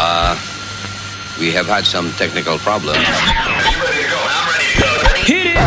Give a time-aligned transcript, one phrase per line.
[0.00, 0.36] Uh,
[1.38, 2.98] we have had some technical problems.
[5.26, 5.58] Hit it!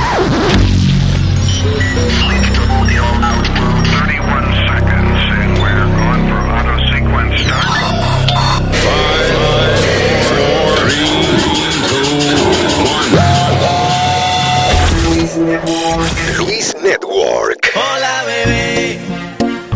[16.37, 17.71] Luis Network.
[17.75, 18.99] Hola bebé,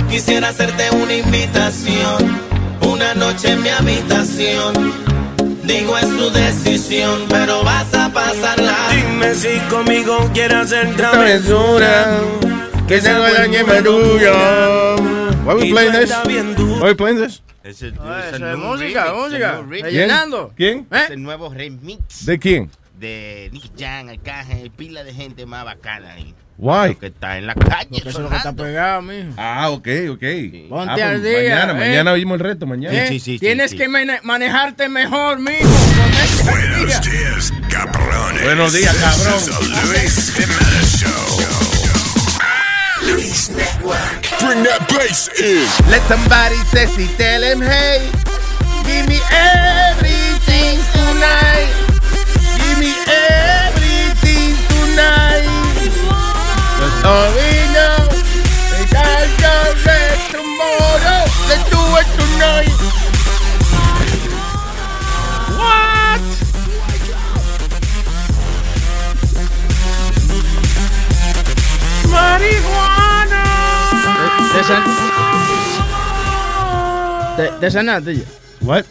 [0.10, 2.40] quisiera hacerte una invitación,
[2.96, 4.74] una noche en mi habitación.
[5.64, 8.76] Digo es tu decisión, pero vas a pasarla.
[8.92, 12.20] Dime si conmigo quieres hacer travesura,
[12.88, 14.96] que se haga la ñemerulla.
[15.46, 16.12] Why we playing this?
[16.58, 17.42] Why we playing this?
[17.64, 19.60] Es el, Eso el es nuevo música, remix, música.
[19.60, 19.70] el.
[19.84, 20.54] Rellenando.
[20.56, 20.88] ¿Quién?
[20.92, 21.02] ¿Eh?
[21.06, 22.70] Es el nuevo remix ¿De quién?
[23.06, 26.34] De Nick Jam, Arcángel, pila de gente más bacana ahí.
[26.58, 26.96] Why?
[26.96, 29.30] Que está en la calle Porque eso es lo que está pegado, mijo.
[29.38, 30.24] Ah, ok, ok.
[30.70, 31.76] Ponte Ah, pues al día, Mañana, ¿eh?
[31.90, 32.98] mañana vimos el reto, mañana.
[33.04, 33.08] ¿Eh?
[33.10, 33.78] sí, sí, Tienes sí.
[33.78, 35.60] que mane- manejarte mejor, mijo.
[36.86, 37.00] Día.
[37.00, 38.44] días, cabrones.
[38.44, 39.42] Buenos días, cabrón.
[39.90, 41.46] Luis Jimenez Show.
[43.14, 44.40] Luis Network.
[44.40, 45.68] Bring that bass in.
[45.92, 48.10] Let somebody sexy tell him, hey,
[48.86, 51.85] give me everything tonight.
[57.06, 58.08] All we know.
[60.34, 61.22] Tomorrow.
[61.50, 62.74] Let's do it tonight.
[65.60, 66.22] What?
[72.12, 73.44] Marihuana.
[78.62, 78.86] What?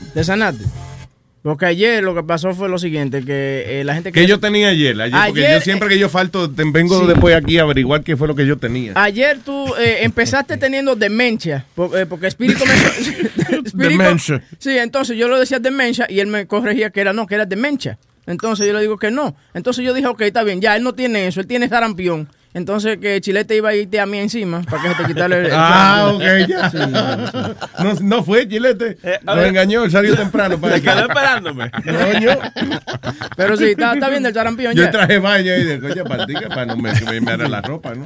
[1.45, 4.69] Porque ayer lo que pasó fue lo siguiente, que eh, la gente Que yo tenía
[4.69, 7.07] ayer, ayer, porque yo siempre que yo falto, te- vengo sí.
[7.07, 8.93] después aquí a averiguar qué fue lo que yo tenía.
[8.95, 12.73] Ayer tú eh, empezaste teniendo demencia, por- eh, porque Espíritu me...
[13.59, 14.43] Espíritu- Demencia.
[14.59, 17.45] Sí, entonces yo lo decía demencia y él me corregía que era no, que era
[17.45, 17.99] demencia.
[18.27, 19.37] Entonces yo le digo que no.
[19.53, 22.27] Entonces yo dije, ok, está bien, ya él no tiene eso, él tiene sarampión.
[22.55, 25.51] Entonces que Chilete iba a irte a mí encima para que se te quitara el...
[25.53, 26.71] Ah, ok, ya.
[27.83, 28.97] No, no fue Chilete.
[29.27, 29.49] a Lo ver.
[29.49, 31.71] engañó, él salió temprano para Se quedó esperándome.
[33.37, 34.91] Pero sí, está, está bien del sarampión Yo ya.
[34.91, 37.95] traje baño y de coño para ti, que para no me, me, me la ropa,
[37.95, 38.05] ¿no?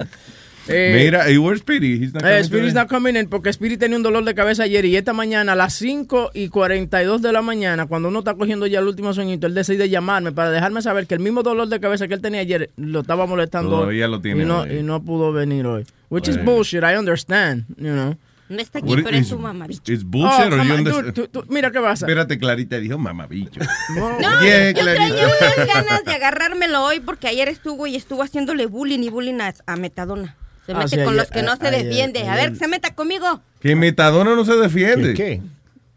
[0.68, 1.94] Eh, Mira, y where's Speedy?
[2.04, 2.72] He's not Eh, coming today?
[2.74, 5.56] not coming in porque Spirit tenía un dolor de cabeza ayer y esta mañana a
[5.56, 9.46] las 5 y 42 de la mañana, cuando uno está cogiendo ya el último sueñito,
[9.46, 12.40] él decide llamarme para dejarme saber que el mismo dolor de cabeza que él tenía
[12.40, 14.78] ayer lo estaba molestando Todavía hoy lo tiene y no, hoy.
[14.78, 15.84] y no pudo venir hoy.
[16.10, 18.16] Which is bullshit, I understand, you know.
[18.50, 19.92] No está aquí, What pero is- es su mamabicho.
[19.92, 22.06] It's bullshit Oh, on, dude, tú- tú- mira qué pasa.
[22.06, 23.60] Espérate, Clarita dijo mamabicho.
[23.94, 28.64] No, Bien, yo traía unas ganas de agarrármelo hoy porque ayer estuvo y estuvo haciéndole
[28.64, 30.34] bullying y bullying a, a Metadona.
[30.68, 32.28] Se Ah, mete sí, con ayer- los que no se defiende.
[32.28, 33.40] A ver, se meta conmigo.
[33.58, 35.14] Que Metadona no se defiende.
[35.14, 35.40] ¿Qué?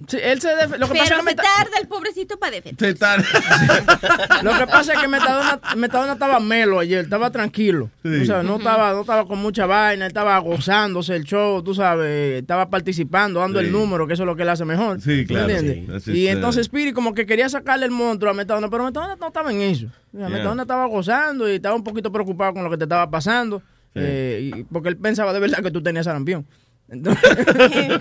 [0.07, 2.39] Sí, él se def- lo que pasa Pero es que se Meta- tarda el pobrecito
[2.39, 2.79] para defender.
[2.79, 3.17] Se está-
[4.43, 7.89] lo que pasa es que Metadona, Metadona estaba melo ayer, estaba tranquilo.
[8.01, 8.19] Sí.
[8.19, 12.41] Tú sabes, no estaba, no estaba con mucha vaina, estaba gozándose el show, tú sabes,
[12.41, 13.65] estaba participando, dando Sí.
[13.67, 14.99] el número, que eso es lo que él hace mejor.
[15.01, 15.77] Sí, ¿tú claro, entiendes?
[15.77, 15.85] sí.
[15.91, 19.27] That's Y entonces Spirit como que quería sacarle el monstruo a Metadona, pero Metadona no
[19.27, 19.85] estaba en eso.
[20.13, 20.29] O sea, Yeah.
[20.29, 23.61] Metadona estaba gozando y estaba un poquito preocupado con lo que te estaba pasando,
[23.95, 26.45] eh, y- porque él pensaba de verdad que tú tenías sarampión.
[26.91, 27.23] Entonces,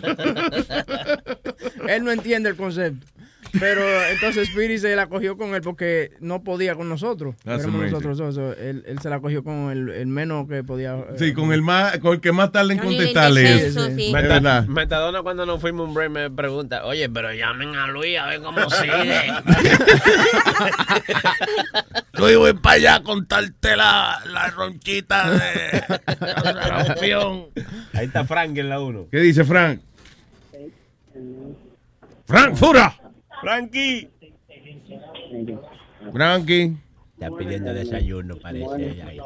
[1.88, 3.06] él no entiende el concepto.
[3.58, 7.34] Pero entonces Spirit se la cogió con él porque no podía con nosotros.
[7.44, 7.80] Amazing.
[7.80, 10.94] nosotros dos, so, él, él se la cogió con el, el menos que podía.
[10.96, 13.78] eh, Sí, con el más, con el que más tarde en contestarle sí.
[14.06, 14.66] Es Meta- verdad.
[14.66, 18.40] Metadona cuando nos fuimos un break me pregunta, oye, pero llamen a Luis a ver
[18.40, 19.32] cómo sigue.
[22.18, 25.82] Yo voy para allá a contarte la, la ronchita de
[26.86, 27.46] campeón.
[27.94, 29.06] Ahí está Frank en la 1.
[29.10, 29.80] ¿Qué dice Frank?
[32.26, 32.94] Frank, fura.
[33.40, 34.08] Frankie.
[36.12, 36.76] Frankie,
[37.14, 39.02] Está pidiendo desayuno, parece.
[39.02, 39.18] ahí.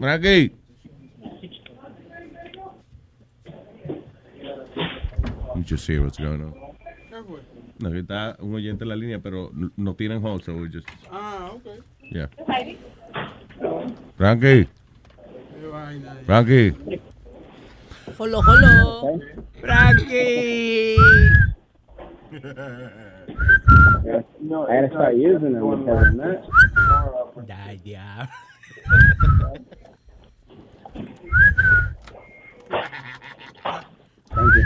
[0.00, 0.52] Frankie.
[5.54, 6.54] You just see what's going on.
[7.80, 10.88] No, que está un oyente en la línea, pero no tienen hold, so we just...
[11.12, 11.66] Ah, ok.
[12.10, 12.28] Yeah.
[14.16, 14.68] Frankie,
[16.26, 16.76] Frankie.
[18.16, 19.20] Jolo, jolo.
[19.60, 20.96] Frankie.
[22.30, 24.22] I
[24.66, 25.84] gotta start using them
[27.34, 28.26] because ya.
[34.30, 34.62] Thank you.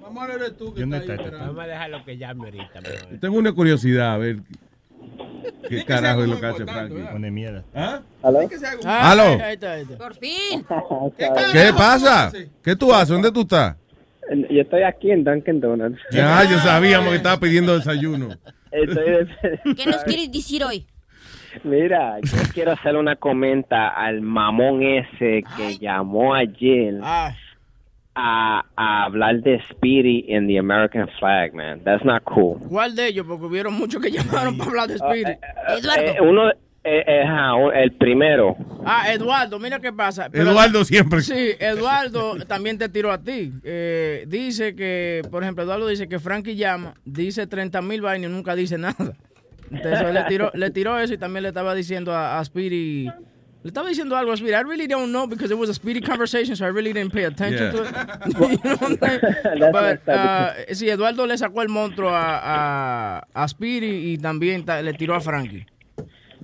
[0.00, 1.24] Mamá, eres tú que ¿Dónde está ahí está?
[1.24, 1.46] esperando.
[1.48, 2.80] Vamos a dejarlo que llame ahorita.
[3.20, 4.36] Tengo una curiosidad, a ver.
[5.68, 7.02] ¿Qué carajo es lo que hace Frankie?
[7.12, 7.64] Pone mierda.
[7.74, 8.00] ¿Ah?
[8.22, 8.40] ¿Aló?
[8.84, 9.22] Ah, Aló.
[9.42, 9.96] Ahí está, ahí está.
[9.98, 10.64] Por fin.
[11.52, 12.32] ¿Qué pasa?
[12.62, 13.08] ¿Qué tú haces?
[13.08, 13.76] ¿Dónde tú estás?
[14.50, 16.00] Yo estoy aquí en Dunkin' Donuts.
[16.10, 18.30] Ya, yo sabíamos que estaba pidiendo desayuno.
[18.72, 20.84] Estoy de- ¿Qué nos quieres decir hoy?
[21.64, 27.34] Mira, yo quiero hacer una comenta al mamón ese que llamó ayer Ah,
[28.16, 31.80] a, a hablar de Speedy en the American flag, man.
[31.84, 32.58] That's not cool.
[32.68, 33.26] ¿Cuál de ellos?
[33.28, 35.28] Porque hubieron muchos que llamaron para hablar de Spirit.
[35.28, 36.54] Eh, uno, eh,
[37.06, 38.56] eh, ajá, el primero.
[38.84, 40.28] Ah, Eduardo, mira qué pasa.
[40.30, 41.20] Pero- Eduardo siempre.
[41.20, 43.52] Sí, Eduardo también te tiró a ti.
[43.62, 48.34] Eh, dice que, por ejemplo, Eduardo dice que Frankie llama, dice 30 mil vainas y
[48.34, 48.94] nunca dice nada.
[49.70, 53.10] Entonces le tiró, le tiró eso y también le estaba diciendo a, a Speedy.
[53.66, 54.54] Le estaba diciendo algo a Speedy.
[54.54, 57.24] I really don't know because it was a Speedy conversation, so I really didn't pay
[57.24, 57.70] attention Yeah.
[57.72, 57.90] to it.
[58.36, 59.20] You know what I'm saying?
[59.58, 62.38] That's But, uh, sí, Eduardo le sacó el monstruo a,
[63.18, 65.66] a, a Speedy y también ta- le tiró a Frankie.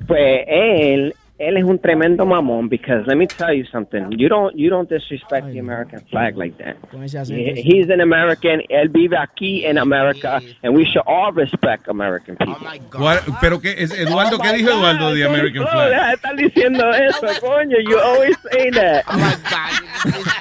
[0.09, 4.13] Pues él, él es un tremendo ah, mamón because let me tell you something.
[4.17, 6.77] You don't, you don't disrespect the American flag like that.
[6.91, 7.35] Con ese acento.
[7.37, 8.63] He- He's an American.
[8.69, 12.69] Él vive aquí en America, and we should all respect American oh people.
[12.91, 14.39] ¿Cuál- ¿Pero qué es Eduardo?
[14.39, 15.89] ¿Qué dijo Eduardo de American oh Bro, Flag?
[15.91, 17.77] deja de estar diciendo eso, coño.
[17.89, 19.05] You always say that.
[19.09, 19.73] Oh my God.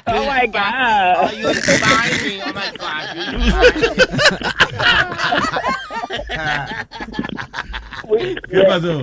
[0.06, 1.16] Oh my God.
[1.18, 2.40] Oh, you inspire me.
[2.42, 3.02] Oh my God.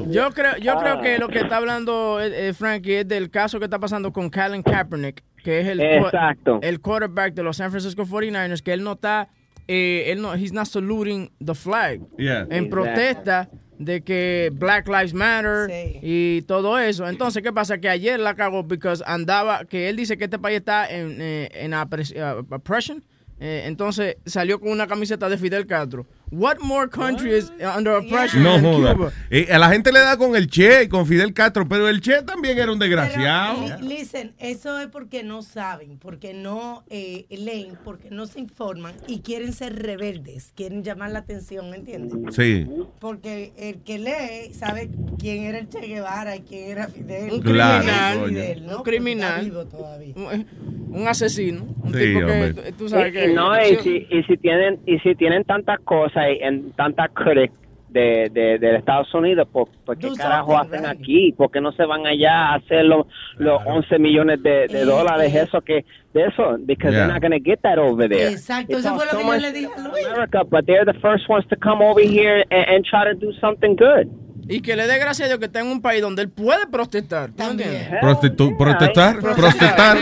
[0.09, 0.79] Yo creo, yo Ah.
[0.81, 4.11] creo que lo que está hablando eh, eh, Frankie es del caso que está pasando
[4.11, 6.59] con Colin Kaepernick, que es el, Exacto.
[6.61, 9.29] el quarterback de los San Francisco 49ers, que él no está,
[9.67, 12.01] eh, él no, he's not saluting the flag.
[12.17, 12.47] Yeah.
[12.50, 15.69] En protesta de que Black Lives Matter
[16.01, 17.07] y todo eso.
[17.07, 17.77] Entonces, ¿qué pasa?
[17.77, 21.50] Que ayer la cagó porque andaba, que él dice que este país está en, eh,
[21.53, 23.01] en apres- uh, oppression.
[23.41, 26.06] Eh, entonces salió con una camiseta de Fidel Castro.
[26.31, 28.93] What more country is under oppression No than joda.
[28.95, 29.11] Cuba?
[29.31, 32.01] Eh, a la gente le da con el Che y con Fidel Castro, pero el
[32.01, 33.65] Che también era un desgraciado.
[33.65, 38.93] Pero, listen, eso es porque no saben, porque no eh, leen, porque no se informan
[39.07, 42.35] y quieren ser rebeldes, quieren llamar la atención, ¿entiendes?
[42.35, 42.67] Sí.
[42.99, 47.33] Porque el que lee sabe quién era el Che Guevara y quién era Fidel.
[47.33, 48.29] Un Claro, criminal.
[48.29, 48.77] Fidel, ¿no?
[48.77, 50.13] un criminal, vivo todavía.
[50.15, 50.45] un,
[50.91, 52.53] un asesino, un Sí, tipo hombre.
[52.53, 55.79] que tú- sabes Y- que no, y si, y si tienen y si tienen tantas
[55.79, 57.51] cosas en tantas critic
[57.89, 61.00] de, de, de Estados Unidos, ¿por, por qué Do carajo hacen right.
[61.01, 61.31] aquí?
[61.36, 63.07] ¿Por qué no se van allá a hacer los,
[63.38, 65.33] los 11 millones de, de Eh, dólares?
[65.33, 65.42] eh.
[65.42, 65.83] Eso que
[66.13, 67.07] de eso, because Yeah.
[67.07, 68.30] they're not going to get that over there.
[68.31, 70.06] Exacto, It eso fue lo que so yo much le dije a Luis.
[70.06, 73.31] America, but they're the first ones to come over here and, and try to do
[73.42, 74.07] something good.
[74.49, 76.65] Y que le dé gracias a Dios que está en un país donde él puede
[76.67, 77.29] protestar.
[77.29, 77.87] ¿tú También.
[78.01, 79.97] Prostitu- protestar, protestar,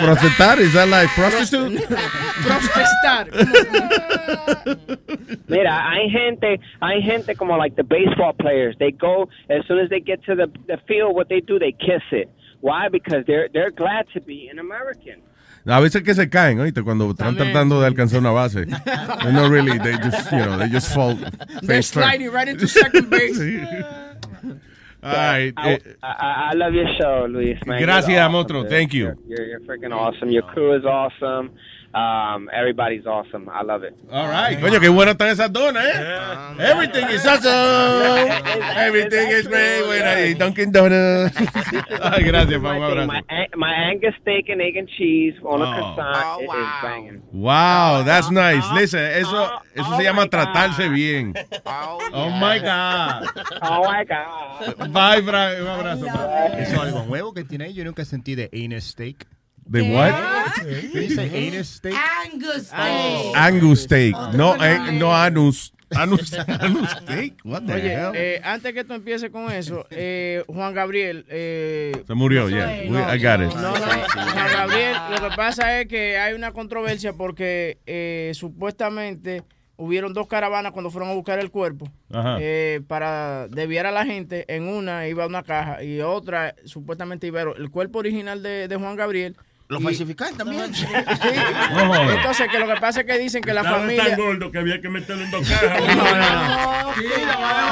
[0.00, 1.86] Protestar, is that like prostitute?
[2.46, 3.28] Protestar.
[5.48, 8.76] Mira, hay gente, hay gente como like the baseball players.
[8.78, 11.14] They go as soon as they get to the, the field.
[11.14, 12.28] What they do, they kiss it.
[12.60, 12.88] Why?
[12.88, 15.20] Because they're they're glad to be an American.
[15.66, 16.82] A veces que se caen, ¿oíste?
[16.82, 17.52] Cuando están También.
[17.52, 18.66] tratando de alcanzar una base.
[19.22, 21.16] They're not really, they just, you know, they just fall
[21.62, 23.40] They're sliding right into second base.
[25.02, 25.52] All right.
[25.56, 27.58] I, eh, I, I love your show, Luis.
[27.66, 27.82] Man.
[27.82, 28.68] Gracias, awesome, Motro.
[28.68, 29.14] Thank you.
[29.26, 30.30] You're, you're, you're freaking awesome.
[30.30, 31.50] Your crew is awesome.
[31.94, 33.48] Um, everybody's awesome.
[33.48, 33.94] I love it.
[34.10, 34.58] All right.
[34.58, 36.56] Coño, qué buenas están esas donas, ¿eh?
[36.58, 38.30] Everything is awesome.
[38.76, 39.84] Everything is great.
[39.86, 40.26] Buena.
[40.26, 41.36] Y Dunkin' Donuts.
[42.02, 43.06] Ay, gracias, pa, un abrazo.
[43.06, 45.94] my, An- my Angus steak and egg and cheese on a Oh.
[45.94, 46.82] croissant Oh, it is wow.
[46.82, 47.22] banging.
[47.32, 48.64] Wow, that's nice.
[48.74, 50.30] Listen, eso, eso oh se llama my God.
[50.30, 51.32] tratarse bien.
[51.64, 52.40] Oh, Oh yeah.
[52.40, 53.28] my God.
[53.62, 54.92] Oh my god.
[54.92, 55.60] Bye, Frank.
[55.60, 56.06] Un abrazo.
[56.06, 56.46] pa.
[56.58, 57.72] Eso algo nuevo que tiene.
[57.72, 59.26] Yo nunca sentí de anus steak.
[59.66, 60.12] ¿De what?
[61.26, 61.94] Angus steak.
[63.36, 64.14] Angus steak.
[64.34, 65.72] No, eh, no anus.
[65.96, 67.34] Anus, anus steak.
[67.44, 68.12] What the Oye, hell?
[68.14, 71.24] eh, antes que tú empieces con eso, eh, Juan Gabriel.
[71.28, 72.66] Eh, Se murió, ya.
[72.88, 73.54] no, I got it.
[73.54, 79.44] No, no, Juan Gabriel, lo que pasa es que hay una controversia porque eh, supuestamente
[79.76, 82.38] hubieron dos caravanas cuando fueron a buscar el cuerpo Ajá.
[82.40, 84.44] eh, para desviar a la gente.
[84.48, 88.96] En una iba una caja y otra supuestamente iba el cuerpo original de, de Juan
[88.96, 89.36] Gabriel.
[89.68, 90.74] Lo falsificaron también.
[90.74, 90.86] Sí.
[91.74, 92.10] No.
[92.10, 94.04] Entonces, que lo que pasa es que dicen que la familia.
[94.04, 95.80] tan gordo que había que meterlo en dos cajas.
[95.80, 96.94] No, no, no.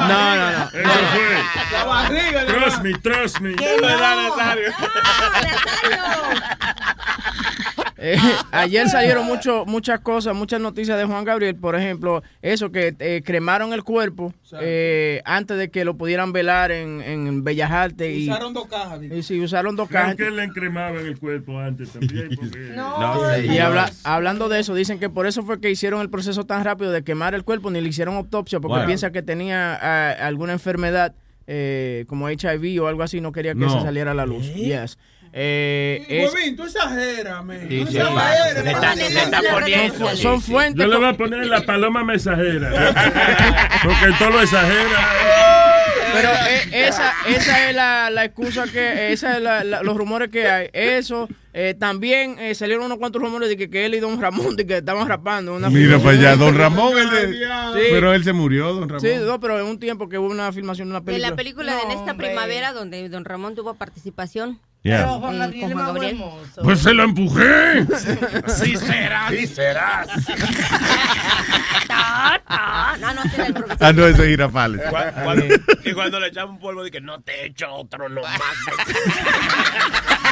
[0.07, 0.63] No, no, no.
[0.65, 1.43] Eso fue.
[1.71, 2.45] La barriga.
[2.45, 3.55] Trust me, trust me.
[3.55, 3.87] Que no.
[8.05, 8.17] Eh,
[8.51, 11.55] ayer salieron mucho, muchas cosas, muchas noticias de Juan Gabriel.
[11.55, 16.71] Por ejemplo, eso que eh, cremaron el cuerpo eh, antes de que lo pudieran velar
[16.71, 18.17] en, en Bellas Artes.
[18.17, 18.99] Y, Usaron dos cajas.
[19.03, 20.15] y sí, usaron dos cajas.
[20.15, 22.29] que le encremaban el cuerpo antes también.
[22.35, 22.59] Porque...
[22.75, 23.45] No, sé.
[23.45, 26.63] Y habla- hablando de eso, dicen que por eso fue que hicieron el proceso tan
[26.65, 28.85] rápido de quemar el cuerpo, ni le hicieron autopsia, porque Wow.
[28.87, 29.75] piensa que tenía
[30.27, 31.13] alguna enfermedad
[31.47, 33.69] eh, como HIV o algo así, no quería que No.
[33.69, 34.53] se saliera a la luz.
[34.55, 34.97] Yes.
[35.35, 37.59] Eh, es- Huevín, tú exageras, man.
[37.67, 37.97] Sí, Tú sí.
[37.97, 38.97] exageras, Le está- man.
[38.99, 39.97] le está poniendo.
[39.97, 40.85] son, son fuentes.
[40.85, 42.69] Yo le voy a poner la paloma mensajera.
[43.83, 45.09] Porque todo lo exagera.
[46.13, 50.29] Pero eh, esa, esa es la, la excusa que, esa es la- la- los rumores
[50.29, 50.69] que hay.
[50.71, 54.55] Eso, eh, también eh, salieron unos cuantos rumores de que, que él y Don Ramón
[54.55, 55.55] de que estaban rapando.
[55.55, 56.93] Una Mira para allá, Don Ramón.
[56.93, 57.87] de- Sí.
[57.89, 59.01] Pero él se murió, Don Ramón.
[59.01, 61.29] Sí, no, pero en un tiempo que hubo una filmación de una De película.
[61.31, 64.59] la película de En esta primavera, donde Don Ramón tuvo participación.
[64.83, 64.97] Yeah.
[64.99, 66.61] Pero Juan Eh, Gabriel es más hermoso.
[66.61, 67.85] Pues se lo empujé.
[68.47, 69.31] Sí serás.
[69.31, 70.07] Sí serás.
[71.89, 73.77] No, no, no, será el profesor.
[73.79, 74.81] Ah, no, ese es Girafales.
[75.85, 78.39] Y cuando le echaba un polvo, dije, no te echo otro nomás.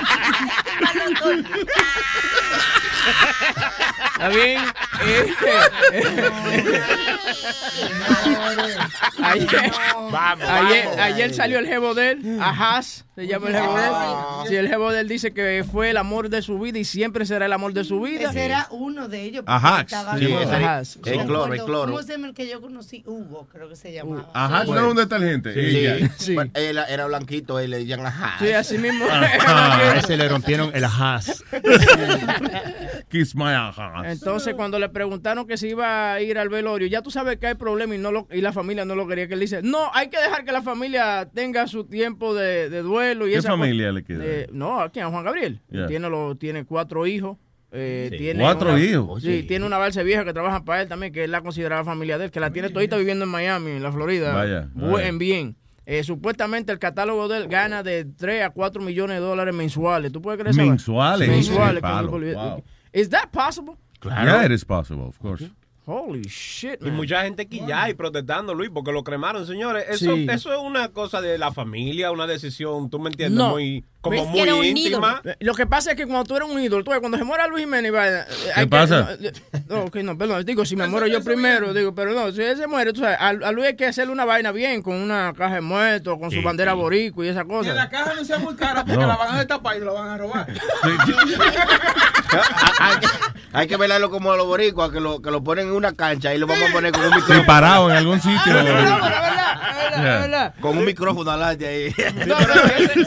[4.13, 4.61] Está bien.
[9.23, 9.71] ayer,
[10.11, 10.99] Vamos, ayer, vamos.
[10.99, 14.47] ayer salió el jevo de él, Ajaz, se llama el jevo de él.
[14.49, 17.25] Sí, el jevo de él dice que fue el amor de su vida y siempre
[17.25, 18.29] será el amor de su vida.
[18.29, 19.43] Ese era uno de ellos.
[19.45, 19.93] porque Ajax.
[20.19, 20.97] Sí, Ajaz.
[21.05, 21.91] El No cloro, el cloro.
[21.91, 23.03] ¿Cómo se llama el que yo conocí?
[23.05, 24.29] Hugo, creo que se llamaba.
[24.33, 25.53] Ajá, ¿tú sabes dónde está el gente?
[25.53, 26.09] Sí.
[26.17, 26.33] Sí.
[26.35, 28.35] Bueno, él era blanquito, él le decían ajá.
[28.39, 29.05] Sí, así mismo.
[29.09, 31.43] Ah, a ese le rompieron el ajaz.
[33.09, 33.75] Kiss my ass.
[34.05, 37.47] Entonces, cuando le preguntaron que se iba a ir al velorio, ya tú sabes que
[37.47, 39.27] hay problema y, no lo, y la familia no lo quería.
[39.27, 42.81] Que él dice, no, hay que dejar que la familia tenga su tiempo de, de
[42.81, 43.27] duelo.
[43.27, 44.23] Y ¿Qué esa familia le queda?
[44.25, 45.59] Eh, no, aquí a Juan Gabriel.
[45.69, 45.87] Yeah.
[45.87, 47.37] Tiene, lo, tiene cuatro hijos.
[47.73, 48.17] eh, Sí.
[48.17, 49.21] tiene ¿Cuatro una- hijos?
[49.23, 52.17] Sí, tiene una balsa vieja que trabaja para él también, que él la considera familia
[52.17, 54.33] de él, que la tiene todita viviendo en Miami, en la Florida.
[54.33, 55.11] Vaya, Buen vaya.
[55.17, 55.55] bien.
[55.93, 60.09] Eh, supuestamente el catálogo de él gana de 3 a 4 millones de dólares mensuales.
[60.11, 60.65] ¿Tú puedes creer eso?
[60.65, 61.27] Mensuales.
[61.27, 61.83] Mensuales.
[61.83, 62.63] No- wow.
[62.93, 63.75] Is that possible?
[64.01, 65.49] Yeah, it is possible, of course.
[65.85, 69.83] Holy shit, Y mucha gente aquí ya y protestando, Luis, porque lo cremaron, señores.
[69.89, 70.27] Eso, Sí.
[70.29, 73.49] eso es una cosa de la familia, una decisión, tú me entiendes, No.
[73.49, 75.21] muy, como Es que muy era un íntima.
[75.23, 77.45] Eh, Lo que pasa es que cuando tú eres un ídolo, tú cuando se muera
[77.47, 79.09] Luis Jiménez, vaya, eh, hay que- pasa?
[79.19, 79.33] no, eh,
[79.69, 82.65] No, no, perdón, digo, si me muero yo primero, digo, pero no, si él se
[82.67, 85.55] muere, tú sabes, a, a Luis hay que hacerle una vaina bien, con una caja
[85.55, 86.77] de muertos, con su bandera sí.
[86.79, 87.89] boricua y esa Que la cosa.
[87.89, 89.07] caja no sea muy cara porque No.
[89.07, 90.47] la van a destapar y la van a robar.
[92.79, 93.07] hay, que-
[93.53, 96.33] hay que velarlo como a los boricuas, que lo, que lo ponen en una cancha
[96.33, 97.45] y lo vamos a poner con un micrófono.
[97.45, 98.53] parado en algún sitio.
[98.53, 98.97] Verdad,
[99.91, 100.15] Yeah.
[100.15, 100.53] es verdad.
[100.61, 101.91] Con un micrófono adelante ahí.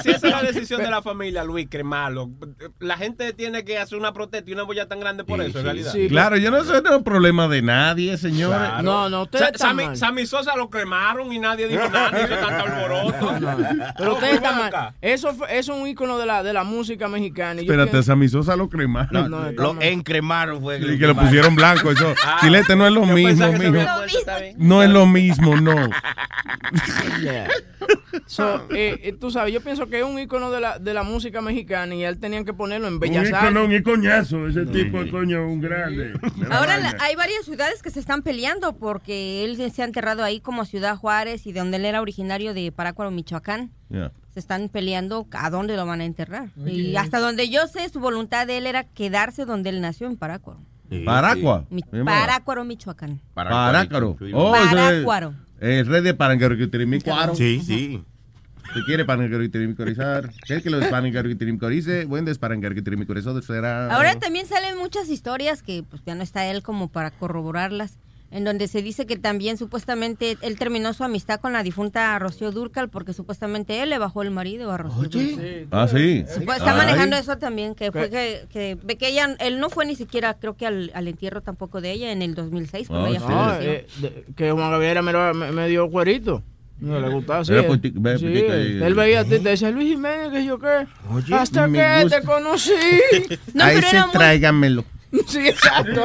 [0.03, 2.31] Si esa es la decisión de la familia, Luis, cremarlo.
[2.79, 5.59] La gente tiene que hacer una protesta y una boya tan grande por Sí, eso,
[5.61, 5.93] en realidad.
[5.93, 6.09] sí.
[6.09, 8.57] Claro, yo no no es problema de nadie, señores.
[8.57, 8.83] Claro.
[8.83, 9.97] No, no, ustedes Sa- están Sammy, mal.
[9.97, 13.35] Sammy Sosa lo cremaron y nadie dijo nada, ni hizo tanto alboroto.
[13.97, 14.95] Pero No, ustedes están mal.
[15.01, 17.55] Eso, fue- eso es un ícono de la, de la música mexicana.
[17.63, 19.31] yo Espérate, pienso- Sammy Sosa lo cremaron.
[19.31, 20.79] No, Lo encremaron fue.
[20.79, 21.91] Y que lo pusieron blanco.
[21.91, 22.15] Eso.
[22.25, 23.85] Ah, Chilete no es lo mismo, que mijo.
[24.57, 25.75] No es lo mismo, no.
[27.23, 27.49] Yeah.
[28.27, 31.03] So, eh, eh, tú sabes, yo pienso que es un ícono de la, de la
[31.03, 33.57] música mexicana y él tenían que ponerlo en Bellas Artes.
[33.65, 34.47] un icoñazo.
[34.49, 36.13] Ese tipo de coño, un grande.
[36.51, 40.41] Ahora la- hay varias ciudades que se están peleando porque él se ha enterrado ahí
[40.41, 43.71] como Ciudad Juárez y de donde él era originario de Parácuaro, Michoacán.
[43.91, 44.13] Yeah.
[44.33, 46.49] Se están peleando a dónde lo van a enterrar.
[46.67, 50.17] Y hasta donde yo sé, su voluntad de él era quedarse donde él nació, en
[50.17, 50.59] Parácuaro.
[51.05, 51.65] Paracua.
[52.05, 53.21] Parácuaro, Michoacán.
[53.35, 54.17] Parácaro.
[54.33, 55.35] Oh, es Parácuaro.
[55.61, 57.35] El rey de Parangaruquitirimicuaro.
[57.35, 58.03] Sí, sí.
[58.75, 62.07] Si quiere Parangaruquitirimicorizar, ¿qué es que lo de Parangaruquitirimicorizar?
[62.07, 63.95] Buen des Parangaruquitirimicorizar será.
[63.95, 67.99] Ahora también salen muchas historias que pues ya no está él como para corroborarlas,
[68.33, 72.51] en donde se dice que también supuestamente él terminó su amistad con la difunta Rocío
[72.51, 75.69] Durcal porque supuestamente él le bajó el marido a Rocío Dúrcal.
[75.71, 76.25] Ah, sí.
[76.45, 76.77] Pues está Ay.
[76.79, 80.35] manejando eso también, que fue que, que, ve que ella, él no fue ni siquiera,
[80.35, 83.27] creo que al, al entierro tampoco de ella en el 2006, cuando Oh, ella sí.
[83.29, 83.71] No, falleció.
[83.73, 86.43] eh, de- que Juan Gabriel era medio, me- medio cuerito.
[86.81, 87.53] No le gustaba, sí.
[87.53, 90.87] Ve- Sí, y- Él veía a ti, te decía, Luis Jiménez, que yo qué.
[91.33, 92.21] Hasta me que gusta.
[92.21, 92.73] te conocí.
[93.55, 94.85] No, Ahí pero se era muy- tráigamelo.
[95.27, 96.03] sí, exacto.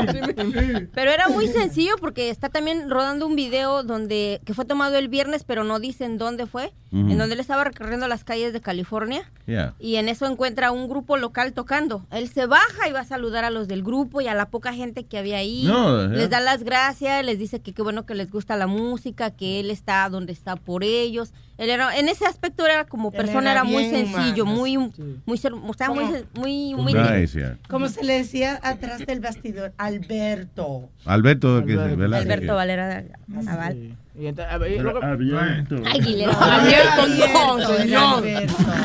[0.94, 5.08] Pero era muy sencillo porque está también rodando un video donde que fue tomado el
[5.08, 9.30] viernes, pero no dicen dónde fue, en donde él estaba recorriendo las calles de California
[9.46, 9.74] Yeah.
[9.80, 12.06] y en eso encuentra un grupo local tocando.
[12.12, 14.74] Él se baja y va a saludar a los del grupo y a la poca
[14.74, 15.64] gente que había ahí.
[15.66, 16.08] No, ya.
[16.10, 19.60] les da las gracias, les dice que qué bueno que les gusta la música, que
[19.60, 21.34] él está donde está por ellos.
[21.60, 25.22] Él era, en ese aspecto era como persona, era era, muy sencillo, muy, sí.
[25.26, 27.58] muy, o sea, muy, Como- muy, muy, Nice, yeah.
[27.68, 30.90] Como se le decía atrás del bastidor, Alberto.
[31.04, 31.98] Alberto, Alberto.
[31.98, 32.20] ¿verdad?
[32.22, 33.98] Alberto Valera Naval.
[34.20, 35.76] Y entonces, lo que- Abierto.
[35.86, 36.32] Aguilera.
[36.58, 38.24] Abierto, no, Alberto, señor.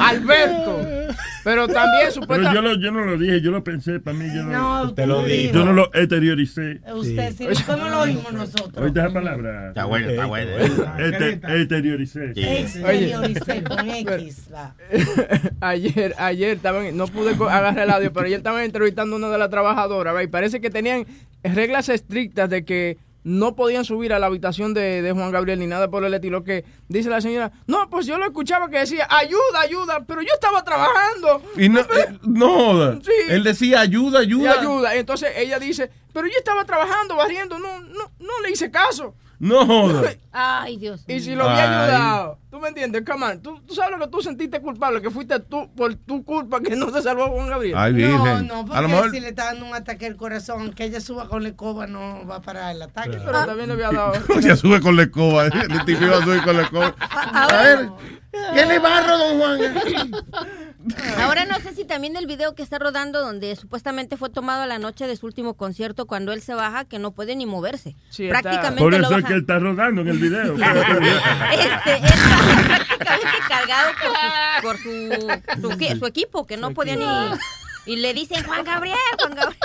[0.01, 0.81] Alberto.
[1.43, 2.55] Pero también Pero supuestamente...
[2.55, 5.07] yo, lo- yo no lo dije, yo lo pensé, para mí yo no, No, Usted
[5.07, 5.53] lo dijo.
[5.53, 6.81] yo no lo exterioricé.
[6.95, 8.73] Usted sí, ¿cómo lo oímos nosotros?
[8.83, 9.69] Oíste esa palabra.
[9.69, 10.51] Está bueno, está bueno.
[10.99, 12.33] Este- exterioricé.
[12.35, 14.75] Exterioricé con X, va.
[15.61, 19.39] ayer, ayer estaban, no pude agarrar el audio, pero ayer estaban entrevistando a una de
[19.39, 20.25] las trabajadoras, ¿ve?
[20.25, 21.05] y parece que tenían
[21.43, 25.67] reglas estrictas de que no podían subir a la habitación de, de Juan Gabriel ni
[25.67, 29.07] nada por el estilo que dice la señora, no, pues yo lo escuchaba que decía,
[29.11, 31.43] ayuda, ayuda, pero yo estaba trabajando.
[31.57, 33.01] Y no, eh, no.
[33.03, 33.11] Sí.
[33.31, 34.61] Él decía ayuda, Y ayuda.
[34.61, 34.95] ayuda.
[34.95, 39.15] Entonces ella dice, pero yo estaba trabajando, barriendo, no, no, no le hice caso.
[39.39, 40.15] No joda.
[40.33, 41.91] Ay, Dios Y si lo había Ay.
[41.91, 45.11] ayudado, tú me entiendes, come on, tú, tú sabes lo que tú sentiste culpable, que
[45.11, 47.75] fuiste tú por tu culpa que no se salvó Juan Gabriel.
[47.77, 49.11] Ay, No, no, a lo porque mejor.
[49.11, 52.25] si le está dando un ataque al corazón, que ella suba con la escoba no
[52.29, 53.19] va a parar el ataque.
[53.25, 54.13] Pero también le había dado.
[54.41, 55.47] Ya sube con la escoba.
[55.47, 56.95] El tipo iba a subir con la escoba.
[57.01, 57.89] A ver,
[58.55, 59.61] ¿qué le barro, don Juan?
[61.19, 64.79] Ahora no sé si también el video que está rodando donde supuestamente fue tomado la
[64.79, 67.97] noche de su último concierto cuando él se baja que no puede ni moverse.
[68.11, 70.55] Sí, está- prácticamente Por lo eso es que él está rodando en el video.
[70.55, 73.91] este, él está prácticamente cargado
[74.63, 75.97] por, sus- por su, su, ¿qué?
[75.97, 77.05] su equipo que no podía ni
[77.87, 79.59] y le dicen Juan Gabriel, Juan Gabriel.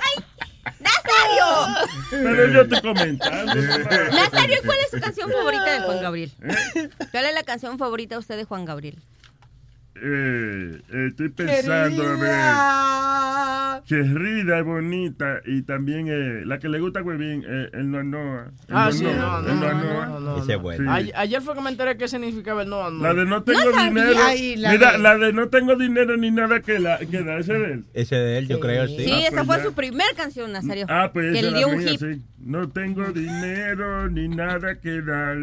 [0.00, 0.24] ¡Ay!
[0.80, 1.86] ¡Nazario!
[2.10, 3.54] Pero yo estoy comentando.
[3.54, 6.32] Nazario, ¿cuál es su canción favorita de Juan Gabriel?
[7.10, 8.98] ¿Cuál es la canción favorita de usted de Juan Gabriel?
[10.02, 13.82] Eh, estoy pensando, a ver.
[13.86, 18.44] Querida es bonita y también eh, la que le gusta Huevín, eh, el Noa Noa.
[18.68, 20.06] El Ah, Noa sí, Noa, no, el Noa no, Noa.
[20.06, 20.62] no, no, Ese es no.
[20.62, 20.92] bueno.
[20.92, 23.02] Ay- Ayer fue que me enteré qué significaba el no, no.
[23.02, 24.20] La de no tengo dinero.
[24.26, 27.38] Ay, la Mira, de- la de no tengo dinero ni nada que, la, que da
[27.38, 27.84] ese de él.
[27.94, 28.96] Ese de él, yo creo, sí.
[29.04, 29.64] Sí, Ah, esa pues fue ya.
[29.64, 30.86] su primer canción, Nazario.
[30.88, 32.00] Ah, pues que esa le dio un mía, hit.
[32.00, 32.22] sí.
[32.40, 35.38] No tengo dinero ni nada que dar,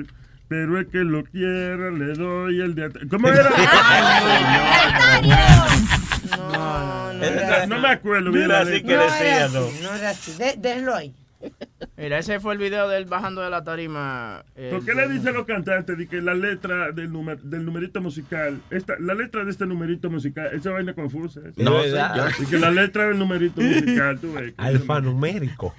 [0.47, 3.05] pero es que lo quiera, le doy el de atrás.
[3.09, 3.49] ¿Cómo era?
[6.37, 8.25] No, no, Esa- no me acuerdo.
[8.25, 9.65] No bien era la así que no decía, era no.
[9.65, 10.33] así, no era así.
[10.33, 11.13] De- déjelo ahí.
[11.97, 14.43] Mira, ese fue el video de él bajando de la tarima.
[14.55, 18.01] eh, ¿Por qué le dicen los cantantes de que la letra del, numer- del numerito
[18.01, 21.39] musical, esta, la letra de este numerito musical, esa vaina confusa?
[21.57, 24.53] No, sí, yo- Y que la letra del numerito musical, tú ves.
[24.57, 25.73] Alfanumérico.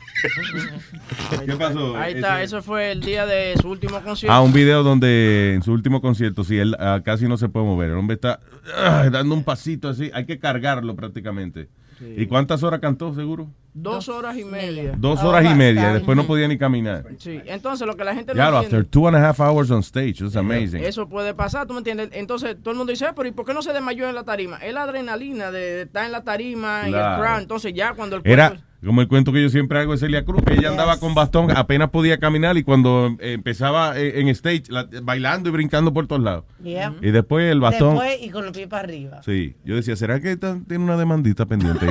[1.45, 1.97] ¿Qué pasó?
[1.97, 4.33] Ahí está, eso fue el día de su último concierto.
[4.33, 7.67] Ah, un video donde en su último concierto, sí, él ah, casi no se puede
[7.67, 7.91] mover.
[7.91, 8.41] El hombre está
[8.77, 10.11] ah, dando un pasito así.
[10.15, 11.69] Hay que cargarlo prácticamente.
[12.01, 13.49] ¿Y cuántas horas cantó, seguro?
[13.73, 14.95] Dos horas y media.
[14.97, 15.75] Dos Oh, horas y media.
[15.83, 15.99] bastante.
[15.99, 17.05] Después no podía ni caminar.
[17.19, 19.81] Sí, entonces lo que la gente no entiende, after two and a half hours on
[19.81, 20.23] stage.
[20.25, 20.83] It's amazing.
[20.83, 22.09] eso puede pasar, ¿tú me entiendes?
[22.13, 24.25] Entonces todo el mundo dice, "Ah, pero ¿y por qué no se desmayó en la
[24.25, 24.57] tarima?
[24.59, 27.23] Es la adrenalina de, estar en la tarima y el Claro.
[27.23, 27.41] crowd.
[27.43, 28.33] Entonces ya cuando el cuerpo...
[28.33, 31.15] Era como el cuento que yo siempre hago de Celia Cruz, que ella andaba con
[31.15, 35.93] bastón, apenas podía caminar y cuando eh, empezaba eh, en stage, la- bailando y brincando
[35.93, 36.45] por todos lados.
[36.63, 36.95] Yeah.
[37.01, 37.95] Y después el bastón.
[37.95, 39.23] Después y con los pies para arriba.
[39.25, 41.87] Sí, yo decía, ¿será que esta- tiene una demandita pendiente?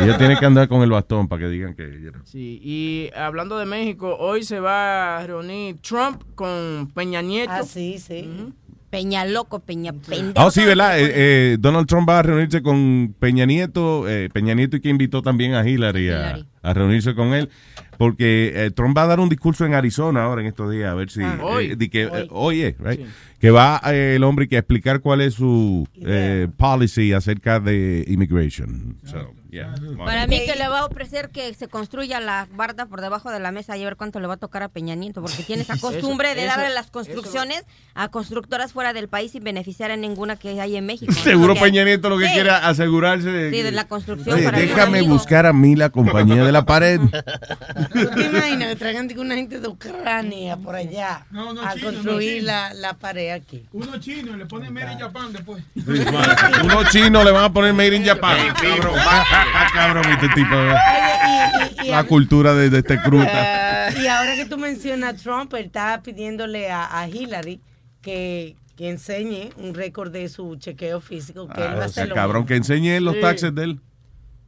[0.00, 3.10] ella tiene que andar con el bastón para que digan que ella era- Sí, y
[3.16, 7.52] hablando de México, hoy se va a reunir Trump con Peña Nieto.
[7.52, 8.28] Ah, sí, sí.
[8.92, 10.34] Peña loco, Peña pendejo.
[10.36, 11.00] Ah, sí, ¿verdad?
[11.00, 14.90] Eh, eh, Donald Trump va a reunirse con Peña Nieto, eh, Peña Nieto y que
[14.90, 16.46] invitó también a Hillary a, Hillary.
[16.60, 17.48] a reunirse con él,
[17.96, 20.94] porque eh, Trump va a dar un discurso en Arizona ahora en estos días, a
[20.94, 21.22] ver si...
[21.22, 21.38] Ah.
[21.38, 21.74] eh, Hoy.
[21.74, 22.28] di que, Hoy.
[22.30, 23.00] hoy es, right?
[23.00, 23.06] Sí.
[23.40, 28.04] Que va eh, el hombre que a explicar cuál es su eh, policy acerca de
[28.08, 28.98] immigration.
[29.04, 29.72] So, yeah.
[30.04, 33.38] Para mí que le va a ofrecer que se construya la barda por debajo de
[33.38, 35.62] la mesa y a ver cuánto le va a tocar a Peña Nieto, porque tiene
[35.62, 37.62] esa costumbre de eso- darle las construcciones
[37.94, 41.12] a constructoras fuera del país sin beneficiar a ninguna que hay en México.
[41.22, 42.32] Seguro Porque- Peña Nieto lo que Sí.
[42.32, 45.76] quiere es asegurarse de, Sí, que- de la construcción Oye, para déjame buscar a mí
[45.76, 46.98] la compañía de la pared.
[47.00, 52.34] ¿Tú te imaginas que una gente de Ucrania por allá No, no, a chino, construir
[52.40, 52.46] chino.
[52.46, 53.66] la, la pared aquí?
[53.72, 55.62] Uno chino le pone Mary Japan después.
[55.76, 58.38] Unos chinos le van a poner Made in Japan.
[59.42, 60.54] Cabrón, ah, cabrón, este tipo.
[60.56, 63.88] Oye, y, y- y La cultura de, de este cruta.
[64.02, 67.60] y ahora que tú mencionas a Trump, él está pidiéndole a, a Hillary
[68.00, 71.82] que, que enseñe un récord de su chequeo físico, que él va a Ah, o
[71.82, 72.48] hacer sea, lo cabrón, mismo.
[72.48, 73.20] que enseñe los Sí.
[73.20, 73.80] taxes de él.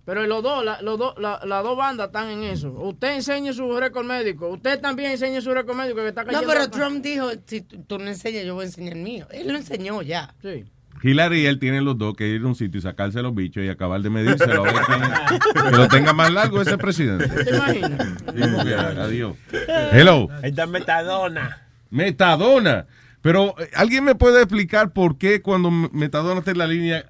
[0.07, 2.71] Pero los dos, la- los dos, la- las dos bandas están en eso.
[2.73, 4.49] Usted enseñe su récord médico.
[4.49, 6.69] Usted también enseñe su récord médico que está No, pero.
[6.69, 9.27] Trump dijo, si tú, tú no enseñas, yo voy a enseñar el mío.
[9.31, 10.35] Él lo enseñó ya.
[10.43, 10.65] Sí.
[11.07, 13.63] Hillary y él tienen los dos que ir a un sitio y sacarse los bichos
[13.63, 14.65] y acabar de medírselo.
[14.65, 17.29] a ver quién- que lo tenga más largo ese presidente.
[17.29, 18.19] ¿Te imaginas?
[18.35, 19.37] Sí, adiós.
[19.93, 20.29] Hello.
[20.43, 21.67] Ahí está Metadona.
[21.91, 22.87] Metadona.
[23.21, 27.05] Pero, eh, ¿alguien me puede explicar por qué cuando Metadona está en la línea...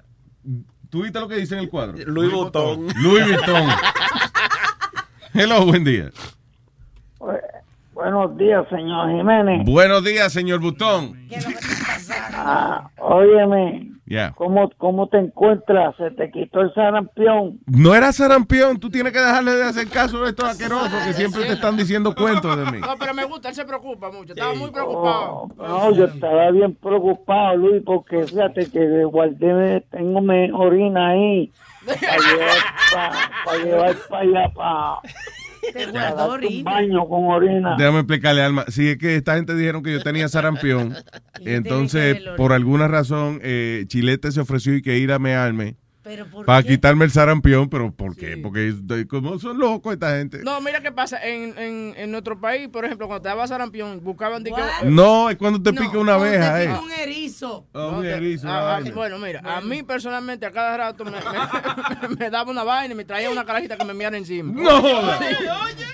[0.89, 1.95] ¿Tú viste lo que dice en el cuadro?
[2.05, 2.87] Louis Vuitton.
[3.01, 3.69] Louis Vuitton.
[5.33, 6.09] Hello, buen día.
[7.95, 9.65] Buenos días, señor Jiménez.
[9.65, 11.17] Buenos días, señor Butón.
[12.33, 14.33] Ah, óyeme, Yeah.
[14.35, 15.95] ¿Cómo, ¿Cómo te encuentras?
[15.97, 17.59] ¿Se te quitó el sarampión?
[17.65, 21.43] No era sarampión, tú tienes que dejarle de hacer caso a estos asquerosos que siempre
[21.45, 22.79] te están diciendo cuentos de mí.
[22.81, 24.33] No, pero me gusta, él se preocupa mucho.
[24.33, 25.47] Estaba muy preocupado.
[25.57, 31.51] No, yo estaba bien preocupado, Luis, porque fíjate que guardé, tengo mi orina ahí.
[31.85, 32.57] Para llevar
[33.45, 34.99] para llevar para allá, para,
[35.73, 36.71] Te guardó orina.
[36.71, 37.75] baño con orina.
[37.77, 38.65] Déjame explicarle, Alma.
[38.67, 40.93] Si es que esta gente dijeron que yo tenía sarampión,
[41.41, 45.77] entonces, por alguna razón, eh, Chilete se ofreció y que ir a mearme
[46.45, 48.37] para quitarme el sarampión, pero ¿por qué?
[48.37, 50.39] Porque estoy- como son locos esta gente.
[50.43, 51.17] No, mira qué pasa.
[51.25, 54.43] En, en, en nuestro país, por ejemplo, cuando te daba sarampión, buscaban...
[54.43, 56.69] de que- No, es cuando te pica una abeja, eh.
[56.69, 57.65] Un erizo.
[57.73, 61.03] Oh, un No, te- erizo, ah, ah, bueno, mira, a mí personalmente a cada rato
[61.05, 64.53] me, me- me daba una vaina y me traía una carajita que me miara encima.
[64.53, 65.19] No jodas.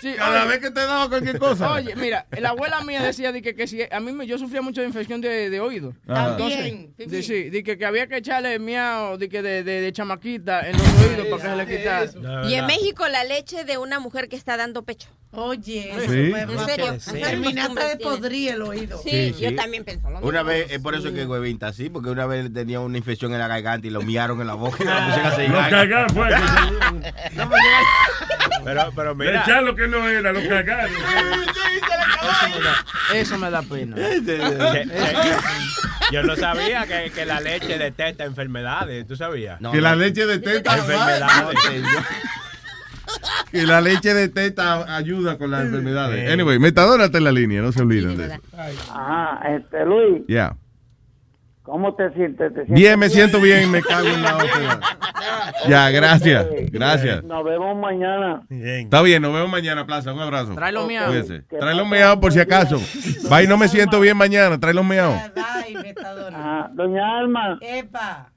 [0.01, 0.49] Sí, Cada oye.
[0.49, 1.71] vez que te daba cualquier cosa.
[1.73, 4.61] Oye, mira, la abuela mía decía de que, que si a mí me, yo sufría
[4.61, 5.93] mucho de infección de, de oído.
[6.07, 6.93] Entonces, También.
[6.97, 10.67] de- sí, de que, que había que echarle miau de, que de, de, de chamaquita
[10.67, 12.49] en los oídos para que se le quitara.
[12.49, 15.09] Y en México la leche de una mujer que está dando pecho.
[15.33, 15.97] Oye, Sí.
[15.97, 16.97] eso fue- ¿En serio?
[16.99, 17.21] Sí.
[17.21, 18.97] Terminaste de podrir el oído.
[19.01, 19.55] Sí, Sí, yo sí.
[19.55, 20.27] también pienso lo mismo.
[20.27, 23.31] Una vez, es por eso que Huevín está así, porque una vez tenía una infección
[23.31, 25.51] en la garganta y lo miaron en la boca y lo pusieron a seguir.
[25.51, 26.27] Lo cagaron, fue.
[28.65, 29.41] Pero, pero Le mira.
[29.43, 30.91] echaron lo que no era, lo cagaron.
[33.13, 33.95] Eso me da pena.
[36.11, 39.07] Yo no sabía que, que la leche detecta enfermedades.
[39.07, 39.59] ¿Tú sabías?
[39.71, 41.83] que la leche de teta, Enfermedades.
[43.51, 46.31] que la leche de teta ayuda con las enfermedades.
[46.31, 48.41] Anyway, Metadona está en la línea, no se olviden de eso.
[48.93, 50.55] Ajá, este, Luis, Ya.
[51.63, 52.53] ¿Cómo te sientes?
[52.53, 54.79] ¿Te sientes Bien, me siento bien, me cago en la hostia.
[55.67, 57.23] Ya, gracias, gracias.
[57.23, 58.41] Nos vemos mañana.
[58.49, 60.11] Está bien, nos vemos mañana, Plaza.
[60.11, 60.55] Un abrazo.
[60.55, 61.07] Tráelo miau.
[61.07, 61.41] Cuídese.
[61.41, 62.81] Tráelo meado por si acaso.
[63.31, 65.13] Va y no me siento bien mañana, tráelo meado.
[66.33, 68.31] Ajá, Doña Alma, Epa,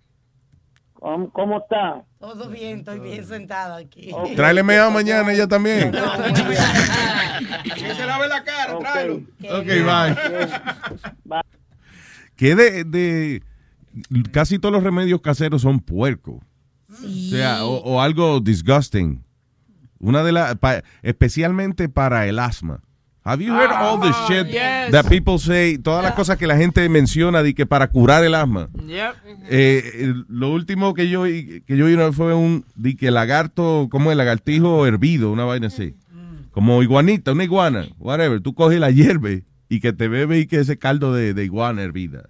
[0.92, 2.04] ¿cómo, cómo está?
[2.18, 4.10] todo bien, estoy bien sentada aquí.
[4.34, 5.92] Tráele meado mañana ella también.
[5.92, 5.98] Que
[7.94, 9.20] se lave la cara, tráelo.
[9.50, 9.66] Ok,
[11.26, 11.40] bye.
[12.36, 13.42] Que de, de
[14.32, 16.42] casi todos los remedios caseros son puercos.
[16.90, 19.24] O sea, o, o algo disgusting.
[19.98, 22.82] Una de las, pa- especialmente para el asma.
[23.26, 24.90] Have you heard all the shit yes.
[24.90, 25.78] that people say?
[25.78, 28.68] Todas las cosas que la gente menciona de que para curar el asma.
[28.74, 29.14] Yep.
[29.48, 34.12] Eh, eh, lo último que yo que yo vez fue un di que lagarto, como
[34.12, 35.94] el lagartijo hervido, una vaina así.
[36.50, 38.42] Como iguanita, una iguana, whatever.
[38.42, 41.82] Tú coges la hierve y que te bebe y que ese caldo de, de iguana
[41.82, 42.28] hervida.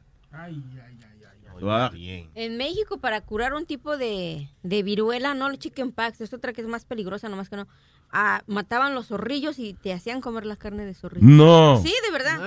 [1.59, 1.93] Tú vas-
[2.35, 6.61] En México, para curar un tipo de, de viruela, no el chickenpox, es otra que
[6.61, 7.69] es más peligrosa, nomás que no,
[8.11, 11.25] ah, mataban los zorrillos y te hacían comer la carne de zorrillo.
[11.27, 11.81] No.
[11.83, 12.39] Sí, de verdad.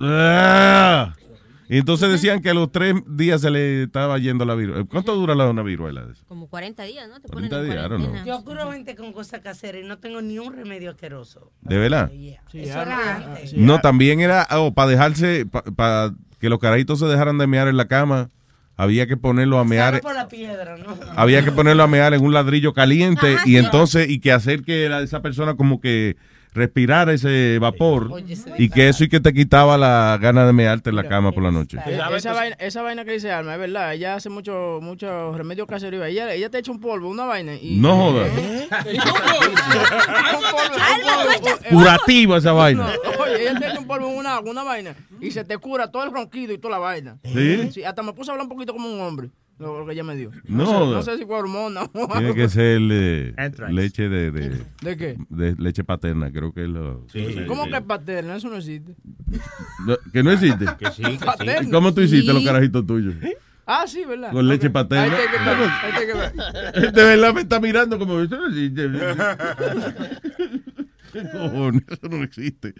[0.00, 1.14] Ah.
[1.72, 4.84] Y entonces decían que a los tres días se le estaba yendo la viruela.
[4.86, 6.04] ¿Cuánto dura la una viruela?
[6.04, 6.24] de eso?
[6.26, 7.20] Como 40 días, ¿no?
[7.20, 8.24] Te 40 ponen en días, cuarentena.
[8.26, 11.52] Yo curo gente con cosas caseras y no tengo ni un remedio asqueroso.
[11.60, 12.10] ¿De verdad?
[12.12, 13.54] Eso era antes.
[13.54, 17.86] No, también era para dejarse, para que los carajitos se dejaran de mear en la
[17.86, 18.30] cama,
[18.76, 20.00] había que ponerlo a mear.
[20.00, 20.96] Por la piedra, ¿no?
[21.14, 24.88] había que ponerlo a mear en un ladrillo caliente y entonces y que hacer que
[24.88, 26.16] la- esa persona como que
[26.52, 30.52] respirara ese vapor Oye, ese y que eso y que te quitaba la gana de
[30.52, 31.78] mearte en la cama por la noche.
[31.86, 33.94] Esa, vaina, esa vaina que dice Alma, es verdad.
[33.94, 36.04] Ella hace mucho, mucho remedio casero.
[36.04, 37.54] Ella, ella te echa un polvo, una vaina.
[37.54, 38.30] Y, No jodas.
[38.36, 38.68] ¿Eh?
[40.50, 42.92] Polvo, eh, Curativa esa vaina.
[43.04, 44.94] no, oye, ella te echa un polvo en una una vaina.
[45.20, 47.18] Y se te cura todo el ronquido y toda la vaina.
[47.24, 47.82] ¿Sí?
[47.84, 49.30] hasta me puse a hablar un poquito como un hombre.
[49.60, 50.30] Lo, que ella me dio.
[50.48, 53.34] No sé, no sé si fue hormona o Tiene que ser eh,
[53.68, 55.18] leche de, de, ¿De qué?
[55.28, 57.06] de leche paterna, creo que es lo...
[57.46, 58.36] ¿Cómo que es paterna?
[58.36, 58.96] Eso no existe.
[59.86, 60.64] No, ¿Que no existe?
[60.78, 61.18] Que sí, que sí.
[61.24, 61.68] Paterna.
[61.68, 63.14] ¿Y ¿Cómo tú hiciste los carajitos tuyos?
[63.66, 64.32] Ah, sí, ¿verdad?
[64.32, 65.14] Con leche paterna.
[65.14, 66.92] Ahí te que ver, ahí te que ver.
[66.94, 68.36] De verdad me está mirando como eso
[71.14, 71.72] no.
[71.72, 71.94] ¿Qué?
[71.94, 72.74] Eso no existe.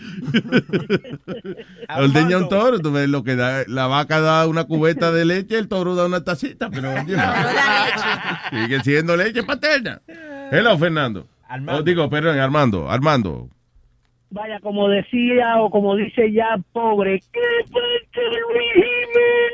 [1.96, 5.58] Ordeña un toro, tú ves lo que da, la vaca da una cubeta de leche,
[5.58, 6.92] el toro da una tacita, pero
[8.50, 10.00] sigue siendo leche paterna.
[10.50, 11.26] Hello, Fernando.
[11.48, 11.80] Armando.
[11.80, 12.90] Oh, digo, perdón, Armando.
[12.90, 13.48] Armando.
[14.30, 17.40] Vaya, como decía o como dice ya, pobre, ¿qué
[17.72, 19.50] pasa, Luis Jiménez?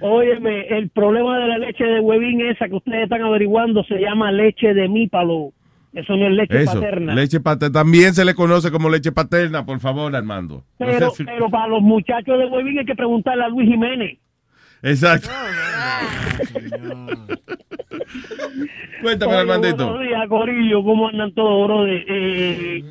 [0.00, 4.30] Óyeme, el problema de la leche de huevín esa que ustedes están averiguando se llama
[4.32, 5.52] leche de mípalo.
[5.92, 7.14] Eso no es leche Eso, paterna.
[7.14, 7.72] leche paterna.
[7.80, 10.62] También se le conoce como leche paterna, por favor, Armando.
[10.78, 13.68] No pero, sé si- pero para los muchachos de huevín hay que preguntarle a Luis
[13.68, 14.18] Jiménez.
[14.82, 15.28] Exacto.
[19.02, 19.88] Cuéntame, Oye, Armandito.
[19.90, 20.84] Buenos días, Corillo.
[20.84, 22.04] ¿Cómo andan todos, brother?
[22.08, 22.82] Eh,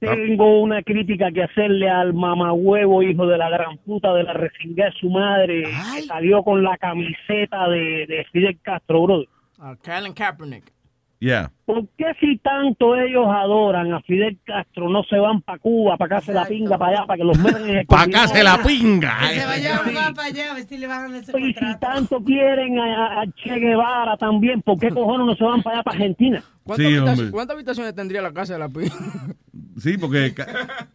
[0.00, 4.86] Tengo una crítica que hacerle al mamahuevo, hijo de la gran puta de la resinga
[4.86, 9.24] de su madre, que salió con la camiseta de, de Fidel Castro, bro.
[9.58, 10.72] A Colin Kaepernick.
[11.18, 11.50] Yeah.
[11.68, 16.16] ¿Por qué si tanto ellos adoran a Fidel Castro no se van para Cuba, para
[16.16, 18.42] acá se la pinga para allá, para que los metan en el Pa' acá se
[18.42, 19.18] la pinga.
[19.28, 21.78] Que se vaya a jugar para allá a ver si le bajan ese Y si
[21.78, 25.82] tanto quieren a, a Che Guevara también, ¿por qué cojones no se van para allá,
[25.82, 26.42] para Argentina?
[26.64, 27.32] ¿Cuántas, Sí, habitaciones, hombre.
[27.32, 28.80] cuántas habitaciones tendría la casa de la pi?
[29.78, 30.34] Sí, porque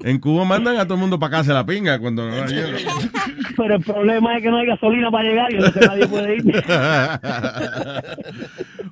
[0.02, 2.48] en Cuba mandan a todo el mundo para acá se la pinga cuando no hay
[2.50, 2.78] hielo.
[3.58, 6.64] Pero el problema es que no hay gasolina para llegar y entonces nadie puede ir.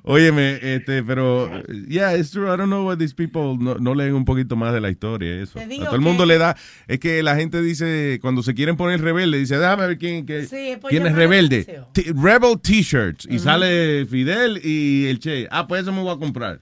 [0.04, 1.50] Óyeme, este, pero,
[1.88, 2.52] yeah, it's true.
[2.52, 5.34] I don't know why these people no, no leen un poquito más de la historia,
[5.42, 5.58] eso.
[5.58, 6.56] Te A todo el que- mundo le da,
[6.88, 10.44] es que la gente dice, cuando se quieren poner rebelde, dice, déjame ver quién, que-
[10.46, 11.82] Sí, es por quién es rebelde.
[12.14, 13.26] Rebel T-shirts.
[13.30, 15.48] Y sale Fidel y el Che.
[15.50, 16.60] Ah, pues eso me voy a comprar.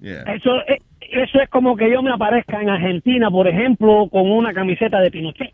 [0.00, 0.22] Yeah.
[0.22, 4.54] Eso es, eso es como que yo me aparezca en Argentina, por ejemplo, con una
[4.54, 5.52] camiseta de Pinochet.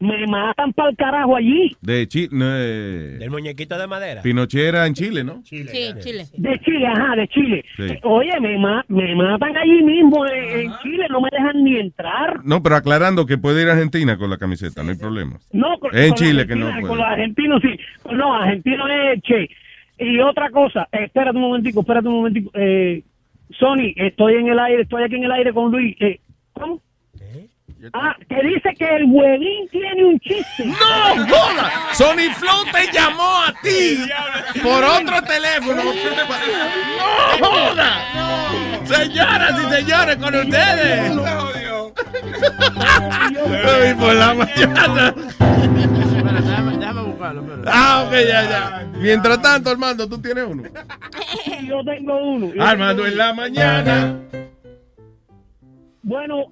[0.00, 1.76] Me matan para el carajo allí.
[1.80, 4.22] De Chile, no, eh, Del muñequito de madera.
[4.22, 5.42] Pinochet era en Chile, ¿no?
[5.44, 6.24] Sí, Chile.
[6.36, 7.64] De Chile, ajá, de Chile.
[7.76, 7.82] Sí.
[7.82, 11.76] Eh, Oye, me, ma- me matan allí mismo en, en Chile, no me dejan ni
[11.78, 12.44] entrar.
[12.44, 15.38] No, pero aclarando que puede ir a Argentina con la camiseta, no hay problema.
[15.52, 16.88] No, con, En con Chile que no Argentina, puede.
[16.88, 18.14] Con los argentinos sí.
[18.14, 19.48] No, argentino es Che.
[19.98, 22.50] Y otra cosa, eh, espérate un momentico, espérate un momentico.
[22.54, 23.02] Eh,
[23.58, 25.96] Sony, estoy en el aire, estoy aquí en el aire con Luis.
[25.98, 26.20] Eh,
[26.52, 26.80] ¿Cómo?
[27.92, 30.64] Ah, que dice que el huevín tiene un chiste.
[30.64, 30.74] ¡No,
[31.26, 31.70] joda!
[31.92, 34.04] Sony Flow te llamó a ti
[34.62, 35.84] por otro teléfono.
[35.84, 37.90] ¡No, joda!
[38.84, 41.12] Señoras y señores, con ustedes.
[43.64, 45.14] Ay, por la mañana.
[47.66, 48.86] Ah, ok, ya, ya.
[48.98, 50.64] Mientras tanto, Armando, tú tienes uno.
[51.62, 52.54] Yo tengo uno.
[52.54, 54.16] yo Armando tengo en la mañana.
[56.02, 56.46] Bueno,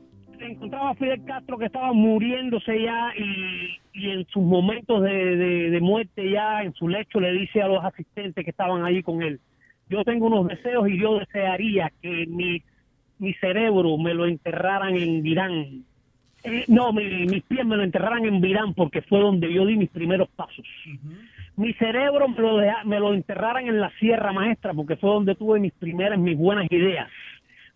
[0.46, 5.70] encontraba a Fidel Castro que estaba muriéndose ya y, y en sus momentos de, de-
[5.70, 9.22] de muerte ya en su lecho le dice a los asistentes que estaban allí con
[9.22, 9.40] él,
[9.88, 12.62] yo tengo unos deseos y yo desearía que mi,
[13.18, 15.84] mi cerebro me lo enterraran en Virán.
[16.44, 19.76] Eh, no, mi- mis pies me lo enterraran en Virán porque fue donde yo di
[19.76, 20.64] mis primeros pasos.
[21.56, 25.34] Mi cerebro me lo, deja- me lo enterraran en la Sierra Maestra porque fue donde
[25.34, 27.08] tuve mis primeras, mis buenas ideas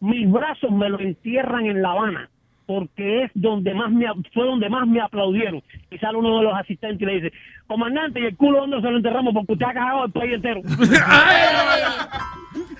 [0.03, 2.31] mis brazos me lo entierran en La Habana
[2.71, 6.55] porque es donde más me fue donde más me aplaudieron y sale uno de los
[6.55, 7.33] asistentes y le dice
[7.67, 10.61] comandante y el culo donde se lo enterramos porque usted ha cagado el país entero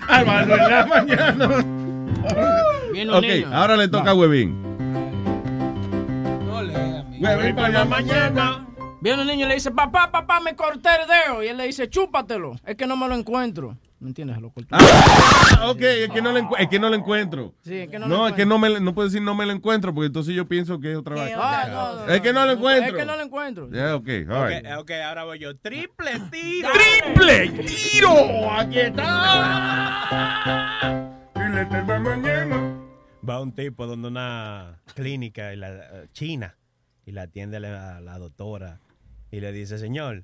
[0.07, 1.47] Armando en la mañana.
[1.47, 3.47] Un Ok, niño.
[3.53, 4.55] ahora le toca a Huevín.
[7.19, 8.65] Huevín para la mañana.
[9.01, 11.43] Viene un niño y le dice, papá, papá, me corté el dedo.
[11.43, 12.53] Y él le dice, chúpatelo.
[12.65, 13.75] Es que no me lo encuentro.
[14.01, 14.35] ¿Me entiendes?
[14.35, 14.69] Se lo corté.
[14.71, 17.53] Ah, ok, es que no lo, es que no lo encuentro.
[17.61, 19.45] Sí, es que no No, lo es que no me no puedo decir no me
[19.45, 21.37] lo encuentro porque entonces yo pienso que es otra vaina.
[21.39, 22.87] Ah, no, no, Es que no lo encuentro.
[22.87, 23.69] Es que no lo encuentro.
[23.69, 24.65] Yeah, ok, all right.
[24.65, 25.55] Ok, ok, ahora voy yo.
[25.55, 26.69] Triple tiro.
[27.13, 28.51] ¡Triple tiro!
[28.51, 28.79] ¡Aquí
[33.29, 36.57] Va un tipo donde una clínica y la, eh, china
[37.05, 38.79] y la atiende la, la doctora
[39.29, 40.23] y le dice, señor,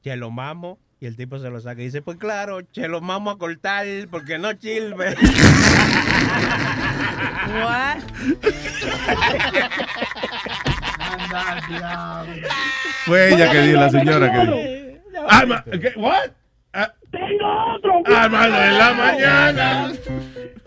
[0.00, 0.78] che lo mamo.
[0.98, 3.86] Y el tipo se lo saca y dice, pues claro, che lo mamo a cortar
[4.10, 5.14] porque no sirve.
[7.62, 7.98] What?
[13.04, 14.56] Fue ella que dijo, la señora que dijo.
[15.28, 15.92] Alma, ¿qué?
[15.96, 16.30] What?
[16.72, 19.92] Ah, tengo otro Armando en la mañana.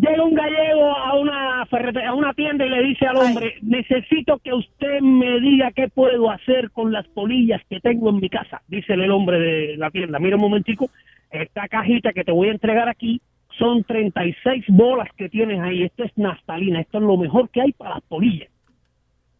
[0.00, 4.52] llega un gallego a una a una tienda y le dice al hombre necesito que
[4.52, 8.92] usted me diga qué puedo hacer con las polillas que tengo en mi casa dice
[8.92, 10.18] el hombre de la tienda.
[10.18, 10.90] Mira un momentico
[11.30, 13.20] esta cajita que te voy a entregar aquí
[13.58, 15.82] son 36 bolas que tienes ahí.
[15.84, 18.50] Esto es naftalina esto es lo mejor que hay para las polillas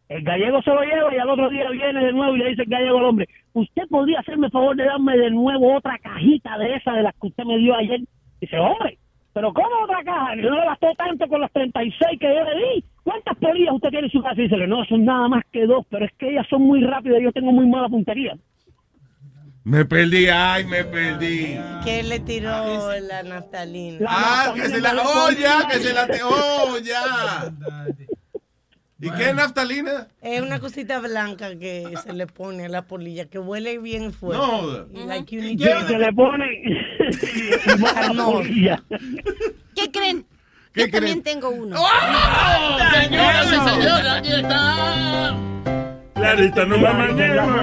[0.08, 2.62] el gallego se lo lleva y al otro día viene de nuevo y le dice
[2.62, 6.56] el gallego al hombre, ¿usted podría hacerme el favor de darme de nuevo otra cajita
[6.58, 8.00] de esa de las que usted me dio ayer?
[8.40, 8.98] Dice, hombre,
[9.36, 10.34] pero ¿cómo otra caja?
[10.36, 12.84] No le bastó tanto con las 36 que yo le di.
[13.04, 14.40] ¿Cuántas polillas usted tiene en su casa?
[14.40, 17.20] Y dice, no, son nada más que dos, pero es que ellas son muy rápidas
[17.20, 18.34] y yo tengo muy mala puntería.
[19.62, 21.58] Me perdí, ay, me perdí.
[21.84, 24.06] Que le tiró la naftalina.
[24.08, 24.94] Ah, que se la.
[25.04, 26.08] Oh, ya, que se la.
[26.24, 27.52] Oh, ya.
[28.98, 30.08] ¿Y qué es naftalina?
[30.22, 34.38] Es una cosita blanca que se le pone a la polilla, que huele bien fuerte.
[34.46, 34.86] No.
[34.90, 36.46] Y like you need Que to- se le pone.
[39.74, 40.26] ¿Qué creen?
[40.72, 41.76] ¿Qué Yo también tengo uno.
[41.78, 42.78] ¡Oh!
[43.02, 45.36] Señoras y señores, aquí está.
[46.34, 47.62] Clarita, no mañana.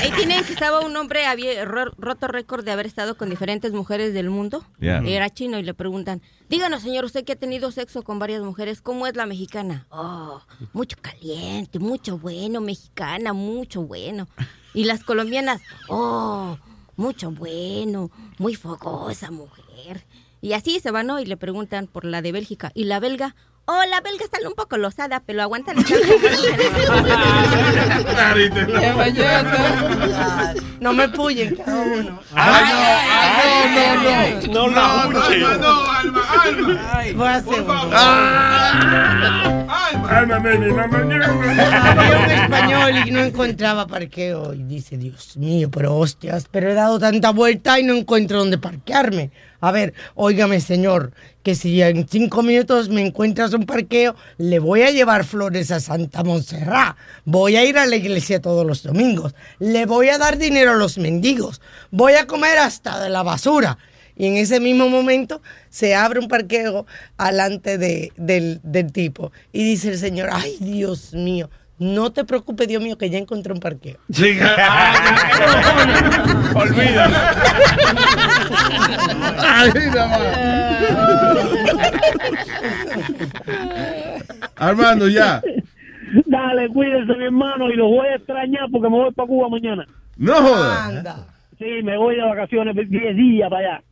[0.00, 3.72] Ahí tienen que estaba un hombre había ro- roto récord de haber estado con diferentes
[3.72, 4.64] mujeres del mundo.
[4.78, 5.02] Yeah.
[5.06, 8.82] Era chino y le preguntan, díganos señor, usted que ha tenido sexo con varias mujeres,
[8.82, 9.86] ¿cómo es la mexicana?
[9.90, 10.42] Oh,
[10.74, 14.28] mucho caliente, mucho bueno, mexicana, mucho bueno.
[14.74, 16.58] Y las colombianas, oh,
[16.96, 20.04] mucho bueno, muy fogosa mujer.
[20.42, 21.20] Y así se van, ¿no?
[21.20, 22.72] Y le preguntan por la de Bélgica.
[22.74, 25.82] Y la belga, oh, la belga está un poco losada, pero aguanta la
[30.80, 32.20] No me puyen cada uno.
[34.50, 35.22] no, no, no.
[35.22, 37.02] Alma, Alma, Alma.
[37.14, 37.64] Voy a hacer.
[40.08, 41.26] Alma, ven, la mañana.
[41.26, 44.54] Había un español y no encontraba parqueo.
[44.54, 48.58] Y dice, Dios mío, pero hostias, pero he dado tanta vuelta y no encuentro dónde
[48.58, 49.30] parquearme.
[49.62, 51.12] A ver, óigame, señor,
[51.44, 55.78] que si en cinco minutos me encuentras un parqueo, le voy a llevar flores a
[55.78, 56.96] Santa Montserrat.
[57.24, 59.36] Voy a ir a la iglesia todos los domingos.
[59.60, 61.60] Le voy a dar dinero a los mendigos.
[61.92, 63.78] Voy a comer hasta de la basura.
[64.16, 66.84] Y en ese mismo momento se abre un parqueo
[67.16, 69.30] alante de, del, del tipo.
[69.52, 71.48] Y dice el señor, ay Dios mío,
[71.82, 73.98] no te preocupes, Dios mío, que ya encontré un parqueo.
[74.10, 74.38] Sí,
[76.54, 77.16] Olvídalo.
[84.56, 85.42] Armando, ya.
[86.26, 89.86] Dale, cuídense, mi hermano, y los voy a extrañar porque me voy para Cuba mañana.
[90.16, 90.88] No jodas.
[90.88, 91.26] Anda.
[91.58, 93.82] Sí, me voy de vacaciones 10 días para allá.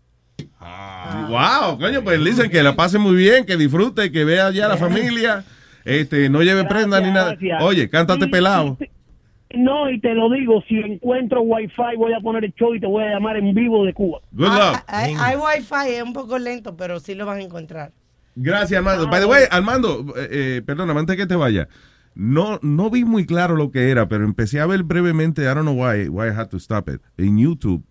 [1.29, 4.69] Wow, coño, pues dicen que la pase muy bien, que disfrute, que vea ya a
[4.69, 5.45] la familia.
[5.85, 7.31] Este, no lleve prenda ni nada.
[7.33, 7.63] gracias.
[7.63, 8.77] Oye, cántate Sí, pelado.
[8.79, 8.91] sí, sí.
[9.59, 12.87] No, y te lo digo, si encuentro wifi voy a poner el show y te
[12.87, 14.21] voy a llamar en vivo de Cuba.
[14.31, 14.55] Good luck.
[14.57, 17.91] Ah, Hay, hay wifi, es un poco lento, pero sí lo van a encontrar.
[18.37, 19.09] Gracias, Armando.
[19.09, 21.67] By the way, Armando, eh, eh, perdona, antes que te vaya.
[22.15, 25.63] No, no vi muy claro lo que era, pero empecé a ver brevemente, I don't
[25.63, 27.85] know why, why I had to stop it, en YouTube.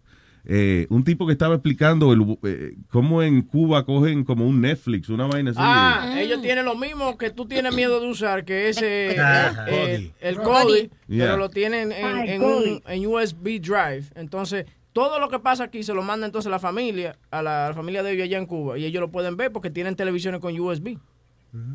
[0.51, 5.07] Eh, un tipo que estaba explicando el, eh, cómo en Cuba cogen como un Netflix,
[5.09, 5.59] una vaina así.
[5.61, 10.11] Ah, ellos tienen lo mismo que tú tienes miedo de usar, que ese Ah, eh,
[10.19, 10.47] el Cody.
[10.47, 11.25] Cody, Yeah.
[11.25, 14.05] pero lo tienen en, el en un en USB drive.
[14.15, 17.69] Entonces, todo lo que pasa aquí se lo manda entonces la familia, a la, a
[17.69, 20.41] la familia de ellos allá en Cuba, y ellos lo pueden ver porque tienen televisiones
[20.41, 20.97] con USB.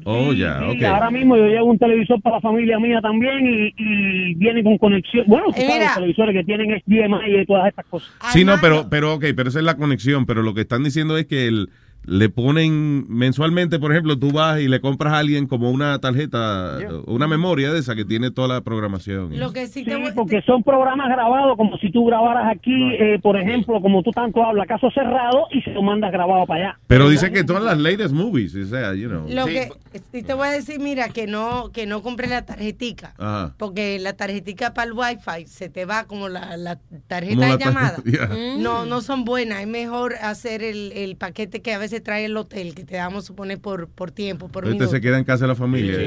[0.04, 0.82] Oh, ya, Sí, ok.
[0.84, 4.78] Ahora mismo yo llevo un televisor para la familia mía también y, y viene con
[4.78, 5.24] conexión.
[5.26, 8.10] Bueno, tú Eh, sabes, los televisores que tienen HDMI y todas estas cosas.
[8.32, 10.26] Sí, no, pero, pero ok, pero esa es la conexión.
[10.26, 11.70] Pero lo que están diciendo es que el-
[12.06, 16.78] le ponen mensualmente, por ejemplo, tú vas y le compras a alguien como una tarjeta,
[17.06, 19.38] una memoria de esa que tiene toda la programación.
[19.38, 23.36] Lo que sí Sí, porque son programas grabados como si tú grabaras aquí, eh, por
[23.36, 26.78] ejemplo, como tú tanto hablas, caso cerrado y se lo mandas grabado para allá.
[26.86, 29.26] Pero dice que todas las latest movies, o sea, you know.
[29.28, 29.70] Lo que
[30.12, 33.14] sí te voy a decir, mira, que no que no compres la tarjetica.
[33.18, 33.54] Ajá.
[33.58, 37.48] Porque la tarjetica para el wifi se te va como la, la tarjeta Como de
[37.48, 37.96] la llamada.
[38.04, 38.28] Yeah.
[38.58, 39.60] No, no son buenas.
[39.60, 43.24] Es mejor hacer el, el paquete que a veces trae el hotel, que te damos
[43.24, 45.98] suponer por, por tiempo, por Este se queda en casa de la familia.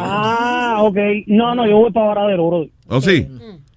[0.00, 0.96] Ah, ok.
[1.26, 2.66] No, no, yo voy para Varadero, bro.
[2.88, 3.28] ¿O sí?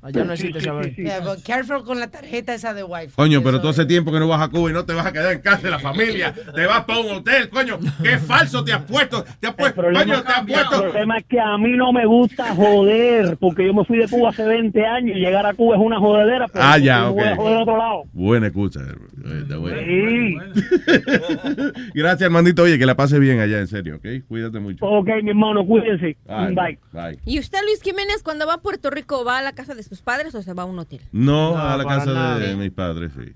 [0.01, 1.19] Allá no existe esa vaina.
[1.19, 3.13] But careful con la tarjeta esa de wifi.
[3.15, 5.11] Coño, pero tú hace tiempo que no vas a Cuba y no te vas a
[5.11, 6.33] quedar en casa de la familia.
[6.55, 7.77] Te vas para un hotel, coño.
[8.01, 9.25] Qué falso te has puesto.
[9.39, 10.81] Te has puesto, coño, te has El puesto.
[10.83, 14.29] problema es que a mí no me gusta joder, porque yo me fui de Cuba
[14.29, 17.15] hace 20 años y llegar a Cuba es una jodedera, pero Ah, ya, ok.
[17.17, 18.03] voy a joder a otro lado.
[18.13, 19.77] Buena está bueno.
[19.79, 20.35] Sí.
[21.93, 22.63] Gracias, Armandito.
[22.63, 24.05] Oye, que la pase bien allá, en serio, ¿ok?
[24.27, 24.85] Cuídate mucho.
[24.85, 26.17] Ok, mi hermano, cuídense.
[26.25, 26.53] Bye.
[26.55, 26.79] Bye.
[26.91, 27.19] Bye.
[27.25, 30.01] ¿Y usted, Luis Jiménez, cuando va a Puerto Rico, va a la casa de sus
[30.01, 31.01] padres o se va a un hotel?
[31.11, 32.37] No, No, a la casa nada.
[32.39, 33.31] de mis padres, sí.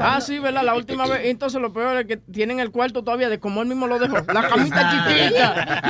[0.00, 0.62] Ah, sí, ¿verdad?
[0.64, 1.22] La última vez.
[1.24, 4.16] Entonces, lo peor es que tienen el cuarto todavía de como él mismo lo dejó.
[4.32, 5.82] La camita chiquita.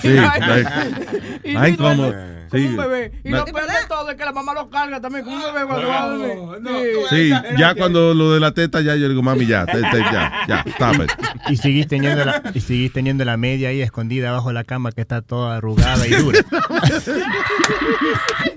[0.00, 0.16] Sí,
[1.56, 2.12] Ay, como-
[2.52, 2.66] sí.
[2.66, 3.12] un bebé.
[3.24, 5.42] Y Na- lo peor de todo es que la mamá lo carga también como un
[5.54, 6.88] bebé cuando va a dormir.
[7.10, 10.32] Sí, ya cuando lo de la teta, ya yo digo, mami, ya, te- te- ya,
[10.46, 11.10] ya, stop it.
[11.50, 15.00] Y seguís teniendo la, y seguís teniendo la media ahí escondida bajo la cama que
[15.02, 16.38] está toda arrugada y dura.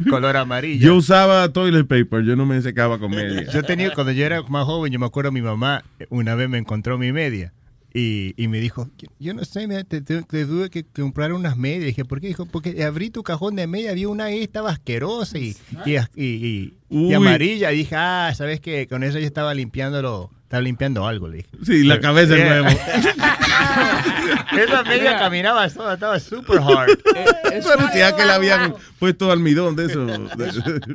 [0.10, 0.57] Color amarillo.
[0.65, 3.43] Yo usaba toilet paper, yo no me secaba con media.
[3.52, 6.58] Yo tenía, cuando yo era más joven, yo me acuerdo mi mamá una vez me
[6.58, 7.54] encontró mi media
[7.93, 8.89] y, y me dijo,
[9.20, 11.86] yo no sé, mira, te, te- te tuve que comprar unas medias.
[11.86, 12.28] dije, ¿por qué?
[12.28, 16.24] Dijo, porque abrí tu cajón de media, había una ahí, estaba asquerosa y, y, y-
[16.24, 17.13] y- y Uy.
[17.13, 17.72] amarilla.
[17.72, 18.88] Y dije, ah, ¿sabes qué?
[18.88, 20.02] Con eso yo estaba limpiando
[20.47, 21.49] Estaba limpiando algo, le dije.
[21.65, 22.62] Sí, la cabeza de Yeah.
[22.62, 22.79] nuevo.
[24.58, 26.98] Esa media caminaba sola, estaba super hard.
[27.52, 30.08] Es Parecía que le habían puesto almidón de eso.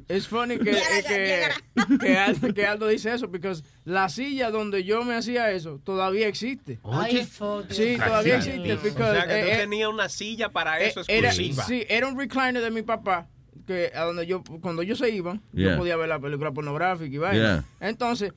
[0.08, 3.52] Es funny que, eh, que, que, Aldo, que Aldo dice eso, porque
[3.84, 6.78] la silla donde yo me hacía eso todavía existe.
[6.84, 7.28] Ay,
[7.68, 8.72] Sí, todavía existe.
[8.72, 11.64] O because, sea, que tú eh, eh, tenías una silla para eso eh, era, exclusiva.
[11.64, 13.26] sí, era un recliner de mi papá
[13.66, 15.72] que a donde yo cuando ellos se iban Yeah.
[15.72, 17.64] yo podía ver la película pornográfica y vaina.
[17.80, 17.88] Yeah.
[17.88, 18.32] Entonces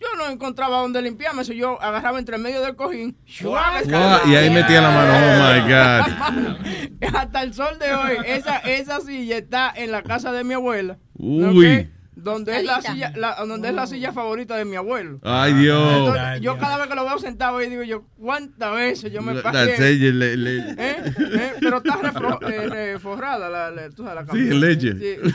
[0.00, 3.82] yo no encontraba donde limpiarme, eso yo agarraba entre medio del cojín ¡shua!
[3.84, 5.12] Wow, y ahí metía la mano.
[5.14, 7.14] Oh my God.
[7.16, 10.98] Hasta el sol de hoy, esa, esa silla está en la casa de mi abuela.
[11.14, 11.80] Uy.
[11.80, 11.97] ¿ok?
[12.20, 15.20] Donde es, la silla, la- donde es la silla favorita de mi abuelo.
[15.22, 15.92] Ay, Dios.
[15.98, 19.34] Entonces, yo cada vez que lo veo sentado ahí digo yo, ¿cuántas veces yo me
[19.34, 19.76] La pasé?
[19.76, 20.96] sella, le- le- ¿Eh?
[21.16, 21.52] ¿Eh?
[21.60, 24.94] Pero está refro- eh, reforrada la, la, tú sabes, la Sí, leche.
[24.98, 25.16] Sí.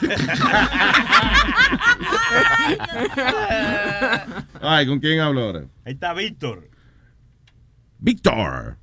[4.62, 5.66] Ay, ¿con quién hablo ahora?
[5.86, 6.70] Ahí está Víctor.
[8.00, 8.78] Víctor.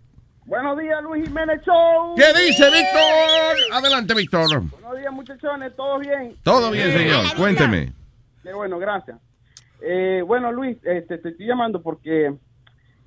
[0.51, 2.16] Buenos días, Luis Jiménez Show.
[2.16, 3.72] ¿Qué dice Víctor?
[3.72, 4.48] Adelante, Víctor.
[4.68, 5.76] Buenos días, muchachones.
[5.76, 6.34] ¿Todo bien?
[6.42, 7.24] Todo bien, señor.
[7.36, 7.92] Cuénteme.
[8.42, 9.16] Qué bueno, gracias.
[9.80, 12.34] Eh, bueno, Luis, este, te estoy llamando porque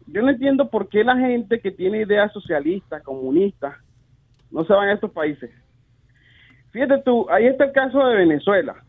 [0.08, 3.76] yo no entiendo por qué la gente que tiene ideas socialistas, comunistas,
[4.50, 5.52] no se van a estos países.
[6.72, 8.82] Fíjate tú, ahí está el caso de Venezuela.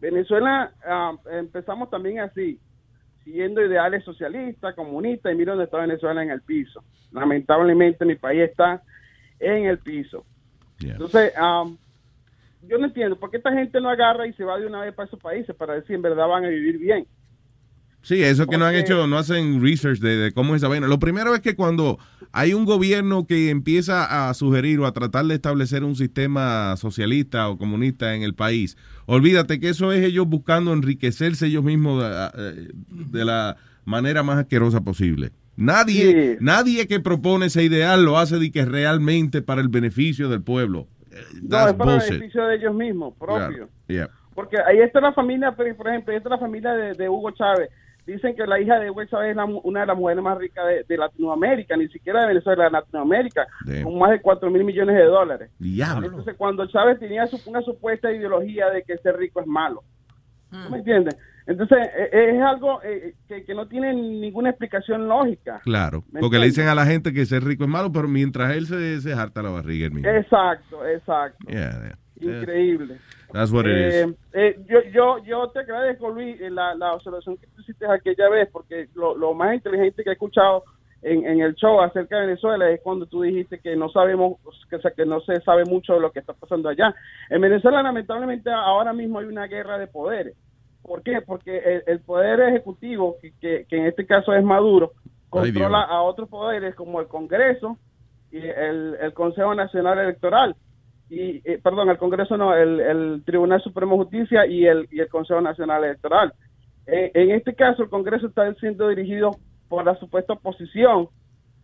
[0.00, 2.58] Venezuela ah, empezamos también así,
[3.28, 6.82] siguiendo ideales socialistas, comunistas, y mira dónde está Venezuela en el piso.
[7.12, 8.82] Lamentablemente mi país está
[9.38, 10.24] en el piso.
[10.80, 11.64] Entonces, ah,
[12.62, 14.94] yo no entiendo por qué esta gente no agarra y se va de una vez
[14.94, 17.06] para esos países para si en verdad van a vivir bien.
[18.08, 20.86] Sí, eso que no han hecho, no hacen research de, de cómo es esa vaina.
[20.88, 21.98] Lo primero es que cuando
[22.32, 27.50] hay un gobierno que empieza a sugerir o a tratar de establecer un sistema socialista
[27.50, 32.72] o comunista en el país, olvídate que eso es ellos buscando enriquecerse ellos mismos de,
[32.88, 35.30] de la manera más asquerosa posible.
[35.56, 40.40] Nadie, nadie que propone ese ideal lo hace de que realmente para el beneficio del
[40.40, 40.86] pueblo.
[41.42, 43.68] No, That's es para el beneficio de ellos mismos, propio.
[43.86, 44.08] Yeah.
[44.34, 47.32] Porque ahí está la familia, por por ejemplo, ahí está la familia de, de Hugo
[47.32, 47.68] Chávez.
[48.12, 50.64] Dicen que la hija de Hugo Chávez es la una de las mujeres más ricas
[50.66, 53.84] de, de Latinoamérica, ni siquiera de Venezuela, de Latinoamérica, Damn.
[53.84, 55.50] con más de 4 mil millones de dólares.
[55.58, 56.06] Diablo.
[56.06, 59.82] Entonces, cuando Chávez tenía su- una supuesta ideología de que ser rico es malo.
[60.50, 61.14] ¿Tú me entiendes?
[61.46, 65.60] Entonces, eh, es algo eh, que, que no tiene ninguna explicación lógica.
[65.64, 68.54] Claro, ¿Me porque le dicen a la gente que ser rico es malo, pero mientras
[68.56, 70.08] él se, se harta la barriga él mismo.
[70.10, 71.38] Exacto, exacto.
[71.46, 72.40] Yeah, yeah.
[72.40, 72.96] Increíble.
[73.32, 74.14] That's what it Eh, is.
[74.32, 78.28] eh, yo, yo, yo te agradezco, Luis, eh, la, la observación que tú hiciste aquella
[78.30, 80.64] vez, porque lo, lo más inteligente que he escuchado
[81.02, 84.76] en, en el show acerca de Venezuela es cuando tú dijiste que no sabemos, que,
[84.76, 86.94] o sea, que no se sabe mucho de lo que está pasando allá.
[87.30, 90.34] En Venezuela, lamentablemente, ahora mismo hay una guerra de poderes.
[90.82, 91.20] ¿Por qué?
[91.20, 95.80] Porque el, el poder ejecutivo, que, que, que en este caso es Maduro, Ay, controla
[95.80, 95.90] Dios.
[95.90, 97.76] a otros poderes como el Congreso
[98.32, 100.56] y el, el Consejo Nacional Electoral
[101.10, 105.00] y eh, perdón, el Congreso no, el, el Tribunal Supremo de Justicia y el, y
[105.00, 106.32] el Consejo Nacional Electoral.
[106.86, 109.30] Eh, en este caso, el Congreso está siendo dirigido
[109.68, 111.08] por la supuesta oposición,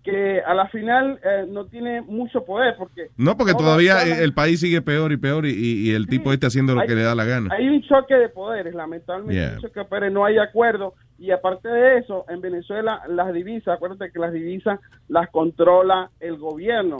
[0.02, 3.06] que a la final eh, no tiene mucho poder, porque...
[3.16, 6.74] No, porque todavía el país sigue peor y peor y, y- el tipo este haciendo
[6.74, 7.54] lo hay- que le da la gana.
[7.54, 9.54] Hay un choque de poderes, lamentablemente, Yeah.
[9.56, 10.92] un choque de poderes, no hay acuerdo.
[11.18, 14.78] Y aparte de eso, en Venezuela las divisas, acuérdate que las divisas
[15.08, 16.98] las controla el gobierno.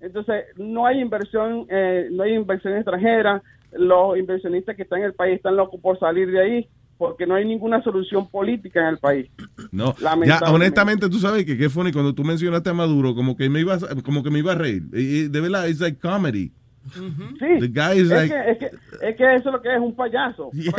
[0.00, 3.42] Entonces, no hay inversión, eh, no hay inversión extranjera.
[3.72, 6.68] Los inversionistas que están en el país están locos por salir de ahí
[6.98, 9.28] porque no hay ninguna solución política en el país.
[9.70, 9.94] No,
[10.24, 13.60] ya honestamente tú sabes que qué funny cuando tú mencionaste a Maduro como que me
[13.60, 14.82] iba a- como que me iba a reír.
[14.84, 16.52] De verdad es like comedy.
[16.94, 18.66] Sí, The guy is es, like que, es, que,
[19.08, 20.50] es que eso es lo que es un payaso.
[20.54, 20.70] Eh,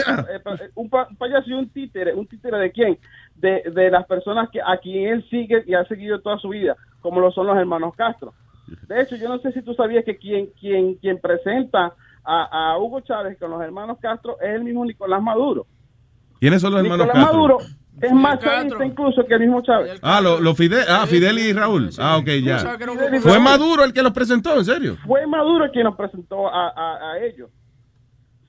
[0.46, 2.14] eh, Un, pa- un payaso y un títere.
[2.16, 2.98] ¿Un títere de quién?
[3.36, 6.76] De, de las personas que a quien él sigue y ha seguido toda su vida,
[7.02, 8.34] como lo son los hermanos Castro.
[8.88, 11.94] De hecho, yo no sé si tú sabías que quien, quien, quien presenta
[12.24, 15.66] a, a Hugo Chávez con los hermanos Castro es el mismo Nicolás Maduro.
[16.40, 17.42] ¿Quiénes son los hermanos Nicolás Castro?
[17.44, 17.58] Maduro
[18.00, 20.00] es más chavista incluso que el mismo Chávez.
[20.04, 21.90] Ah, los lo Fidel, ah, Fidel y Raúl.
[21.98, 22.60] Ah, ok, ya.
[23.22, 23.40] Fue.
[23.40, 24.98] Maduro el que los presentó, en serio.
[25.06, 27.50] fue Maduro quien nos presentó a, a- a ellos.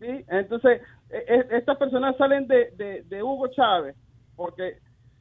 [0.00, 0.06] ¿Sí?
[0.28, 3.96] Entonces, e- e- estas personas salen de, de, de Hugo Chávez
[4.36, 4.76] porque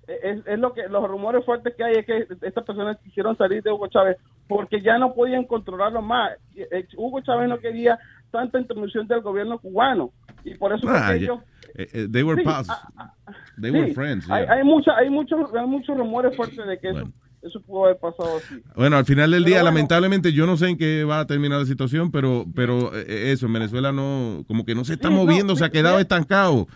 [0.08, 3.64] es, es lo que los rumores fuertes que hay es que estas personas quisieron salir
[3.64, 4.18] de Hugo Chávez
[4.48, 6.32] porque ya no podían controlarlo más.
[6.56, 8.00] Eh, Hugo Chávez no quería
[8.32, 10.12] tanta intervención del gobierno cubano
[10.44, 11.40] y por eso Ah, ellos
[11.76, 12.70] Eh, eh, they were Sí, pals.
[12.70, 13.14] ah,
[13.62, 14.30] They Sí, were friends.
[14.30, 14.54] hay, yeah.
[14.54, 18.38] hay, mucha, hay, muchos, hay muchos rumores fuertes de que eso, eso pudo haber pasado
[18.38, 18.64] así.
[18.76, 19.76] Bueno, al final del Pero día, bueno.
[19.76, 23.46] lamentablemente, yo no sé en qué va a terminar la situación, pero, pero eh, eso,
[23.46, 26.68] en Venezuela no, como que no se está Sí, no, moviendo, se ha quedado estancado.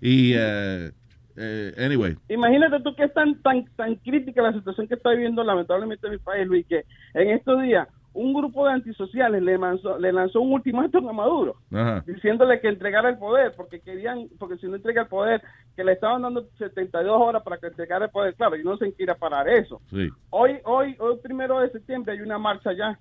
[0.00, 0.92] Y eh,
[1.38, 2.16] eh, anyway.
[2.28, 6.14] Imagínate tú que es tan, tan, tan crítica la situación que está viviendo lamentablemente en
[6.14, 6.84] mi país, Luis, que
[7.14, 11.54] en estos días un grupo de antisociales le lanzó, le lanzó un ultimátum a Maduro
[11.72, 12.02] Ajá.
[12.06, 15.42] diciéndole que entregara el poder, porque querían, porque si no entrega el poder,
[15.76, 18.34] que le estaban dando 72 horas para que entregara el poder.
[18.34, 19.80] Claro, y no se quiera parar eso.
[19.90, 20.08] Sí.
[20.30, 22.98] Hoy, hoy, hoy primero de septiembre hay una marcha ya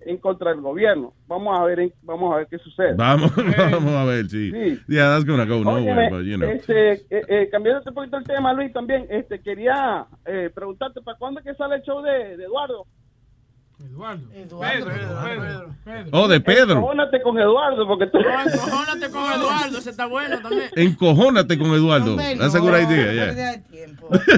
[0.00, 1.14] en contra del gobierno.
[1.26, 2.94] Vamos a ver, en- vamos a ver qué sucede.
[2.94, 4.50] Vamos, vamos a ver, sí.
[4.50, 4.80] Sí.
[4.88, 6.48] Yeah, that's gonna go nowhere, Óyeme, but you know.
[6.50, 11.16] este, eh, eh, cambiando un poquito el tema, Luis, también este, quería eh, preguntarte, ¿para
[11.18, 12.86] cuándo es que sale el show de, de Eduardo?
[13.80, 14.28] Eduardo.
[14.30, 16.08] Pedro, Pedro, Pedro.
[16.12, 16.78] Oh, de Pedro.
[16.78, 18.18] Encójate con Eduardo, porque tú...
[18.18, 20.70] Encojónate con Eduardo, ese está bueno también.
[20.76, 22.10] Encojónate con Eduardo.
[22.12, 23.64] Hombre, That's a no, good idea, no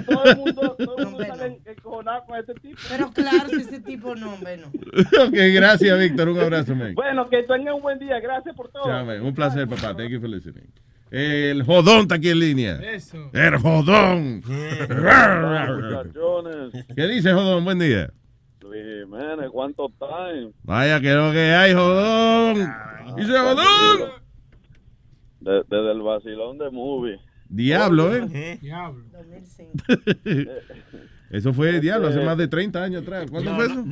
[0.07, 2.80] todo el mundo, todo el mundo sale encojonado con este tipo.
[2.89, 4.68] Pero claro, si ese tipo no, hombre, no.
[5.26, 6.28] ok, gracias, Víctor.
[6.28, 6.95] Un abrazo, man.
[6.95, 8.20] Bueno, que tengan un buen día.
[8.20, 8.84] Gracias por todo.
[9.22, 9.95] Un placer, papá.
[9.97, 10.70] Thank you for listening.
[11.11, 12.80] El jodón está aquí en línea.
[12.82, 13.30] Eso.
[13.32, 14.43] El jodón.
[16.97, 17.64] ¿Qué dice jodón?
[17.64, 18.11] Buen día.
[18.68, 20.52] Luis Jiménez, ¿cuánto time?
[20.62, 22.54] Vaya, que lo que hay, jodón.
[23.16, 24.10] Dice jodón.
[25.40, 27.18] De- desde el vacilón de movie.
[27.48, 28.58] Diablo, ¿eh?
[28.60, 29.04] Diablo.
[31.30, 33.28] Eso fue diablo, hace más de 30 años atrás.
[33.30, 33.84] ¿Cuándo fue eso?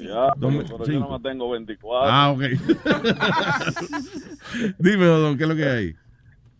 [0.00, 1.00] Ya, Dos mil- pero yo cinco.
[1.00, 2.10] no más tengo 24.
[2.10, 2.40] Ah, ok.
[4.78, 5.94] Dime, jodón, ¿qué es lo que hay?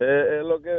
[0.03, 0.70] Eh, es lo que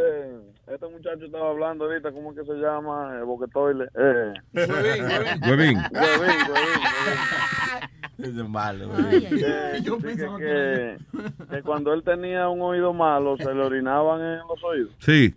[0.66, 3.20] este muchacho estaba hablando ahorita, ¿cómo es que se llama?
[3.20, 3.86] Eh, Boquetoile.
[3.94, 4.34] Eh.
[5.48, 5.78] Huevín.
[5.78, 5.78] Huevín,
[8.18, 10.98] huevín, Es malo, Eh, Yo sí, que, pensaba que,
[11.52, 14.90] que cuando él tenía un oído malo, se le orinaban en los oídos.
[14.98, 15.36] Sí.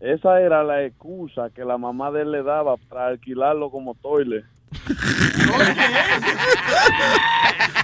[0.00, 4.44] Esa era la excusa que la mamá de él le daba para alquilarlo como toile.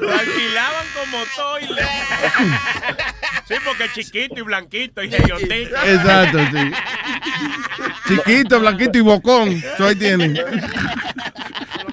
[0.00, 1.86] Lo alquilaban como toile.
[3.46, 5.76] Sí, porque es chiquito y blanquito y geriotito.
[5.84, 6.72] Exacto, sí.
[8.08, 9.48] Chiquito, blanquito y bocón.
[9.48, 10.34] Eso ahí tienen.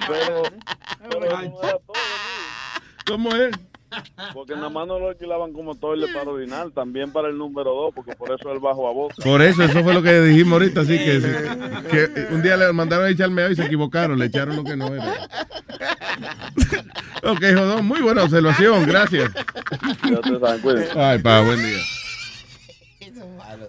[0.06, 0.42] Pero,
[3.06, 3.50] ¿Cómo es?
[4.34, 7.94] Porque nada más no lo alquilaban como toile para orinar, también para el número dos,
[7.94, 9.14] porque por eso el bajo a boca.
[9.22, 11.20] Por eso, eso fue lo que dijimos ahorita, así que,
[11.90, 14.76] que un día le mandaron a echar meo y se equivocaron, le echaron lo que
[14.76, 15.28] no era.
[17.22, 19.30] ok, jodón, muy buena observación, gracias.
[20.04, 20.88] Ya ustedes saben.
[20.96, 21.78] Ay, pa, buen día.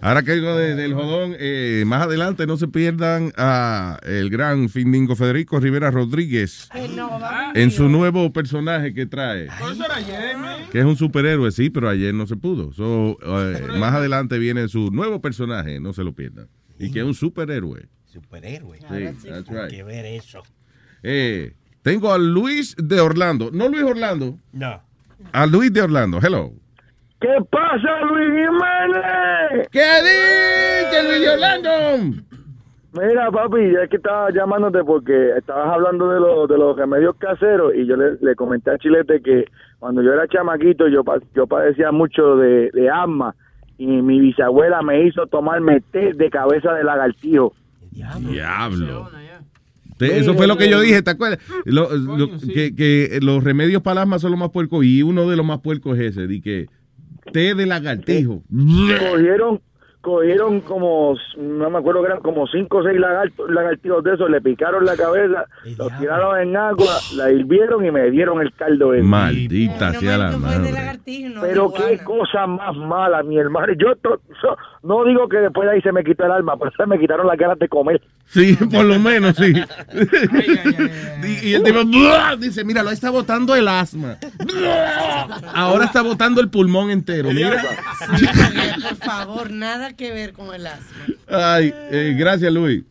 [0.02, 4.68] Ahora que digo de- del jodón, eh, más adelante no se pierdan a el gran
[4.68, 6.68] Findingo Federico Rivera Rodríguez
[7.54, 9.48] en su nuevo personaje que trae.
[10.70, 12.72] Que es un superhéroe, sí, pero ayer no se pudo.
[12.72, 16.48] So, eh, más adelante viene su nuevo personaje, no se lo pierdan.
[16.78, 17.86] Y que es un superhéroe.
[18.06, 18.78] Superhéroe.
[18.78, 18.86] Sí,
[19.28, 19.58] that's right.
[19.64, 20.42] Hay que ver eso.
[21.02, 23.50] Eh, tengo a Luis de Orlando.
[23.52, 24.38] No Luis Orlando.
[24.52, 24.82] No.
[25.32, 26.18] A Luis de Orlando.
[26.22, 26.52] Hello.
[27.20, 29.68] ¿Qué pasa, Luis Jiménez?
[29.70, 32.20] ¿Qué dice Luis Orlando?
[32.92, 37.14] Mira, papi, ya es que estaba llamándote porque estabas hablando de, los de los remedios
[37.18, 39.44] caseros y yo le, le comenté a Chilete que
[39.78, 41.02] cuando yo era chamaquito yo,
[41.34, 43.34] yo padecía mucho de, de asma
[43.78, 47.54] y mi bisabuela me hizo tomarme té de cabeza de lagartijo.
[47.92, 49.08] Diablo.
[49.96, 51.38] Te- eso fue lo que yo dije, ¿te acuerdas?
[51.66, 55.28] Lo- lo- que, que los remedios para el asma son los más puercos y uno
[55.28, 56.66] de los más puercos es ese, de que
[57.32, 58.42] té de lagartijo.
[58.98, 59.60] Cogieron,
[60.00, 64.30] cogieron como, no me acuerdo que eran como cinco o seis lagartos, lagartijos de esos,
[64.30, 65.44] le picaron la cabeza,
[65.76, 69.02] los tiraron en agua, la hirvieron y me dieron el caldo ese.
[69.02, 70.72] Maldita sea la madre.
[71.42, 73.72] Pero qué cosa más mala, mi hermano.
[73.74, 76.70] Yo to- so- no digo que después de ahí se me quitó el alma, pero
[76.76, 78.00] se me quitaron las ganas de comer.
[78.26, 79.52] Sí, por lo menos, sí.
[81.24, 82.36] y, y el tipo ¡buah!
[82.36, 84.16] dice, mira, lo está botando el asma.
[84.38, 85.40] ¡Buah!
[85.54, 87.60] Ahora está botando el pulmón entero, mira.
[88.16, 88.26] Sí,
[88.82, 91.06] por favor, nada que ver con el asma.
[91.28, 92.84] Ay, eh, gracias, Luis.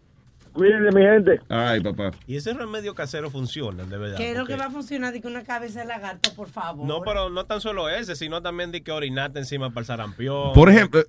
[0.52, 1.40] Cuídense, mi gente.
[1.48, 2.12] Ay, papá.
[2.28, 4.18] Y ese remedio casero funciona, de verdad.
[4.18, 6.86] ¿Qué es lo que va a funcionar de que una cabeza de lagarto, por favor?
[6.88, 10.54] No, pero no tan solo ese, sino también de que orinate encima para el sarampión.
[10.54, 11.02] Por ejemplo,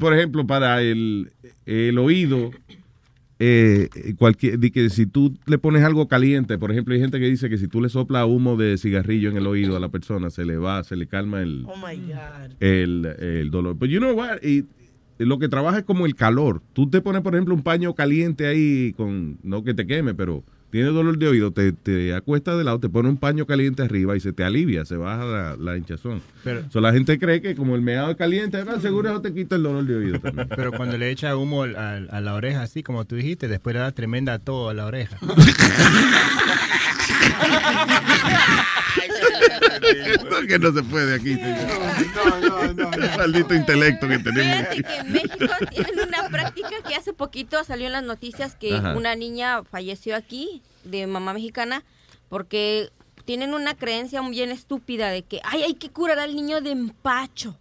[0.00, 1.30] por ejemplo, para el,
[1.66, 2.50] el oído,
[3.38, 7.26] eh, cualquier, de que si tú le pones algo caliente, por ejemplo, hay gente que
[7.26, 10.30] dice que si tú le soplas humo de cigarrillo en el oído a la persona,
[10.30, 12.52] se le va, se le calma el, Oh my God.
[12.60, 13.76] el, el dolor.
[13.78, 14.38] Pero you know what?
[14.42, 14.64] Y
[15.18, 16.62] lo que trabaja es como el calor.
[16.72, 20.42] Tú te pones, por ejemplo, un paño caliente ahí con, no que te queme, pero
[20.70, 24.14] tienes dolor de oído, te, te acuestas de lado, te pones un paño caliente arriba
[24.16, 26.20] y se te alivia, se baja la, la hinchazón.
[26.44, 29.32] Pero- So, la gente cree que como el meado es caliente, ah, seguro eso te
[29.32, 30.48] quita el dolor de oído también.
[30.54, 33.92] Pero cuando le echa humo a, la oreja, así como tú dijiste, después le da
[33.92, 35.16] tremenda todo a la oreja.
[40.48, 43.16] Que no se puede aquí, señor.
[43.18, 44.82] Maldito intelecto que tenemos aquí.
[44.82, 48.94] que en México tienen una práctica que hace poquito salió en las noticias que Ajá.
[48.96, 51.82] una niña falleció aquí de mamá mexicana
[52.28, 52.90] porque
[53.24, 56.70] tienen una creencia muy bien estúpida de que ay hay que curar al niño de
[56.70, 57.56] empacho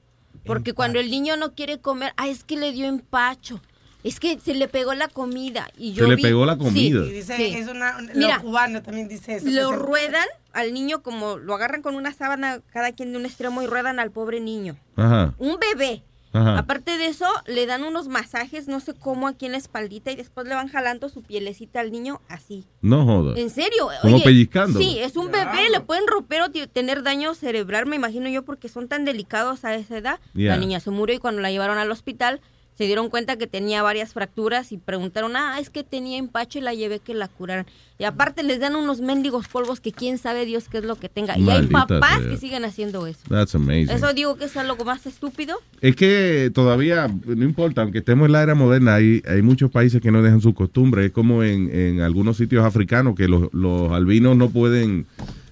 [0.45, 3.61] porque cuando el niño no quiere comer ay es que le dio empacho
[4.08, 6.60] es que se le pegó la comida y yo Se le vi- pegó la Sí,
[6.60, 7.06] comida.
[7.06, 7.43] Y dice, Sí.
[7.56, 9.45] es una, Mira, lo cubano también dice eso.
[9.49, 13.26] lo se- ruedan al niño como lo agarran con una sábana cada quien de un
[13.26, 15.34] extremo y ruedan al pobre niño Ajá.
[15.38, 16.03] un bebé
[16.38, 16.58] Ajá.
[16.58, 20.18] Aparte de eso, le dan unos masajes, no sé cómo, aquí en la espaldita y
[20.18, 22.66] después le van jalando su pielecita al niño así.
[22.82, 23.38] No jodas.
[23.38, 23.88] ¿En serio?
[24.01, 24.78] Como Oye, pellizcando.
[24.78, 28.68] Sí, es un bebé, le pueden romper o tener daño cerebral, me imagino yo, porque
[28.68, 30.20] son tan delicados a esa edad.
[30.34, 30.56] Yeah.
[30.56, 32.41] La niña se murió y cuando la llevaron al hospital
[32.78, 36.61] se dieron cuenta que tenía varias fracturas y preguntaron, ah, es que tenía empacho y
[36.61, 37.65] la llevé que la curaran.
[37.97, 41.07] Y aparte les dan unos mendigos polvos que quién sabe Dios qué es lo que
[41.07, 41.38] tenga.
[41.38, 42.30] Y hay papás sea.
[42.30, 43.21] que siguen haciendo eso.
[43.30, 43.91] That's amazing.
[43.91, 45.55] Eso digo que es algo más estúpido.
[45.80, 50.01] Es que todavía, no importa, aunque estemos en la era moderna, hay, hay muchos países
[50.01, 51.05] que no dejan sus costumbres.
[51.05, 55.05] Es como en, en algunos sitios africanos que los, los albinos no pueden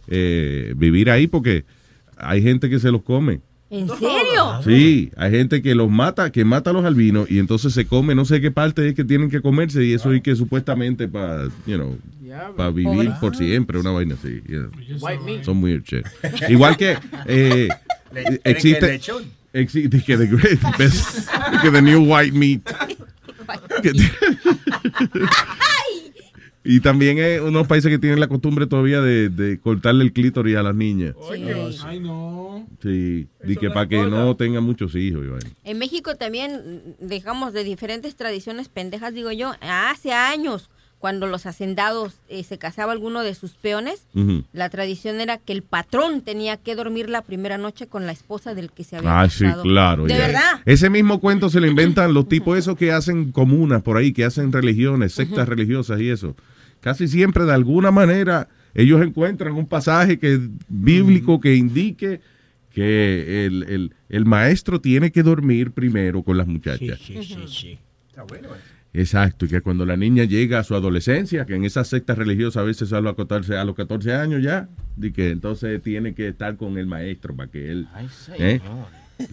[0.07, 1.63] eh, vivir ahí porque
[2.17, 3.39] hay gente que se los come.
[3.73, 4.61] ¿En serio?
[4.63, 8.13] Sí, hay gente que los mata, que mata a los albinos y entonces se come,
[8.13, 11.45] no sé qué parte es que tienen que comerse y eso es que supuestamente para,
[11.65, 11.97] you know,
[12.55, 13.11] para vivir Pobre.
[13.19, 14.41] por siempre, una vaina así.
[14.47, 14.71] you know.
[15.01, 15.43] White meat.
[15.43, 16.05] Son weird shit.
[16.49, 17.67] Igual que eh,
[18.13, 21.27] Le- existe, que existe que the great best-
[21.61, 22.61] que the new white meat.
[23.81, 23.91] Que-
[26.63, 30.55] y también hay unos países que tienen la costumbre todavía de, de cortarle el clítoris
[30.55, 31.15] a las niñas.
[31.29, 32.67] Ay, no.
[32.81, 35.25] Sí, y que para que no tengan muchos hijos.
[35.63, 40.69] En México también, digamos, de diferentes tradiciones pendejas, digo yo, hace años,
[41.03, 44.05] cuando los hacendados eh, se casaba alguno de sus peones,
[44.53, 48.53] la tradición era que el patrón tenía que dormir la primera noche con la esposa
[48.55, 49.63] del que se había Ah, sí, casado.
[49.63, 50.05] claro.
[50.05, 50.17] De ya.
[50.27, 50.61] verdad.
[50.63, 54.23] Ese mismo cuento se lo inventan los tipos esos que hacen comunas por ahí, que
[54.23, 56.37] hacen religiones, sectas religiosas y eso.
[56.79, 60.39] Casi siempre, de alguna manera, ellos encuentran un pasaje que
[60.69, 62.21] bíblico que indique
[62.71, 66.97] que el, el- el maestro tiene que dormir primero con las muchachas.
[67.09, 68.47] Está bueno.
[68.55, 68.72] eh.
[68.93, 72.61] Exacto, y que cuando la niña llega a su adolescencia, que en esas sectas religiosas
[72.61, 74.69] a veces a acotarse a los 14 años ya,
[75.01, 77.87] y que entonces tiene que estar con el maestro para que él
[78.37, 78.61] ¿eh?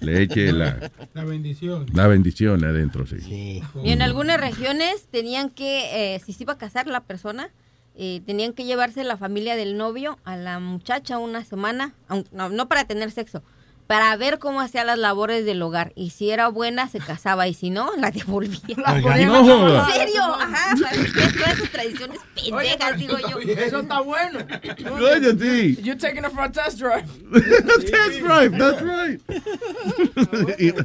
[0.00, 1.84] le eche la, La bendición.
[1.92, 3.60] la bendición adentro, sí.
[3.84, 7.50] Y en algunas regiones tenían que, eh, si se iba a casar la persona,
[7.96, 12.48] eh, tenían que llevarse la familia del novio a la muchacha una semana, aun- no,
[12.48, 13.42] no para tener sexo,
[13.90, 15.92] para ver cómo hacía las labores del hogar.
[15.96, 18.60] Y si era buena, se casaba, y si no, la devolvía.
[18.68, 19.84] Oiga, no.
[19.84, 20.22] ¿En serio?
[20.22, 23.40] Ajá, todas esas tradiciones pendejas, digo yo.
[23.40, 24.46] Eso está bueno.
[24.88, 25.76] Coño, sí.
[25.82, 27.04] You're taking it for a test drive.
[27.32, 29.20] That's right, that's right.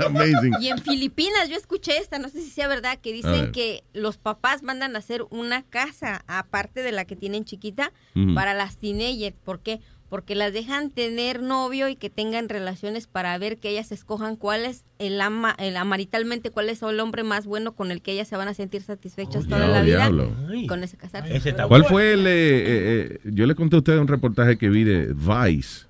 [0.01, 0.55] Amazing.
[0.59, 4.17] Y en Filipinas, yo escuché esta, no sé si sea verdad, que dicen que los
[4.17, 7.91] papás mandan a hacer una casa aparte de la que tienen chiquita
[8.33, 9.35] para las teenagers.
[9.43, 9.75] ¿Por qué?
[9.75, 9.81] Porque
[10.35, 14.85] las dejan tener novio y que tengan relaciones para ver que ellas escojan cuál es
[14.99, 18.37] el ama, el amaritalmente, cuál es el hombre más bueno con el que ellas se
[18.37, 20.09] van a sentir satisfechas toda Oh, la vida.
[20.67, 21.53] con ese casarse.
[21.67, 22.27] ¿Cuál fue el...
[22.27, 25.85] eh, eh, eh, yo le conté a usted un reportaje que vi de Vice.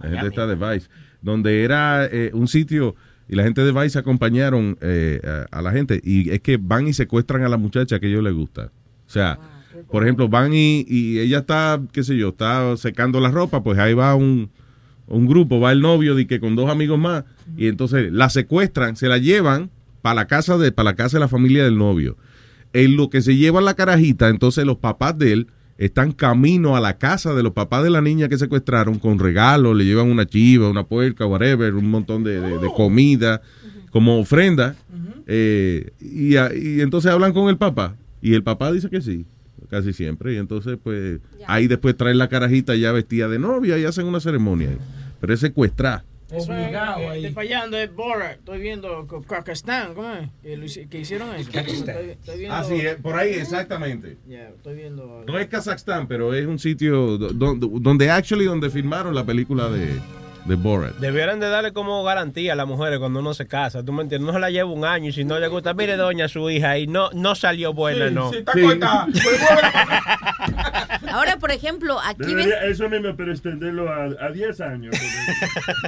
[0.00, 0.88] La gente está de Vice.
[1.22, 2.94] Donde era eh, un sitio
[3.28, 5.20] y la gente de Vice acompañaron eh,
[5.50, 8.22] a, a la gente y es que van y secuestran a la muchacha que ellos
[8.22, 8.70] les gusta.
[9.06, 9.38] O sea,
[9.90, 13.78] por ejemplo, van y, y ella está, qué sé yo, está secando la ropa, pues
[13.78, 14.50] ahí va un,
[15.06, 17.24] un grupo, va el novio de que con dos amigos más
[17.56, 19.70] y entonces la secuestran, se la llevan
[20.02, 22.16] para la casa de para la casa de la familia del novio.
[22.72, 25.46] En lo que se lleva la carajita, entonces los papás de él
[25.78, 29.76] están camino a la casa de los papás de la niña que secuestraron con regalos,
[29.76, 33.40] le llevan una chiva, una puerca, whatever, un montón de, de- de comida
[33.90, 34.74] como ofrenda.
[35.26, 39.26] eh, y, y entonces hablan con el papá y el papá dice que sí,
[39.70, 40.34] casi siempre.
[40.34, 44.20] Y entonces pues ahí después traen la carajita ya vestida de novia y hacen una
[44.20, 44.70] ceremonia.
[45.20, 46.04] Pero es secuestrar.
[46.30, 47.32] Eso es, eh, ahí.
[47.36, 48.32] allá donde es Borat.
[48.38, 50.28] Estoy viendo Ka- Kakistán, ¿cómo es?
[50.90, 51.50] Que, hicieron eso.
[51.56, 54.16] Estoy, estoy viendo, Ah, sí, eh, por ahí, exactamente.
[54.28, 55.22] Ya, estoy viendo.
[55.24, 59.70] No es Kazajstán, pero es un sitio do- donde, donde actually donde filmaron la película
[59.70, 59.86] de,
[60.46, 60.94] de Borat.
[60.96, 64.26] Debieran de darle como garantía a las mujeres cuando uno se casa, ¿tú me entiendes?
[64.26, 66.78] No se la lleva un año y si no le gusta, mire doña su hija
[66.78, 68.30] y no, no salió buena, Sí, no.
[68.30, 69.06] sí, está cortada.
[71.12, 74.94] Ahora, por ejemplo, aquí ves, Debería, eso mismo, pero extenderlo a, a 10 años.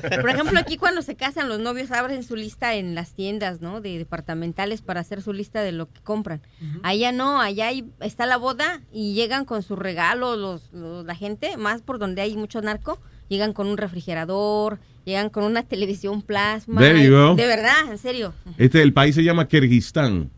[0.01, 3.61] porque- por ejemplo, aquí cuando se casan los novios abren su lista en las tiendas,
[3.61, 3.81] ¿no?
[3.81, 6.41] De departamentales para hacer su lista de lo que compran.
[6.83, 11.15] Allá no, allá hay- está la boda y llegan con sus regalos los, los- la
[11.15, 16.23] gente, más por donde hay mucho narco, llegan con un refrigerador, llegan con una televisión
[16.23, 16.81] plasma.
[16.81, 17.35] There you go.
[17.35, 18.35] De verdad, en serio.
[18.57, 20.31] Este, el país se llama Kirguistán.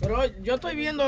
[0.00, 1.04] Pero yo estoy viendo,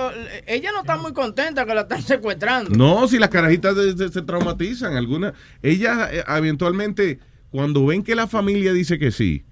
[0.46, 2.70] ella no está muy contenta que la están secuestrando.
[2.70, 5.32] No, si las carajitas de- de- se traumatizan, algunas,
[5.62, 7.18] ellas eh, eventualmente,
[7.50, 9.42] cuando ven que la familia dice que sí,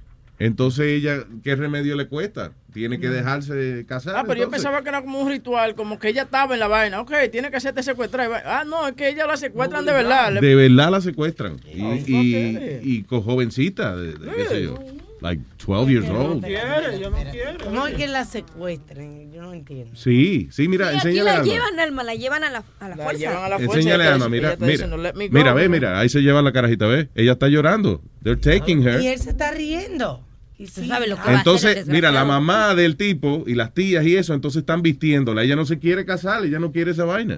[0.47, 2.53] entonces ella, ¿qué remedio le cuesta?
[2.73, 4.17] Tiene que dejarse casar.
[4.17, 6.69] Ah, pero yo pensaba que era como un ritual, como que ella estaba en la
[6.69, 7.01] vaina.
[7.01, 8.31] Ok, tiene que hacerte secuestrar.
[8.47, 10.33] Ah, no, es que ella la secuestran de verdad.
[10.41, 11.61] De verdad la secuestran.
[11.73, 14.79] Y, y, y con jovencita, de, de- qué sé yo,
[15.21, 16.45] like 12 years old.
[17.65, 19.33] ¿Cómo es que la secuestren?
[19.33, 19.95] Yo no entiendo.
[19.95, 21.53] Sí, sí, mira, aquí enséñale la a Alma.
[21.53, 23.57] llevan, Alma, la llevan a la, a la fuerza.
[23.59, 27.33] Enséñale a Alma, mira, mira, mira, ve, mira, ahí se lleva la carajita, ve, ella
[27.33, 28.01] está llorando.
[28.23, 29.01] They're taking her.
[29.01, 30.25] Y él se está riendo.
[30.63, 34.15] Y sí, sabe lo que Entonces, mira, la mamá del tipo y las tías y
[34.15, 35.43] eso, entonces están vistiéndola.
[35.43, 37.35] Ella no se quiere casar, ella no quiere esa vaina.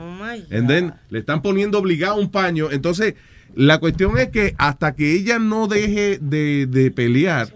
[0.50, 2.70] And then, le están poniendo obligado un paño.
[2.70, 3.14] Entonces,
[3.54, 7.48] la cuestión es que hasta que ella no deje de, de pelear,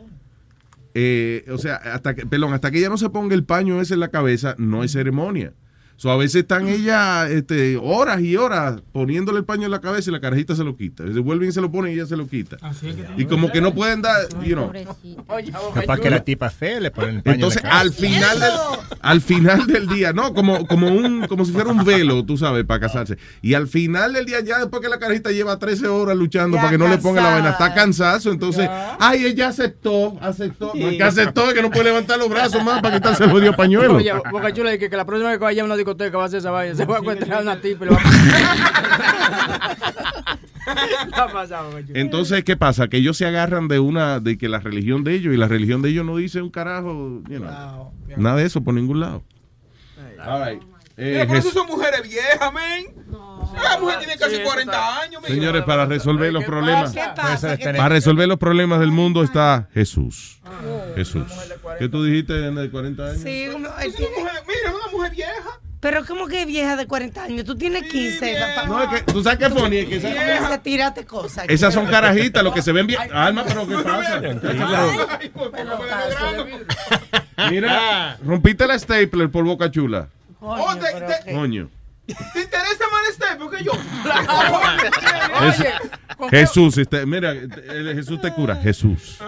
[0.94, 3.92] eh, o sea, hasta que, perdón, hasta que ella no se ponga el paño ese
[3.92, 5.52] en la cabeza, no hay ceremonia.
[5.98, 10.10] So, a veces están ella este, horas y horas poniéndole el paño en la cabeza
[10.10, 11.02] y la carajita se lo quita.
[11.12, 12.56] Se vuelven y se lo ponen y ella se lo quita.
[13.16, 14.70] Y como que no pueden dar, you know.
[15.74, 18.52] Capaz que la tipa fea le ponen el paño en la Entonces, al final del,
[19.00, 22.64] al final del día, no, como, como un, como si fuera un velo, tú sabes,
[22.64, 23.18] para casarse.
[23.42, 26.62] Y al final del día, ya después que la carajita lleva 13 horas luchando Ya
[26.62, 28.70] para que no le ponga la vaina, está cansazo, entonces,
[29.00, 32.62] ay, ella aceptó, aceptó, no, es que aceptó, es que no puede levantar los brazos
[32.62, 33.96] más para quitarse el jodido pañuelo.
[33.96, 36.26] Oye, Boca Chula dice que, que la próxima vez que vaya una discoteca va a
[36.26, 36.74] hacer esa vaina.
[36.74, 39.76] Se va a encontrar una tipa y le va a...
[41.94, 42.88] Entonces, ¿qué pasa?
[42.88, 45.80] Que ellos se agarran de una, de que la religión de ellos, y la religión
[45.82, 49.22] de ellos no dice un carajo, you know, nada de eso por ningún lado.
[50.24, 50.62] All right.
[50.96, 52.86] Eh, Mira, por eso son mujeres viejas, men.
[53.62, 55.22] La mujer tiene casi 40 años.
[55.24, 57.56] Señores, para resolver los problemas, ¿Qué pasa?
[57.56, 60.40] ¿Qué para resolver los problemas del mundo está Jesús.
[60.44, 60.50] Ah.
[60.96, 61.24] Jesús.
[61.78, 63.22] ¿Qué tú dijiste el 40 años?
[63.22, 63.92] Sí, una mujer-
[64.46, 65.60] Mira, una mujer vieja.
[65.80, 67.44] Pero ¿cómo que vieja de 40 años?
[67.44, 68.36] Tú tienes 15.
[68.56, 68.66] papá.
[68.68, 69.76] No, es que, ¿tú sabes qué funny?
[69.78, 71.44] Es que esa- Vieja, tírate cosas.
[71.48, 72.98] esas son carajitas, lo que se ven bien.
[73.12, 74.20] Alma, pero ¿qué pasa?
[77.50, 80.08] Mira, rompiste la stapler por boca chula.
[80.40, 80.86] Oh, te,
[81.24, 81.68] te- Coño.
[82.06, 82.12] ¿te
[82.42, 83.26] interesa más este?
[83.38, 83.72] Porque yo.
[85.40, 85.66] Jesús,
[86.30, 88.56] Jesús, este, mira, el Jesús te cura.
[88.56, 89.18] Jesús.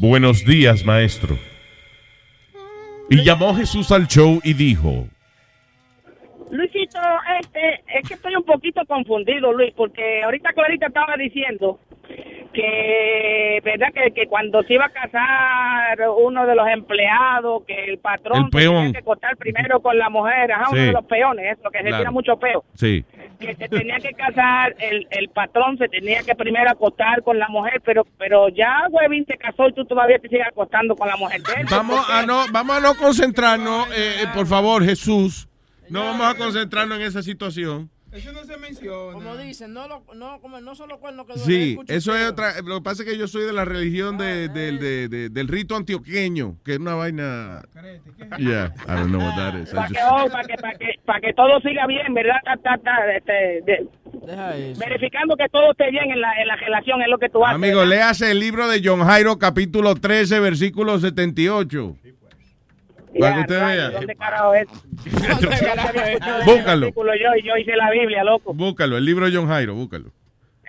[0.00, 1.38] Buenos días, maestro.
[3.10, 5.08] Y llamó Jesús al show y dijo,
[6.50, 6.98] Luisito,
[7.40, 11.80] este, es que estoy un poquito confundido, Luis, porque ahorita Clarita estaba diciendo
[12.52, 13.88] que, ¿verdad?
[13.94, 18.50] Que, que cuando se iba a casar uno de los empleados, que el patrón El
[18.50, 18.76] peón.
[18.86, 21.84] tenía que cortar primero con la mujer, ajá, uno de los peones, eso, que se
[21.84, 21.98] Claro.
[21.98, 23.04] tira mucho peo, sí.
[23.38, 27.48] que se tenía que casar, el, el patrón se tenía que primero acostar con la
[27.48, 31.16] mujer, pero pero ya Webin se casó y tú todavía te sigues acostando con la
[31.16, 31.40] mujer.
[31.70, 35.48] Vamos ¿por a no, vamos a no concentrarnos, eh, eh, por favor, Jesús.
[35.88, 37.90] No vamos a concentrarnos en esa situación.
[38.12, 39.12] Eso no se menciona.
[39.12, 42.28] Como dicen, no, lo, no, como no son los cuernos que duelen, Sí, eso es
[42.28, 42.60] otra.
[42.62, 45.46] Lo que pasa es que yo soy de la religión de, del- de- de- del
[45.46, 47.62] rito antioqueño, que es una vaina.
[48.38, 49.70] Yeah, I don't know what that is.
[49.70, 52.36] Para que, just- oh, para que, para que, para que todo siga bien, ¿verdad?
[52.44, 53.32] Ta, ta, ta, este,
[53.64, 53.88] de-
[54.26, 54.80] Deja eso.
[54.80, 57.54] verificando que todo esté bien en la, en la relación es lo que tú haces.
[57.54, 61.96] Amigo, léase el libro de John Jairo, capítulo 13, versículo 78.
[63.18, 63.90] Para que usted vea.
[63.90, 64.68] ¿Dónde carajo es?
[66.46, 66.88] Búscalo.
[66.88, 68.54] Yo, yo hice la Biblia, loco.
[68.54, 70.12] Búscalo, el libro de John Jairo, búscalo.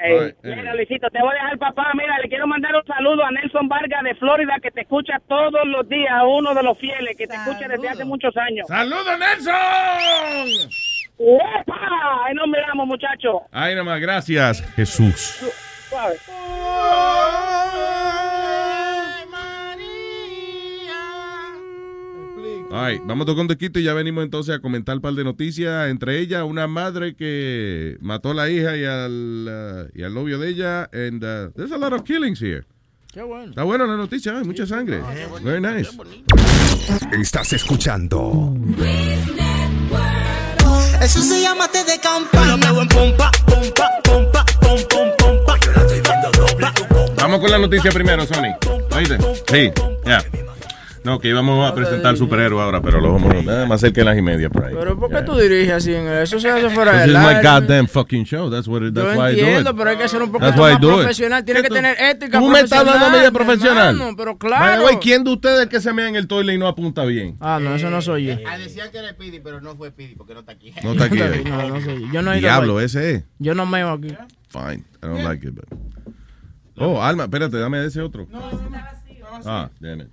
[0.03, 0.73] Eh, mira.
[0.73, 1.91] Luisito, te voy a dejar, papá.
[1.93, 5.65] Mira, le quiero mandar un saludo a Nelson Vargas de Florida, que te escucha todos
[5.65, 8.67] los días, uno de los fieles, que te escucha desde hace muchos años.
[8.67, 9.53] ¡Saludos, Nelson!
[11.19, 12.25] ¡Epa!
[12.25, 13.41] Ahí nos miramos, muchachos.
[13.51, 15.39] Ay, nada más, gracias, Jesús.
[15.89, 16.17] Suave.
[22.73, 25.23] Ay, vamos a tocar un tequito y ya venimos entonces a comentar un par de
[25.23, 25.89] noticias.
[25.89, 30.39] Entre ellas, una madre que mató a la hija y al, uh, y al novio
[30.39, 30.89] de ella.
[30.93, 32.63] And uh, there's a lot of killings here.
[33.13, 33.49] Qué bueno.
[33.49, 35.01] Está buena la noticia, hay mucha sangre.
[35.43, 35.89] Very nice.
[37.21, 38.55] Estás escuchando
[41.01, 42.69] Eso se llama té de campaña.
[42.69, 45.57] en pompa, pompa, pompa, pom, pom, pompa.
[47.17, 48.55] Vamos con la noticia primero, Sony.
[48.95, 49.17] ¿Oíste?
[49.47, 49.71] Sí,
[50.05, 50.23] ya.
[51.03, 54.17] No, que íbamos a presentar superhéroes ahora, pero lo vamos a más cerca de las
[54.17, 54.75] y media por ahí.
[54.77, 57.33] Pero ¿por qué tú diriges así en eso se hace fuera This del is my
[57.41, 58.49] goddamn fucking show.
[58.51, 59.77] That's what it, that's Yo why I do entiendo, it.
[59.77, 61.43] pero hay que ser un I más profesional.
[61.43, 63.95] Tiene que tener ética Tú me estás hablando a mí de mi profesional.
[63.95, 64.85] hermano, pero claro.
[64.85, 67.35] way, ¿quién de ustedes que se mea en el toilet y no apunta bien?
[67.39, 68.35] Ah, no, eso no soy yo.
[68.47, 70.71] Ah, decían que era Speedy, pero no fue Speedy porque no está aquí.
[70.83, 71.17] No está aquí.
[71.49, 72.07] No, no soy yo.
[72.13, 73.23] Yo no he ido Diablo, ese es.
[73.39, 74.09] Yo no meo aquí.
[74.49, 74.83] Fine.
[75.01, 75.65] I don't like it, but...
[76.77, 78.27] Oh, Alma, espérate, dame ese otro.
[79.45, 80.07] Ah, damn it.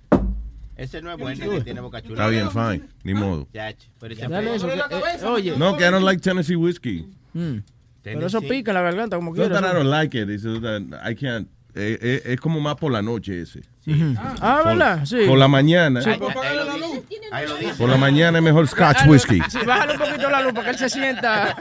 [0.79, 2.13] Ese no es bueno, que tiene boca chula.
[2.15, 2.89] Está bien, fine.
[3.03, 3.47] Ni modo.
[3.51, 4.67] Pero ese Dale eso.
[4.67, 5.57] que- eh, oye.
[5.57, 7.05] No, que I don't like Tennessee whiskey.
[7.33, 7.57] Mm.
[8.01, 9.61] Pero eso pica la garganta como No quieras.
[9.61, 10.29] that I don't like it.
[10.29, 11.49] It's that I can't.
[11.75, 13.59] Eh, eh, es como más por la noche ese.
[13.85, 14.15] Ujú.
[14.41, 15.05] Ah, ¿verdad?
[15.05, 15.19] Sí.
[15.27, 16.01] Por la mañana.
[16.01, 16.09] Sí.
[17.77, 19.41] Por la mañana es mejor Scotch whiskey.
[19.49, 21.55] Sí, bájale un poquito la luz para que él se sienta.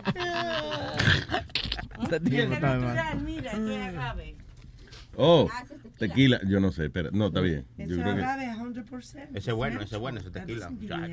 [5.16, 5.48] Oh,
[6.00, 6.40] tequila.
[6.48, 7.64] Yo no sé, pero no, está bien.
[7.78, 8.22] Yo Eso es creo que...
[8.24, 9.28] agave 100%.
[9.34, 10.68] Ese es bueno, ese es bueno, ese tequila.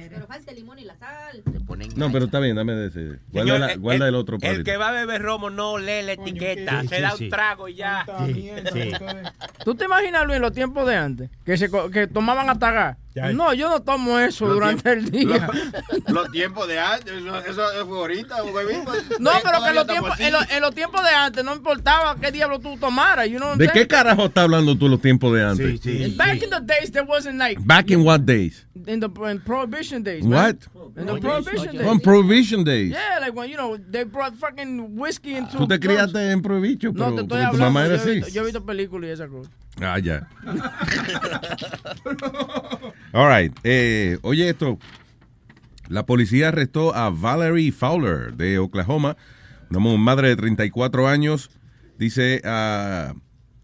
[0.10, 1.44] Pero falta el limón y la sal.
[1.44, 3.06] Te ponen No, pero está bien, dame de ese.
[3.30, 6.02] Guarda, Señor, la- el- guarda el otro El que va a beber romo no lee
[6.04, 6.82] la etiqueta.
[6.82, 7.24] sí, se sí, da sí.
[7.26, 8.06] un trago y ya.
[9.64, 11.30] ¿Tú te imaginas, Luis, los tiempos de antes?
[11.46, 12.98] Que se que tomaban hasta gas.
[13.18, 13.34] Ya.
[13.34, 15.50] No, yo no tomo eso Los durante el día.
[16.08, 17.12] Los tiempos de antes,
[17.50, 18.78] eso, eso fue ahorita, güey.
[19.20, 20.24] No, pero que los, tiempos, así.
[20.26, 23.28] en, los, en los tiempos de antes no importaba qué diablo tú tomaras.
[23.28, 26.16] You know ¿De qué carajo está hablando tú los tiempos de antes?
[26.16, 28.68] Back in the days, there wasn't like Back in what days?
[28.86, 30.24] in the in prohibition days.
[30.24, 30.56] man.
[30.76, 30.98] What?
[30.98, 31.88] In the prohibition days.
[31.88, 32.92] On Prohibition Days.
[32.92, 35.58] Yeah, like when you know they brought fucking whiskey into.
[35.58, 37.66] Tú te criaste en Prohibition, No, pero te estoy porque tu hablando.
[37.66, 38.22] mamá era así.
[38.32, 39.50] yo he visto películas y esa cosa.
[39.82, 40.28] Ah, ya.
[43.14, 43.54] All right.
[43.64, 44.80] Eh, oye, esto.
[45.90, 49.16] La policía arrestó a Valerie Fowler de Oklahoma,
[49.70, 51.50] una madre de 34 años.
[51.98, 53.14] Dice, ah,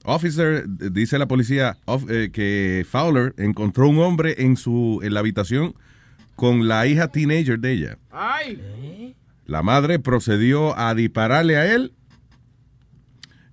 [0.05, 5.19] officer, dice la policía of- eh, que Fowler encontró un hombre en su en la
[5.19, 5.75] habitación
[6.35, 7.97] con la hija teenager de ella.
[8.11, 9.15] Ay.
[9.45, 11.93] La madre procedió a dispararle a él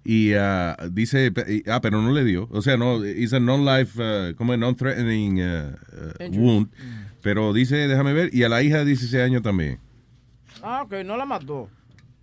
[0.04, 1.32] y ah, dice,
[1.66, 2.48] ah, pero no le dio.
[2.50, 5.72] O sea, no, es a non-life, uh, como non-threatening uh,
[6.20, 6.68] uh, wound.
[7.22, 9.78] Pero dice, déjame ver, y a la hija de 16 años también.
[10.62, 11.68] Ah, ok, no la mató.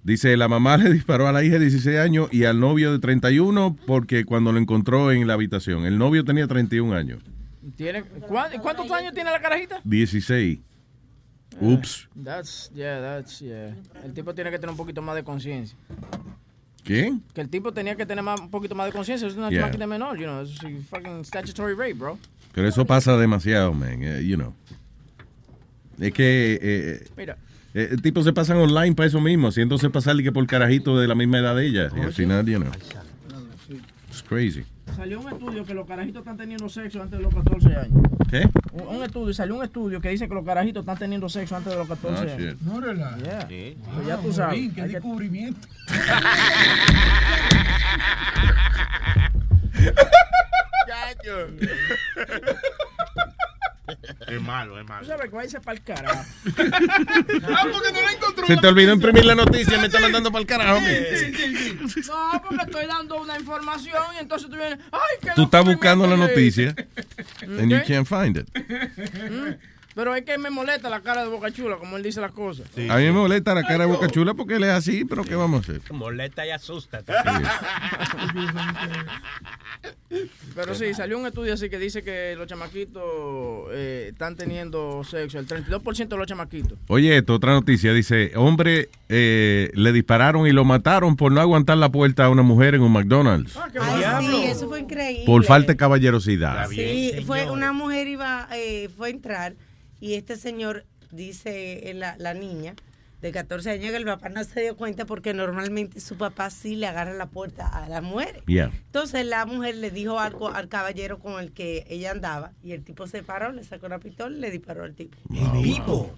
[0.04, 3.00] Dice, la mamá le disparó a la hija de 16 años y al novio de
[3.00, 5.86] 31 porque cuando lo encontró en la habitación.
[5.86, 7.22] El novio tenía 31 años.
[7.76, 9.82] ¿Tiene, ¿cuán- ¿Cuántos años tiene la carajita?
[9.84, 10.60] 16.
[11.60, 12.08] Ups.
[12.24, 13.76] That's, yeah, that's, yeah.
[14.04, 15.78] El tipo tiene que tener un poquito más de conciencia.
[16.88, 17.14] ¿Qué?
[17.34, 19.28] Que el tipo tenía que tener más, un poquito más de conciencia.
[19.28, 19.62] Es una Yeah.
[19.64, 20.42] máquina menor, you know.
[20.42, 20.54] Es
[20.90, 22.18] fucking statutory rape, bro.
[22.54, 24.02] Pero eso pasa demasiado, man.
[24.02, 24.54] eh, you know.
[26.00, 26.60] Es que...
[26.62, 27.38] eh, Mira.
[27.74, 31.08] Eh, El tipo se pasan online para eso mismo, haciéndose pasar que por carajito de
[31.08, 31.90] la misma edad de ella.
[31.96, 32.72] Y al final, you know,
[34.28, 34.66] crazy.
[34.96, 38.02] Salió un estudio que los carajitos están teniendo sexo antes de los 14 años.
[38.30, 38.48] ¿Qué?
[38.74, 41.72] Un, un estudio, salió un estudio que dice que los carajitos están teniendo sexo antes
[41.74, 42.54] de los 14 Ah, años.
[42.54, 42.62] shit.
[42.62, 43.18] No relaja.
[43.18, 43.48] Yeah.
[43.94, 44.74] Pues ya tú sabes.
[44.74, 45.68] Qué Hay que- descubrimiento.
[54.28, 55.08] Es malo, es Tú malo.
[55.08, 56.26] sabes que va a irse para el carajo.
[57.50, 58.48] Ah, porque no la encontró.
[58.48, 60.80] Se te olvidó imprimir la noticia, me está mandando para el carajo.
[60.82, 60.92] man.
[62.08, 64.80] No, porque estoy dando una información y entonces tú vienes.
[64.92, 66.76] ¡Ay, qué Tú estás buscando la noticia
[67.42, 68.48] and you can't find it.
[69.98, 72.68] Pero es que me molesta la cara de Boca Chula, como él dice las cosas.
[72.88, 75.34] A mí me molesta la cara de Boca Chula porque él es así, pero ¿qué
[75.34, 75.92] vamos a hacer?
[75.92, 77.02] Molesta y asusta.
[80.56, 83.04] Pero sí, salió un estudio así que dice que los chamaquitos
[83.72, 86.80] eh, están teniendo sexo, el 32% de los chamaquitos.
[86.88, 91.78] Oye, esto, otra noticia, dice, hombre eh, le dispararon y lo mataron por no aguantar
[91.78, 93.58] la puerta a una mujer en un McDonald's.
[93.80, 95.26] Ay, sí, eso fue increíble.
[95.26, 96.68] Por falta de caballerosidad.
[96.70, 99.56] Sí, fue una mujer iba, eh, fue a entrar
[100.00, 102.76] y este señor dice eh, la, la niña
[103.22, 106.76] de 14 años que el papá no se dio cuenta porque normalmente su papá sí
[106.76, 108.44] le agarra la puerta a las mujeres.
[108.46, 108.72] Yeah.
[108.86, 112.84] Entonces la mujer le dijo algo al caballero con el que ella andaba y el
[112.84, 115.18] tipo se paró, le sacó una pistola y le disparó al tipo.
[115.34, 116.14] El tipo.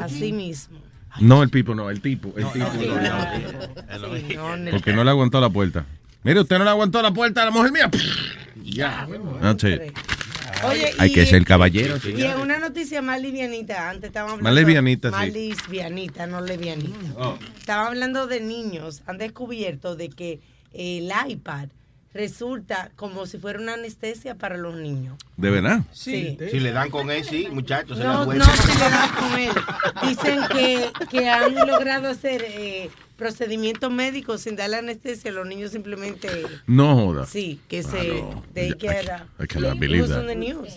[0.00, 0.78] Así mismo.
[1.20, 2.32] No, el tipo, no, el tipo.
[2.36, 2.66] El tipo.
[2.72, 4.16] Sí, no, no, no.
[4.16, 4.70] sí, no, no.
[4.70, 5.84] Porque no le aguantó la puerta.
[6.22, 7.90] Mire, usted no le aguantó la puerta a la mujer mía.
[8.62, 9.08] Ya.
[9.40, 9.92] That's it.
[10.64, 14.50] Oye, Hay y- que ser caballero, Y en una noticia más livianita, antes estábamos hablando...
[14.50, 15.32] Más livianita, Más sí.
[15.68, 16.98] livianita, no livianita.
[17.16, 17.38] Oh.
[17.58, 20.40] Estaba hablando de niños, han descubierto de que
[20.72, 21.68] el iPad
[22.14, 25.16] resulta como si fuera una anestesia para los niños.
[25.36, 25.80] ¿De verdad?
[25.92, 26.36] Sí.
[26.50, 27.96] Si le dan con él, sí, muchachos.
[27.98, 29.52] se No, la no se le da con él.
[30.08, 36.28] Dicen que, que han logrado hacer eh, procedimientos médicos sin darle anestesia, los niños simplemente...
[36.66, 37.26] No joda.
[37.26, 38.24] Sí, que se...
[38.54, 39.26] They get, yeah.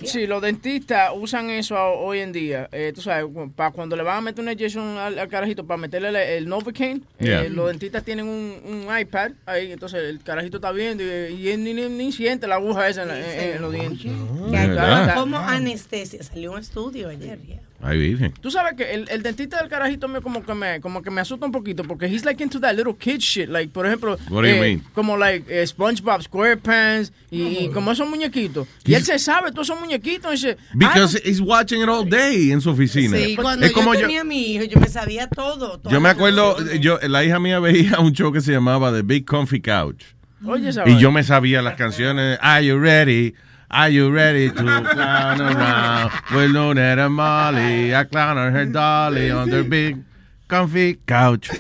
[0.05, 2.69] Sí, los dentistas usan eso hoy en día.
[2.71, 3.25] Eh, tú sabes,
[3.55, 6.47] para cuando le van a meter una inyección al, al carajito para meterle el, el
[6.49, 7.49] Novocaine, eh, Yeah.
[7.49, 11.63] los dentistas tienen un, un iPad ahí, entonces el carajito está viendo y, y él
[11.63, 14.01] ni, ni, ni siente la aguja esa en, la- en- en los dientes.
[14.03, 15.09] Que ¿De verdad?
[15.09, 16.21] actúan como anestesia.
[16.23, 17.59] Salió un estudio ayer, ya.
[17.81, 18.33] Ay, virgen.
[18.41, 21.21] Tú sabes que el, el dentista del carajito mío como que me como que me
[21.21, 24.43] asusta un poquito porque he's like into that little kid shit, like por ejemplo, What
[24.43, 24.83] do you eh, mean?
[24.93, 28.67] como like eh, SpongeBob SquarePants y, y como esos muñequitos.
[28.85, 32.61] Y él se sabe todos esos muñequitos y Because he's watching it all day en
[32.61, 33.17] su oficina.
[33.17, 35.81] Sí, cuando es como yo yo, tenía a mi hijo, yo me sabía todo.
[35.89, 39.25] yo me acuerdo, yo, la hija mía veía un show que se llamaba The Big
[39.25, 40.03] Comfy Couch.
[40.47, 42.37] Oye, Y yo me sabía las canciones.
[42.41, 43.33] Are you ready?
[43.71, 46.11] Are you ready to clown around?
[46.33, 49.97] Well, no, that a Molly, a clown on her dolly on their big
[50.47, 51.49] comfy couch.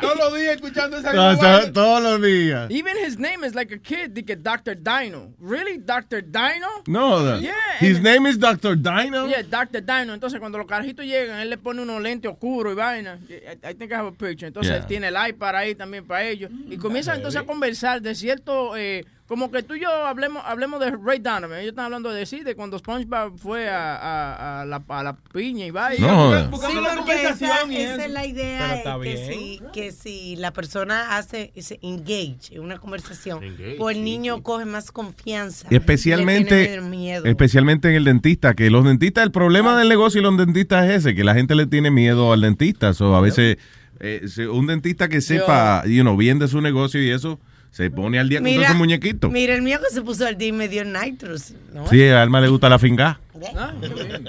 [0.00, 2.70] Todos los días escuchando esa No, to- todos los días.
[2.70, 4.74] Even his name is like a kid, like Dr.
[4.74, 5.34] Dino.
[5.38, 6.22] Really, Dr.
[6.22, 6.68] Dino?
[6.86, 7.52] No, the- Yeah.
[7.78, 8.76] his and- name is Dr.
[8.76, 9.26] Dino.
[9.26, 9.82] Yeah, Dr.
[9.82, 10.14] Dino.
[10.14, 13.18] Entonces, cuando los carajitos llegan, él le pone unos lentes oscuros y vaina.
[13.28, 14.46] I, I think I have a picture.
[14.46, 14.78] Entonces, Yeah.
[14.80, 16.50] él tiene el iPad ahí también para ellos.
[16.70, 18.76] Y comienzan entonces a conversar de cierto...
[18.78, 21.60] Eh, como que tú y yo hablemos, hablemos de Ray Donovan.
[21.60, 25.12] Ellos están hablando de sí, de cuando SpongeBob fue a, a, a la, a la
[25.32, 26.04] piña y vaina.
[26.04, 26.42] No joda.
[26.42, 29.28] Sí, Buscando la esa, conversación y esa es la idea, que, bien.
[29.28, 34.10] si, que si la persona hace ese engage en una conversación, Engage, pues el sí,
[34.10, 35.68] niño coge más confianza.
[35.70, 37.24] Y especialmente, miedo.
[37.24, 40.96] especialmente en el dentista, que los dentistas, el problema del negocio y los dentistas es
[41.06, 42.90] ese, que la gente le tiene miedo al dentista.
[42.98, 43.58] O a veces
[44.00, 47.38] eh, se- un dentista que sepa, you know, bien de su negocio y eso,
[47.70, 49.30] se pone al día con todos esos muñequitos.
[49.30, 51.54] Mira, el mío que se puso al día y me dio nitrous.
[51.72, 51.86] ¿no?
[51.88, 53.20] Sí, a Alma le gusta la finga.
[53.56, 53.72] Ah.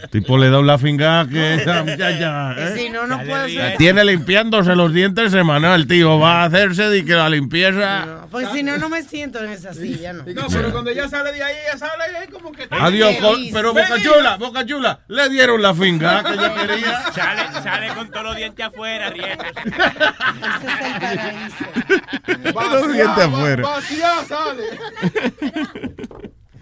[0.09, 2.73] Tipo le da una finga que esa muchacha, ¿eh?
[2.77, 3.77] si no, no puedo La ser.
[3.77, 6.17] tiene limpiándose los dientes semanal, tío.
[6.19, 8.27] Va a hacerse de que la limpieza.
[8.31, 10.23] Pues si no, no me siento en esa silla, no.
[10.25, 12.67] No, pero cuando ella sale de ahí, ella sale ahí como que...
[12.69, 13.99] Adiós, con- pero Boca.
[14.01, 17.01] Chula, Boca Chula, le dieron la finga que ella quería.
[17.11, 19.43] Sale, sale con todos los dientes afuera, riendo.
[19.53, 22.75] Ese es el paraíso.
[22.81, 23.63] Los dientes afuera.
[23.63, 24.63] Vacía sale.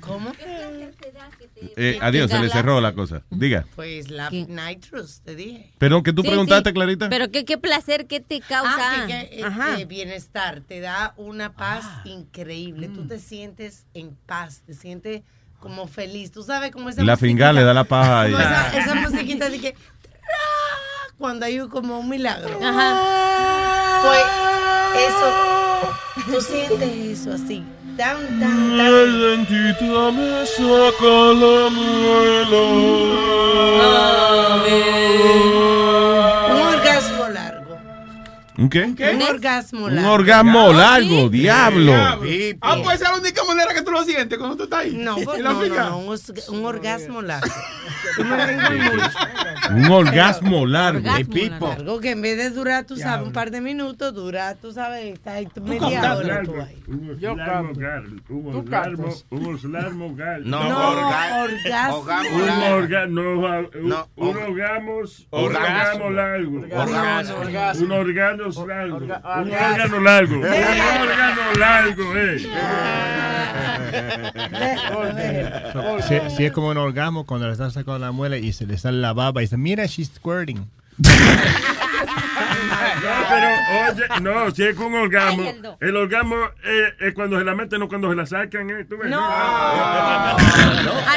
[0.02, 0.32] ¿Cómo?
[1.76, 3.24] Eh, adiós, se le cerró la cosa.
[3.30, 3.66] Diga.
[3.76, 4.46] Pues la ¿Qué?
[4.48, 5.72] nitrous, te dije.
[5.78, 6.74] Perdón, que tú Sí, preguntaste, sí.
[6.74, 7.10] Clarita.
[7.10, 8.76] Pero qué, qué placer, qué te causa.
[8.78, 9.80] Ah, que, que, Ajá.
[9.80, 12.02] eh, bienestar, te da una paz Ah.
[12.06, 12.88] increíble.
[12.90, 13.08] Tú Mm.
[13.08, 15.24] te sientes en paz, te sientes
[15.60, 16.32] como feliz.
[16.32, 18.34] Tú sabes cómo esa La finga le da la paja ahí.
[18.34, 19.76] esa, esa musiquita de que
[21.18, 22.58] cuando hay como un milagro.
[22.64, 24.02] Ajá.
[24.02, 24.24] Pues
[25.08, 27.64] eso, tú sientes eso así,
[28.00, 29.20] tan, tan, tan.
[29.22, 31.90] dentista me saca la Un
[32.20, 32.80] orgasmo
[33.80, 34.20] largo.
[35.34, 36.39] ¿Un
[38.68, 38.84] qué?
[39.14, 40.12] Un orgasmo Un largo.
[40.12, 41.94] orgasmo largo, diablo.
[41.96, 42.18] Ah,
[42.84, 44.96] pues esa es la única manera que tú lo sientes cuando tú estás ahí.
[44.98, 47.48] No, pues, ¿Y la no, no, no, un, un orgasmo largo.
[48.20, 49.96] Un orgasmo largo.
[49.96, 54.72] Orgasmo Largo que en vez de durar, tú sabes, un par de minutos, dura, tú
[54.72, 56.84] sabes, está ahí media Un hora tú orgasmo, ahí.
[56.88, 60.50] un Yo orgasmo un Tú orgasmo, un orgasmo gal.
[60.50, 61.98] No, No, orga- orgasmo.
[61.98, 62.78] orgasmo Un largo.
[62.78, 65.02] orga- no, va- un- un un orgasmo.
[65.32, 66.60] orgasmo largo.
[66.72, 67.36] Orgasmo.
[67.38, 68.49] Orgasmo.
[68.58, 69.06] Un órgano largo.
[69.06, 69.74] Orga- Un orgasmo.
[69.74, 70.36] órgano largo.
[70.40, 72.38] Un órgano largo, eh.
[76.08, 78.78] Si, si es como un orgasmo cuando le están sacando la muela y se le
[78.78, 80.70] sale la baba y dice, mira, she's squirting.
[80.98, 81.10] No,
[83.30, 83.48] pero
[83.92, 87.56] oye, no, si es con un orgasmo, Ay, el orgasmo eh, es cuando se la
[87.56, 88.86] meten, no cuando se la sacan, eh.
[88.86, 89.10] ¿Tú ves?
[89.10, 89.20] No.
[89.24, 90.36] A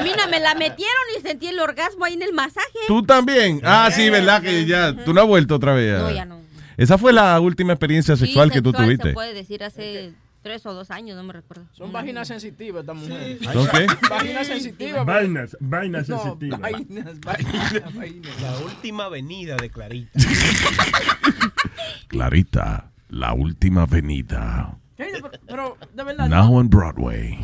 [0.03, 2.67] mí no me la metieron y sentí el orgasmo ahí en el masaje.
[2.87, 3.61] ¿Tú también?
[3.65, 4.43] Ah, sí, ¿verdad?
[4.43, 5.99] Que ya, tú no has vuelto otra vez.
[5.99, 6.41] No, ya no.
[6.83, 9.09] Esa fue la última experiencia Sí, sexual que tú tuviste.
[9.09, 11.65] Se puede decir hace tres o dos años, no me recuerdo.
[11.73, 13.39] Son vaginas sensitivas estas mujeres.
[13.53, 13.87] ¿Son qué?
[14.11, 15.07] Vaginas sensitivas.
[15.07, 16.61] Vainas, vainas No, sensitivas.
[16.61, 18.43] vainas, vainas, vainas.
[18.43, 20.19] La última venida de Clarita.
[22.09, 24.77] Clarita, la última avenida.
[24.97, 25.05] ¿Qué?
[25.13, 27.39] Pero, pero, de verdad, Now on Broadway.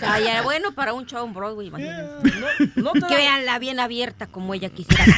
[0.00, 2.02] Ay, era bueno para un show en Broadway, imagínense.
[2.76, 5.04] no, no te Que da, veanla bien abierta como ella quisiera.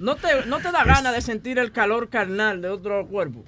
[0.00, 3.44] no te, no te da ganas de sentir el calor carnal de otro cuerpo.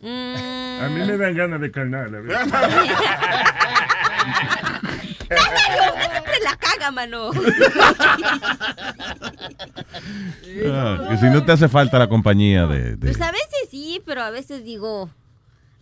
[0.00, 0.34] Mm,
[0.82, 2.10] A mí me dan ganas de carnal.
[5.32, 7.30] siempre la caga, mano.
[10.66, 12.96] Ah, que si no te hace falta la compañía de...
[12.96, 15.10] de- Pues a veces sí, pero a veces digo,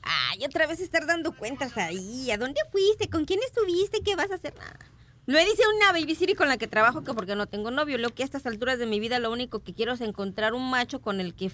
[0.03, 2.30] ay, otra vez estar dando cuentas ahí.
[2.30, 3.09] ¿A dónde fuiste?
[3.09, 4.01] ¿Con quién estuviste?
[4.05, 4.55] ¿Qué vas a hacer?
[4.59, 4.78] Nada.
[5.26, 8.22] Me dice una babysitter con la que trabajo que porque no tengo novio, lo que
[8.22, 11.20] a estas alturas de mi vida lo único que quiero es encontrar un macho con
[11.20, 11.50] el que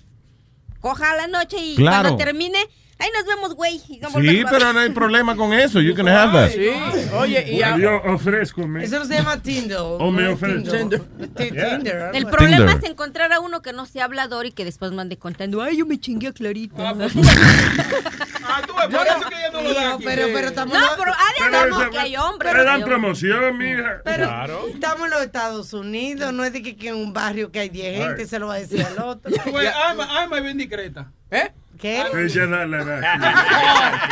[0.81, 2.09] coja a la noche y Claro.
[2.11, 2.59] cuando termine,
[2.99, 3.79] ahí nos vemos, güey.
[4.01, 4.75] no Sí, a pero ver".
[4.75, 5.81] no hay problema con eso.
[5.81, 6.51] You can have that.
[6.51, 6.69] Sí,
[7.15, 8.85] oye, y a- Yo ofrezco, me.
[8.85, 9.79] Eso no se llama Tinder.
[9.81, 10.71] O me ofrece.
[10.71, 11.03] Tinder.
[12.15, 12.79] El problema Tinder.
[12.85, 15.87] es encontrar a uno que no sea hablador y que después mande contando, ay, yo
[15.87, 16.91] me chingué a Clarita.
[16.91, 16.93] Ah,
[18.67, 20.05] tú ves, por eso que ella no lo da No, aquí.
[20.05, 22.55] pero, pero estamos No, pero Pero que hay hombres.
[22.55, 24.01] Le dan promoción, mija.
[24.05, 27.61] Pero estamos en los Estados Unidos, no es de que, que en un barrio que
[27.61, 29.33] hay 10 gente se lo va a decir al otro.
[29.51, 31.11] Pues, alma, alma es bien discreta.
[31.31, 31.51] ¿Eh?
[31.81, 32.03] ¿Qué?
[32.15, 34.09] Ella la, la, la-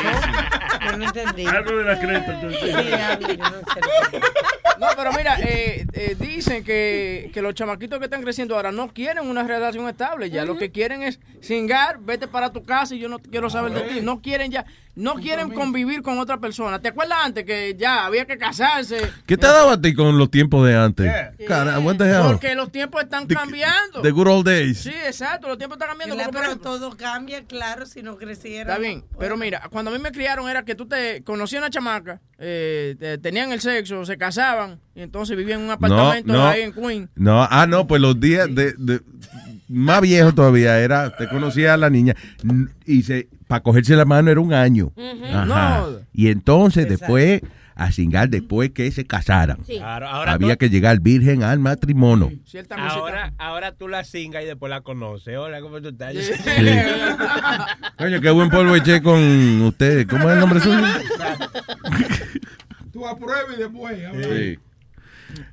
[0.91, 1.47] Yo no entendí.
[1.47, 2.41] Algo de la creta.
[2.51, 3.39] Sí.
[4.81, 8.89] No, pero mira, eh, eh, dicen que, que los chamaquitos que están creciendo ahora no
[8.93, 10.45] quieren una relación estable ya.
[10.45, 13.81] Lo que quieren es cingar, vete para tu casa y yo no quiero saber de
[13.83, 14.01] ti.
[14.03, 14.65] No quieren ya,
[14.97, 16.81] no quieren convivir con otra persona.
[16.81, 19.11] ¿Te acuerdas antes que ya había que casarse?
[19.27, 21.13] ¿Qué te ha dado a ti con los tiempos de antes?
[21.47, 21.81] Cara?
[21.81, 24.03] Porque los tiempos están cambiando.
[24.03, 24.79] The good old days.
[24.79, 26.17] Sí, exacto, los tiempos están cambiando.
[26.17, 28.73] Pero ejemplo, todo cambia, claro, si no creciera.
[28.73, 31.71] Está bien, pero mira, cuando a mí me criaron era que tú te conocías una
[31.71, 36.47] chamaca, eh, te- tenían el sexo, se casaban y entonces vivían en un apartamento no.
[36.47, 37.11] ahí en Queen.
[37.15, 39.01] No, ah, no, pues los días de, de-
[39.69, 42.15] más viejo todavía era, te conocía a la niña
[42.87, 44.93] y se para cogerse la mano era un año.
[44.97, 45.45] Ajá.
[45.45, 45.99] No.
[46.13, 47.43] Y entonces después
[47.77, 49.57] a cingar después que se casaran.
[49.67, 52.31] Claro, ahora Había tú- que llegar virgen al matrimonio.
[52.79, 55.37] Ahora, ahora tú la cingas y después la conoces.
[55.37, 56.15] Hola, ¿cómo tú estás?
[57.99, 59.19] Coño, qué buen polvo eché con
[59.63, 60.07] ustedes.
[60.07, 60.79] ¿Cómo es el nombre suyo?
[62.93, 63.99] Tú apruebas y después.
[64.23, 64.59] Sí.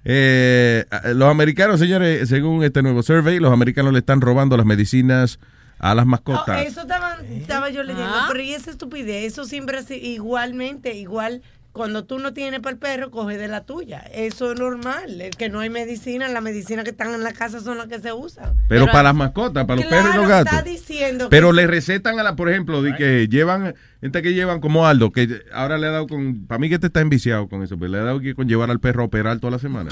[0.04, 5.40] Eh, los americanos, señores, según este nuevo survey, los americanos le están robando las medicinas
[5.80, 6.66] a las Oh, mascotas.
[6.66, 8.28] eso estaba, estaba yo leyendo, Ah.
[8.32, 11.42] pero y esa estupidez, eso siempre así, igualmente, igual,
[11.72, 14.00] cuando tú no tienes para el perro, coge de la tuya.
[14.14, 17.62] Eso es normal, el que no hay medicina, las medicinas que están en la casa
[17.62, 18.56] son las que se usan.
[18.68, 20.52] Pero para las mascotas, para los Claro, perros y los gatos.
[20.54, 24.60] está diciendo Pero le recetan a la, por ejemplo, de que llevan, gente que llevan
[24.60, 27.64] como Aldo, que ahora le ha dado con, para mí que te está enviciado con
[27.64, 29.92] eso, pero le ha dado que con llevar al perro a operar toda la semana.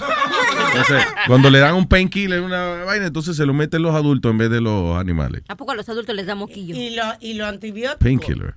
[0.71, 4.37] Entonces, cuando le dan un painkiller, una vaina, entonces se lo meten los adultos en
[4.37, 5.43] vez de los animales.
[5.47, 6.75] ¿A poco a los adultos les da moquillo?
[6.75, 7.99] Y lo, y lo antibiótico.
[7.99, 8.55] Painkiller.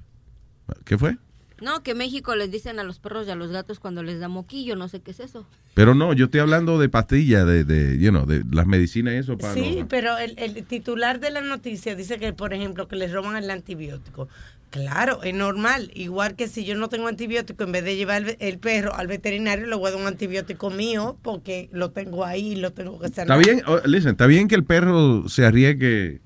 [0.85, 1.17] ¿Qué fue?
[1.63, 4.29] No, que México les dicen a los perros y a los gatos cuando les da
[4.29, 5.47] moquillo, no sé qué es eso.
[5.75, 9.19] Pero no, yo estoy hablando de pastillas, de, de, you know, de las medicinas y
[9.19, 12.89] eso para Sí, los- pero el, el titular de la noticia dice que, por ejemplo,
[12.89, 14.29] que les roban el antibiótico.
[14.71, 15.91] Claro, es normal.
[15.95, 19.07] Igual que si yo no tengo antibiótico, en vez de llevar el, el perro al
[19.07, 22.99] veterinario, le voy a dar un antibiótico mío porque lo tengo ahí y lo tengo
[22.99, 23.39] que Está sanar.
[23.45, 26.21] bien, oh, listen, está bien que el perro se arriesgue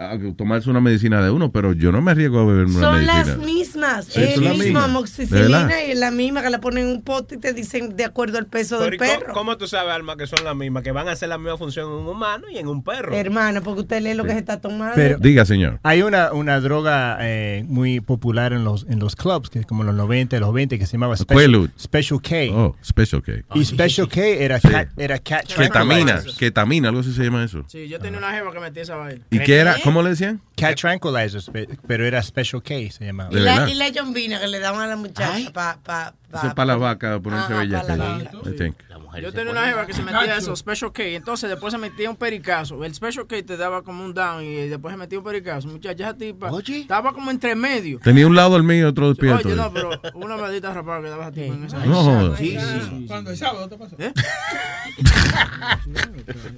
[0.00, 2.92] a tomarse una medicina de uno, pero yo no me arriesgo a beber una Son
[2.94, 3.24] medicina.
[3.24, 4.04] las mismas.
[4.06, 7.02] Sí, es son la misma amoxicilina y es la misma que la ponen en un
[7.02, 9.32] pote y te dicen de acuerdo al peso Pero del ¿y cómo- perro.
[9.34, 10.82] ¿Cómo tú sabes, Alma, que son las mismas?
[10.84, 13.12] Que van a hacer la misma función en un humano y en un perro.
[13.14, 14.94] Hermano, porque usted lee lo que se está tomando.
[14.94, 15.80] Pero- Diga, señor.
[15.82, 19.82] Hay una, una droga eh, muy popular en los, en los clubs, que es como
[19.82, 21.72] en los 90, los 20, que se llamaba Special.
[21.78, 22.36] Special K.
[22.52, 23.32] Oh, Special K.
[23.54, 24.68] Y Special K era Sí.
[24.68, 27.64] cat, era cat Ketamina, ketamina, algo así se llama eso.
[27.66, 29.24] Sí, yo tenía una jeva que metía esa vaina.
[29.30, 29.76] ¿Y qué era?
[29.88, 30.40] ¿Cómo le decían?
[30.54, 33.30] Cat tranquilizers, pe- pero era Special K, se llamaba.
[33.32, 36.54] Y, la, y la yombina que le daban a la muchacha pa, pa, Eso es
[36.54, 36.78] para
[37.20, 37.82] ponerse Ajá, bella.
[37.84, 38.30] la vaca.
[38.44, 38.76] I think.
[39.22, 42.16] Yo tenía una jeva que se metía eso, Special K, entonces después se metía un
[42.16, 42.84] pericazo.
[42.84, 45.68] El Special K te daba como un down y después se metía un pericazo.
[45.68, 47.98] Muchacha, esa tipa estaba como entre medio.
[48.00, 49.48] Tenía un lado el mío y otro despierto.
[49.48, 52.38] Oye, no, pero una maldita rapada que daba esa tipa en esa No jodas.
[52.38, 53.04] Sí, sí.
[53.08, 53.96] Cuando el sábado te pasó.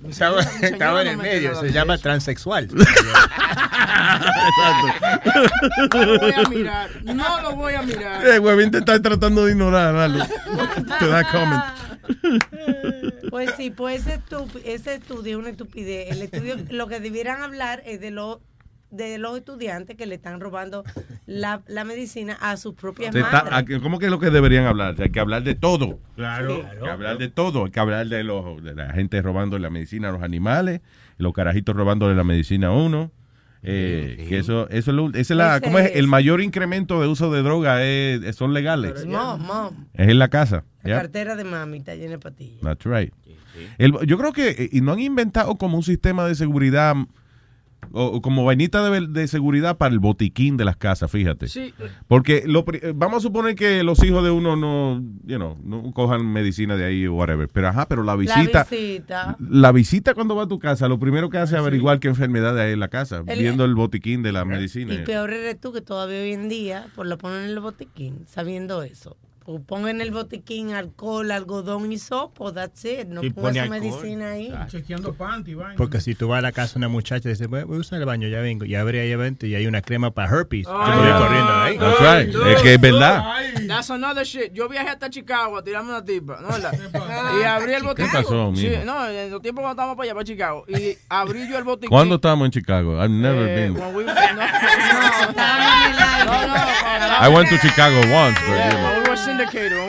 [0.08, 2.68] Estaba, señora estaba en el me medio, se llama transexual.
[5.92, 8.26] No lo voy a mirar, no lo voy a mirar.
[8.26, 10.24] Eh, huevín te está tratando de ignorar, algo.
[10.98, 11.62] Te da comment.
[13.30, 16.10] Pues sí, pues ese, estu- ese estudio es una estupidez.
[16.10, 18.38] El estudio, lo que debieran hablar es de los
[18.90, 20.82] de los estudiantes que le están robando
[21.24, 23.76] la, la medicina a sus propias está- madres.
[23.78, 24.96] a- ¿Cómo que es lo que deberían hablar?
[24.98, 26.00] Hay que hablar de todo.
[26.16, 26.66] Claro.
[26.68, 27.66] Hay que hablar de todo.
[27.66, 30.80] Hay que hablar de, los, de la gente robando la medicina a los animales,
[31.18, 33.12] los carajitos robándole la medicina a uno.
[33.62, 35.90] Eh, que eso, eso es, lo- esa es la, Ese ¿cómo es?
[35.90, 35.96] es.
[35.96, 39.04] El mayor incremento de uso de droga es, son legales.
[39.06, 39.86] Mom, mom.
[39.94, 40.64] Es en la casa.
[40.82, 42.60] La cartera de mami está llena de patillas.
[42.62, 43.12] That's right.
[43.78, 46.94] El- yo creo que eh, y no han inventado como un sistema de seguridad
[47.92, 51.48] o, como vainita de, de seguridad para el botiquín de las casas, fíjate.
[51.48, 51.74] Sí.
[52.08, 55.90] Porque lo, eh, vamos a suponer que los hijos de uno no, you know, no
[55.92, 57.48] cojan medicina de ahí o whatever.
[57.48, 59.36] Pero ajá, pero la visita, La visita.
[59.40, 62.58] la visita cuando va a tu casa, lo primero que hace es averiguar qué enfermedad
[62.58, 64.94] hay en la casa, El- viendo el botiquín de la medicina.
[64.94, 68.24] Y peor eres tú que todavía hoy en día, por lo ponen en el botiquín,
[68.26, 69.16] sabiendo eso.
[69.50, 73.08] Pues pongan en el botiquín alcohol, algodón y sopo, that's it.
[73.08, 73.68] No Sí, alcohol.
[73.68, 74.54] medicina ahí.
[74.68, 75.74] Chequeando panty, vaina.
[75.76, 77.80] Porque si tú vas a la casa de una muchacha y dices, voy voy a
[77.80, 80.66] usar el baño, ya vengo, y abre ahí adentro y hay una crema para herpes,
[80.66, 81.78] yo Ay, voy ay, corriendo ahí.
[81.78, 82.34] That's right.
[82.56, 83.24] Es que es verdad.
[83.66, 84.52] That's another shit.
[84.52, 86.72] Yo viajé hasta Chicago a tirarme una tipa, ¿no verdad?
[87.40, 88.12] Y abrí el botiquín.
[88.12, 90.64] pasó, Sí, no, en los tiempos cuando estábamos para allá, para Chicago.
[90.68, 91.90] Y abrí yo el botiquín.
[91.90, 92.92] ¿Cuándo estábamos en Chicago?
[93.02, 93.72] I've never Eh, been.
[93.96, 94.22] we- no, no,
[96.46, 96.54] no, no,
[97.20, 99.02] I went to Chicago once, but Yeah,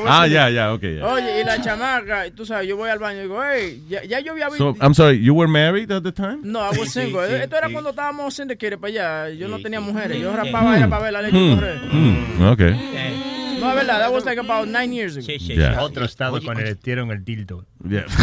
[0.08, 1.06] Ah, ya, ya, okay, ya.
[1.08, 4.20] Oye, y la chamaca, tú sabes, yo voy al baño y digo, hey, ya, ya
[4.20, 4.74] yo había visto.
[4.74, 6.40] So, I'm sorry, you were married at the time?
[6.44, 7.28] No, I was Sí, single.
[7.28, 7.74] sí, Esto era sí.
[7.74, 8.90] cuando estábamos syndicated para
[9.26, 9.30] allá.
[9.36, 10.20] Yo no tenía mujeres.
[10.20, 11.80] Yo rapaba era para ver la leche Hmm, correr.
[11.92, 13.41] hmm, okay.
[13.62, 14.00] No, es verdad.
[14.00, 15.26] That was like about nine years ago.
[15.28, 15.82] Ya.
[15.82, 17.66] Otro estado cuando le metieron el dildo.
[17.88, 18.06] Yeah.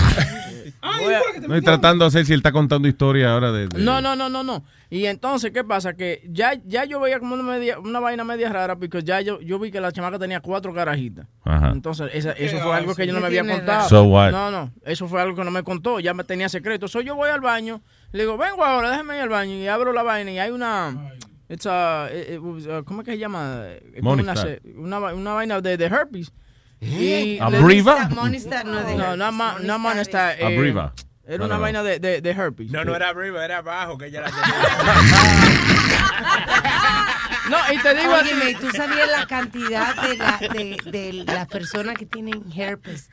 [1.48, 3.68] No, y tratando de hacer si él está contando historia ahora de...
[3.68, 4.64] de- No, no, no, no, no.
[4.90, 5.94] Y entonces, ¿qué pasa?
[5.94, 9.40] Que ya, ya yo veía como una, media, una vaina media rara, porque ya yo,
[9.40, 11.26] yo vi que la chamaca tenía cuatro carajitas.
[11.44, 11.70] Ajá.
[11.70, 13.88] Entonces, esa- eso fue algo que yo no me había contado.
[13.88, 14.30] So what?
[14.32, 16.88] No, no, eso fue algo que no me contó, ya me tenía secreto.
[16.88, 17.80] So yo voy al baño,
[18.12, 21.12] le digo, vengo ahora, déjeme ir al baño, y abro la vaina, y hay una...
[21.48, 23.64] It's a, it- it was, uh, ¿Cómo es que se llama?
[24.02, 24.60] Una, Monistat.
[24.76, 26.32] una, va- una vaina de, de herpes.
[26.80, 28.08] Y ¿A le- Briva?
[28.10, 30.92] Monistat no de No, no, ma- no Monistat, eh, Briva.
[31.26, 31.62] Era No, una no, no.
[31.62, 32.70] vaina de, de, de herpes.
[32.70, 34.30] No, no era arriba, era abajo que ella la
[37.50, 41.96] No, y te digo, Óyeme, ¿tú sabías la cantidad de, la, de, de las personas
[41.96, 43.10] que tienen herpes?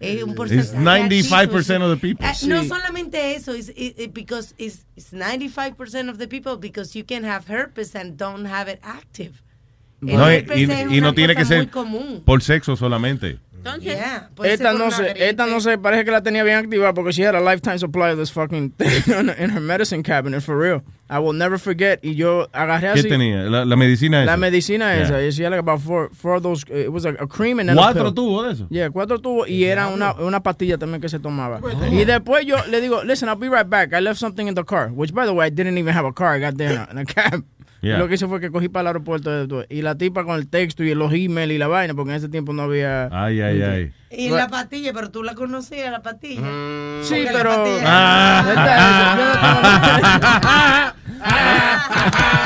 [0.00, 2.26] Es un It's porcentaje 95% of the people.
[2.26, 2.68] Ah, No Sí.
[2.68, 7.24] solamente eso, es it, it- because it's, it's 95% of the people because you can
[7.24, 9.42] have herpes and don't have it active.
[10.00, 10.44] No, y,
[10.90, 12.22] y- no tiene que ser común.
[12.24, 13.38] por sexo solamente.
[13.58, 13.98] Entonces,
[14.36, 15.28] puede Esta no gripe.
[15.28, 18.12] esta no sé, parece que la tenía bien activada porque she had a lifetime supply
[18.12, 20.80] of this fucking thing in her- in her medicine cabinet, for real.
[21.10, 21.98] I will never forget.
[22.02, 23.08] Y yo agarré ¿Qué así.
[23.08, 23.42] tenía?
[23.50, 24.30] La, la medicina esa.
[24.30, 25.02] La medicina Yeah.
[25.04, 25.22] esa.
[25.26, 27.58] Y she had like about four, four of those, uh, it was a, a cream
[27.58, 28.66] and then ¿Cuatro tubos de eso?
[28.70, 31.60] Yeah, cuatro tubos y era una, una pastilla también que se tomaba.
[31.90, 33.92] Y después yo le digo, listen, I'll be right back.
[33.92, 34.90] I left something in the car.
[34.94, 36.32] Which, by the way, I didn't even have a car.
[36.36, 37.44] I got there in a, in a cab.
[37.80, 37.96] Yeah.
[37.96, 40.36] Y Lo que hice fue que cogí para el aeropuerto de- y la tipa con
[40.36, 43.08] el texto y los emails y la vaina, porque en ese tiempo no había...
[43.12, 43.92] Ay, ay, ay.
[44.10, 46.42] Y la pastilla, pero tú la conocías, la pastilla.
[47.02, 47.24] Sí,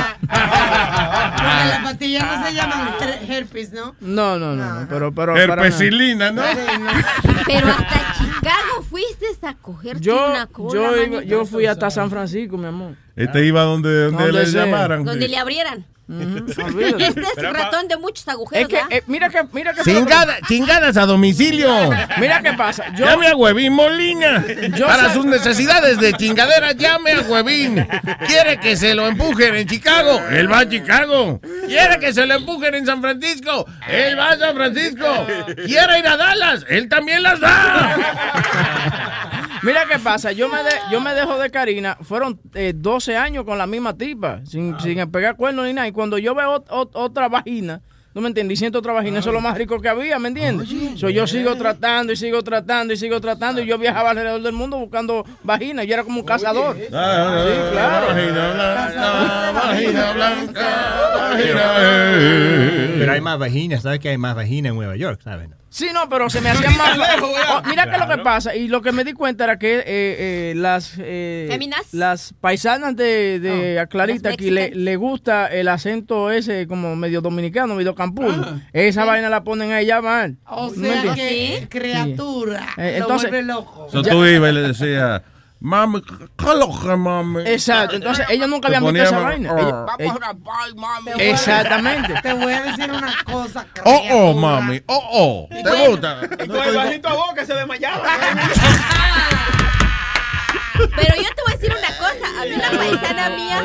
[0.43, 1.33] Porque la pastilla-.
[1.37, 3.95] Porque las pastillas no se llaman her- herpes, ¿no?
[4.01, 5.13] No, no, no, no, pero...
[5.15, 5.37] pero.
[5.37, 6.43] Herpesilina, ¿no?
[7.47, 10.91] Pero hasta Chicago fuiste a cogerte Yo, una cola.
[11.11, 12.95] yo, yo fui hasta San Francisco, mi amor.
[13.17, 14.65] Este iba donde, donde Donde le sea.
[14.65, 15.05] llamaran.
[15.05, 15.85] Donde le abrieran.
[16.99, 19.83] Este es ratón de muchos agujeros, Es que, eh, mira que, mira que...
[19.83, 21.91] Chingada- chingadas a domicilio.
[22.19, 22.93] Mira qué pasa.
[22.95, 24.45] Yo, Llame a Huevín Molina.
[24.77, 27.87] Yo Para sus necesidades de chingadera, llame a Huevín.
[28.27, 30.21] ¿Quiere que se lo empujen en Chicago?
[30.31, 31.41] Él va a Chicago.
[31.67, 33.67] ¿Quiere que se lo empujen en San Francisco?
[33.89, 35.27] Él va a San Francisco.
[35.65, 36.67] ¿Quiere ir a Dallas?
[36.69, 39.31] Él también las da.
[39.63, 43.45] Mira qué pasa, yo me, de- yo me dejo de Karina, fueron eh, 12 años
[43.45, 46.67] con la misma tipa, sin, sin pegar cuernos ni nada, y cuando yo veo ot-
[46.69, 47.81] ot- otra vagina,
[48.15, 50.69] no me entiendes, siento otra vagina, eso es lo más rico que había, ¿me entiendes?
[50.99, 54.53] So, yo sigo tratando y sigo tratando y sigo tratando, y yo viajaba alrededor del
[54.53, 56.77] mundo buscando vagina, yo era como un cazador.
[56.77, 58.07] Sí, claro.
[58.09, 60.69] Vagina blanca, vagina blanca,
[61.17, 61.63] vagina,
[62.99, 65.21] Pero hay más vaginas, ¿sabes que hay más vaginas en Nueva York?
[65.23, 65.49] ¿sabes?
[65.75, 66.99] Sí, no, pero se me hacían más.
[67.23, 69.85] Oh, mira que lo que pasa, y lo que me di cuenta era que eh,
[69.87, 71.95] eh, las eh, ¿Féminas?
[71.95, 76.95] las paisanas de, de Oh, a Clarita aquí le, le gusta el acento ese como
[76.95, 78.61] medio dominicano, medio campulo.
[78.75, 80.37] Esa vaina la ponen a ella mal.
[80.47, 81.61] O ¿No me sea entiendes?
[81.61, 83.89] que criatura Eh, lo entonces- vuelve loco.
[83.91, 85.23] So tú ibas y le decías,
[85.63, 87.43] mami, ¿qué lo que mami?
[87.47, 89.53] Exacto, entonces ella nunca había visto esa vaina.
[89.53, 89.87] Oh.
[89.99, 90.17] Ella-
[91.07, 92.15] ella- Exactamente.
[92.23, 93.67] Te voy a decir una cosa.
[93.85, 95.49] Oh, oh, mami, oh, oh.
[95.51, 96.19] ¿Te gusta?
[96.45, 98.03] Y con el bajito a boca se desmayaba.
[100.75, 102.41] Pero yo te voy a decir una cosa.
[102.41, 103.63] A mí una paisana mía.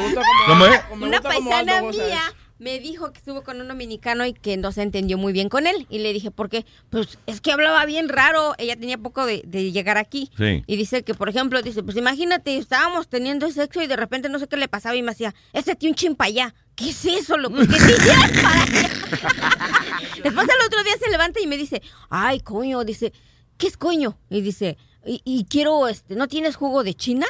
[0.47, 0.81] ¿Cómo es?
[0.91, 2.21] Una paisana mía
[2.59, 5.67] me dijo que estuvo con un dominicano y que no se entendió muy bien con
[5.67, 5.85] él.
[5.89, 6.65] Y le dije, ¿por qué?
[6.89, 8.55] Pues es que hablaba bien raro.
[8.57, 10.31] Ella tenía poco de, de llegar aquí.
[10.37, 10.63] Sí.
[10.65, 14.39] Y dice que, por ejemplo, dice, pues imagínate, estábamos teniendo sexo y de repente no
[14.39, 16.53] sé qué le pasaba y me hacía, este tío un chimpayá.
[16.75, 17.57] ¿Qué es eso, loco?
[17.57, 18.89] ¿Qué te para allá?
[20.23, 23.13] Después el otro día se levanta y me dice, ay, coño, dice,
[23.57, 24.17] ¿qué es coño?
[24.29, 27.25] Y dice, y, y quiero, este, ¿no tienes jugo de China?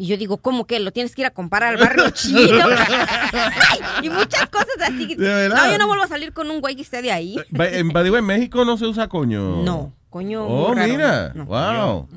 [0.00, 0.80] Y yo digo, ¿cómo que?
[0.80, 2.64] ¿Lo tienes que ir a comprar al barrio chino?
[3.32, 5.14] Ay, y muchas cosas así.
[5.14, 5.66] ¿De verdad?
[5.66, 7.36] No, yo no vuelvo a salir con un güey que esté de ahí.
[7.50, 9.62] Ba- En, by the way, en México no se usa coño.
[9.62, 10.46] No, coño.
[10.46, 10.88] Oh, raro.
[10.90, 11.32] mira.
[11.34, 11.44] No.
[11.44, 12.08] Wow.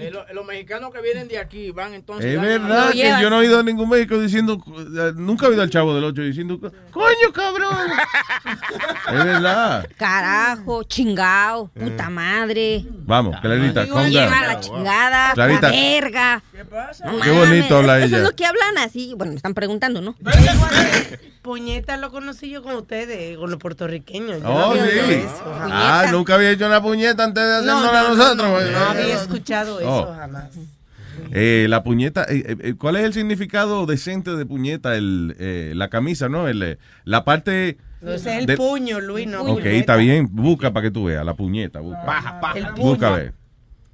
[0.00, 2.32] Eh, lo- los mexicanos que vienen de aquí van entonces.
[2.34, 4.60] Es verdad que yo no he oído a ningún médico diciendo,
[4.96, 6.58] eh, nunca he oído al chavo del 8 diciendo,
[6.92, 7.74] coño, cabrón.
[9.12, 9.88] es verdad.
[9.96, 12.84] Carajo, chingao, puta madre.
[13.06, 14.46] Vamos, Clarita, calm lleva down.
[14.46, 15.60] la chingada, Clarita.
[15.62, 16.42] la verga.
[16.58, 17.04] ¿Qué pasa?
[17.22, 18.16] Qué bonito habla Eso ella.
[18.18, 19.14] es lo que hablan así.
[19.16, 20.16] Bueno, me están preguntando, ¿no?
[21.42, 24.42] Puñeta lo conocí yo con ustedes, con los puertorriqueños.
[24.42, 24.90] Yo Oh, no sí.
[25.08, 25.44] eso.
[25.46, 28.72] Ah, nunca había hecho una puñeta antes de No, hacernos a no, no, nosotros.
[28.72, 30.14] no, había escuchado eso Oh.
[30.14, 30.50] jamás.
[31.30, 34.96] Eh, la puñeta, eh, eh, ¿cuál es el significado decente de puñeta?
[34.96, 36.48] El, eh, la camisa, ¿no?
[36.48, 37.78] El, eh, la parte...
[38.00, 39.70] No, ese es el de- puño, Luis, no Ok, puñeta.
[39.70, 40.28] está bien.
[40.30, 41.80] Busca para que tú veas, la puñeta.
[41.80, 42.04] Busca.
[42.04, 42.58] Paja, paja.
[42.58, 43.34] El Busca, a ver.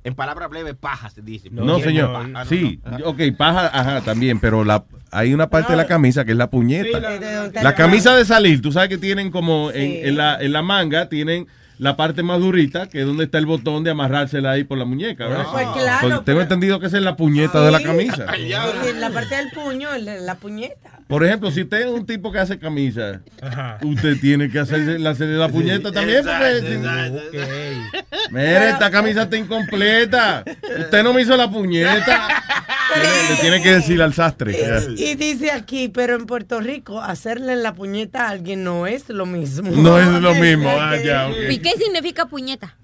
[0.04, 1.48] En palabras breves, paja se dice.
[1.50, 2.10] No, señor.
[2.14, 3.06] Ah, no, sí, no.
[3.06, 6.50] ok, paja, ajá, también, pero la, hay una parte de la camisa que es la
[6.50, 6.84] puñeta.
[6.98, 10.60] Sí, la- camisa de salir, tú sabes que tienen como en, en la, en la
[10.62, 11.46] manga, tienen
[11.78, 14.84] la parte más durita, que es donde está el botón de amarrársela ahí por la
[14.84, 15.46] muñeca, ¿verdad?
[15.52, 18.26] Pues claro, Porque tengo pero- entendido que esa es la puñeta de la camisa.
[18.26, 21.00] Porque la parte del puño la, la puñeta.
[21.08, 23.20] Por ejemplo, si usted es un tipo que hace camisa,
[23.82, 26.60] usted tiene que hacerse la, hacerle la puñeta también, porque
[27.40, 30.44] si- Mire, esta camisa está incompleta.
[30.78, 32.28] Usted no me hizo la puñeta.
[32.96, 34.56] Le, le tiene que decir al sastre.
[34.96, 39.26] Y dice aquí, pero en Puerto Rico, hacerle la puñeta a alguien no es lo
[39.26, 39.70] mismo.
[39.72, 40.70] No es lo mismo.
[40.70, 41.34] Ah, ya, ok.
[41.64, 42.76] ¿Y qué significa puñeta?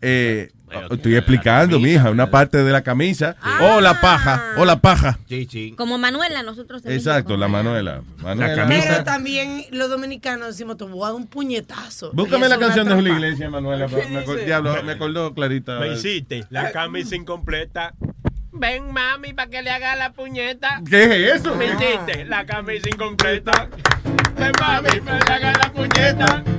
[0.00, 0.50] Eh,
[0.90, 3.36] estoy explicando, mija, una parte de la camisa.
[3.60, 5.18] O la paja, o la paja.
[5.28, 5.74] Sí, sí.
[5.76, 8.02] Como Manuela, nosotros Exacto, la Manuela.
[8.18, 8.66] Manuela.
[8.66, 12.12] Pero también los dominicanos decimos, te voy a dar un puñetazo.
[12.12, 13.14] Búscame la canción de Julio.
[13.14, 13.88] Iglesias, Manuela.
[13.88, 15.78] Me acordó, diablo, me acordó clarita.
[15.78, 17.94] Me hiciste la camisa incompleta.
[18.52, 20.80] Ven, mami, para que le haga la puñeta.
[20.88, 21.54] ¿Qué es eso?
[21.54, 23.68] Me hiciste la camisa incompleta.
[24.38, 26.57] Ven, mami, para que le haga la puñeta.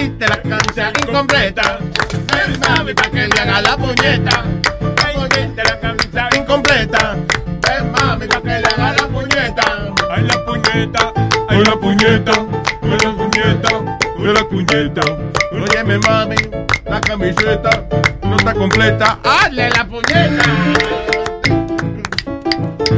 [0.00, 1.78] Me hiciste la camisa incompleta.
[2.32, 4.44] Ven, mami, para que le haga la puñeta.
[4.80, 7.16] Me hiciste la camisa incompleta.
[7.68, 9.92] Ven, mami, para que le haga la puñeta.
[10.10, 11.12] Ay, la puñeta.
[11.48, 12.32] Ay, la puñeta.
[12.80, 13.68] Ay, la puñeta.
[14.16, 15.02] Ay, la puñeta.
[15.52, 16.36] Óyeme, mami,
[16.86, 17.86] la camiseta
[18.22, 19.18] no está completa.
[19.22, 21.29] ¡Hazle la puñeta!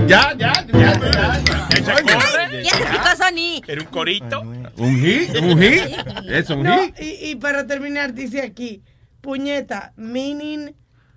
[0.06, 1.68] Ya, ya, ya, ya.
[1.70, 2.62] ¿Ese corre?
[2.62, 3.62] ¿Y ese pico Sony?
[3.66, 4.40] Era un corito.
[4.76, 5.36] ¿Un hit?
[5.40, 5.82] ¿Un hit?
[6.28, 6.94] ¿Es un No, hit?
[7.00, 8.82] y, y para terminar, dice aquí,
[9.20, 10.74] puñeta, meaning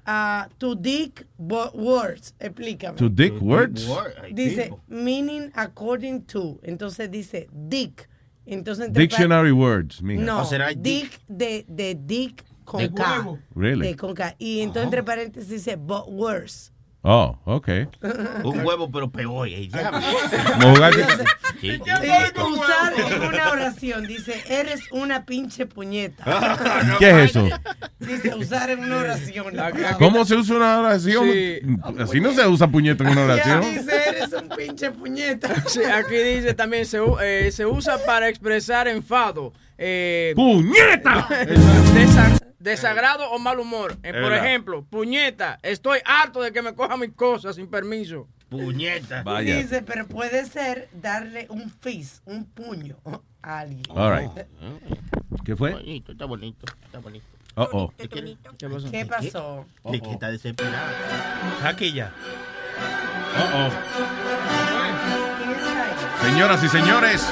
[0.07, 2.33] uh, to dick words.
[2.39, 2.97] Explícame.
[2.97, 3.87] To dick words?
[4.31, 6.59] Dice, meaning according to.
[6.63, 8.07] Entonces dice dick.
[8.45, 10.21] Entonces, Dictionary words, mija.
[10.23, 10.47] No,
[10.77, 13.03] dick de, de dick con De K.
[13.19, 13.39] huevo.
[13.55, 13.87] Really?
[13.87, 14.35] De con K.
[14.37, 16.71] Y entonces entre paréntesis dice but worse.
[17.07, 17.67] Oh, ok.
[18.43, 19.47] Un huevo, pero peor.
[19.47, 19.69] eh,
[21.61, 21.67] Sí.
[21.67, 21.79] Y
[22.41, 24.07] usar en una oración.
[24.07, 26.95] Dice, eres una pinche puñeta.
[26.99, 27.47] ¿Qué es eso?
[27.99, 29.53] Dice, usar en una oración.
[29.99, 31.79] ¿Cómo se usa una oración?
[31.99, 33.61] Así no se usa puñeta en una oración.
[33.61, 35.63] Dice, eres un pinche puñeta.
[35.67, 39.53] Sí, aquí dice también se, eh, se usa para expresar enfado.
[39.77, 41.27] Eh, ¡Puñeta!
[41.93, 43.93] desa- desagrado o mal humor.
[44.03, 44.45] Eh, por verdad.
[44.45, 48.27] ejemplo, puñeta, estoy harto de que me coja mis cosas sin permiso.
[48.49, 49.23] Puñeta.
[49.23, 49.57] Vaya.
[49.57, 52.95] Dice, pero puede ser darle un fist, un puño
[53.41, 53.83] a alguien.
[53.89, 54.31] All right.
[55.45, 55.71] ¿Qué fue?
[55.73, 57.25] Bonito, está bonito, está bonito.
[57.55, 57.93] Oh, oh.
[57.97, 58.07] ¿Qué
[58.69, 58.91] pasó?
[58.91, 59.65] ¿Qué pasó?
[60.11, 60.93] Está desesperado.
[61.63, 62.11] Aquí ya.
[63.37, 63.69] Oh, oh.
[66.25, 67.25] Señoras y señores.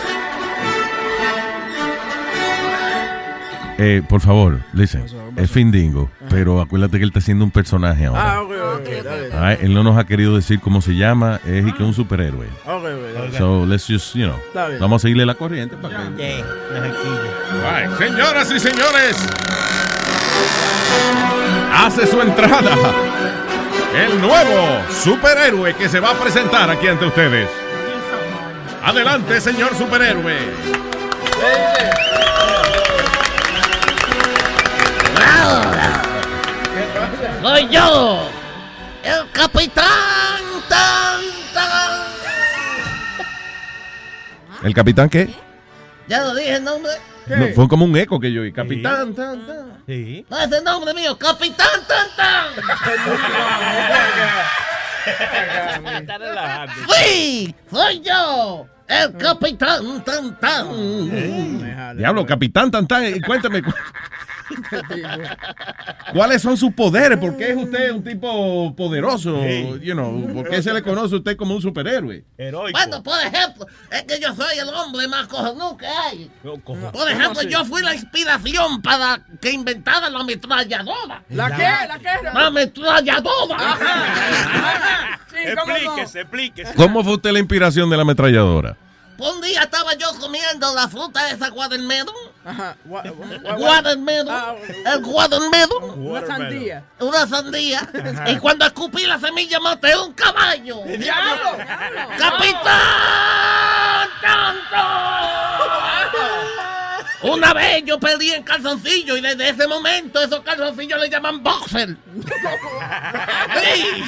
[3.85, 5.05] Eh, por favor, listen.
[5.35, 8.35] Es Findingo, pero acuérdate que él está haciendo un personaje ahora.
[8.35, 9.29] Ah, ok, ok, dale.
[9.33, 11.93] Ah, él no nos ha querido decir cómo se llama, es y que es un
[11.93, 12.47] superhéroe.
[12.65, 13.35] Ok.
[13.37, 14.37] So, let's just, you know,
[14.79, 16.37] vamos a seguirle la corriente para que...
[17.61, 19.17] Right, Señoras y señores,
[21.73, 22.77] hace su entrada
[23.95, 27.49] el nuevo superhéroe que se va a presentar aquí ante ustedes.
[28.81, 30.37] Adelante, señor superhéroe.
[37.41, 38.29] Soy yo,
[39.03, 41.21] el capitán tan
[41.53, 42.01] tan.
[44.63, 45.35] ¿El capitán qué?
[46.07, 46.91] Ya lo dije el nombre.
[47.27, 48.51] No, fue como un eco que yo oí.
[48.51, 49.83] Capitán, tan, tan.
[49.87, 50.25] Sí.
[50.29, 52.47] No es el nombre mío, capitán tan tan.
[56.89, 58.65] Sí, soy yo,
[59.03, 61.97] el capitán tan tan.
[61.97, 63.05] Diablo, capitán, tan, tan.
[63.15, 63.61] Y Cuéntame.
[63.63, 63.71] cu-
[66.13, 67.17] ¿Cuáles son sus poderes?
[67.17, 69.41] ¿Por qué es usted un tipo poderoso?
[69.81, 72.23] You know, ¿Por qué se le conoce a usted como un superhéroe?
[72.37, 72.77] Heroico.
[72.77, 76.29] Bueno, por ejemplo, es que yo soy el hombre más cojonudo que hay.
[76.43, 81.23] Por ejemplo, yo fui la inspiración para que inventaran la ametralladora.
[81.29, 81.63] ¿La qué?
[81.87, 82.23] ¿La qué?
[82.33, 83.77] La ametralladora.
[85.29, 85.75] Sí, ¿cómo no?
[85.77, 86.73] Explíquese, explíquese.
[86.75, 88.77] ¿Cómo fue usted la inspiración de la ametralladora?
[89.17, 92.13] Un día estaba yo comiendo la fruta esa watermelon.
[92.45, 92.75] Ajá.
[92.85, 93.03] gua-
[93.57, 94.27] gua-.
[94.29, 95.99] Ah, El watermelon.
[95.99, 96.83] Una sandía.
[96.99, 97.87] Una sandía.
[98.27, 100.81] Y cuando escupí la semilla maté un caballo.
[100.85, 101.57] ¡Diablo!
[102.17, 104.09] ¡Capitán!
[104.21, 104.77] ¡Tanto!
[107.23, 111.95] Una vez yo perdí en calzoncillo y desde ese momento esos calzoncillos le llaman boxer.
[113.61, 114.03] Sí.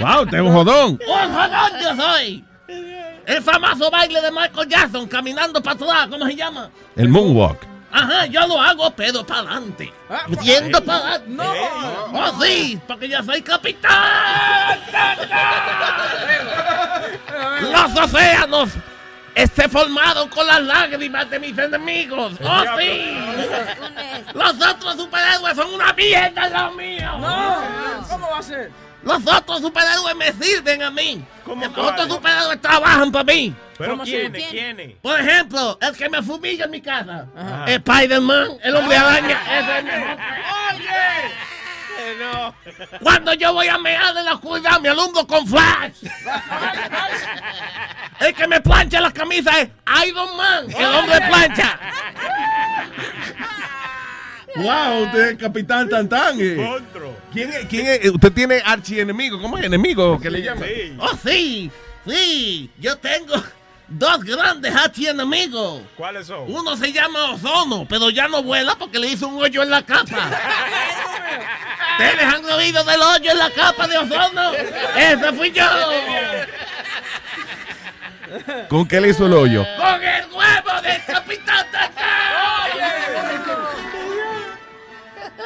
[0.00, 0.98] Wow, te un jodón.
[1.06, 2.44] ¡Un jodón yo soy!
[3.26, 6.70] El famoso baile de Michael Jackson caminando para atrás, ¿cómo se llama?
[6.94, 7.60] El moonwalk.
[7.90, 9.92] Ajá, yo lo hago, pero para adelante.
[10.42, 11.30] Yendo para adelante.
[11.30, 11.52] No.
[12.12, 14.78] Oh, sí, porque yo soy capitán.
[17.62, 18.70] Los océanos
[19.34, 22.34] esté formados con las lágrimas de mis enemigos.
[22.44, 23.18] ¡Oh, sí!
[24.34, 27.18] Los otros superhéroes son una mierda al lado mío.
[27.18, 28.06] No.
[28.08, 28.70] ¿Cómo va a ser?
[29.06, 31.24] Los otros superhéroes me sirven a mí.
[31.46, 33.54] Los otros superhéroes trabajan para mí.
[33.78, 34.48] ¿Pero quiénes?
[34.48, 34.96] ¿Quiénes?
[35.00, 37.28] Por ejemplo, el que me fumilla en mi casa.
[37.68, 39.40] Spider-Man, el hombre araña.
[39.44, 40.18] Ese es el mejor.
[42.18, 42.54] no.
[43.00, 46.02] Cuando yo voy a mear en la oscuridad, me alumbro con flash.
[48.18, 49.68] El que me plancha la camisa es
[50.08, 51.78] Iron Man, el hombre plancha.
[54.56, 56.36] Wow, usted es Capitán Tantán.
[56.40, 56.80] eh.
[57.32, 57.66] ¿Quién es?
[57.66, 58.10] ¿Quién es?
[58.10, 59.40] Usted tiene archienemigo.
[59.40, 60.18] ¿Cómo es enemigo?
[60.20, 60.68] ¿Qué le llaman?
[60.98, 61.70] Oh, sí,
[62.06, 63.34] sí, yo tengo
[63.88, 65.82] dos grandes enemigos.
[65.96, 66.50] ¿Cuáles son?
[66.50, 69.82] Uno se llama Ozono, pero ya no vuela porque le hizo un hoyo en la
[69.82, 70.30] capa.
[71.98, 74.52] ¿Ustedes han oído del hoyo en la capa de Ozono?
[74.96, 75.64] Ese fui yo.
[78.68, 79.64] ¿Con qué le hizo el hoyo?
[79.76, 81.66] Con el huevo del Capitán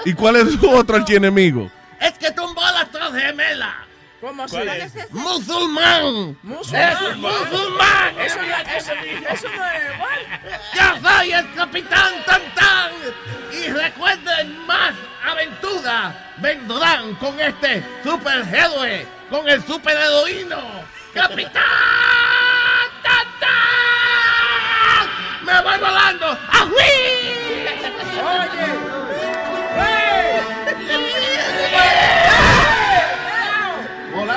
[0.05, 1.71] ¿Y cuál es su otro archienemigo?
[2.01, 3.75] Es que tumbó las dos gemelas.
[4.21, 4.57] ¿Cómo así?
[4.57, 5.11] ¿Cuál es?
[5.11, 6.37] Musulmán.
[6.43, 6.93] Musulmán.
[6.93, 8.19] Es musulmán.
[8.19, 8.93] Eso no eso,
[9.31, 10.21] eso no es igual.
[10.75, 12.93] Yo soy el Capitán Tantán.
[13.53, 14.93] Y recuerden, más
[15.25, 20.59] aventuras vendrán con este superhéroe, con el superheroíno.
[21.15, 21.63] ¡Capitán
[23.03, 23.49] Tantán!
[25.45, 26.39] ¡Me voy volando!
[26.49, 27.21] ¡Ají!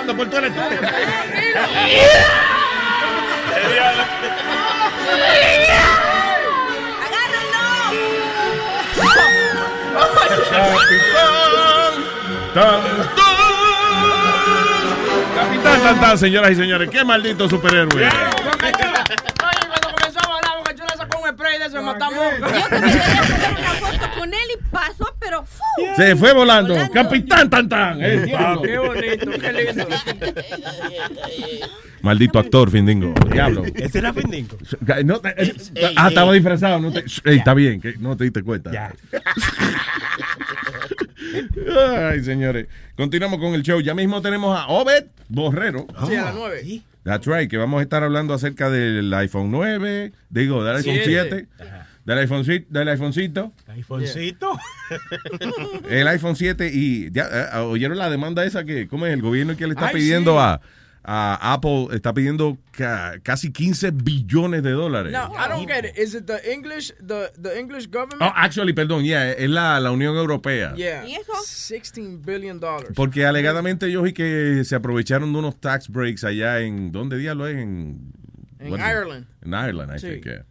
[0.04, 0.54] Volando por todo el
[15.36, 16.90] Capitán Tantán, señoras y señores.
[16.90, 18.06] Qué maldito superhéroe.
[18.06, 18.12] Oye,
[19.68, 21.22] cuando comenzó a hablar, Boca Chula sacó
[25.96, 26.76] Se fue volando.
[26.94, 28.02] Capitán Tantán.
[28.02, 28.62] el diablo.
[28.62, 29.88] Qué bonito, qué lindo.
[32.02, 33.14] Maldito actor, Findingo.
[33.32, 33.64] Diablo.
[33.76, 34.58] ¿Ese era Findingo?
[35.06, 36.80] No, eh, eh, ah, estaba disfrazado.
[36.80, 38.72] No te, Ey, está bien, que no te diste cuenta.
[41.98, 42.68] Ay, señores.
[42.96, 43.80] Continuamos con el show.
[43.82, 45.88] Ya mismo tenemos a Obed Borrero.
[46.08, 46.82] Sí, a las nueve.
[47.04, 51.48] That's right, que vamos a estar hablando acerca del iPhone 9, digo, del iPhone Siete.
[51.58, 51.74] 7,
[52.06, 54.58] del iPhone, del iPhonecito, iPhonecito.
[55.90, 59.14] el iPhone 7 y ya, eh, oyeron la demanda esa que, ¿cómo es?
[59.14, 60.38] El gobierno que le está Ay, pidiendo sí.
[60.40, 60.62] a,
[61.06, 65.12] a Apple, está pidiendo ca- casi 15 billones de dólares.
[65.12, 65.98] No, I don't get it.
[65.98, 68.22] Is it the English, the, the English government?
[68.22, 70.74] Oh, actually, perdón, yeah, es la, la Unión Europea.
[70.76, 71.04] Yeah.
[71.44, 72.92] 16 billion dollars.
[72.96, 77.48] Porque alegadamente ellos y que se aprovecharon de unos tax breaks allá en, ¿dónde diablo
[77.48, 77.58] es?
[77.58, 78.14] En,
[78.60, 79.26] En Ireland.
[79.42, 80.08] En Ireland, I Sí.
[80.08, 80.46] think, yeah.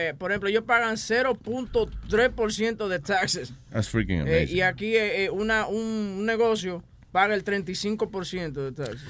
[0.00, 3.52] Eh, por ejemplo, ellos pagan 0.3% de taxes.
[3.70, 4.56] That's freaking Eh, amazing.
[4.56, 5.76] y aquí eh, eh, una, un,
[6.18, 6.82] un negocio
[7.18, 9.02] paga el 35% de taxes.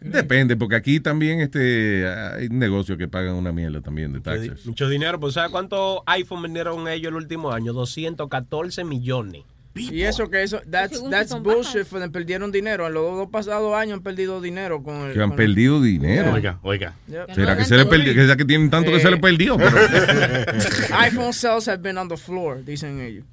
[0.00, 4.64] Depende, porque aquí también este hay negocios que pagan una mierda también de taxes.
[4.64, 7.74] Mucho dinero, pues ¿sabes cuánto iPhone vendieron ellos el último año?
[7.74, 9.42] 214 millones.
[9.74, 12.86] Y eso que eso, that's, that's bullshit, for them, perdieron dinero.
[12.86, 15.12] En los dos pasados años han perdido dinero con el...
[15.12, 16.32] Que han con- perdido dinero.
[16.32, 16.94] Oiga, oiga.
[17.08, 17.34] Yep.
[17.34, 18.14] ¿Será que se le perdió?
[18.14, 19.58] Que, que tienen tanto que se le perdió.
[19.58, 19.76] pero-
[20.98, 23.24] iPhone sales have been on the floor, dicen ellos.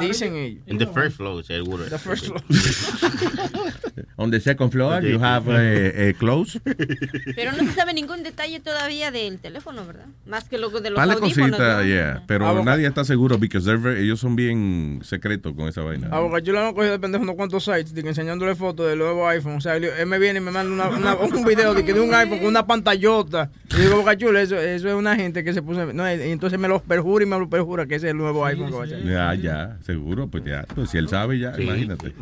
[0.00, 0.62] Dicen ellos.
[0.66, 1.84] In the first floor, seguro.
[1.84, 2.42] The first floor.
[4.16, 6.60] On the second floor, you have a, close.
[7.36, 10.06] Pero no se sabe ningún detalle todavía del teléfono, ¿verdad?
[10.26, 11.50] Más que luego de los Vale audífonos.
[11.50, 11.84] cosita, ¿no?
[11.84, 12.22] yeah.
[12.26, 13.58] Pero Ah, nadie está seguro porque
[13.98, 16.08] ellos son bien secretos con esa vaina.
[16.12, 18.98] A Boca Chula no cogido de pendejo unos cuantos sites de que enseñándole fotos del
[18.98, 19.56] nuevo iPhone.
[19.56, 22.00] O sea, él, me viene y me manda una- una- un video de, que de
[22.00, 23.50] un iPhone con una pantallota.
[23.76, 25.92] Y digo, Boca Chula, eso, eso es una gente que se puso.
[25.92, 28.44] No, y entonces me lo perjura y me lo perjura que ese es el nuevo
[28.44, 29.04] iPhone que va a salir.
[29.10, 30.64] Ya, ya, seguro, pues ya.
[30.74, 32.14] Pues si él sabe, ya, imagínate.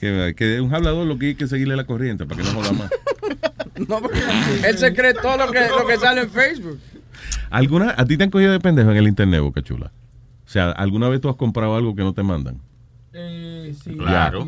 [0.00, 2.72] Que, que un hablador lo que hay que seguirle la corriente para que no joda
[2.72, 2.90] más.
[3.88, 4.20] No, porque
[4.68, 6.78] él se cree todo lo que, lo que sale en Facebook.
[7.50, 9.90] ¿Alguna, ¿A ti te han cogido de pendejo en el internet, Boca Chula?
[10.44, 12.60] O sea, ¿alguna vez tú has comprado algo que no te mandan?
[13.14, 13.96] Eh, sí.
[13.96, 14.46] Claro.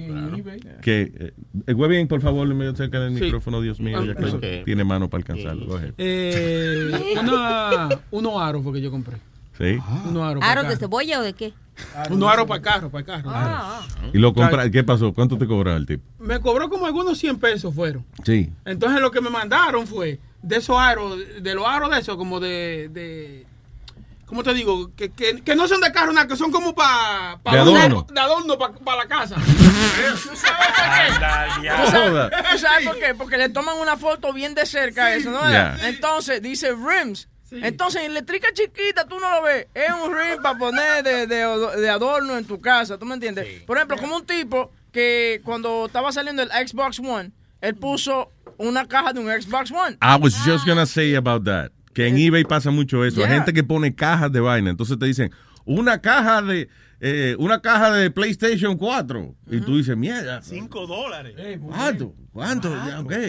[0.82, 1.32] Que, eh,
[1.66, 3.24] eh, Webin, por favor, me cerca del Sí.
[3.24, 4.64] micrófono, Dios mío, ya que Ok.
[4.66, 5.80] tiene mano para alcanzarlo.
[5.98, 6.90] Eh,
[7.22, 9.16] una, unos aros porque yo compré.
[9.56, 9.78] Sí.
[10.08, 11.52] Unos aros para ¿Aros de cebolla o de qué?
[12.10, 13.30] Unos aros para carro, para carro.
[14.12, 15.12] Y lo compra, ¿qué pasó?
[15.12, 16.04] ¿Cuánto te cobraba el tipo?
[16.18, 18.04] Me cobró como algunos 100 pesos fueron.
[18.24, 18.52] Sí.
[18.64, 22.38] Entonces lo que me mandaron fue de esos aros, de los aros de esos, como
[22.40, 23.46] de, de
[24.26, 24.90] ¿cómo te digo?
[24.94, 28.06] Que, que, que no son de carro, nada, que son como para De adorno.
[28.12, 29.36] de adorno para la casa.
[30.30, 33.14] ¿Tú sabes, tú sabes por qué?
[33.16, 35.40] Porque le toman una foto bien de cerca a eso, ¿no?
[35.86, 37.28] Entonces dice rims.
[37.62, 39.66] Entonces, en letrica chiquita tú no lo ves.
[39.74, 42.98] Es un rim para poner de, de- de adorno en tu casa.
[42.98, 43.62] ¿Tú me entiendes?
[43.66, 48.86] Por ejemplo, como un tipo que cuando estaba saliendo el Xbox One, él puso una
[48.86, 49.96] caja de un Xbox One.
[50.02, 51.70] I was just gonna say about that.
[51.94, 53.20] Que en eBay pasa mucho eso.
[53.20, 53.36] Hay Yeah.
[53.36, 54.70] gente que pone cajas de vaina.
[54.70, 55.30] Entonces te dicen,
[55.64, 56.68] una caja de
[57.00, 59.34] eh, una caja de PlayStation 4.
[59.50, 60.40] Y tú dices, mierda.
[60.42, 61.34] 5 dólares.
[61.60, 62.14] ¿Cuánto?
[62.32, 62.74] ¿Cuánto?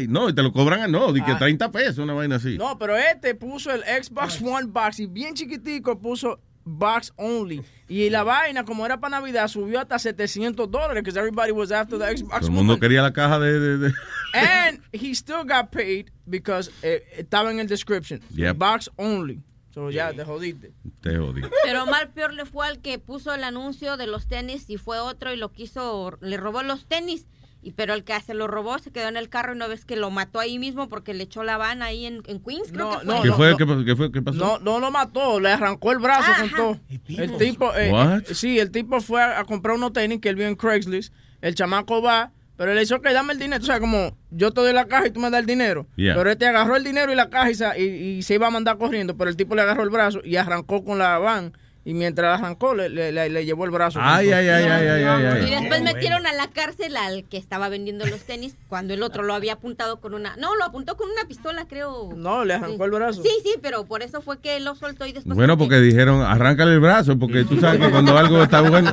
[0.10, 1.38] No, y te lo cobran, no, de que Ah.
[1.40, 2.58] 30 pesos, una vaina así.
[2.58, 7.62] No, pero este puso el Xbox One Box y bien chiquitico puso Box Only.
[7.88, 12.00] Y la vaina, como era para Navidad, subió hasta 700 dólares because everybody was after
[12.00, 13.60] the Xbox Todo el mundo quería la caja de...
[13.60, 13.94] de- de-
[14.34, 18.20] And he still got paid because eh, estaba en el description.
[18.32, 18.58] Yep.
[18.58, 19.44] Box Only.
[19.76, 20.72] So ya, te jodiste.
[21.02, 21.41] Te jodí.
[21.65, 24.99] Pero mal peor le fue al que puso el anuncio de los tenis y fue
[24.99, 27.27] otro y lo quiso, le robó los tenis.
[27.61, 29.84] Y pero el que se lo robó se quedó en el carro y no ves
[29.84, 33.02] que lo mató ahí mismo porque le echó la van ahí en, en Queens, creo
[33.22, 33.57] que fue.
[33.57, 33.85] ¿Qué fue?
[33.85, 34.11] ¿Qué, fue?
[34.14, 34.38] ¿Qué pasó?
[34.38, 36.80] No, no lo mató, le arrancó el brazo con todo.
[37.10, 40.38] El tipo, eh, eh, sí, el tipo fue a, a comprar unos tenis que él
[40.38, 41.14] vio en Craigslist.
[41.41, 43.61] El chamaco va, pero le hizo que dame el dinero.
[43.61, 45.88] O sea, como yo te doy la caja y tú me das el dinero.
[45.95, 46.15] Yeah.
[46.15, 47.84] Pero este agarró el dinero y la caja y, sa- y-
[48.18, 49.15] y se iba a mandar corriendo.
[49.18, 51.53] Pero el tipo le agarró el brazo y arrancó con la van.
[51.88, 53.99] Y mientras arrancó, le, le- le- le llevó el brazo.
[54.02, 55.45] Ay, ay, ay, ay, ay, ay, ay.
[55.48, 59.22] Y después metieron a la cárcel al que estaba vendiendo los tenis cuando el otro
[59.22, 60.36] lo había apuntado con una...
[60.38, 62.10] No, lo apuntó con una pistola, creo.
[62.16, 63.22] No, le arrancó el brazo.
[63.22, 65.36] Sí, sí, pero por eso fue que lo soltó y después...
[65.38, 68.91] Bueno, porque dijeron, arráncale el brazo, porque tú sabes que cuando algo está bueno,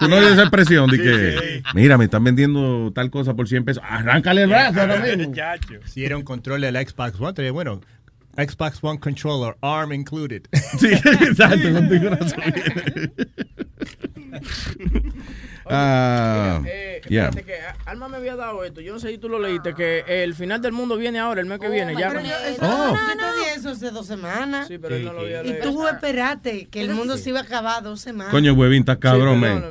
[0.00, 3.84] tú no das presión de que, mira, me están vendiendo tal cosa por 100 pesos,
[3.88, 5.32] arráncale el brazo ahora mismo.
[5.86, 7.80] Si era un control del Xbox One, bueno,
[8.36, 10.48] Xbox One controller, ARM included.
[10.78, 12.42] Sí, exacto, contigo razón.
[15.66, 17.30] Ah, Eh, yeah.
[17.30, 18.80] que a- Alma me había dado esto.
[18.80, 21.46] Yo no sé si tú lo leíste, que el final del mundo viene ahora, el
[21.46, 21.94] mes que viene.
[21.98, 22.08] Ya.
[22.08, 22.90] Pero yo, eso- Oh.
[22.94, 24.68] yo te di eso hace dos semanas.
[24.68, 27.42] Sí, pero él no lo había Y tú esperaste que el mundo se iba a
[27.42, 28.30] acabar dos semanas.
[28.32, 29.64] Coño, huevín, estás cabrón, Sí, man.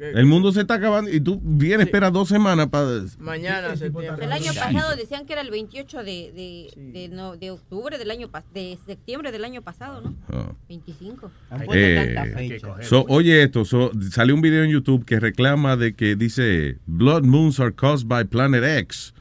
[0.00, 2.88] El mundo se está acabando y tú vienes, esperas dos semanas para...
[3.18, 4.24] Mañana, septiembre.
[4.24, 8.10] El año pasado decían que era el 28 de, de, de, no, de octubre del
[8.10, 10.14] año pas- de septiembre del año pasado, ¿no?
[10.32, 10.52] Ah.
[10.68, 11.30] 25.
[11.72, 16.78] Eh, so, oye esto, so, salió un video en YouTube que reclama de que dice
[16.86, 19.14] Blood moons are caused by Planet X.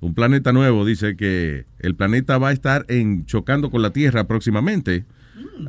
[0.00, 4.26] Un planeta nuevo dice que el planeta va a estar en chocando con la Tierra
[4.26, 5.04] próximamente.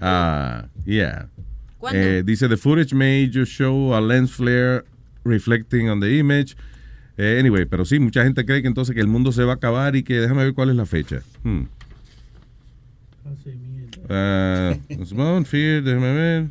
[0.02, 1.30] Ah, yeah.
[1.78, 2.00] ¿Cuándo?
[2.00, 4.86] Eh, dice the footage may just show a lens flare
[5.24, 6.56] reflecting on the image.
[7.18, 9.56] Eh, anyway, pero sí, mucha gente cree que entonces que el mundo se va a
[9.56, 11.22] acabar y que déjame ver cuál es la fecha.
[11.44, 11.64] Hmm.
[14.10, 14.76] Ah,
[15.06, 16.48] Small Fear, déjame ver.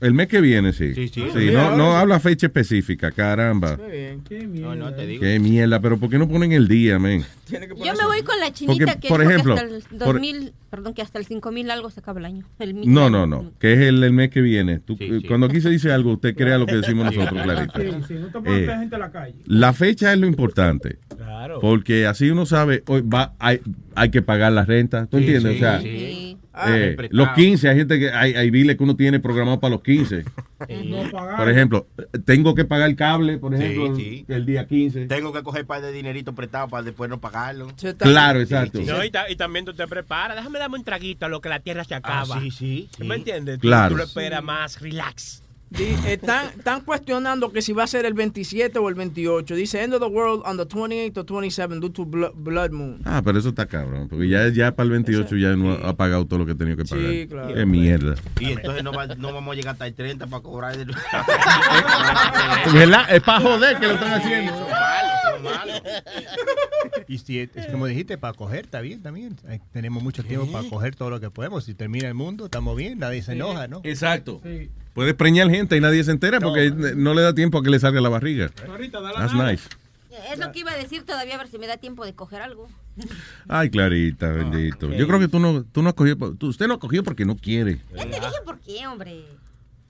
[0.00, 0.94] El mes que viene, sí.
[0.94, 1.22] Sí, sí.
[1.52, 3.78] no, no habla fecha específica, caramba.
[4.52, 5.20] No, no, te digo.
[5.22, 7.22] Qué mierda, pero ¿por qué no ponen el día, men?
[7.50, 7.58] Yo
[7.94, 10.94] me voy con la chinita Porque, que por ejemplo, que hasta el por- 2000, perdón,
[10.94, 12.46] que hasta el 5000 algo se acaba el año.
[12.58, 14.78] El No, no, no, que es el, el mes que viene.
[14.78, 14.96] Tú-
[15.28, 17.80] Cuando aquí se dice algo, usted crea lo que decimos nosotros, clarito.
[17.80, 19.34] Sí, sí, no te pones Eh, la gente a la calle.
[19.46, 20.98] La fecha es lo importante.
[21.16, 21.60] Claro.
[21.60, 23.60] Porque así uno sabe, hoy va, hay,
[23.94, 25.06] hay que pagar la renta.
[25.06, 25.52] ¿Tú Sí, entiendes?
[25.52, 26.29] sí, o sea, sí.
[26.62, 29.72] Ah, eh, los 15, hay gente que hay, hay biles que uno tiene programado para
[29.72, 30.24] los 15.
[31.38, 31.86] Por ejemplo,
[32.24, 34.24] tengo que pagar el cable, por ejemplo, sí.
[34.28, 35.06] el día 15.
[35.06, 37.68] Tengo que coger par de dinerito prestado para después no pagarlo.
[37.98, 38.80] Claro, exacto.
[38.82, 40.36] No, y, ta- y también tú te preparas.
[40.36, 42.36] Déjame darme un traguito a lo que la tierra se acaba.
[42.36, 43.04] Ah, sí, sí, sí.
[43.04, 43.58] ¿Me entiendes?
[43.58, 43.94] Tú- Claro.
[43.94, 45.42] Tú, lo esperas más relax.
[46.06, 49.54] Están, están cuestionando que si va a ser el 27 o el 28.
[49.54, 53.00] Dice, end of the world on the 28 or 27 due to blo- blood moon.
[53.04, 54.08] Ah, pero eso está cabrón.
[54.08, 56.84] Porque ya, ya para el 28 ya no ha pagado todo lo que tenía que
[56.84, 57.10] pagar.
[57.10, 57.54] Sí, claro.
[57.54, 58.16] Qué mierda.
[58.40, 60.76] Y entonces no, va- no vamos a llegar hasta el 30 para cobrar.
[63.10, 64.52] Es para joder que lo están haciendo.
[64.52, 65.82] Son malos, son malos.
[67.08, 69.36] Y si, es como dijiste, para coger, está bien también.
[69.72, 71.64] Tenemos mucho tiempo para coger todo lo que podemos.
[71.64, 73.80] Si termina el mundo, estamos bien, nadie se enoja, ¿no?
[73.84, 74.40] Exacto.
[74.94, 77.78] Puedes preñar gente y nadie se entera porque no le da tiempo a que le
[77.78, 78.50] salga la barriga.
[78.68, 79.52] Ahorita, da la That's nada.
[79.52, 79.68] nice.
[80.32, 82.42] Es lo que iba a decir todavía, a ver si me da tiempo de coger
[82.42, 82.68] algo.
[83.48, 84.92] Ay, Clarita, bendito.
[84.92, 87.24] Yo creo que tú no, tú no has cogido, tú- usted no ha cogido porque
[87.24, 87.78] no quiere.
[87.94, 89.24] Ya te dije por qué, hombre.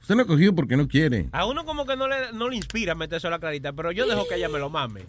[0.03, 1.29] Usted no ha cogido porque no quiere.
[1.33, 4.07] A uno como que no le, no le inspira meterse a la clarita, pero yo
[4.07, 5.05] dejo que ella me lo mame.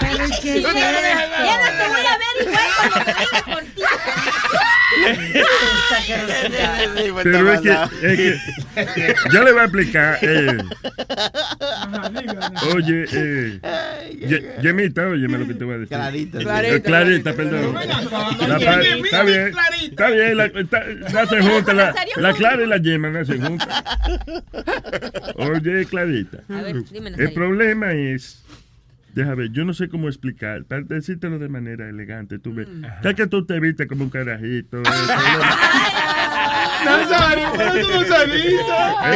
[0.00, 3.42] Pero es que Ya no- ya no te voy a ver igual cuando me venga
[3.54, 3.86] contigo.
[7.22, 7.70] Pero es que,
[8.76, 10.18] es que yo le voy a explicar.
[10.22, 10.58] eh,
[12.74, 13.60] oye, eh,
[14.28, 15.96] Ye- Yemita, óyeme lo que te voy a decir.
[15.96, 16.38] Clarita.
[16.40, 16.82] Eh, Clarita.
[16.82, 17.74] Clarita, perdón.
[17.74, 19.52] La está bien,
[19.90, 23.84] está bien, la, está, nacen juntas, la, la Clara y la Yema nacen juntas.
[25.36, 28.38] Oye, Clarita, A ver, dime, el problema es,
[29.14, 32.68] déjame ver, yo no sé cómo explicar, para decírtelo de manera elegante, tú ves,
[33.04, 34.78] es que tú te viste como un carajito.
[34.78, 34.82] eh,
[36.84, 38.64] Nazario, pero tú no sabías.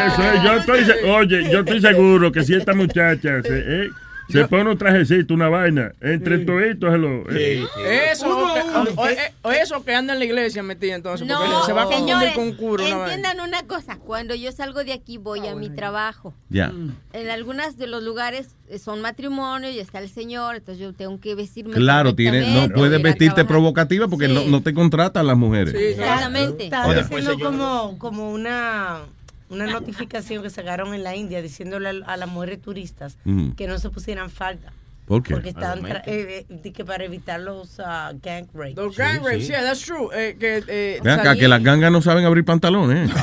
[0.07, 3.91] Eso es, yo estoy, oye, yo estoy seguro que si esta muchacha se, eh,
[4.29, 7.25] se pone un trajecito, una vaina, entre toditos se lo...
[7.31, 7.65] eh,
[8.13, 8.36] Eso,
[8.81, 11.67] o, que- o- o- eh, o eso que anda en la iglesia metida entonces, porque
[11.67, 12.85] se va a confundir con un curo.
[12.87, 13.97] entiendan una cosa.
[13.99, 16.35] Cuando yo salgo de aquí voy a mi trabajo.
[16.49, 16.73] Ya.
[17.13, 21.19] En algunos de los lugares eh, son matrimonios y está el señor, entonces yo tengo
[21.21, 25.75] que vestirme Claro, tiene, no puedes vestirte provocativa porque no, no te contratan las mujeres.
[25.75, 26.65] Exactamente.
[26.65, 29.01] Estaba diciendo como, como una,
[29.49, 33.17] una notificación que sacaron en la India diciéndole a, las mujeres turistas
[33.57, 34.73] que no se pusieran falda.
[35.07, 35.35] ¿Por qué?
[35.35, 38.77] Porque están tra- eh, eh, que para evitar los ah, gang rapes.
[38.77, 40.09] Los gang rapes, yeah, that's true.
[40.13, 43.09] Eh, que, eh, Ven acá, salí- que las gangas no saben abrir pantalones.
[43.09, 43.15] ¿eh?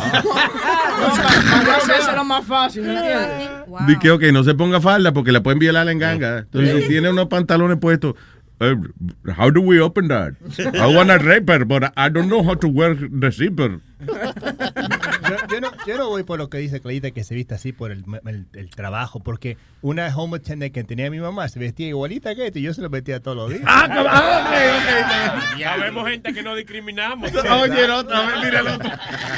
[1.03, 3.49] Para eso era más fácil, ¿me entiendes?
[3.87, 6.39] Di que, ok, no se ponga falda porque la pueden violar en ganga.
[6.39, 8.15] Entonces, si tiene unos pantalones puestos,
[8.61, 8.75] eh,
[9.37, 10.33] how do we open that?
[10.57, 13.81] I want a raper, but I don't know how to wear the zipper.
[15.53, 17.91] yo, no, yo no voy por lo que dice Clarita que se viste así por
[17.91, 22.35] el, el- el trabajo, porque una home attendant que tenía mi mamá se vestía igualita
[22.35, 23.63] que esto y yo se lo vestía todos los días.
[25.57, 27.31] Ya vemos gente que no discriminamos.
[27.61, 28.89] Oye, el otro, a ver, mira el otro.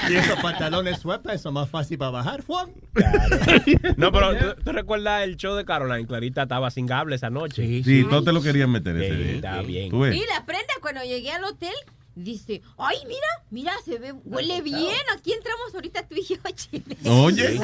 [0.10, 2.70] Y esos pantalones sueltos son más fácil para bajar, Juan.
[3.98, 6.06] No, pero ¿tú, tú recuerdas el show de Caroline?
[6.08, 7.84] Clarita estaba sin cable esa noche.
[7.84, 9.36] Sí, todos te lo querían meter ese Sí, día.
[9.36, 9.94] está bien.
[9.96, 11.74] Y la prenda cuando llegué al hotel
[12.16, 14.96] dice, ay, mira, mira, se ve, huele bien.
[15.16, 16.98] Aquí entramos ahorita tú y yo, Chile.
[17.06, 17.60] Oye.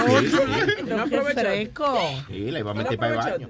[1.10, 2.00] Qué fresco.
[2.28, 3.50] Sí, la iba a meter para el baño.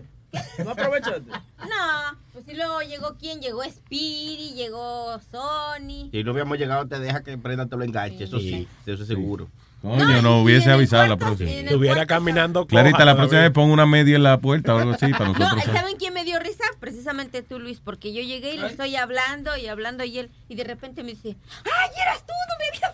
[0.64, 1.30] No aprovechaste.
[1.30, 6.10] No, pues y luego llegó quién, llegó Speedy, llegó Sony.
[6.12, 9.08] Si no hubiéramos llegado, te deja que prenda te lo enganche, eso sí, eso es
[9.08, 9.50] seguro.
[9.82, 11.50] Coño, no hubiese avisado la próxima.
[11.50, 15.12] Estuviera caminando Clarita, la próxima vez pon una media en la puerta o algo así
[15.12, 15.64] para No, nosotros.
[15.74, 16.64] ¿saben quién me dio risa?
[16.80, 20.56] Precisamente tú, Luis, porque yo llegué y le estoy hablando y hablando y él, y
[20.56, 21.36] de repente me dice,
[21.66, 22.34] ¡ay, eras tú!
[22.50, 22.92] No me había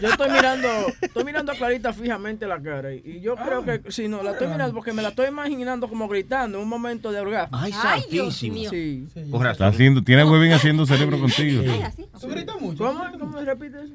[0.00, 0.68] Yo estoy mirando,
[1.00, 4.46] estoy mirando a Clarita fijamente la cara y, yo creo que si no, la estoy
[4.48, 7.56] mirando porque me la estoy imaginando como gritando en un momento de orgasmo.
[7.56, 8.54] Ay, Ay, Dios santísimo.
[8.54, 8.70] mío.
[8.70, 9.06] Sí.
[9.14, 9.66] Está razón.
[9.68, 11.62] haciendo, tiene Webin haciendo cerebro contigo.
[12.20, 12.84] ¿Tú gritas mucho?
[12.84, 13.94] ¿Cómo, ¿Cómo repite eso?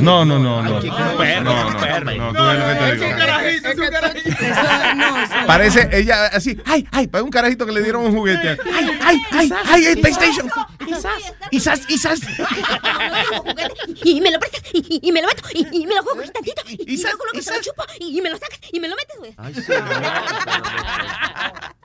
[0.00, 0.76] No, no, no, no.
[0.76, 2.32] Ay, chico, No, no, no, no, no,
[4.94, 5.46] no.
[5.46, 8.58] Parece ella así, ay, ay, para un carajito que le dieron un juguete.
[8.72, 10.50] Ay, ay, ay, ay, el PlayStation.
[11.50, 12.20] Quizás, quizás.
[14.04, 16.62] Y me lo prestas, y, y me lo meto, y, y me lo juego tantito,
[16.68, 18.96] y, luego lo que se lo chupo, y, y me lo sacas, y me lo
[18.96, 19.34] metes, güey.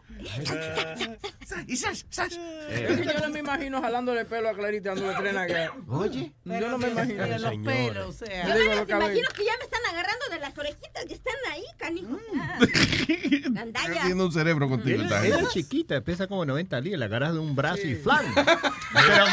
[1.68, 2.40] Y sas, sas.
[2.70, 5.74] Es que yo no me imagino jalándole el pelo a Clarita dándole tren acá.
[5.88, 6.32] Oye.
[6.46, 7.26] Yo no me imagino.
[7.26, 8.48] Los pelos, o sea.
[8.48, 12.18] Yo Me imagino que ya me están agarrando de las orejitas que están ahí, canijo.
[12.60, 14.02] Está Gandalla.
[14.02, 15.04] haciendo un cerebro contigo.
[15.04, 18.26] Ella es chiquita, pesa como 90 libras, la agarras de un brazo y flan.
[18.94, 19.26] Pero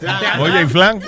[0.00, 1.00] la- Oye, y flan,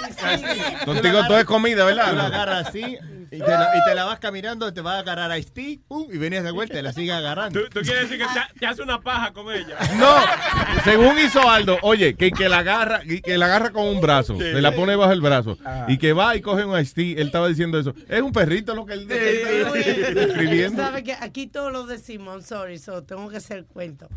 [0.84, 2.26] contigo todo es comida, Tú la ¿verdad?
[2.26, 2.98] agarras así
[3.30, 6.06] y te, la, y te la vas caminando, te vas a agarrar a Steve pum,
[6.12, 7.60] y vienes de vuelta y la sigues agarrando.
[7.60, 9.76] ¿Tú, tú quieres decir que te, te hace una paja con ella?
[9.96, 10.16] No,
[10.84, 14.36] según hizo Aldo, oye, que, que la agarra, que, que la agarra con un brazo,
[14.36, 15.56] se la pone bajo el brazo
[15.88, 17.94] y que va y coge un Ice Él estaba diciendo eso.
[18.08, 20.82] Es un perrito lo que él, que él está describiendo.
[20.82, 24.08] ¿Sabe que Aquí todos lo decimos, sorry, so tengo que hacer el cuento.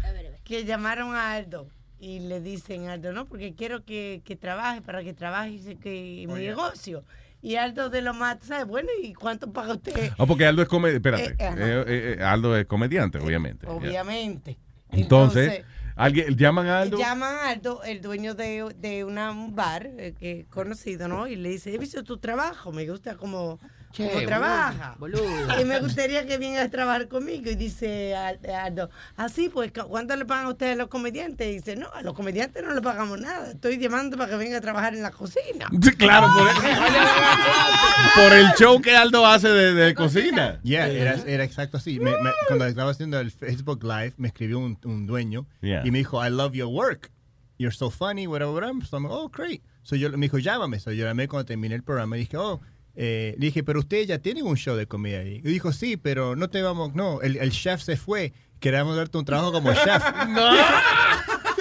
[0.43, 1.67] Que llamaron a Aldo
[1.99, 6.39] y le dicen, Aldo, no, porque quiero que, que trabaje, para que trabaje en mi
[6.41, 7.03] negocio.
[7.43, 8.63] Y Aldo de lo más, ¿sabe?
[8.63, 10.11] Bueno, ¿y cuánto paga usted?
[10.17, 11.09] Ah, porque Aldo es comediante.
[11.09, 11.43] Espérate.
[11.43, 11.55] Eh.
[11.57, 13.67] Eh, eh, eh, Aldo es comediante, obviamente.
[13.67, 14.57] Obviamente.
[14.89, 15.63] Entonces,
[15.97, 16.97] alguien llaman a Aldo.
[16.97, 21.27] Llaman a Aldo, el dueño de, de una- un bar eh, que conocido, ¿no?
[21.27, 23.59] Y le dice, he visto tu trabajo, me gusta como,
[23.95, 24.95] ¿Cómo boludo, trabaja?
[24.99, 25.61] boludo.
[25.61, 27.49] Y me gustaría que venga a trabajar conmigo.
[27.49, 31.47] Y dice Al- Aldo, así pues, ¿cu- ¿cuánto le pagan a ustedes a los comediantes?
[31.47, 33.51] Y dice, no, a los comediantes no le pagamos nada.
[33.51, 35.67] Estoy llamando para que venga a trabajar en la cocina.
[35.81, 36.47] Sí, claro, por,
[38.23, 40.59] por el show que Aldo hace de, de cocina.
[40.63, 41.99] Yeah, era, era exacto así.
[41.99, 45.81] Me- me- cuando estaba haciendo el Facebook Live, me escribió un, un dueño Yeah.
[45.85, 47.11] y me dijo, I love your work.
[47.57, 48.83] You're so funny, whatever, whatever.
[48.85, 49.61] So I'm, oh, great.
[49.83, 50.79] So yo, me dijo, llámame.
[50.79, 52.59] So yo llamé cuando terminé el programa y dije, oh,
[52.95, 55.41] eh, le dije, pero usted ya tiene un show de comida ahí.
[55.43, 58.33] Y dijo, sí, pero no te vamos, no, el, el chef se fue.
[58.59, 60.03] Queremos darte un trabajo como chef.
[60.29, 60.51] no.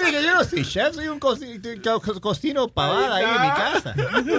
[0.05, 3.93] Dije, yo no soy chef, soy un coci- co- cocino pavada ahí en mi casa.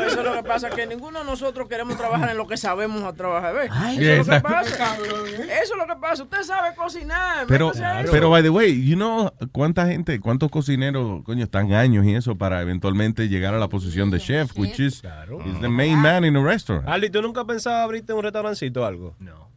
[0.07, 3.03] Eso es lo que pasa, que ninguno de nosotros queremos trabajar en lo que sabemos
[3.05, 3.55] a trabajar.
[3.55, 3.71] ¿ves?
[3.73, 4.97] Ay, Eso es lo que pasa.
[4.97, 6.23] Eso es lo que pasa.
[6.23, 7.47] Usted sabe cocinar.
[7.47, 7.83] Pero, eso.
[8.11, 12.37] pero, by the way, you know, ¿cuánta gente, cuántos cocineros, coño, están años y eso
[12.37, 15.03] para eventualmente llegar a la posición de chef, which is,
[15.47, 16.87] is the main man in a restaurant?
[16.89, 19.15] Ali, ¿tú nunca has pensado abrirte un restaurancito o algo?
[19.19, 19.53] No.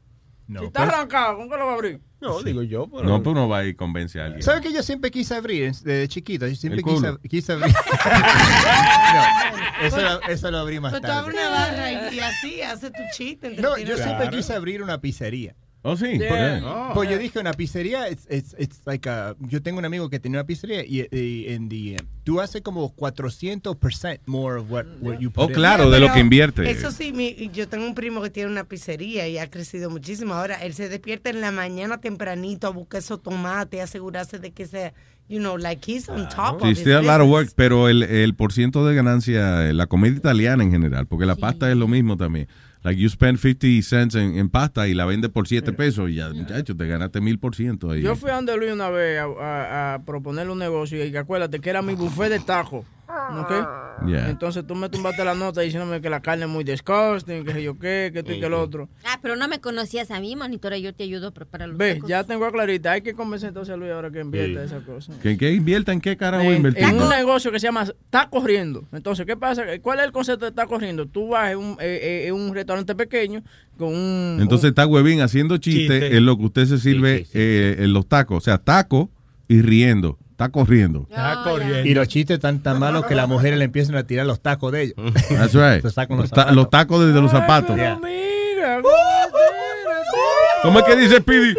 [0.47, 2.01] No, si está arrancado, ¿con qué lo va a abrir?
[2.21, 2.87] No, digo yo.
[2.89, 3.03] Pero...
[3.03, 4.41] No, pues uno va y convence a alguien.
[4.41, 6.47] ¿Sabes que yo siempre quise abrir desde chiquito?
[6.47, 7.73] Yo siempre quise, quise abrir.
[9.13, 11.49] no, eso, lo, eso lo abrí más Pero tú abres tarde.
[11.49, 13.49] una barra y, así hace tu chiste.
[13.61, 15.55] No, yo a siempre quise abrir una pizzería.
[15.89, 16.27] Oh, sí, Yeah.
[16.29, 16.65] ¿por qué?
[16.65, 16.91] Oh.
[16.93, 20.19] Pues yo dije una pizzería, it's, it's, it's like a- yo tengo un amigo que
[20.19, 21.95] tenía una pizzería y, y en the,
[22.25, 25.53] tú haces como 400% more of what, what you put Oh, in.
[25.53, 26.69] claro, de lo que invierte.
[26.69, 30.33] Eso sí, mi- yo tengo un primo que tiene una pizzería y ha crecido muchísimo.
[30.33, 34.65] Ahora, él se despierta en la mañana tempranito a buscar esos tomates, asegurarse de que
[34.65, 34.93] sea,
[35.29, 38.03] you know, like he's on top Sí, of still a lot of work, pero el,
[38.03, 41.77] el por ciento de ganancia, eh, la comida italiana en general, porque la pasta es
[41.77, 42.47] lo mismo también.
[42.87, 46.15] Like you spend 50 cents en, en pasta y la vendes por 7 pesos y
[46.15, 48.01] ya, muchacho, te ganaste mil por ciento ahí.
[48.01, 51.59] Yo fui a donde Luis una vez a, a- a proponerle un negocio y acuérdate
[51.59, 52.85] que era mi buffet de tajo.
[53.07, 54.05] ¿Ok?
[54.07, 54.29] Yeah.
[54.29, 57.63] Entonces tú me tumbaste la nota diciéndome que la carne es muy disgusting, que sé
[57.63, 58.89] yo qué, que esto y que lo otro.
[59.05, 60.77] Ah, pero no me conocías a mí, monitora.
[60.77, 62.09] Yo te ayudo a preparar los Ve, tacos.
[62.09, 62.91] ya tengo a Clarita.
[62.91, 65.13] Hay que convencer entonces a Luis ahora que invierta esa cosa.
[65.23, 66.83] ¿Que, que invierta en qué carajo En, invertir?
[66.83, 68.83] en un negocio que se llama Está Corriendo.
[68.91, 69.63] Entonces, ¿qué pasa?
[69.81, 71.07] ¿Cuál es el concepto de Está Corriendo?
[71.07, 73.41] Tú vas en un, eh, eh, en un restaurante pequeño
[73.77, 74.37] con un...
[74.41, 76.17] Entonces está Huevín haciendo chiste, Chiste.
[76.17, 78.37] en lo que usted se sirve eh, en los tacos.
[78.37, 79.09] O sea, taco
[79.47, 80.17] y riendo.
[80.37, 81.07] Está corriendo.
[81.83, 84.71] Y los chistes tan tan malos que las mujeres le empiezan a tirar los tacos
[84.71, 84.95] de ellos.
[85.29, 85.81] That's right.
[85.81, 86.55] Se sacan los Los ta- zapatos.
[86.55, 87.75] los tacos desde los zapatos.
[87.75, 88.79] Pero mira,
[90.61, 91.55] ¿Cómo es que dice Speedy?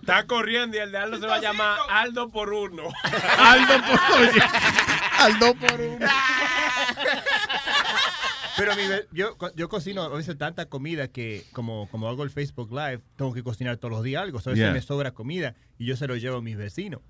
[0.00, 2.84] Está corriendo y el de Aldo se va a llamar Aldo por uno.
[3.38, 3.98] Aldo por
[5.18, 6.06] Aldo por uno.
[8.58, 8.82] Pero mi
[9.12, 13.32] yo, yo cocino a veces tanta comida que como, como hago el Facebook Live, tengo
[13.32, 14.40] que cocinar todos los días algo.
[14.40, 14.72] So, a veces Yeah.
[14.74, 17.00] me sobra comida y yo se lo llevo a mis vecinos.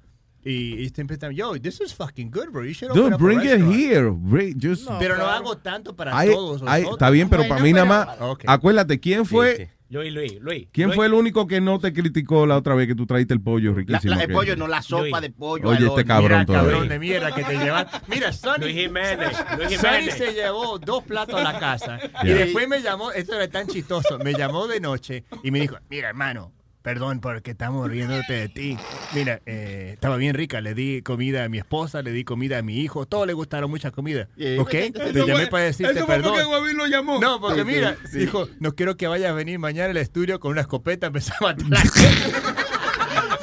[0.45, 2.65] Y, y siempre están, yo, this is fucking good, bro.
[2.65, 4.11] You should Dude, open bring it restaurant." here.
[4.11, 6.63] Bring- just- Pero no hago tanto para Hay- todos.
[6.63, 6.93] nosotros.
[6.93, 8.09] está bien, pero para mí nada más.
[8.21, 8.45] Ok.
[8.47, 10.69] Acuérdate, ¿quién fue, Luis, Luis, Luis.
[10.71, 10.97] ¿quién Luis.
[10.97, 13.71] fue el único que no te criticó la otra vez que tú traíste el pollo
[13.71, 14.15] La- riquísimo?
[14.15, 15.67] la- el que- pollo no, la sopa de pollo.
[15.69, 16.71] Oye, este cabrón Mira, todavía.
[16.73, 17.99] cabrón de mierda que te llevaste.
[18.09, 18.65] Mira, Sonny.
[18.67, 21.99] Luis Jiménez, Luis Sonny se llevó dos platos a la casa.
[22.23, 25.77] Y después me llamó, esto era tan chistoso, me llamó de noche y me dijo,
[25.89, 26.53] mira hermano,
[26.89, 28.79] perdón porque estamos riéndote de ti.
[29.15, 32.63] Mira, eh, estaba bien rica, le di comida a mi esposa, le di comida a
[32.63, 34.27] mi hijo, todos le gustaron mucha comida.
[34.37, 34.59] Yeah.
[34.63, 34.73] ¿Ok?
[34.73, 36.33] Eso Te fue- llamé para decirte eso fue perdón.
[36.51, 37.21] porque lo llamó.
[37.21, 38.21] No, porque mira, sí.
[38.21, 41.37] dijo, no quiero que vayas a venir mañana al estudio con una escopeta a empezar
[41.41, 42.48] a matar a la gente".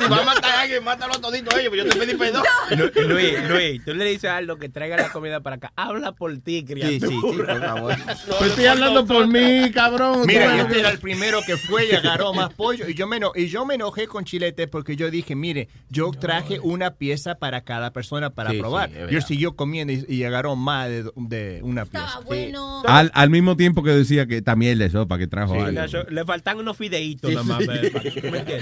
[0.06, 2.44] Si va a matar a alguien, mátalo todito a ellos, pero yo te pedí perdón.
[2.72, 5.74] Lu- Luis, Luis, tú le dices a Aldo que traiga la comida para acá.
[5.76, 6.92] Habla por ti, criatura.
[6.92, 7.96] Sí, sí, sí, por favor.
[8.40, 10.24] Pues estoy hablando por mí, cabrón.
[10.26, 12.88] Mira, Tú- y este era el primero que fue y agarró más pollo.
[12.90, 16.12] Y yo me, eno- y yo me enojé con Chilete porque yo dije, mire, yo
[16.12, 18.90] traje una pieza para cada persona para Sí, probar.
[18.90, 19.28] sí, es yo verdad.
[19.28, 22.20] siguió comiendo y, y agarró más de, de una pieza.
[22.26, 22.84] bueno.
[22.86, 25.72] Al, al mismo tiempo que decía que también de sopa que trajo algo.
[25.82, 27.64] Le, le faltan unos fideitos Sí, nada más.
[27.64, 27.70] sí.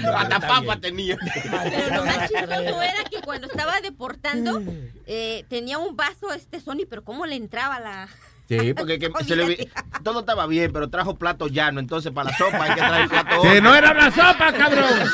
[0.06, 0.80] Hasta Está papa bien.
[0.80, 1.16] tenía.
[1.42, 4.62] Pero lo más chistoso era que cuando estaba deportando,
[5.06, 8.08] eh, tenía un vaso este Sony, pero ¿cómo le entraba la...?
[8.48, 9.68] Sí, porque que se le vi-
[10.02, 13.42] todo estaba bien, pero trajo plato llano, entonces para la sopa hay que traer plato
[13.42, 14.90] Que no era una sopa, cabrón.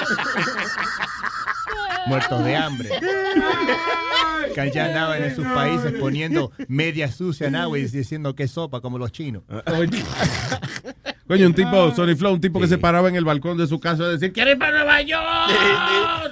[2.07, 2.91] Muertos de hambre.
[4.55, 8.51] Que allá andaban en sus países poniendo media sucia en agua y diciendo que es
[8.51, 9.43] sopa, como los chinos.
[11.27, 13.79] Coño, un tipo, Sony Flow, un tipo que se paraba en el balcón de su
[13.79, 15.23] casa a decir, ¿Quieres ir para Nueva York?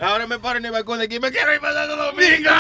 [0.02, 2.50] Ahora me paro en el balcón de aquí, me quiero ir para Santo Domingo.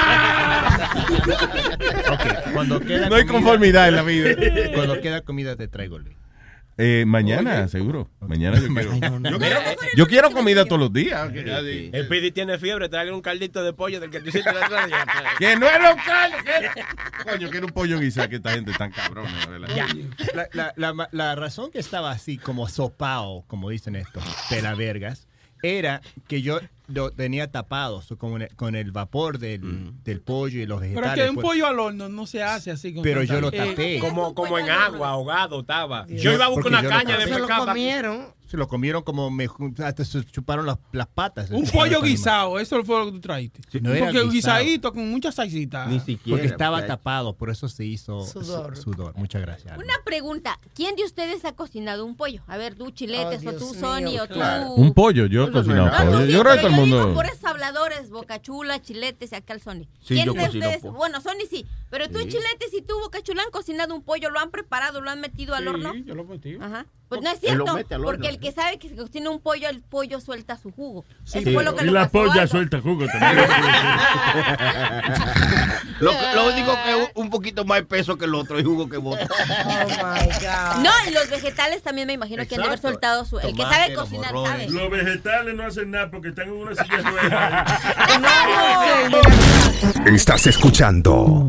[2.12, 4.30] Ok, cuando queda No hay comida- conformidad en la vida.
[4.74, 6.16] Cuando queda comida te traigo, Luis.
[6.80, 8.08] Eh, mañana, seguro.
[8.20, 8.92] Mañana yo quiero.
[9.30, 9.60] Yo quiero,
[9.96, 11.32] yo quiero comida todos los días.
[11.32, 14.68] di- El Pidi tiene fiebre, trae un caldito de pollo del que tú hiciste la
[14.68, 14.70] vez.
[15.38, 16.36] Que no un caldo.
[16.44, 18.28] que- Coño, que era un pollo guisado.
[18.28, 18.92] Que esta gente es tan.
[19.12, 19.68] ¿verdad?
[20.34, 25.27] La, la- la- la razón que estaba así como sopao, como dicen estos, pelavergas,
[25.62, 30.60] era que yo lo tenía tapado so, con, el, con el vapor del, del pollo
[30.60, 31.24] y los Pero es vegetales.
[31.24, 31.46] que un pues.
[31.46, 32.94] pollo al horno no se hace así.
[32.94, 33.98] con Pero yo lo Eh, tapé.
[33.98, 36.06] Como, como en agua, ahogado estaba.
[36.08, 37.40] Yo- Yo iba a buscar una lo caña de tapé.
[37.40, 38.34] pescado.
[38.48, 39.46] Se lo comieron como me
[39.84, 41.50] hasta se chuparon las, las patas.
[41.50, 43.60] Un pollo guisado, eso fue lo que tú trajiste.
[43.82, 44.58] no era Porque guisado.
[44.60, 45.86] guisadito con muchas salsitas.
[46.28, 48.74] Porque estaba tapado, por eso se hizo Sudor.
[48.76, 49.14] su- sudor.
[49.16, 49.76] Muchas gracias.
[49.76, 52.42] Una pregunta, ¿quién de ustedes ha cocinado un pollo?
[52.46, 54.40] A ver, tú chiletes o tú Sony o tú...
[54.76, 56.26] Un pollo, yo he cocinado No, no, pollo.
[56.26, 57.14] sí, Yo creo que pero todo el yo digo mundo.
[57.14, 59.82] por esos habladores, Boca Chula, Chiletes y acá el Sony.
[60.00, 60.82] Sí, ¿Quién yo de ustedes?
[60.84, 62.28] Bueno, Sony sí, pero tú Sí.
[62.28, 65.54] Chiletes y tú Boca Chula han cocinado un pollo, lo han preparado, lo han metido
[65.54, 65.94] al Sí, horno.
[65.96, 66.56] yo lo metí.
[66.58, 66.86] Ajá.
[67.08, 67.64] Pues no es cierto,
[68.04, 71.04] porque el que sabe que se cocina un pollo, el pollo suelta su jugo.
[71.24, 73.46] Sí, Eso fue lo que y le la polla suelta jugo también.
[76.00, 78.98] Lo, lo único que es un poquito más peso que el otro y jugo que
[78.98, 79.26] bota.
[80.80, 83.40] No, y los vegetales también me imagino que han de haber soltado su...
[83.40, 84.68] El que sabe los cocinar sabe.
[84.68, 87.82] Los vegetales no hacen nada porque están en una silla ruedas.
[90.06, 91.48] Estás escuchando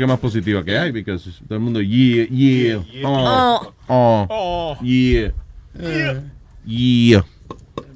[0.00, 1.16] Música más positiva que hay, porque
[1.46, 5.32] todo el mundo, yeah, yeah, oh, oh, yeah,
[6.64, 7.24] yeah.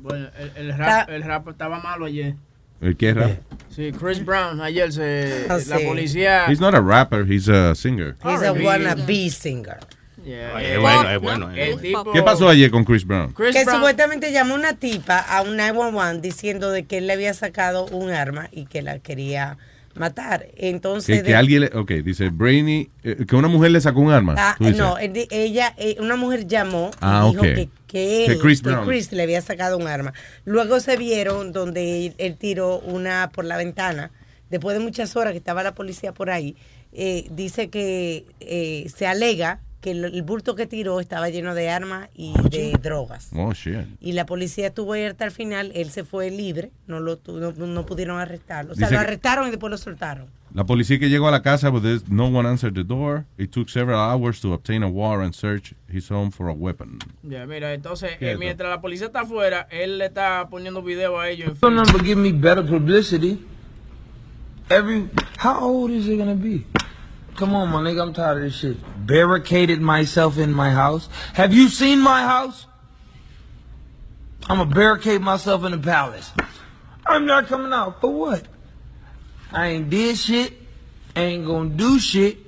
[0.02, 2.34] Bueno, el, el rap, el rap estaba malo ayer.
[2.82, 3.30] ¿El qué rap?
[3.70, 5.84] Sí, Chris Brown ayer se Ah, la sí.
[5.86, 8.16] policía He's not a rapper, he's a singer.
[8.22, 9.78] He's a wannabe singer.
[10.24, 10.60] Yeah.
[10.62, 13.32] Es bueno, es bueno, es El tipo- ¿Qué pasó ayer con Chris Brown?
[13.32, 17.14] Chris que Brown- supuestamente llamó una tipa a un 911 diciendo de que él le
[17.14, 19.56] había sacado un arma y que la quería
[19.94, 20.46] matar.
[20.56, 24.00] Entonces, Que, que de- alguien, le- ok, dice Brainy, eh, que una mujer le sacó
[24.00, 24.34] un arma.
[24.36, 27.46] Ah, no, ella, eh, una mujer llamó y Ah, dijo ok.
[27.54, 28.38] que, que él, Que
[28.84, 30.12] Chris le había sacado un arma.
[30.44, 34.10] Luego se vieron donde él, él tiró una por la ventana.
[34.50, 36.56] Después de muchas horas que estaba la policía por ahí,
[36.92, 41.68] eh, dice que eh, se alega que el, el bulto que tiró estaba lleno de
[41.68, 43.28] armas y de drogas.
[43.36, 43.86] Oh, shit.
[44.00, 47.52] Y la policía estuvo ahí hasta el final, él se fue libre, no lo no,
[47.52, 48.72] no pudieron arrestarlo.
[48.72, 50.26] O sea, Dice lo que- arrestaron y después lo soltaron.
[50.54, 53.24] La policía que llegó a la casa, but no one answered the door.
[53.36, 56.98] It took several hours to obtain a warrant and search his home for a weapon.
[57.22, 61.18] Ya, mira, entonces, ¿Qué eh, mientras la policía está afuera, él le está poniendo video
[61.20, 63.44] a ellos en give me better publicity.
[64.70, 65.10] Every
[65.42, 66.64] how old is it gonna be?
[67.36, 69.06] Come on, my nigga, I'm tired of this shit.
[69.06, 71.08] Barricaded myself in my house.
[71.34, 72.66] Have you seen my house?
[74.48, 76.30] I'm gonna barricade myself in the palace.
[77.06, 78.00] I'm not coming out.
[78.00, 78.46] For what?
[79.52, 80.52] I ain't did shit.
[81.16, 82.38] Ain't gonna do shit.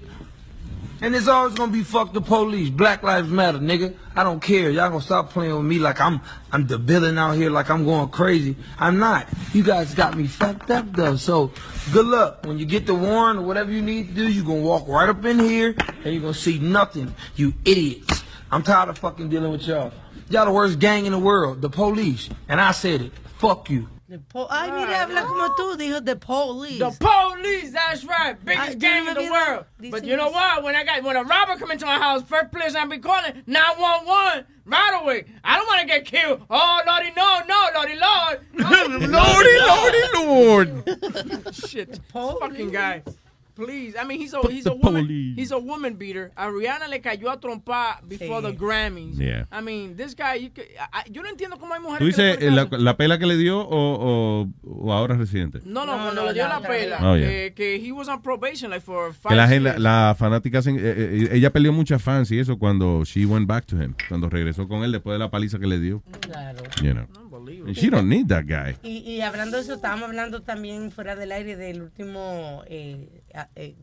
[1.01, 2.71] And it's always gonna be fuck the police.
[2.71, 3.95] Black lives matter, nigga.
[4.15, 4.71] I don't care.
[4.71, 7.85] Y'all gonna stop playing with me like I'm I'm the villain out here, like I'm
[7.85, 8.57] going crazy.
[8.79, 9.29] I'm not.
[9.53, 11.17] You guys got me fucked up though.
[11.17, 11.53] So
[11.93, 12.47] good luck.
[12.47, 15.09] When you get the warrant or whatever you need to do, you're gonna walk right
[15.09, 15.75] up in here
[16.05, 17.15] and you're gonna see nothing.
[17.37, 18.25] You idiots.
[18.51, 19.93] I'm tired of fucking dealing with y'all.
[20.31, 22.31] Y'all the worst gang in the world, the police.
[22.49, 23.13] And I said it.
[23.39, 23.89] Fuck you.
[24.09, 26.79] The po- Ay, mira, habla como tú, dijo the police.
[26.79, 28.37] The police, that's right.
[28.45, 29.65] Biggest Ay, gang in the world.
[29.81, 29.91] olvidé.
[29.91, 30.63] But you know what?
[30.63, 33.43] When I got when a robber come into my house, first place I'll be calling
[33.49, 35.25] 911 right away.
[35.43, 36.43] I don't want to get killed.
[36.49, 38.41] Oh, Lordy, no, no, Lordy, Lord.
[39.11, 41.55] Lordy, Lordy, Lord.
[41.69, 43.03] Shit, fucking guy.
[43.57, 45.35] Please, I mean he's a he's a woman police.
[45.41, 46.31] he's a woman beater.
[46.37, 48.49] A Rihanna le cayó a trompar before Sí.
[48.53, 49.17] the Grammys.
[49.19, 49.47] Yeah.
[49.51, 50.51] I mean this guy, you
[50.93, 51.99] I- yo no entiendo cómo hay mujeres.
[51.99, 55.17] ¿Tú que dices ponen eh, la, la pela que le dio o, o, o ahora
[55.17, 55.61] reciente?
[55.65, 56.99] No, no, No, cuando no, le dio la la pela.
[57.03, 57.27] Oh, yeah.
[57.29, 59.63] que, que he was on probation like for five Que la, years.
[59.63, 59.79] la,
[60.09, 63.65] la fanática, se- eh, eh, ella peleó muchas fans y eso cuando she went back
[63.65, 66.03] to him, cuando regresó con él después de la paliza que le dio.
[66.21, 66.63] Claro.
[66.83, 67.07] You know.
[67.17, 67.26] And
[67.75, 68.77] she don't need that guy.
[68.83, 73.23] Y, y hablando de eso, estábamos hablando también fuera del aire del último, eh,
[73.55, 73.75] eh,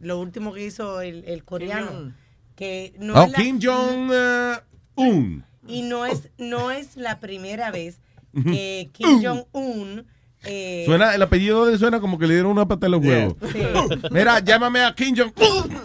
[0.00, 2.12] lo último que hizo el, el coreano.
[2.56, 5.44] Que no Oh, es la- Kim Jong-un.
[5.66, 8.00] Y no es, no es la primera vez
[8.44, 10.06] que Kim Jong-un...
[10.44, 13.04] eh, Suena, el apellido de él suena como que le dieron una pata en los
[13.04, 13.34] huevos.
[13.52, 13.60] Sí.
[14.10, 15.78] Mira, llámame a Kim Jong-un.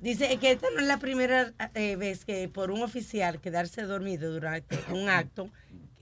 [0.00, 4.32] Dice que esta no es la primera eh, vez que por un oficial quedarse dormido
[4.32, 5.50] durante un acto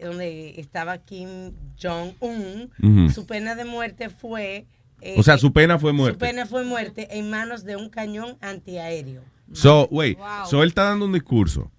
[0.00, 2.70] donde estaba Kim Jong-un,
[3.12, 4.66] su pena de muerte fue...
[5.00, 6.18] eh, O sea, su pena fue Su muerte.
[6.18, 9.22] pena fue muerte en manos de un cañón antiaéreo.
[9.52, 10.18] So, wait,
[10.50, 11.70] so él está dando un discurso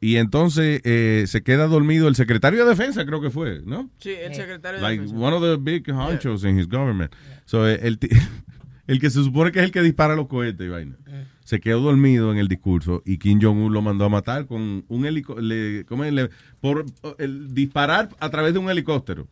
[0.00, 3.88] y entonces eh, se queda dormido el secretario de defensa, creo que fue, ¿no?
[3.98, 5.24] Sí, el secretario de Like defensa.
[5.26, 7.12] one of the big honchos in his government.
[7.46, 7.98] So, eh, el,
[8.86, 10.96] el que se supone que es el que dispara los cohetes y vaina.
[11.46, 15.06] Se quedó dormido en el discurso y Kim Jong-un lo mandó a matar con un
[15.06, 16.28] helicóptero.
[16.60, 16.84] Por
[17.18, 19.28] el disparar a través de un helicóptero.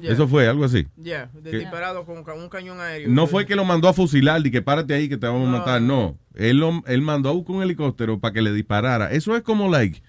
[0.00, 0.12] Yeah.
[0.12, 0.86] Eso fue, algo así.
[0.96, 3.10] Yeah, de- Que- disparado con un cañón aéreo.
[3.10, 5.58] No fue que lo mandó a fusilar y que párate ahí que te vamos a
[5.58, 5.82] matar.
[5.82, 6.16] No.
[6.34, 9.12] Él, lo- él mandó a buscar un helicóptero para que le disparara.
[9.12, 10.00] Eso es como, like,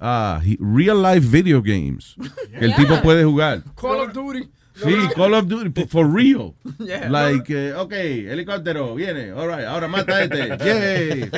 [0.00, 2.16] he- real life video games.
[2.58, 3.62] Que el tipo puede jugar.
[3.78, 4.48] Call of Duty.
[4.84, 6.54] Sí, Call of Duty, for real.
[6.78, 7.08] Yeah.
[7.10, 10.48] Like, eh, ok, helicóptero, viene, all right, ahora mata a este.
[10.64, 11.30] Yay.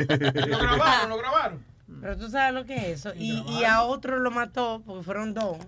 [0.48, 1.64] Lo grabaron, lo grabaron.
[2.00, 3.12] Pero tú sabes lo que es eso.
[3.16, 5.58] Y, y a otro lo mató, porque fueron dos.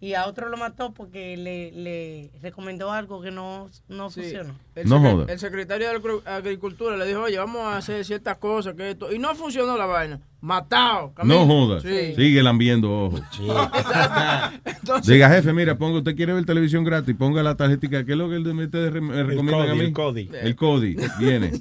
[0.00, 4.22] Y a otro lo mató porque le, le recomendó algo que no, no Sí.
[4.22, 4.54] funcionó.
[4.74, 5.32] El No secre- joda.
[5.32, 9.12] El secretario de Agri- Agricultura le dijo, oye, vamos a hacer ciertas cosas, que esto.
[9.12, 10.20] Y no funcionó la vaina.
[10.40, 11.12] Matado.
[11.22, 11.82] No jodas.
[11.82, 12.14] Sí.
[12.16, 13.20] Sigue lambiendo ojos.
[15.06, 18.04] Diga, jefe, mira, ponga, usted quiere ver televisión gratis, ponga la tarjetita.
[18.04, 19.80] ¿Qué es lo que él me ustedes re- me recomiendan a mí?
[19.80, 20.28] el Cody.
[20.32, 21.52] El Cody, viene.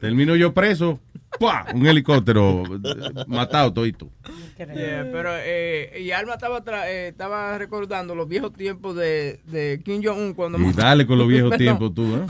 [0.00, 1.00] Termino yo preso,
[1.38, 1.64] ¡pua!
[1.74, 4.08] un helicóptero eh, matado todito.
[4.58, 9.80] Yeah, pero eh, y Alma estaba, tra- eh, estaba recordando los viejos tiempos de, de
[9.82, 10.58] Kim Jong-un cuando...
[10.58, 12.26] Y dale con los viejos tiempos tú, ¿eh?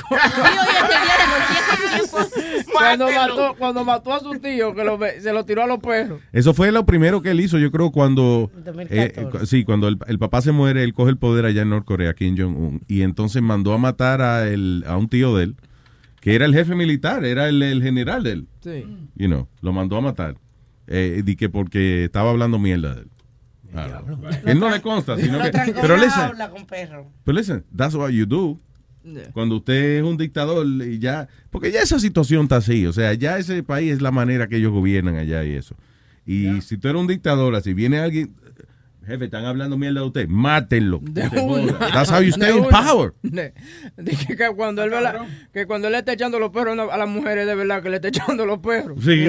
[2.73, 5.79] Cuando, mató, cuando mató a su tío, que lo ve- se lo tiró a los
[5.79, 6.21] perros.
[6.33, 8.51] Eso fue lo primero que él hizo, yo creo, cuando...
[8.65, 9.21] 2014.
[9.21, 11.71] eh, cu- sí, cuando el, el papá se muere, él coge el poder allá en
[11.71, 15.57] Norcorea, Kim Jong-un, y entonces mandó a matar a, el, a un tío de él,
[16.21, 18.49] que era el jefe militar, era el, el general de él.
[18.61, 18.85] Sí.
[19.17, 20.37] You know, lo mandó a matar.
[20.87, 23.11] Eh, di que porque estaba hablando mierda de él.
[23.73, 24.03] Ah,
[24.47, 25.51] él no le consta, sino que...
[25.81, 27.07] Pero listen, habla con perro.
[27.25, 28.59] pero listen, that's what you do.
[29.33, 33.15] Cuando usted es un dictador y ya, porque ya esa situación está así, o sea,
[33.15, 35.75] ya ese país es la manera que ellos gobiernan allá y eso.
[36.27, 38.35] Y si tú eres un dictador, así viene alguien,
[39.07, 41.01] jefe, están hablando mierda de usted, mátenlo.
[41.03, 41.79] De una.
[41.79, 42.69] That's how you stay De in una.
[42.85, 43.15] power.
[43.23, 43.55] De-
[43.97, 46.97] Dije que cuando él ve la- que cuando él le está echando los perros a
[46.99, 49.03] las mujeres de verdad que le está echando los perros.
[49.03, 49.29] Sí.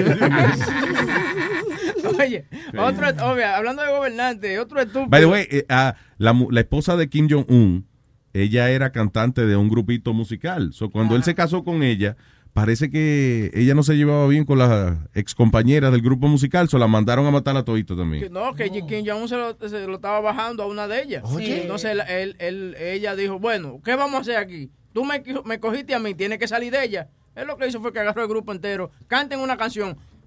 [2.18, 2.44] Oye,
[2.78, 5.08] otro, obvio, hablando de gobernante, otro estúpido.
[5.08, 7.86] By the way, eh, ah, la esposa de Kim Jong-un,
[8.34, 10.72] ella era cantante de un grupito musical.
[10.72, 12.16] So, cuando él se casó con ella,
[12.54, 16.78] parece que ella no se llevaba bien con las ex compañeras del grupo musical, so
[16.78, 18.32] la mandaron a matar a todito Que también.
[18.32, 21.22] no, que Kim Jong-un se lo, se lo estaba bajando a una de ellas.
[21.26, 21.62] Oye.
[21.62, 24.70] Entonces él, él- él- ella dijo, bueno, ¿qué vamos a hacer aquí?
[24.92, 27.08] Tú me, me cogiste a mí, tienes que salir de ella.
[27.34, 29.96] Él lo que hizo fue que agarró el grupo entero, canten una canción.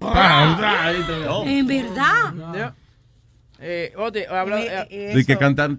[1.46, 2.74] En verdad.
[3.58, 4.60] Eh, oye, habla,
[4.90, 5.76] eh, De que cantan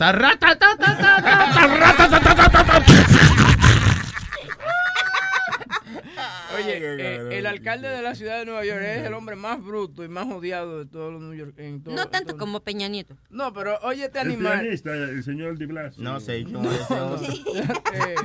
[6.55, 10.03] Oye, eh, el alcalde de la ciudad de Nueva York es el hombre más bruto
[10.03, 11.53] y más odiado de todos los New York.
[11.57, 13.15] en todo- No tanto todo- como Peña Nieto.
[13.29, 14.61] No, pero oye este El animal.
[14.61, 16.03] pianista, el señor Di Blasio.
[16.03, 16.59] No sé, yo
[17.93, 18.15] eh,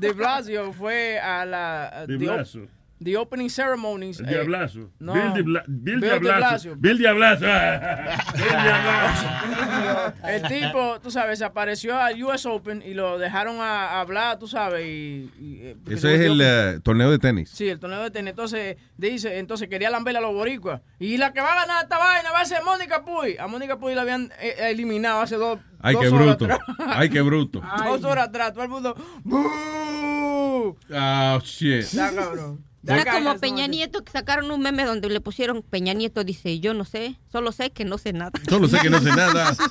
[0.00, 2.68] De Blasio fue a la Di Blasio.
[3.02, 4.18] The opening ceremonies.
[4.20, 4.90] El eh, Diablazo.
[4.98, 5.12] no.
[5.12, 6.76] Bill, Di Bla- Bill Bill de Diablazo.
[6.76, 7.46] Bill Diablazo.
[8.34, 10.14] Bill Diablazo.
[10.28, 14.38] El tipo, tú sabes, se apareció al US Open y lo dejaron a, a hablar,
[14.38, 15.30] tú sabes, y...
[15.38, 17.50] y, eh, es el eh, torneo de tenis.
[17.50, 18.30] Sí, el torneo de tenis.
[18.30, 20.80] Entonces, dice, entonces quería lamberle a los boricuas.
[20.98, 23.36] Y la que va a ganar esta vaina va a ser Mónica Puy.
[23.38, 26.44] A Mónica Puy la habían eh, eliminado hace dos, Ay, qué horas bruto.
[26.44, 26.60] atrás.
[26.78, 27.62] Ay, qué bruto.
[27.84, 28.94] Dos horas atrás, todo el mundo...
[29.24, 30.76] ¡Bú!
[30.92, 31.80] Ah, shit.
[31.80, 32.64] Está cabrón.
[32.88, 33.66] Era como Peña.
[33.66, 37.52] Nieto que sacaron un meme donde le pusieron Peña Nieto dice, yo no sé, solo
[37.52, 38.32] sé que no sé nada.
[38.48, 39.54] Solo sé que no sé nada.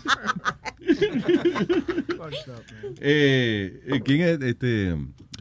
[2.99, 4.95] Eh, eh, ¿Quién es este?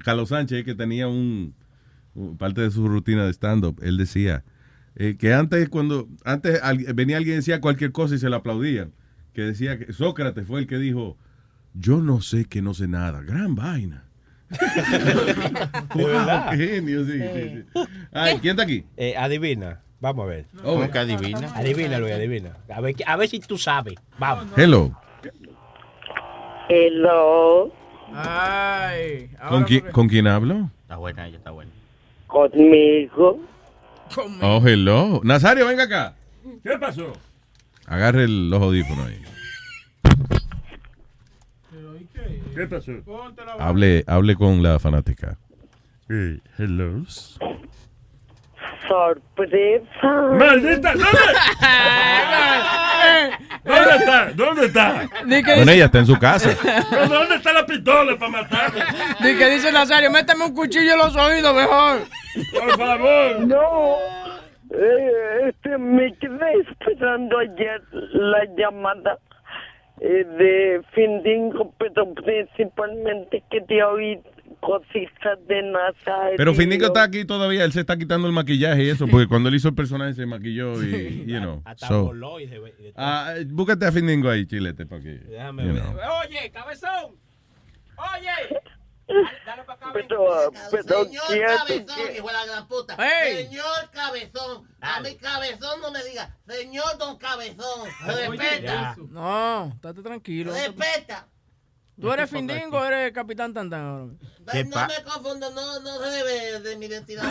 [0.04, 1.54] Carlos Sánchez, que tenía un,
[2.14, 3.80] un- parte de su rutina de stand-up.
[3.82, 4.44] Él decía
[4.96, 8.36] eh, que antes, cuando antes al- venía alguien y decía cualquier cosa y se le
[8.36, 8.92] aplaudían.
[9.32, 11.16] Que decía que Sócrates fue el que dijo:
[11.74, 13.20] Yo no sé que no sé nada.
[13.22, 14.04] Gran vaina.
[15.94, 16.50] Wow, verdad?
[16.50, 17.88] qué genio, sí, sí, sí.
[18.12, 18.84] Ay, ¿Quién está aquí?
[18.96, 19.80] Eh, adivina.
[20.00, 20.44] Vamos a ver.
[20.62, 21.52] Oh, ¿Cómo que adivina?
[21.56, 22.56] Adivina, Luis, adivina.
[22.68, 23.94] A ver, a ver si tú sabes.
[24.18, 24.46] Vamos.
[24.56, 24.92] Hello.
[26.68, 27.72] Hello.
[28.14, 29.30] Ay.
[29.48, 30.70] ¿Con, quién, ¿Con quién hablo?
[30.82, 31.70] Está buena, ella está buena.
[32.26, 33.40] Conmigo.
[34.42, 35.20] Oh, hello.
[35.24, 36.14] Nazario, venga acá.
[36.62, 37.12] ¿Qué pasó?
[37.86, 39.20] Agarre el- los audífonos ahí.
[42.56, 42.92] ¿Qué pasó?
[43.58, 45.36] Hable, hable con la fanática.
[46.08, 47.02] Eh, hello.
[48.88, 49.86] Sorpresa.
[50.32, 50.94] ¡Maldita!
[50.94, 51.18] ¿Dónde?
[53.64, 54.32] ¿Dónde está?
[54.32, 55.06] ¿Dónde está?
[55.26, 56.56] Bueno, ella está en su casa.
[56.90, 58.80] ¿Pero ¿Dónde está la pistola para matarme?
[59.20, 61.98] Di que dice Nazario, méteme un cuchillo en los oídos mejor.
[62.58, 63.40] Por favor.
[63.40, 63.96] No.
[64.70, 69.18] Eh, este, me quedé esperando ayer la llamada
[70.00, 74.20] eh, de Findingo, pero principalmente quería oír
[74.60, 76.36] cositas de Nazario.
[76.36, 79.48] Pero Finico está aquí todavía, él se está quitando el maquillaje y eso, porque cuando
[79.48, 81.62] él hizo el personaje se maquilló y, you know.
[81.64, 82.92] Hasta so- voló y de.
[82.96, 85.14] Ah, eh, búscate a Findingo ahí, chilete, para que.
[85.18, 85.82] Déjame ver.
[85.82, 85.94] know.
[86.24, 87.16] Oye, cabezón.
[87.96, 88.60] Oye.
[89.06, 92.96] Pero, pero Señor quiero Cabezón, que- hijo de la gran puta.
[92.96, 94.68] Señor Cabezón.
[94.80, 96.36] A mi Cabezón no me diga.
[96.46, 97.88] Señor Don Cabezón.
[98.04, 98.96] Respeta.
[99.10, 100.52] No, estate tranquilo.
[100.52, 101.28] Respeta.
[101.98, 104.12] ¿Tú eres Findingo o eres Capitán Tantán ahora?
[104.64, 107.22] No me confundo, no, no se debe de mi identidad.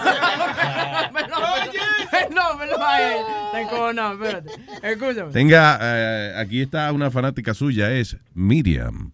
[2.31, 3.25] no, me lo vayas.
[3.45, 4.51] Está encojonado, espérate.
[4.81, 5.31] Escúchame.
[5.31, 9.11] Tenga, eh, aquí está una fanática suya, es Miriam.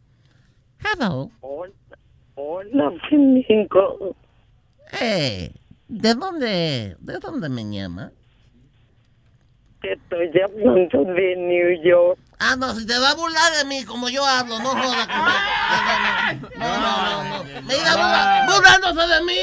[0.80, 1.30] Hello.
[1.42, 1.74] Hola,
[2.44, 4.16] hola, Findingo.
[5.00, 5.52] Eh,
[5.88, 8.12] ¿de dónde, de dónde me llama?
[9.82, 12.20] Te estoy hablando de New York.
[12.40, 15.08] Ah, no, si te va a burlar de mí como yo hablo, no jodas.
[16.58, 17.44] No, no, no, no.
[17.62, 19.40] Me burla- burlándose de mí.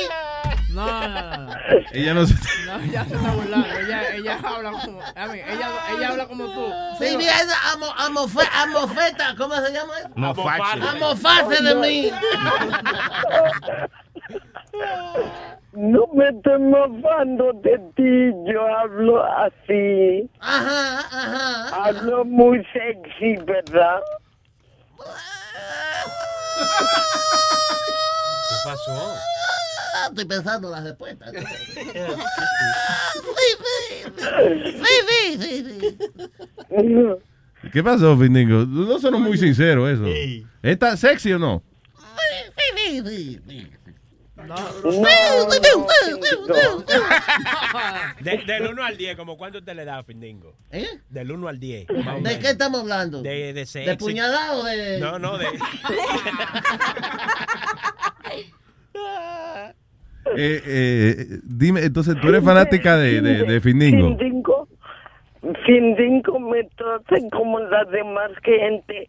[0.79, 1.55] No, no, no.
[1.93, 2.35] Ella no se.
[2.67, 3.67] No, ya se está burlando.
[3.79, 5.01] Ella, ella habla como.
[5.17, 6.73] A mí, ella, ella habla como tú.
[7.01, 7.33] Sí, bien,
[7.73, 10.09] amo, amofe- amofeta, ¿cómo se llama eso?
[10.89, 12.11] Amofarse de mí.
[15.73, 20.29] No me estoy mofando de ti, yo hablo así.
[20.41, 21.85] Ajá, ajá.
[21.85, 24.01] Hablo muy sexy, ¿verdad?
[28.49, 29.15] ¿Qué pasó?
[30.01, 31.33] Ah, Estoy pensando las respuestas.
[31.33, 31.39] Sí,
[34.85, 35.99] sí, sí, sí, sí.
[37.73, 38.65] ¿Qué pasó, Findingo?
[38.67, 40.05] No son muy sinceros eso.
[40.63, 41.63] ¿Está sexy o no?
[42.77, 43.71] Sí, sí, sí.
[48.21, 50.57] De- del 1 al 10, como cuánto te le da, Findingo?
[50.71, 50.87] ¿Eh?
[51.11, 51.87] Del 1 al 10.
[52.23, 53.21] ¿De qué estamos hablando?
[53.23, 53.91] De, de sexy.
[53.91, 55.01] ¿De puñalada o de.?
[55.01, 55.47] No, no, de.
[60.37, 64.09] Eh, eh, dime, entonces tú eres fanática de, de, de Findingo.
[64.09, 64.69] Findingo,
[65.65, 69.09] Findingo me trata como la demás gente.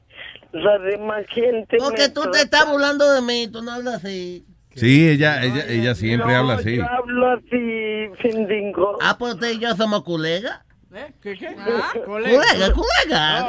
[0.52, 1.78] La demás gente.
[1.78, 4.46] Porque tú te estás burlando de mí, tú no hablas así.
[4.76, 6.78] Sí, ella, ella, ella siempre No, habla así.
[6.78, 8.98] Yo hablo así, Findingo.
[9.02, 10.62] Ah, pues usted y yo somos colegas.
[11.22, 11.56] ¿Qué, qué?
[12.06, 13.48] Colega, colega.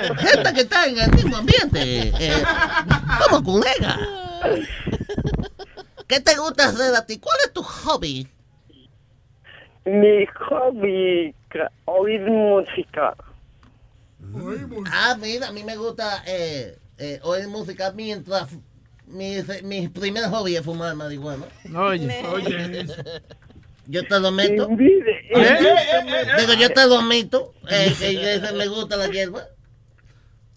[0.00, 2.12] digo, Gente que está en el mismo ambiente.
[2.18, 2.42] eh,
[3.24, 3.98] somos colegas.
[6.08, 7.18] ¿Qué te gusta hacer a ti?
[7.18, 8.26] ¿Cuál es tu hobby?
[9.84, 11.34] Mi hobby,
[11.86, 13.14] oír música.
[14.92, 18.48] Ah, mira, a mí me gusta eh, eh, oír música mientras
[19.06, 21.46] mi, mi primer hobby es fumar marihuana.
[21.76, 22.86] Oye, oye.
[23.86, 24.68] Yo te lo meto.
[24.68, 27.54] Envidia- Eh, Digo, yo te lo meto.
[27.70, 29.46] Eh, que me gusta la hierba.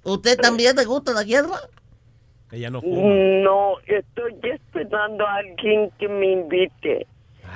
[0.04, 1.62] ¿Usted también le gusta la hierba?
[2.52, 7.08] Ella no No, estoy esperando a alguien que me invite.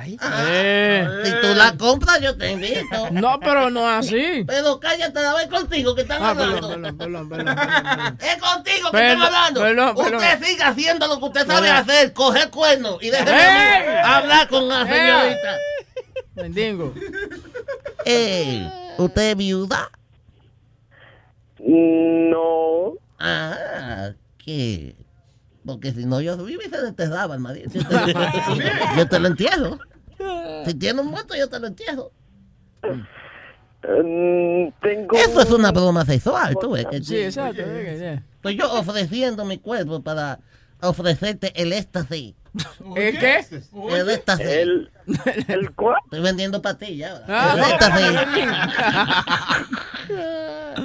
[0.07, 1.07] Eh.
[1.23, 3.09] Si tú la compras, yo te invito.
[3.11, 4.43] No, pero no así.
[4.45, 6.67] Pero cállate, la vez contigo que están Ah, hablando.
[6.69, 8.17] perdón, perdón, perdón, perdón.
[8.21, 9.61] Es contigo que Perdón, están hablando.
[9.61, 10.15] perdón, perdón.
[10.15, 11.77] Usted siga haciendo lo que usted sabe Perdón.
[11.89, 13.99] hacer, coger cuernos y déjeme ¡Eh!
[14.03, 15.57] hablar con la señorita.
[16.35, 16.93] Mendigo.
[18.05, 19.89] Eh, ¿Usted es viuda?
[21.59, 22.93] No.
[23.19, 24.09] Ah,
[24.45, 24.95] ¿qué?
[25.65, 27.71] Porque si no, yo vivo y se enterraba el marido.
[27.73, 28.13] Yo te,
[28.97, 29.79] yo te lo entierro.
[30.65, 32.11] Si tiene un muerto, yo te lo entierro.
[32.83, 36.85] Mm, tengo Eso es una broma sexual, tú ves.
[36.89, 37.61] que- Sí, exacto.
[37.63, 40.39] Estoy yo ofreciendo mi cuerpo para
[40.81, 42.35] ofrecerte el éxtasis.
[42.95, 43.45] ¿El qué?
[43.89, 44.45] El éxtasis.
[44.45, 44.91] El,
[45.47, 45.97] el cuál?
[46.05, 47.25] Estoy vendiendo pastillas ahora.
[47.27, 48.15] Ah, el no, éxtasis.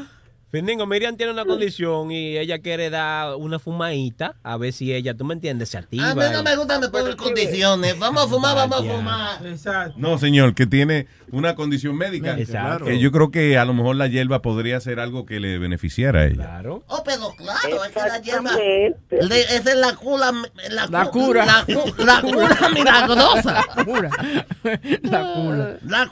[0.51, 5.14] Findingo, Miriam tiene una condición y ella quiere dar una fumadita a ver si ella,
[5.14, 6.10] tú me entiendes, se activa.
[6.10, 7.97] A mí no me gusta me poner condiciones.
[8.01, 9.47] Vamos a fumar, vamos a fumar.
[9.47, 9.94] Exacto.
[9.97, 12.36] No, señor, que tiene una condición médica.
[12.36, 12.86] Exacto.
[12.86, 16.22] Que yo creo que a lo mejor la hierba podría ser algo que le beneficiara
[16.22, 16.35] a ella.
[16.35, 16.82] Claro.
[16.89, 18.51] Oh, pero claro, es que la hierba.
[18.56, 20.32] le- esa es la cura.
[20.68, 21.47] La, La cu- cura.
[21.47, 23.64] La, cu- la cura milagrosa.
[23.77, 24.10] La cura.
[25.02, 25.78] La cura.
[25.86, 26.09] La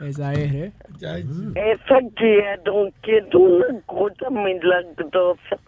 [0.00, 0.08] cura milagrosa.
[0.08, 0.72] Esa es, ¿eh?
[1.54, 5.58] Esa quiero, quiero una cosa milagrosa.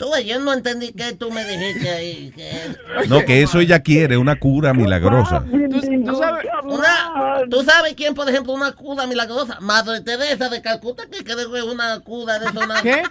[0.00, 2.32] Tú, yo no entendí qué tú me dijiste ahí.
[2.34, 2.74] que-
[3.10, 5.44] No, que eso ella quiere, una cura milagrosa.
[5.44, 6.46] ¿Tú sabes?
[6.64, 9.58] Una, ¿Tú sabes quién, por ejemplo, una cura milagrosa?
[9.60, 12.60] Madre Teresa de Calcuta, que creo que es una cura de eso.
[12.60, 13.02] una- ¿Qué?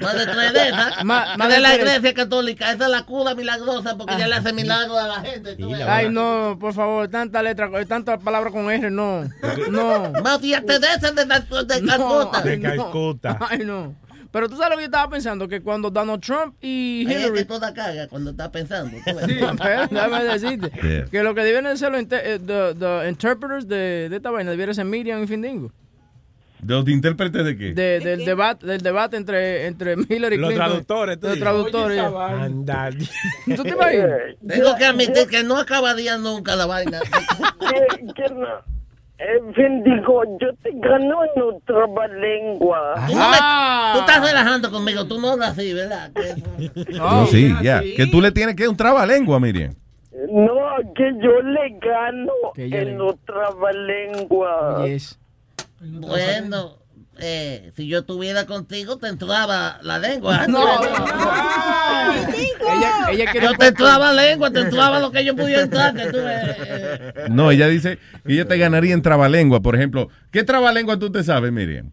[0.00, 2.70] Madre Teresa, Ma- que Madre de la iglesia católica.
[2.72, 5.56] Esa es la cura milagrosa porque ella le hace milagros a la gente.
[5.88, 9.28] Ay, no, por favor, tanta letra, tanta palabra con R, no.
[9.70, 10.12] No.
[10.22, 12.30] María Teresa de, de No,
[12.62, 13.38] Calcuta.
[13.50, 13.96] ay, no.
[14.30, 17.32] Pero tú sabes lo que yo estaba pensando, que cuando Donald Trump y Hillary...
[17.38, 18.96] que toda caga cuando está pensando.
[19.06, 20.70] Déjame decirte.
[20.82, 21.04] Yeah.
[21.06, 24.30] Que lo que debieran de ser los inter- eh, the, the interpreters de, de esta
[24.30, 25.72] vaina debiera ser Miriam y Findingo.
[26.60, 27.72] ¿De los intérpretes de qué?
[27.72, 30.54] De, del, debate, del debate entre, entre Hillary Los Clinton.
[30.56, 31.42] traductores, tú Los dices.
[31.44, 32.12] traductores.
[32.12, 32.42] Vaina.
[32.44, 32.90] Anda.
[33.56, 34.10] ¿Tú te imaginas?
[34.46, 37.00] Tengo que admitir que no acabaría nunca la vaina.
[37.00, 38.46] Que, que no.
[39.20, 42.94] Eh, bendigo, yo te gano en otra lengua.
[43.08, 43.90] Tú, no me- Ah.
[43.94, 46.12] tú estás relajando conmigo, tú no hablas así, ¿verdad?
[46.14, 47.80] Que- No, sí, ya.
[47.80, 49.74] Que tú le tienes que un trabalengua, Miriam.
[50.30, 50.54] No,
[50.94, 54.84] que yo le gano en le- otra lengua.
[54.86, 55.18] Yes.
[55.80, 56.76] Bueno,
[57.20, 60.46] eh, si yo estuviera contigo, te entraba la lengua.
[60.46, 60.62] No,
[62.20, 65.94] Ella, ella quiere Yo te entraba lengua, te entraba lo que yo pudiera entrar.
[65.94, 67.12] que tú, eh, eh.
[67.30, 70.08] No, ella dice que ella te ganaría en trabalengua, por ejemplo.
[70.30, 71.90] ¿Qué trabalengua tú te sabes, Miriam?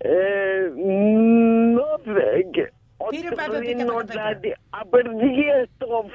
[0.00, 2.68] Eh, no sé, que
[2.98, 4.00] otorrino
[4.72, 6.06] a ver, di esto,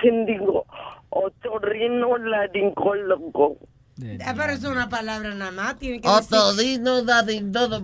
[1.09, 3.57] otorrino laringólogo.
[4.26, 5.77] Ah, pero es una palabra nada más.
[5.77, 6.07] Tiene que.
[6.07, 7.80] Otorrino dadindodo,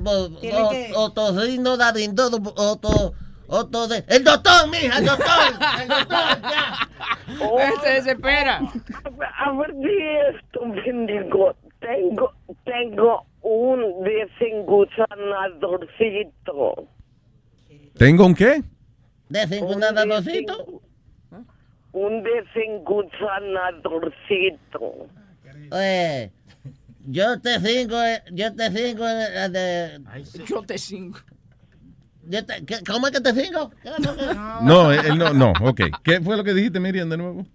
[0.96, 3.14] otorrino dadindodo, oto-
[3.48, 4.04] Otto de...
[4.08, 5.28] El doctor, mija, el doctor.
[5.84, 6.80] El doctor, ya.
[7.84, 8.60] Se desespera.
[9.38, 9.88] A ver, di
[10.36, 11.56] esto, bendigo.
[11.80, 12.34] Tengo,
[12.64, 16.88] tengo un desengusanadorcito.
[17.98, 18.64] ¿Tengo un qué?
[19.30, 20.82] ¿Desengusanadorcito?
[21.94, 25.08] Un desengusanadorcito.
[25.78, 26.32] Eh,
[27.08, 30.02] yo te cinco, eh, yo te cinco eh, de...
[30.46, 31.20] Yo te cinco.
[32.28, 33.72] Yo te- ¿qué- ¿Cómo es que te cinco?
[33.84, 34.26] ¿Qué es lo que-
[34.64, 35.82] No, él no, no, ok.
[36.04, 37.46] ¿Qué fue lo que dijiste, Miriam, de nuevo?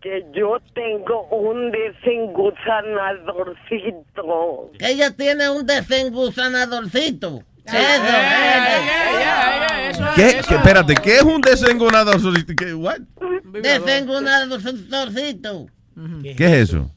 [0.00, 4.70] Que yo tengo un desengusanadorcito.
[4.78, 7.42] Que ella tiene un desengusanadorcito.
[7.64, 8.02] Eso,
[10.16, 10.40] ¿Qué?
[10.48, 10.54] ¿Qué?
[10.54, 12.16] Espérate, ¿qué es un desengonador?
[12.56, 13.00] ¿Qué, what?
[16.22, 16.90] ¿Qué es eso?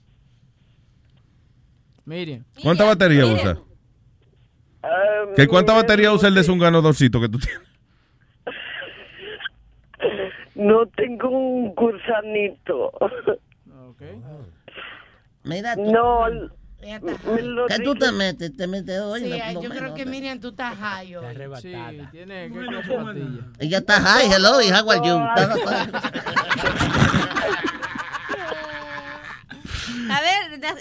[2.11, 2.43] Miriam.
[2.61, 3.57] ¿Cuánta batería usa?
[5.35, 7.61] ¿Qué cuánta batería usa el desengonadorcito que tú tienes?
[10.53, 12.91] No tengo un gusanito.
[15.43, 15.91] Mira tú.
[15.91, 16.25] No,
[16.81, 18.55] ¿Qué tú te metes?
[18.55, 19.21] Te metes hoy.
[19.21, 21.25] Sí, no, yo no creo que Miriam, tú estás high hoy.
[21.61, 21.73] Sí,
[22.11, 23.39] tiene que de.
[23.59, 25.17] Ella está high, hello, y how are you?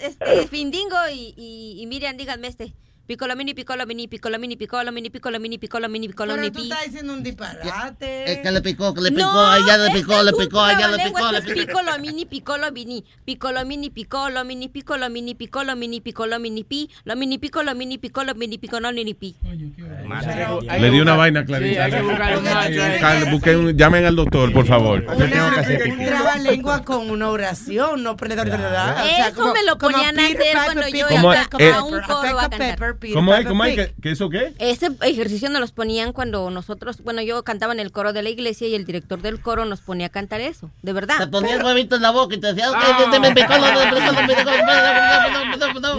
[0.01, 2.73] Este, Findingo y, y, y Miriam, díganme este.
[3.11, 6.53] Piccolo mini, piccolo mini, piccolo mini, piccolo mini, piccolo mini, piccolo mini, piccolo Pero mini,
[6.53, 6.71] tú pi.
[6.71, 8.31] estás diciendo un disparate.
[8.31, 11.29] Es que le picó, que le picó, allá le picó, le picó, allá le picó,
[11.29, 11.67] le ese es picó.
[11.67, 16.89] Piccolo mini, piccolo mini, piccolo mini, piccolo mini, piccolo mini, piccolo mini, piccolo mini, pi,
[17.03, 19.35] lo mini, piccolo mini, piccolo mini, piccolo mini, pi.
[20.79, 21.89] Le di una vaina clarita.
[23.75, 25.03] llamen al doctor, por favor.
[25.05, 31.09] Un trabalengua con una oración, no prende Eso me lo ponían a hacer cuando yo.
[31.59, 33.00] Eh, a un coro a cantar.
[33.13, 33.45] ¿Cómo es?
[33.45, 33.75] ¿Cómo es?
[33.75, 34.53] ¿Qué, qué eso qué?
[34.59, 38.29] Ese ejercicio nos los ponían cuando nosotros, bueno, yo cantaba en el coro de la
[38.29, 41.17] iglesia y el director del coro nos ponía a cantar eso, de verdad.
[41.17, 42.97] Te ponía el huevito en la boca y te decía, Ah.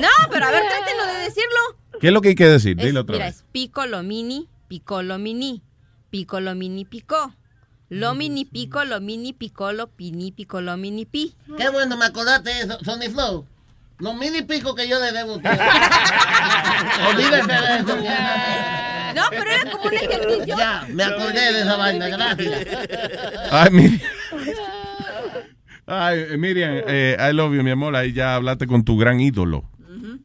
[0.00, 1.78] No, pero a ver, trátenlo de decirlo.
[2.00, 2.76] ¿Qué es lo que hay que decir?
[2.76, 3.36] Dilo otra mira, vez.
[3.36, 5.62] es piccolo mini, piccolo mini,
[6.10, 7.34] piccolo mini picó.
[7.88, 11.34] Lo mini pico, lo mini picolo, pini piccolo mini pi.
[11.58, 12.50] Qué bueno, me acordaste
[12.84, 13.46] Sony Flow.
[14.02, 15.50] Los mini picos que yo le debo a usted.
[17.08, 17.96] Olvídese de eso.
[19.14, 20.56] No, pero era como un ejercicio.
[20.58, 22.66] Ya, me acordé de esa vaina, gracias.
[23.52, 24.00] Ay, Miriam.
[25.86, 27.94] Ay, eh, Miriam, eh, I love you, mi amor.
[27.94, 29.62] Ahí ya hablaste con tu gran ídolo.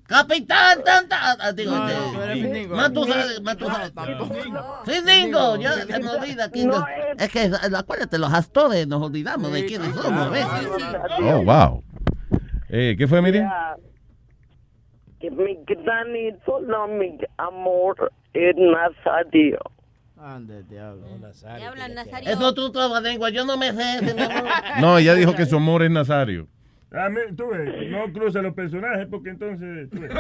[0.07, 1.35] Capitán, tanta.
[1.39, 2.75] ah, Digo, No, este, no, Findingo.
[2.77, 3.93] Matusalén, Matusalén.
[4.85, 7.21] Findingo, ya se me olvida No, es.
[7.21, 10.47] Es que, acuérdate, los astores nos olvidamos de quiénes somos, ¿ves?
[11.21, 11.83] Oh, wow.
[12.69, 13.49] Eh, ¿Qué fue, Miriam?
[15.19, 19.59] Que mi gran ídolo, mi amor, es Nazario.
[20.19, 21.05] Ande, diablo.
[21.65, 22.29] hablan Nazario.
[22.29, 24.15] Es otro trabalengua, yo no me sé.
[24.81, 26.47] No, ella dijo que su amor es Nazario.
[26.89, 29.89] A mí, tú ves, no cruza los personajes porque entonces.
[29.89, 30.09] tú ves.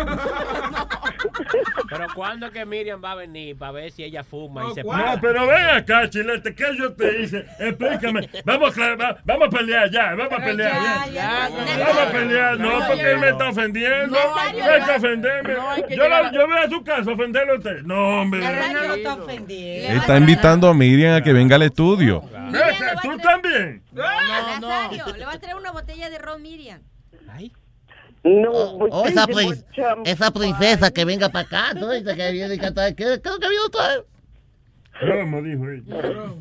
[1.89, 5.19] Pero ¿cuándo que Miriam va a venir para ver si ella fuma y se No,
[5.21, 7.45] pero ven acá, chilete, ¿qué yo te hice?
[7.59, 8.29] Explícame.
[8.43, 11.07] Vamos, va- vamos a pelear ya, vamos a pelear ya.
[11.11, 11.49] ya,
[11.79, 14.07] Vamos a pelear, no, porque él me está ofendiendo.
[14.17, 15.53] No hay que ofenderme.
[15.95, 17.81] Yo, la- yo voy a su casa a ofenderlo a usted.
[17.83, 18.41] No, hombre.
[18.41, 20.01] no lo está ofendiendo.
[20.01, 22.21] Está invitando a Miriam a que venga al estudio.
[23.01, 23.81] ¿Tú también?
[23.93, 26.81] Nazario, le va a traer una botella de ron Miriam.
[28.23, 29.63] No, Oh, esa, prin-
[30.05, 31.91] esa princesa que venga para acá, ¿no?
[31.91, 32.93] Dice que viene y canta.
[32.93, 34.05] ¿Qué qué es lo que vino traer?
[35.01, 36.33] Romo, dijo ella.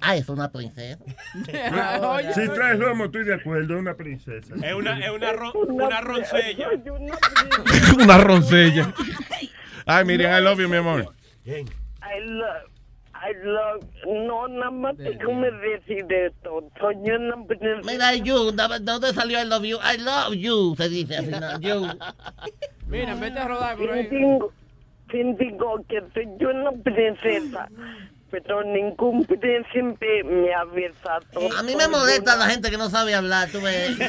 [0.00, 0.98] Ah, es una princesa.
[2.34, 4.54] Si traes romo, estoy de acuerdo, una princesa.
[4.62, 6.68] Es una, es una, ron- una roncella.
[8.02, 8.92] Una roncella.
[9.86, 11.14] Ay, Miriam, I love you, mi amor.
[11.44, 11.68] I love,
[12.02, 12.70] I love,
[14.06, 16.64] no, nada más déjame decir esto.
[16.80, 17.80] Soy una princesa.
[17.84, 19.78] Mira, you, ¿de dónde salió I love you?
[19.78, 21.60] I love you, se dice así, ¿no?
[21.60, 21.86] You.
[22.88, 24.08] Mira, vete a rodar por ahí.
[25.08, 27.68] Findigo que soy una princesa,
[28.30, 31.26] pero ningún príncipe me ha besado.
[31.58, 33.96] A mí me molesta la gente que no sabe hablar, tú ves.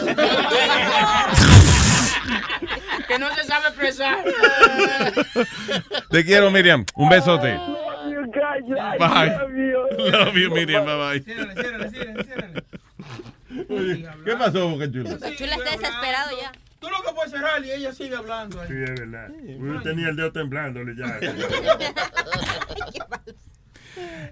[3.08, 4.24] Que no se sabe expresar.
[6.10, 6.86] Te quiero, Miriam.
[6.96, 7.60] Un besote.
[8.56, 9.38] I Bye.
[9.38, 9.88] love you.
[10.12, 10.86] Love you, Miriam.
[10.86, 11.24] Bye bye.
[14.26, 15.18] ¿Qué pasó, Boca Chula?
[15.36, 16.52] Chula está desesperado ya.
[16.80, 18.60] Tú lo que puedes cerrar y ella sigue hablando.
[18.60, 18.68] ahí.
[18.68, 19.30] Sí, es verdad.
[19.58, 21.20] Uno tenía el dedo temblándole ya.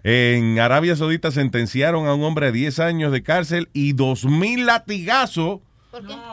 [0.04, 5.60] En Arabia Saudita sentenciaron a un hombre a 10 años de cárcel y 2.000 latigazos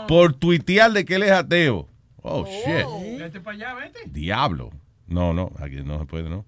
[0.09, 1.87] por tuitear de que él es ateo.
[2.23, 3.19] Oh, shit.
[3.19, 4.01] Vete para allá, vete.
[4.07, 4.71] Diablo.
[5.09, 6.45] No, no, aquí no se puede, ¿no?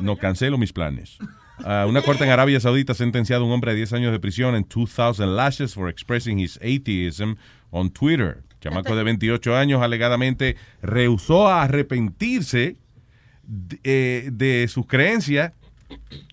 [0.00, 1.18] No, cancelo mis planes.
[1.64, 4.20] Ah, una corte en Arabia Saudita ha sentenciado a un hombre a 10 años de
[4.20, 7.34] prisión en 2,000 lashes for expressing his atheism
[7.70, 8.44] on Twitter.
[8.60, 12.76] Chamaco de 28 años alegadamente rehusó a arrepentirse
[13.42, 15.52] de, eh, de sus creencias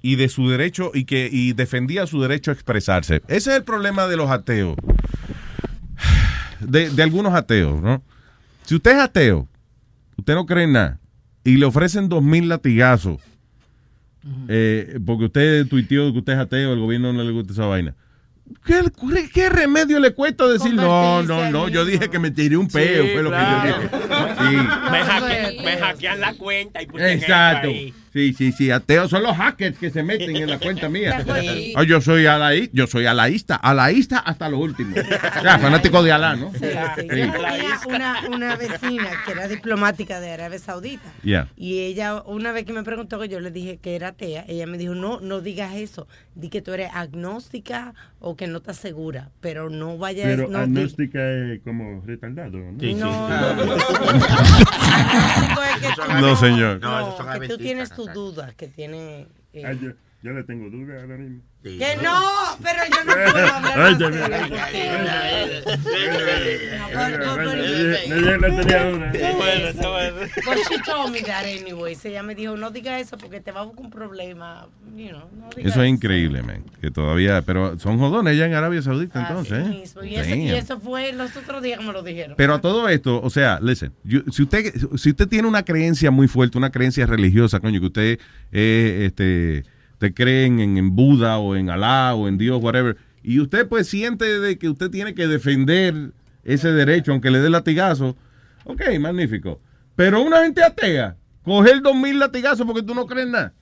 [0.04, 3.24] y de su derecho y que y defendía su derecho a expresarse.
[3.28, 4.76] Ese es el problema de los ateos.
[6.60, 8.02] De, de algunos ateos, ¿no?
[8.66, 9.48] Si usted es ateo,
[10.18, 11.00] usted no cree en nada
[11.50, 13.18] y le ofrecen dos mil latigazos
[14.50, 17.96] eh, porque usted tuiteó que usted es ateo, el gobierno no le gusta esa vaina.
[18.66, 18.82] ¿Qué,
[19.34, 21.68] qué remedio le cuesta decir no, no, no?
[21.68, 23.62] Yo dije que me tiré un peo, Sí, fue lo claro.
[23.62, 23.90] que yo dije.
[24.38, 24.56] Sí.
[24.92, 27.68] Me, hacke- me hackean la cuenta y puse Exacto.
[27.70, 27.94] ahí.
[28.18, 28.72] Sí, sí, sí.
[28.72, 31.24] Ateos son los hackers que se meten en la cuenta mía.
[31.38, 31.74] Sí.
[31.76, 34.96] Ah, yo soy alaí, yo soy alaísta, alaísta hasta lo último.
[35.44, 36.52] Ya, fanático de Alá, ¿no?
[36.54, 36.60] Sí,
[36.96, 37.02] sí.
[37.02, 37.08] Sí.
[37.20, 41.12] Yo tenía una, una vecina que era diplomática de Arabia Saudita.
[41.22, 41.48] Yeah.
[41.56, 44.66] Y ella, una vez que me preguntó que yo le dije que era atea, ella
[44.66, 46.08] me dijo, no, no digas eso.
[46.34, 50.26] Di que tú eres agnóstica o que no estás segura, pero no vayas...
[50.26, 51.20] Pero no, di- agnóstica
[51.54, 52.80] es como retardado, ¿no?
[52.80, 52.94] Sí, sí.
[52.96, 53.30] No,
[56.22, 56.80] No, señor.
[56.82, 59.28] No, que tú tienes dudas, que tiene...
[59.54, 59.74] eh, Ah,
[60.28, 61.42] yo, le tengo dudas ahora mismo.
[61.64, 62.22] que no,
[62.62, 63.98] pero yo no puedo hablar.
[72.08, 74.68] Ella me dijo, no diga eso porque te va a buscar un problema.
[74.96, 76.64] You know, no diga Eso es increíble, man.
[76.82, 79.68] Que todavía, pero son jodones ya en Arabia Saudita entonces.
[79.68, 79.80] ¿eh?
[79.80, 80.56] Y eso, y Damn.
[80.56, 82.36] eso fue los otros días que me lo dijeron.
[82.38, 86.12] Pero a todo esto, o sea, listen, yo- si usted si usted tiene una creencia
[86.12, 88.20] muy fuerte, una creencia religiosa, coño, que usted
[88.52, 89.64] eh, este
[89.98, 93.88] te creen en, en Buda o en Alá o en Dios, whatever, y usted pues
[93.88, 96.12] siente de que usted tiene que defender
[96.44, 98.16] ese derecho, aunque le dé latigazo,
[98.64, 99.60] ok, magnífico.
[99.96, 103.54] Pero una gente atea, coger dos mil latigazos porque tú no crees nada.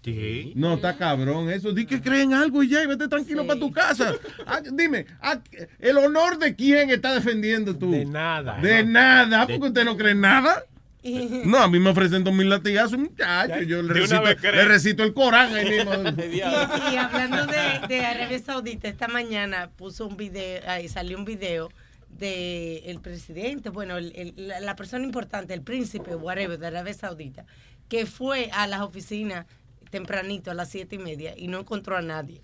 [0.55, 1.71] No, está cabrón eso.
[1.71, 4.13] Di que creen algo y ya, y vete tranquilo para tu casa.
[4.47, 5.39] Ah, dime, ah,
[5.79, 7.89] ¿el honor de quién está defendiendo tú?
[7.89, 8.59] De nada.
[8.61, 10.63] De nada, porque usted no cree en nada.
[11.45, 13.61] No, a mí me ofrecen dos mil latigazos, muchacho.
[13.61, 14.21] Yo le recito,
[14.51, 15.91] le recito el Corán ahí mismo.
[16.33, 16.37] Y,
[16.93, 21.69] y hablando de, de Arabia Saudita, esta mañana puso un video, ahí salió un video
[22.09, 26.93] de el presidente, bueno, el- el- la, la persona importante, el príncipe, whatever, de Arabia
[26.93, 27.45] Saudita,
[27.89, 29.45] que fue a las oficinas
[29.91, 32.41] tempranito, a las siete y media, y no encontró a nadie.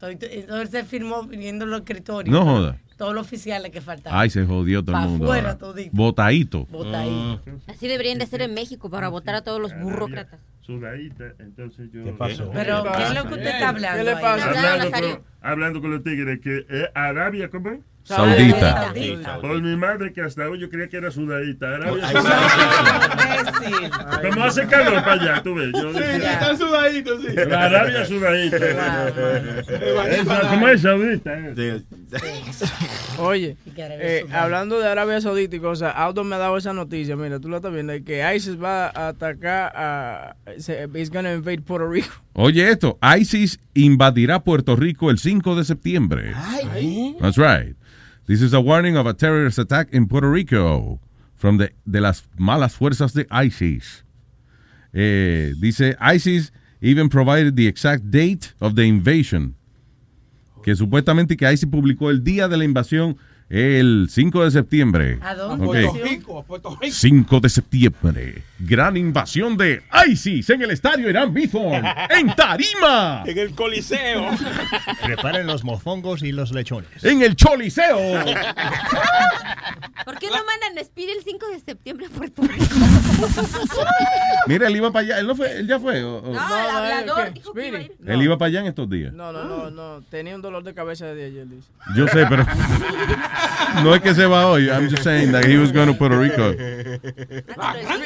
[0.00, 2.32] Entonces, se firmó viniendo los escritorios.
[2.32, 2.78] No joda.
[2.96, 4.20] Todos los oficiales que faltaban.
[4.20, 5.26] Ay, se jodió todo el mundo.
[5.26, 5.58] fuera ahora.
[5.58, 5.90] todito.
[5.92, 6.66] Botadito.
[6.66, 7.40] Botadito.
[7.66, 10.38] Así deberían de ser en México para votar a todos los burócratas.
[10.60, 12.04] Sudadita, entonces yo...
[12.04, 12.50] ¿Qué pasó?
[12.52, 14.04] Pero, ¿qué es lo que usted está hablando?
[14.04, 14.48] ¿Qué le pasa?
[14.48, 17.80] Hablando con, hablando con los tigres, que Arabia, ¿cómo es?
[18.04, 18.92] Saudita.
[19.40, 21.74] Por mi madre que hasta hoy yo creía que era sudadita.
[21.76, 24.20] Arabia Ay, Saudita.
[24.22, 25.70] Como hace calor para allá, tú ves.
[25.72, 27.28] Yo decía, Están sudaditos, sí.
[27.48, 29.12] la Arabia Sudadita.
[30.50, 31.32] ¿Cómo es Saudita?
[31.34, 31.82] eh?
[33.18, 34.42] Oye, que Arabia eh, Saudita.
[34.42, 37.56] hablando de Arabia Saudita y cosas, Aldo me ha dado esa noticia, mira, tú la
[37.56, 40.36] estás viendo, que ISIS va a atacar a...
[40.94, 42.12] It's gonna invade Puerto Rico.
[42.34, 46.32] Oye esto, ISIS invadirá Puerto Rico el 5 de septiembre.
[47.20, 47.76] That's right.
[48.26, 50.98] This is a warning of a terrorist attack in Puerto Rico
[51.34, 54.02] from the, de las malas fuerzas de ISIS.
[54.94, 59.56] Eh, dice, ISIS even provided the exact date of the invasion.
[60.62, 63.18] Que supuestamente que ISIS publicó el día de la invasión
[63.50, 65.18] el 5 de septiembre.
[65.20, 65.66] ¿A dónde?
[65.66, 66.94] Puerto Rico, Puerto Rico.
[66.94, 68.42] 5 de septiembre.
[68.58, 74.30] Gran invasión de ISIS en el estadio Irán Bithorn, en Tarima, En el coliseo.
[75.04, 76.88] Preparen los mofongos y los lechones.
[77.04, 77.98] en el Choliseo.
[80.04, 82.64] ¿Por qué no mandan Speed el 5 de septiembre a Puerto Rico?
[84.46, 85.18] Mira, él iba para allá.
[85.18, 86.04] Él, no fue, él ya fue.
[86.04, 87.92] o- o- No, el hablador dijo que iba a ir.
[87.92, 88.12] Speedy.
[88.12, 89.12] Él iba para allá en estos días.
[89.12, 91.68] No, no, no, no, tenía un dolor de cabeza desde ayer, dice.
[91.96, 92.44] Yo sé, pero
[93.82, 94.68] no es que se va hoy.
[94.68, 96.52] I'm just saying that he was going to Puerto Rico.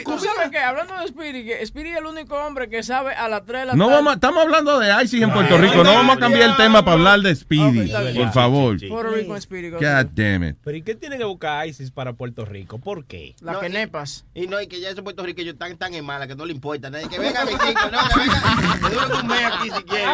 [0.04, 0.58] ¿Tú sabes qué?
[0.58, 3.66] Hablando de Speedy, que Speedy es el único hombre que sabe a las 3 de
[3.66, 3.96] la No tarde...
[3.96, 5.84] vamos, a- estamos hablando de ISIS en Puerto Rico.
[5.84, 8.16] No vamos a cambiar el tema para hablar de Speedy, Ok, está bien.
[8.16, 8.76] por favor.
[8.88, 9.70] Puerto Rico en Speedy.
[9.70, 10.56] go God damn it.
[10.64, 12.78] Pero ¿y qué tiene que buscar ISIS para Puerto Rico?
[12.78, 13.34] ¿Por qué?
[13.40, 14.24] La No, que y- nepas.
[14.34, 16.90] Y no, y que ya esos puertorriqueños están tan en mala que no le importa.
[16.90, 18.88] Nadie que venga mi chico, no, que venga.
[18.88, 20.08] Que duren un mes aquí si quieren.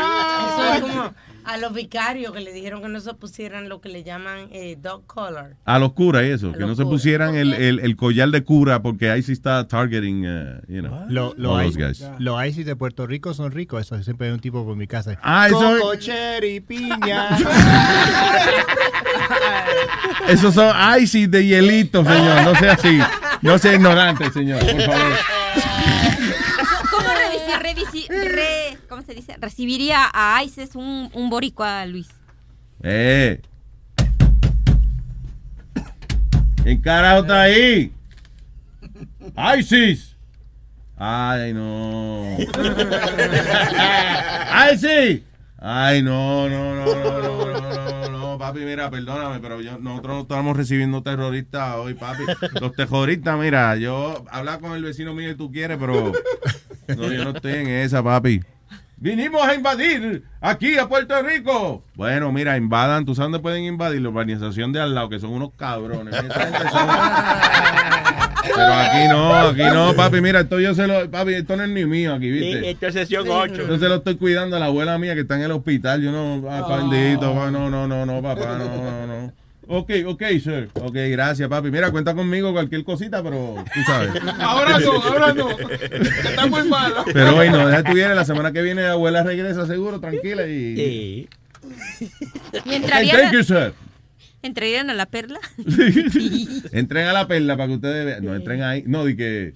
[0.81, 4.49] Como a los vicarios que le dijeron que no se pusieran lo que le llaman
[4.53, 5.57] eh, dog collar.
[5.65, 8.83] A los curas eso, A que no se pusieran el, el, el collar de cura
[8.83, 12.05] porque ISIS está targeting, uh, you know, Lo, lo, all I- those guys.
[12.19, 13.83] los ISIS de Puerto Rico son ricos.
[13.83, 15.19] Eso siempre hay un tipo por mi casa.
[15.23, 17.37] Ah, eso es- Coco, cherry, piña.
[20.29, 22.43] Esos son ISIS de hielito, señor.
[22.45, 22.99] No sea así.
[23.43, 25.13] No sea ignorante, señor, por favor.
[29.03, 29.37] se dice?
[29.41, 32.09] Recibiría a ISIS un, un boricua, Luis.
[32.83, 33.41] Eh.
[36.65, 37.93] ¿En carajo está ahí?
[39.59, 40.17] ISIS.
[40.97, 42.37] Ay, no.
[44.73, 45.23] ISIS.
[45.59, 50.15] Ay, no, no, no, no, no, no, no, no, papi, mira, perdóname, pero yo, nosotros
[50.15, 52.25] no estamos recibiendo terroristas hoy, papi.
[52.61, 56.13] Los terroristas, mira, yo habla con el vecino mío si tú quieres, pero
[56.89, 58.43] no, yo no estoy en esa, papi.
[59.05, 61.85] Vinimos a invadir aquí a Puerto Rico.
[61.95, 65.33] Bueno, mira, invadan, tú sabes dónde pueden invadir la urbanización de al lado, que son
[65.33, 66.15] unos cabrones.
[66.25, 66.33] Pero
[68.73, 71.85] aquí no, aquí no, papi, mira, esto yo se lo, papi, esto no es ni
[71.85, 72.71] mío aquí, ¿viste?
[72.71, 73.69] Esto es sesión 8.
[73.69, 76.01] Yo se lo estoy cuidando a la abuela mía que está en el hospital.
[76.01, 79.44] Yo no, ah, bendito, pa, no, no, no, no, papá, no, no, no.
[79.67, 80.69] Ok, ok, sir.
[80.75, 81.71] Ok, gracias, papi.
[81.71, 84.11] Mira, cuenta conmigo cualquier cosita, pero tú sabes.
[84.41, 85.51] Ahora no, ahora no.
[85.51, 87.05] Está muy mala.
[87.13, 90.01] Pero hoy no, deja que tú vienes, la semana que viene la abuela regresa seguro,
[90.01, 91.29] tranquila y...
[92.65, 93.73] ¿Y entrarían, Thank you, sir.
[94.43, 95.41] entrarían a la perla?
[96.73, 98.25] Entren a la perla para que ustedes vean.
[98.25, 98.85] No entren ahí.
[98.87, 99.55] No, di que.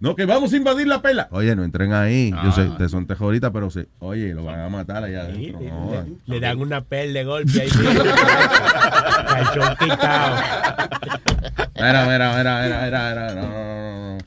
[0.00, 1.26] No, que vamos a invadir la perla.
[1.32, 2.30] Oye, no entren ahí.
[2.44, 3.84] Yo sé, ustedes son terroristas, pero sí.
[3.98, 5.60] Oye, lo van a matar allá adentro.
[5.60, 6.16] No jodan.
[6.26, 7.68] Le dan una pel de golpe ahí.
[9.28, 10.36] Calzón quitado.
[11.74, 13.34] Mira, mira, mira, mira, mira, mira.
[13.34, 14.18] No, no, no, no.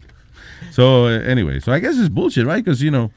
[0.71, 2.63] So, eh, anyway, so I guess it's bullshit, right?
[2.63, 3.11] Because, you know,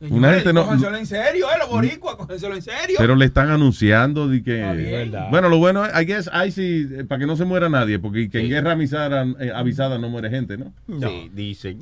[0.00, 0.64] una gente no.
[0.64, 2.96] Cógenselo en serio, eh, los boricuas, cógenselo en serio.
[2.98, 5.10] Pero le están anunciando de que.
[5.30, 7.98] Bueno, lo bueno, es, I guess, I sí, eh, para que no se muera nadie,
[7.98, 10.72] porque que en guerra avisada, eh, avisada no muere gente, ¿no?
[11.00, 11.78] Sí, dicen.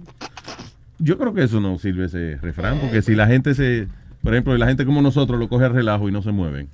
[0.98, 3.88] Yo creo que eso no sirve ese refrán, porque si la gente se.
[4.22, 6.68] Por ejemplo, la gente como nosotros lo coge al relajo y no se mueven.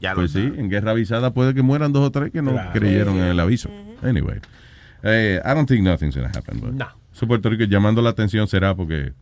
[0.00, 2.52] Ya lo pues sí, en guerra avisada puede que mueran dos o tres que no
[2.52, 2.70] Claro.
[2.72, 3.70] creyeron en el aviso.
[4.02, 4.38] Anyway,
[5.02, 6.60] eh, I don't think nothing's gonna happen.
[6.60, 6.86] But No.
[7.12, 9.12] So Puerto Rico llamando la atención será porque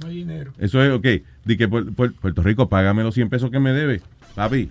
[0.00, 0.52] No hay dinero.
[0.58, 1.06] eso es, ok,
[1.44, 4.00] di que Pu- Pu- Puerto Rico, págame los 100 pesos que me debe.
[4.34, 4.70] Papi,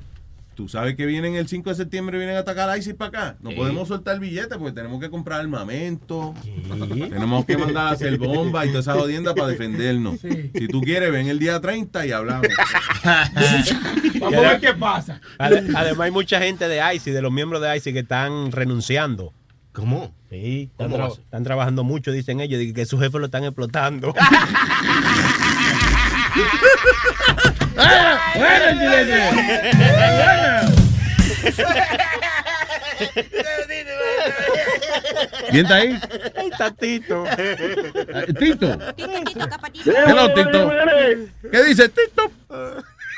[0.55, 3.37] tú sabes que vienen el 5 de septiembre, vienen a atacar a ISIS para acá.
[3.41, 3.55] No Sí.
[3.55, 6.33] podemos soltar el billete porque tenemos que comprar armamento.
[7.09, 10.19] Tenemos que mandar a hacer bombas y toda esa jodienda para defendernos.
[10.19, 12.47] Si tú quieres, ven el día 30 y hablamos.
[14.19, 15.21] Vamos a ver qué pasa.
[15.37, 19.33] Ade- Además, hay mucha gente de ICI, de los miembros de ICI, que están renunciando.
[19.71, 20.13] ¿Cómo?
[20.29, 24.13] Sí, están, están trabajando mucho, dicen ellos, y que sus jefes lo están explotando.
[35.49, 35.99] ¿Quién está ahí?
[36.35, 37.23] Ahí está Tito.
[38.39, 38.77] Tito.
[39.85, 40.71] Hello, Tito.
[41.51, 42.31] ¿Qué dice Tito?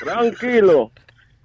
[0.04, 0.92] Tranquilo.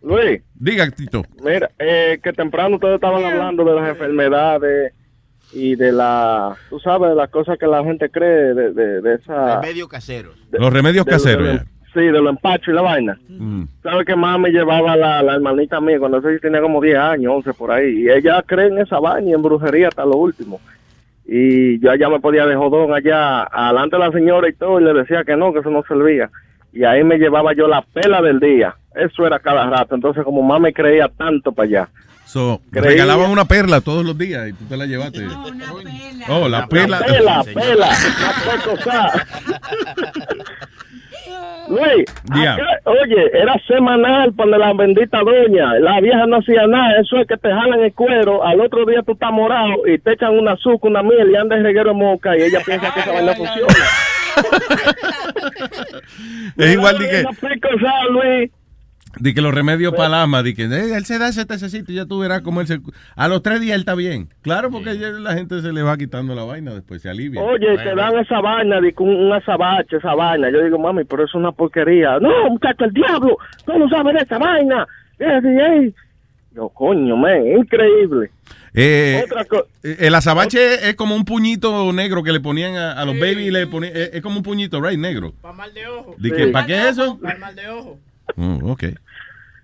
[0.01, 1.25] Luis, Diga, Tito.
[1.43, 4.93] mira, eh, que temprano ustedes estaban hablando de las enfermedades
[5.53, 9.15] y de la, tú sabes, de las cosas que la gente cree, de, de, de
[9.15, 9.61] esa...
[9.61, 10.37] Remedios caseros.
[10.51, 11.47] Los remedios de caseros.
[11.47, 11.61] de lo-.
[11.95, 13.19] Sí, de los empachos y la vaina.
[13.29, 13.63] Mm.
[13.83, 17.33] ¿Sabes que más me llevaba la, la hermanita mía cuando ella tenía como 10 años,
[17.37, 18.03] 11 por ahí?
[18.03, 20.61] Y ella cree en esa vaina y en brujería hasta lo último.
[21.27, 24.85] Y yo allá me podía de jodón allá, adelante de la señora y todo, y
[24.85, 26.31] le decía que no, que eso no servía.
[26.73, 28.75] Y ahí me llevaba yo la pela del día.
[28.95, 29.95] Eso era cada rato.
[29.95, 31.89] Entonces, como más me creía tanto para allá.
[32.29, 35.27] So, regalaban una perla todos los días y tú te la llevaste.
[36.29, 36.99] Oh, la perla.
[36.99, 39.27] Pela, pela, la cosa.
[41.69, 42.55] Luis, Diga.
[42.55, 45.79] acá, oye, era semanal para la bendita doña.
[45.81, 47.01] La vieja no hacía nada.
[47.01, 48.45] Eso es que te jalan el cuero.
[48.45, 51.63] Al otro día tú estás morado y te echan una azúcar, una miel y andas
[51.63, 53.75] reguero de moca y ella piensa que esa vaina funciona.
[56.59, 57.31] Es igual de que, No
[58.11, 58.51] Luis.
[59.21, 61.93] De que los remedios para la ama, de que eh, él se da ese tececito
[61.93, 62.81] y ya tú verás cómo él se...
[63.17, 64.29] A los tres días él está bien.
[64.43, 67.43] Claro, porque ya la gente se le va quitando la vaina, después se alivia.
[67.43, 70.51] Oye, te dan esa vaina, de que un, un azabache, esa vaina.
[70.51, 72.19] Yo digo, mami, pero eso es una porquería.
[72.21, 73.37] No, muchacho, el diablo.
[73.65, 74.87] ¿Tú no sabes de esa vaina?
[75.19, 75.93] Eh, eh, eh.
[76.55, 78.31] Yo, coño, man, increíble.
[78.75, 79.45] Eh, Otra
[79.83, 83.67] el azabache es como un puñito negro que le ponían a, a los babies, le
[83.67, 85.33] ponían, es, es como un puñito, right, negro.
[85.41, 86.15] Para mal de ojo.
[86.19, 86.47] ¿De qué?
[86.49, 87.19] ¿Para qué es eso?
[87.19, 87.99] Para mal de ojo.
[88.37, 88.85] Oh, ok.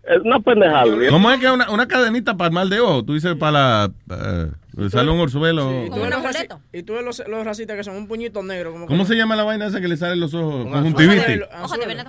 [0.06, 0.84] Es una pendejada.
[1.08, 3.04] ¿Cómo es que una, una cadenita para el mal de ojo?
[3.04, 3.90] Tú dices para la...
[4.10, 4.50] eh,
[4.90, 5.84] sale un orzuelo.
[5.86, 8.42] Y tú ves los, raci- y tú ves los, los racistas que son un puñito
[8.42, 8.72] negro.
[8.72, 10.66] Como ¿Cómo que- se llama la vaina esa que le salen los ojos?
[10.66, 11.40] Un Conjuntivitis.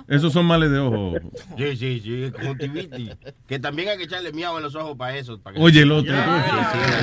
[0.08, 1.14] Esos son males de ojo.
[1.56, 3.16] Sí, sí, sí, conjuntivitis.
[3.48, 5.38] Que también hay que echarle miau en los ojos para eso.
[5.38, 6.12] para que- Oye, el otro.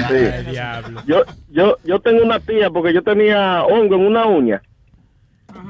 [0.10, 0.52] Sí.
[0.52, 1.02] diablo.
[1.08, 4.62] Yo, yo, yo tengo una tía porque yo tenía hongo en una uña.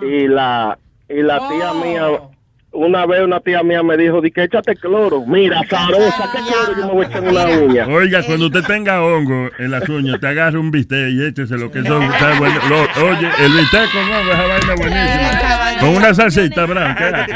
[0.01, 0.77] Y la,
[1.07, 2.07] y la tía mía,
[2.73, 5.23] una vez una tía mía me dijo, di que échate cloro.
[5.25, 7.87] Mira, Zarosa, ¿qué cloro yo me voy a echar en una uña?
[7.87, 11.71] Oiga, cuando usted tenga hongo en las uñas, te agarra un bistec y échese lo
[11.71, 12.01] que son.
[12.13, 12.59] está bueno.
[12.69, 15.79] Lo- oye, el bistec con hongo, esa vaina buenísima.
[15.79, 17.27] Con una salsita blanca.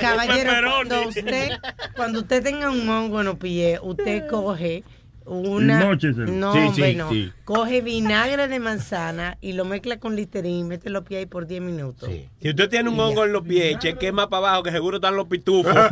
[0.00, 1.48] Caballero, cuando usted,
[1.94, 4.84] cuando usted tenga un hongo en los pies, usted coge
[5.26, 5.80] una...
[5.80, 7.10] No, Sí, hombre, sí, no.
[7.10, 7.32] sí.
[7.44, 11.46] Coge vinagre de manzana y lo mezcla con listerín y mete los pies ahí por
[11.46, 12.08] 10 minutos.
[12.40, 15.16] Si usted tiene un hongo en los pies, cheque más para abajo que seguro están
[15.16, 15.74] los pitufos.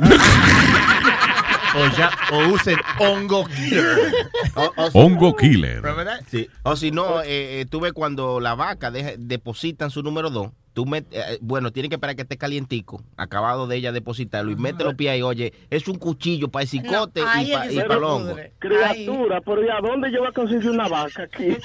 [1.77, 3.85] O, ya, o usen hongo killer.
[4.55, 5.81] O, o si- Hongo killer.
[5.82, 6.20] ¿Pero verdad?
[6.31, 6.48] Sí.
[6.62, 10.51] O si no, eh, eh, tú ves cuando la vaca deja- depositan su número 2,
[10.74, 14.56] tú met- eh, bueno, tiene que esperar que esté calientico, acabado de ella depositarlo, y
[14.56, 18.01] mete los pies ahí, oye, es un cuchillo para el cicote No, ahí y para
[18.01, 18.52] pudre.
[18.59, 21.56] Criatura, pero ¿y a dónde yo voy a conseguir una vaca aquí?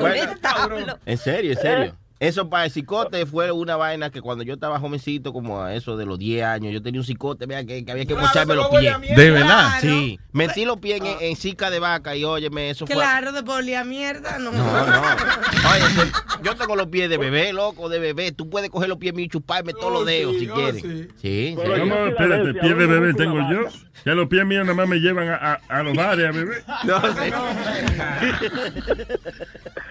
[0.00, 1.96] Bueno, en serio, en serio.
[2.20, 5.96] Eso para el cicote fue una vaina que cuando yo estaba jovencito, como a eso
[5.96, 8.54] de los 10 años, yo tenía un cicote, vea, que, que había que Claro, mocharme
[8.56, 8.94] los pies.
[9.16, 9.70] ¿De verdad?
[9.80, 10.20] Sí.
[10.32, 12.94] Metí los pies en, en cica de vaca y óyeme, eso fue...
[12.94, 14.52] Claro, de polía mierda, no.
[14.52, 15.00] No, no.
[15.72, 16.10] Oye,
[16.42, 18.32] yo tengo los pies de bebé, loco, de bebé.
[18.32, 20.82] Tú puedes coger los pies míos y chuparme todos los dedos si quieres.
[20.82, 21.56] Sí, sí.
[21.56, 21.94] ¿Cómo?
[22.06, 23.60] Espérate, pie de bebé tengo yo.
[24.04, 26.64] Que los pies míos nada más me llevan a, a, a los bares a beber.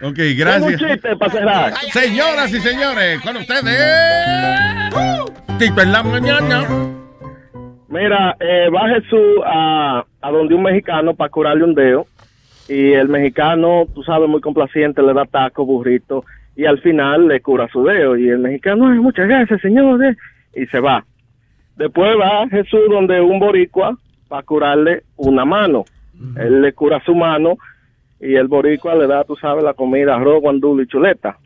[0.01, 0.81] Ok, gracias.
[0.81, 1.73] Un chiste para cerrar.
[2.19, 3.79] Señoras y señores, con ustedes.
[5.57, 6.67] Tito en la mañana.
[7.87, 12.07] Mira, eh, va Jesús a, a donde un mexicano para curarle un dedo
[12.67, 16.25] y el mexicano, tú sabes, muy complaciente, le da taco, burrito
[16.57, 20.17] y al final le cura su dedo y el mexicano, "Ay, muchas gracias, señor, eh",
[20.55, 21.05] y se va.
[21.77, 23.97] Después va Jesús donde un boricua
[24.27, 25.85] para curarle una mano.
[26.35, 27.55] Él le cura su mano
[28.19, 31.37] y el boricua le da, tú sabes, la comida, arroz, guandulo y chuleta.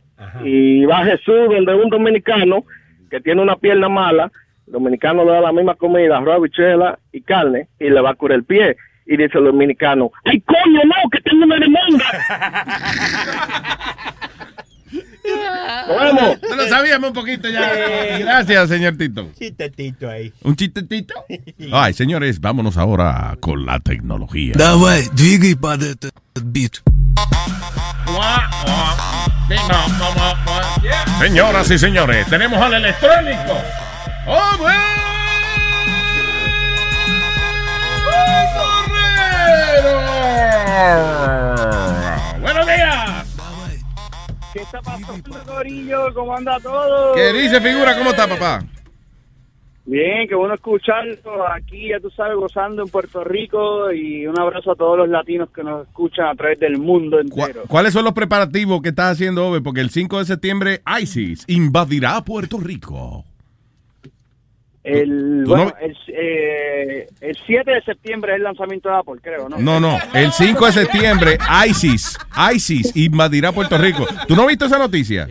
[0.45, 2.65] Y va Jesús donde un dominicano
[3.11, 4.31] que tiene una pierna mala,
[4.67, 8.15] el dominicano le da la misma comida, arroz, habichuela y carne, y le va a
[8.15, 8.77] curar el pie.
[9.07, 12.05] Y dice el dominicano, ¡ay, coño, no, que tengo una demanda!
[15.89, 16.41] Nos vemos.
[16.41, 17.71] Te lo sabíamos un poquito ya.
[18.19, 19.29] Gracias, señor Tito.
[19.39, 20.33] Chistetito ahí.
[20.43, 21.15] ¿Un chistecito?
[21.73, 24.55] Ay, señores, vámonos ahora con la tecnología.
[24.57, 26.13] Давай, двигай под этот
[26.45, 26.81] бит.
[31.20, 33.58] Señoras y señores, tenemos al electrónico.
[34.28, 34.58] ¡Oh,
[42.40, 43.26] ¡Buenos días!
[44.54, 46.14] ¿Qué está pasando, Corillo?
[46.14, 47.14] ¿Cómo anda todo?
[47.14, 47.98] ¿Qué dice, figura?
[47.98, 48.62] ¿Cómo está, papá?
[49.86, 51.16] Bien, qué bueno escucharlo.
[51.54, 53.92] Aquí, ya tú sabes, gozando en Puerto Rico.
[53.92, 57.64] Y un abrazo a todos los latinos que nos escuchan a través del mundo entero.
[57.68, 59.60] ¿Cuáles son los preparativos que estás haciendo, Ove?
[59.62, 63.26] Porque el 5 de septiembre ISIS invadirá Puerto Rico.
[64.86, 69.16] El, ¿Tú bueno, no- el, eh, el 7 de septiembre es el lanzamiento de Apple,
[69.22, 69.58] creo, ¿no?
[69.58, 71.38] No, no, el 5 de septiembre
[71.70, 72.18] ISIS,
[72.54, 74.06] ISIS invadirá Puerto Rico.
[74.28, 75.26] ¿Tú no viste esa noticia?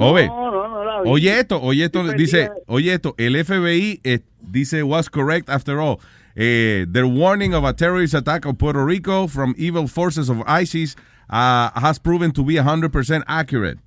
[0.00, 1.08] Ove, No, no, no la vi.
[1.10, 2.64] oye esto, oye esto, Estoy dice, perdida.
[2.66, 5.98] oye esto, el FBI eh, dice was correct after all.
[6.36, 10.96] Eh, their warning of a terrorist attack on Puerto Rico from evil forces of ISIS
[11.28, 13.78] uh, has proven to be 100% accurate.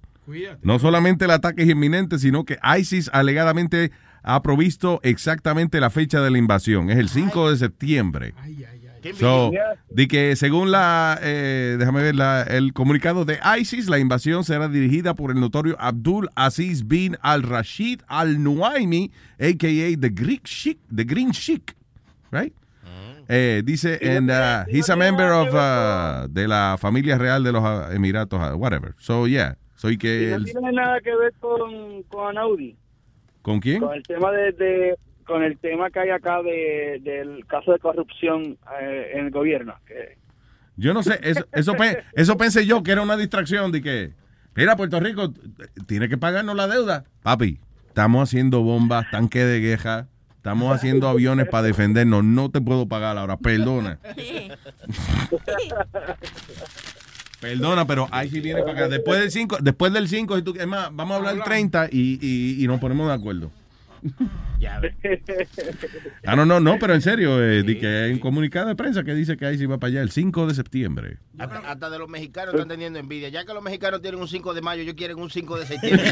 [0.61, 3.92] No solamente el ataque es inminente, sino que ISIS alegadamente
[4.24, 6.90] ha provisto exactamente la fecha de la invasión.
[6.90, 8.33] Es el 5 de septiembre.
[9.15, 9.51] So,
[9.90, 14.67] de que según la, eh, déjame ver, la- el comunicado de ISIS, la invasión será
[14.67, 19.98] dirigida por el notorio Abdul Aziz bin al-Rashid al-Nuaimi, a.k.a.
[19.99, 21.75] The Greek Sheik, The Green Sheik,
[22.32, 22.53] right?
[23.30, 27.64] Eh, dice, and uh, he's a member of uh, de la familia real de los
[27.64, 28.95] uh, Emiratos, uh, whatever.
[28.99, 29.56] So, yeah.
[29.75, 32.75] Soy Y que no el- tiene nada que ver con, con Anaudi.
[33.41, 33.80] ¿Con quién?
[33.82, 37.79] Con el tema de, de- con el tema que hay acá de, del caso de
[37.79, 39.75] corrupción eh, en el gobierno.
[39.85, 40.17] que-
[40.77, 44.11] Yo no sé, eso, eso, pe- eso pensé yo que era una distracción de que,
[44.55, 45.31] mira, Puerto Rico
[45.87, 47.03] tiene que pagarnos la deuda.
[47.21, 52.87] Papi, estamos haciendo bombas, tanques de guerra, estamos haciendo aviones para defendernos, no te puedo
[52.87, 53.99] pagar ahora, perdona.
[57.39, 58.87] Perdona, pero ahí sí viene para acá.
[58.87, 62.63] Después del 5, después del 5, es más, vamos a hablar del 30 y, y,
[62.63, 63.51] y nos ponemos de acuerdo.
[66.25, 69.03] Ah, no, no, no, pero en serio, eh, di que hay un comunicado de prensa
[69.03, 71.17] que dice que ahí sí va para allá el 5 de septiembre.
[71.38, 73.30] Hasta, hasta de los mexicanos están teniendo envidia.
[73.30, 76.07] Ya que los mexicanos tienen un 5 de mayo, ellos quieren un 5 de septiembre.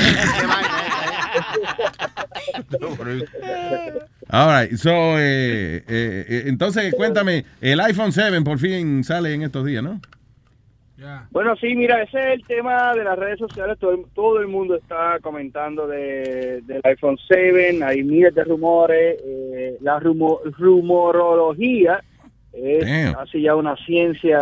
[3.42, 3.94] ¿eh?
[4.30, 9.84] All right, so, eh, entonces cuéntame, el iPhone 7 por fin sale en estos días,
[9.84, 10.02] ¿no?
[11.32, 13.78] Bueno, sí, mira, ese es el tema de las redes sociales.
[13.80, 17.84] Todo el, todo el mundo está comentando de, del iPhone 7.
[17.84, 19.20] Hay miles de rumores.
[19.26, 22.02] eh, la rumo- rumorología
[22.54, 23.14] es Damn.
[23.16, 24.40] casi ya una ciencia.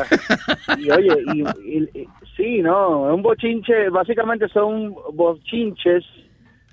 [0.77, 1.41] y oye, y,
[1.77, 3.89] y- y- sí, no, es un bochinche.
[3.89, 6.03] Básicamente son bochinches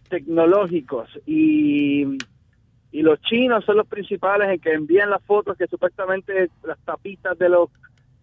[0.09, 1.09] tecnológicos.
[1.27, 2.05] Y,
[2.93, 7.39] y los chinos son los principales en que envían las fotos que supuestamente las tapitas
[7.39, 7.69] de los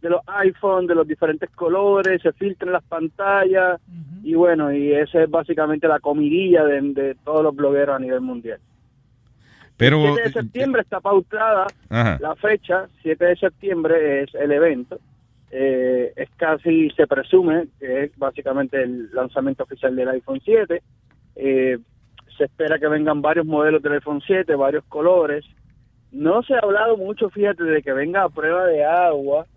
[0.03, 3.79] de los iPhone, de los diferentes colores, se filtran las pantallas
[4.21, 8.19] y bueno, y esa es básicamente la comidilla de, de todos los blogueros a nivel
[8.19, 8.59] mundial.
[9.77, 12.17] Pero, 7 de septiembre está pautada Ajá.
[12.21, 14.99] la fecha, 7 de septiembre es el evento.
[15.51, 20.81] Eh, es casi, se presume que es básicamente el lanzamiento oficial del iPhone 7.
[21.37, 21.79] Eh,
[22.37, 25.45] se espera que vengan varios modelos del iPhone 7, varios colores.
[26.11, 29.47] No se ha hablado mucho, fíjate, de que venga a prueba de agua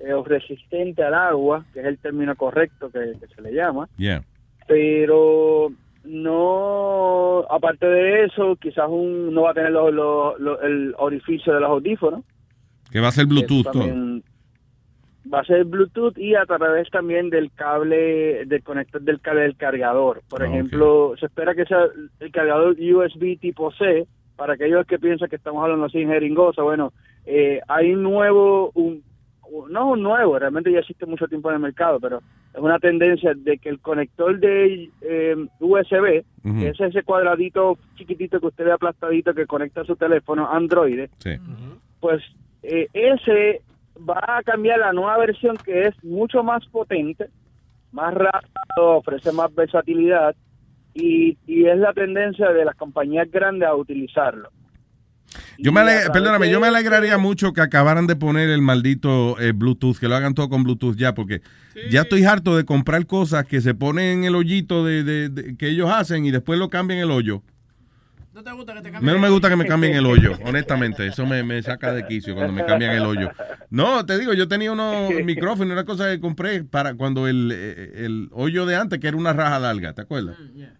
[0.00, 3.88] eh, o resistente al agua, que es el término correcto que, que se le llama.
[3.96, 4.22] Yeah.
[4.66, 5.70] pero
[6.04, 11.52] no aparte de eso quizás un no va a tener los- los- los- el orificio
[11.54, 12.24] de los audífonos.
[12.90, 14.22] Que va a ser Bluetooth también
[15.32, 19.56] va a ser Bluetooth y a través también del cable del conector del cable del
[19.56, 20.22] cargador.
[20.28, 21.84] Por Ah, ejemplo se espera que sea
[22.20, 24.06] el cargador USB tipo C
[24.36, 26.92] para aquellos que piensan que estamos hablando así en jeringosa bueno
[27.26, 29.02] eh, hay un nuevo un,
[29.68, 32.18] no un nuevo, realmente ya existe mucho tiempo en el mercado, pero
[32.54, 38.40] es una tendencia de que el conector de eh, USB, que es ese cuadradito chiquitito
[38.40, 41.30] que usted ve aplastadito que conecta a su teléfono Android, Sí.
[42.00, 42.22] pues
[42.62, 43.62] eh, ese
[44.08, 47.28] va a cambiar la nueva versión que es mucho más potente,
[47.92, 50.34] más rápido, ofrece más versatilidad
[50.94, 54.48] y, y es la tendencia de las compañías grandes a utilizarlo.
[55.58, 55.80] Yo me
[56.12, 60.16] perdóname, yo me alegraría mucho que acabaran de poner el maldito eh, Bluetooth, que lo
[60.16, 61.42] hagan todo con Bluetooth ya, porque
[61.90, 65.56] ya estoy harto de comprar cosas que se ponen en el hoyito de, de- de-
[65.56, 67.42] que ellos hacen y después lo cambian el hoyo.
[68.32, 70.38] ¿No te gusta que te A mí no me gusta que me cambien el hoyo,
[70.44, 71.06] honestamente.
[71.06, 73.30] Eso me, me saca de quicio cuando me cambian el hoyo.
[73.70, 78.04] No, te digo, yo tenía unos micrófonos, una cosa que compré para cuando el, eh,
[78.04, 80.36] el hoyo de antes, que era una raja larga, ¿te acuerdas?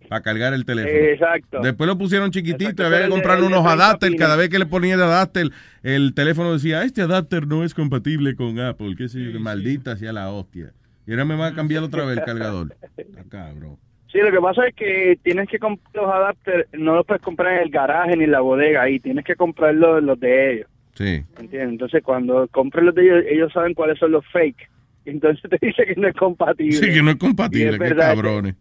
[0.08, 0.94] Para cargar el teléfono.
[0.96, 1.60] Exacto.
[1.60, 4.10] Después lo pusieron chiquitito, Exacto, había que comprar unos 30 adapters.
[4.12, 4.20] pines.
[4.20, 5.50] Cada vez que le ponía el adapter,
[5.82, 9.96] el teléfono decía, este adapter no es compatible con Apple, qué sé yo, que maldita
[9.96, 10.72] sea la hostia.
[11.06, 12.76] Y ahora me va a cambiar otra vez el cargador.
[12.96, 13.76] Está cabrón.
[14.12, 17.54] Sí, lo que pasa es que tienes que comprar los adapters, no los puedes comprar
[17.56, 21.22] en el garaje ni en la bodega ahí, tienes que comprarlos los de ellos, Sí.
[21.38, 21.70] ¿entiendes?
[21.70, 24.68] Entonces cuando compres los de ellos, ellos saben cuáles son los fake,
[25.04, 26.72] entonces te dice que no es compatible.
[26.72, 28.54] Sí, que no es compatible, qué verdad cabrones.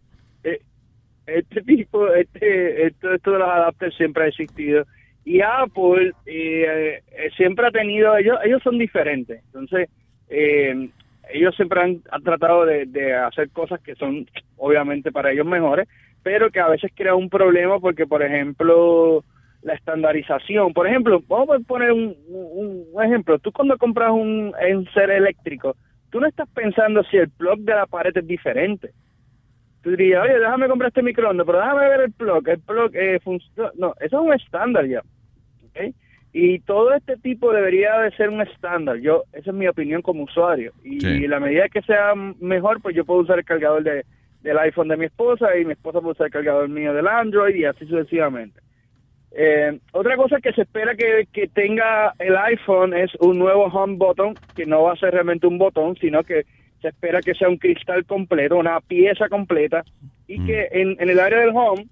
[0.44, 0.60] eh,
[1.26, 4.84] este tipo, este, esto, esto de los adapters siempre ha existido.
[5.24, 9.40] Y Apple eh, eh, siempre ha tenido, ellos, ellos son diferentes.
[9.46, 9.88] Entonces,
[10.28, 10.88] eh,
[11.32, 14.26] ellos siempre han, tratado de, hacer cosas que son
[14.56, 15.88] obviamente para ellos mejores,
[16.22, 19.24] pero que a veces crea un problema porque, por ejemplo,
[19.62, 20.72] la estandarización.
[20.72, 23.38] Por ejemplo, vamos a poner un, un- un ejemplo.
[23.38, 24.54] Tú cuando compras un
[24.94, 25.76] ser eléctrico,
[26.10, 28.90] tú no estás pensando si el plug de la pared es diferente.
[29.82, 32.48] Tú dirías, oye, déjame comprar este microondas, pero déjame ver el plug.
[32.48, 33.70] El plug eh, funciona.
[33.76, 35.00] No, eso es un estándar ya.
[35.64, 35.94] ¿ok?
[36.32, 38.98] Y todo este tipo debería de ser un estándar.
[38.98, 40.72] Yo, esa es mi opinión como usuario.
[40.84, 41.26] Y Sí.
[41.26, 44.04] la medida que sea mejor, pues yo puedo usar el cargador de,
[44.42, 47.54] del iPhone de mi esposa y mi esposa puede usar el cargador mío del Android
[47.56, 48.60] y así sucesivamente.
[49.32, 53.96] Eh, otra cosa que se espera que, que tenga el iPhone es un nuevo home
[53.96, 56.44] button, que no va a ser realmente un botón, sino que
[56.80, 59.84] se espera que sea un cristal completo, una pieza completa,
[60.26, 61.86] y que en, en el área del home,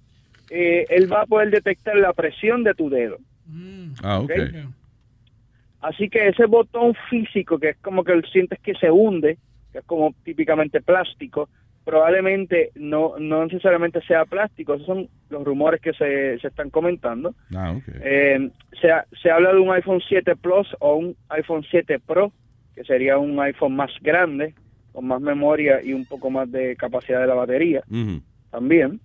[0.51, 3.19] eh, él va a poder detectar la presión de tu dedo.
[4.03, 4.33] Ah, ok.
[5.81, 9.39] Así que ese botón físico, que es como que sientes que se hunde,
[9.73, 11.49] que es como típicamente plástico,
[11.85, 14.75] probablemente no, no necesariamente sea plástico.
[14.75, 17.35] Esos son los rumores que se, se están comentando.
[17.55, 17.85] Ah, ok.
[18.03, 18.89] Eh, se,
[19.23, 22.33] se habla de un iPhone 7 Plus o un iPhone 7 Pro,
[22.75, 24.55] que sería un iPhone más grande,
[24.93, 27.83] con más memoria y un poco más de capacidad de la batería
[28.51, 29.01] también.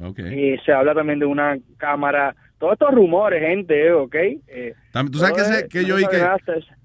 [0.00, 0.18] Ok.
[0.20, 2.34] Y se habla también de una cámara.
[2.62, 4.14] Todos estos rumores, gente, eh, ¿ok?
[4.14, 4.74] Eh,
[5.10, 6.22] Tú sabes que, se- es- que yo oí que,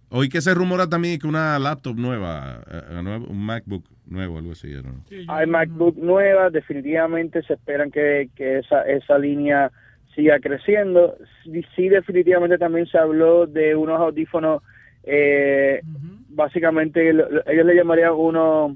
[0.09, 4.39] oí que se rumora también que una laptop nueva, eh, eh, nueva- un MacBook nuevo,
[4.39, 4.73] algo así.
[4.73, 5.03] ¿no?
[5.27, 9.71] Hay MacBook nuevas, definitivamente se esperan que, que esa, esa línea
[10.15, 11.15] siga creciendo.
[11.43, 14.63] Sí, sí, definitivamente también se habló de unos audífonos,
[15.03, 15.81] eh,
[16.29, 18.71] básicamente lo- lo- ellos le llamarían unos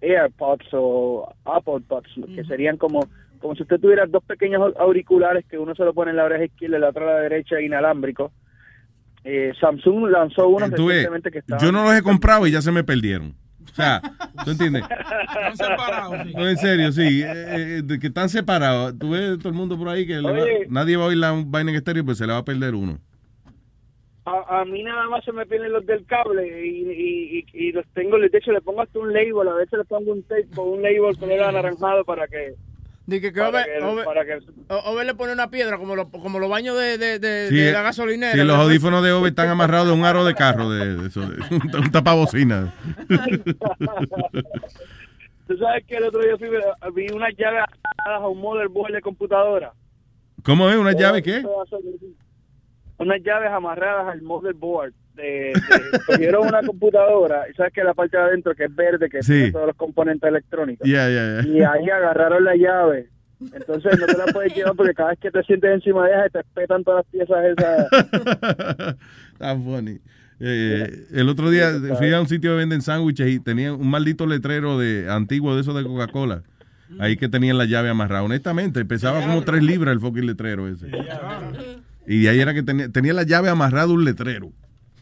[0.00, 3.00] AirPods o Apple Pods, que serían como,
[3.44, 6.24] como si usted tuviera dos pequeños au- auriculares que uno se lo pone en la
[6.24, 8.32] oreja izquierda y el otro a la derecha inalámbrico.
[9.22, 10.48] Eh, Samsung lanzó
[10.86, 13.34] ves, recientemente que estaban yo no los he comprado y ya se me perdieron.
[13.70, 14.00] O sea,
[14.46, 14.82] ¿tú entiendes?
[14.84, 16.32] Están separados, sí.
[16.34, 17.22] No, en serio, sí.
[17.22, 18.98] eh, eh, que están separados.
[18.98, 20.66] Tú ves todo el mundo por ahí que le va- Oye.
[20.70, 22.98] nadie va a oír la vaina en estéreo, pues se le va a perder uno.
[24.24, 27.72] A, a mí nada más se me pierden los del cable y, y, y, y
[27.72, 30.46] los tengo, de hecho le pongo hasta un label, a veces le pongo un tape
[30.56, 32.54] con un label color anaranjado para que...
[33.06, 36.08] Dije que para Over, que- para que- O- Over le pone una piedra como, lo-
[36.08, 38.32] como los baños de, de, de, Sí, de eh, la gasolinera.
[38.32, 41.20] sí, los audífonos de Ove están amarrados de un aro de carro, de, de eso,
[41.20, 42.72] de- un, un tapabocina.
[45.46, 46.48] Tú sabes que el otro día fui,
[46.94, 47.58] vi una llave
[48.06, 49.72] a un motherboard de computadora.
[50.42, 50.76] ¿Cómo es?
[50.76, 51.42] ¿Una llave qué?
[53.04, 54.92] Unas llaves amarradas al motherboard.
[55.14, 55.54] De, de-
[56.06, 59.32] cogieron una computadora y sabes que la parte de adentro que es verde, que Sí.
[59.32, 60.86] tiene todos los componentes electrónicos.
[60.88, 63.08] Y ahí agarraron la llave.
[63.52, 66.28] Entonces no te la puedes llevar porque cada vez que te sientes encima de ella
[66.30, 68.96] te espetan todas las piezas esas.
[69.34, 69.98] Está funny.
[70.40, 74.26] Eh, el otro día fui a un sitio que venden sándwiches y tenía un maldito
[74.26, 76.42] letrero de antiguo de eso de Coca-Cola.
[76.98, 78.22] Ahí que tenían la llave amarrada.
[78.24, 80.86] Honestamente, pesaba como tres libras el fucking letrero ese.
[82.06, 84.52] Y de ahí era que tenía, tenía la llave amarrada a un letrero.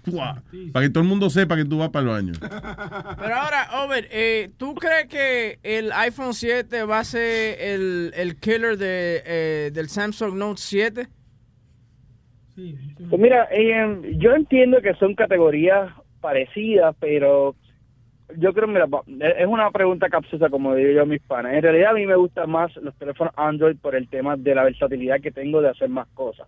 [0.04, 0.42] ¡Fua!
[0.72, 2.32] Para que todo el mundo sepa que tú vas para el baño.
[2.40, 8.36] Pero ahora, Over, eh, ¿tú crees que el iPhone 7 va a ser el, el
[8.36, 11.08] killer de, eh, del Samsung Note 7?
[12.54, 17.54] Pues mira, eh, yo entiendo que son categorías parecidas, pero
[18.38, 18.86] yo creo, mira,
[19.38, 21.54] es una pregunta capciosa, como digo yo a mis panas.
[21.54, 24.64] En realidad a mí me gustan más los teléfonos Android por el tema de la
[24.64, 26.46] versatilidad que tengo de hacer más cosas.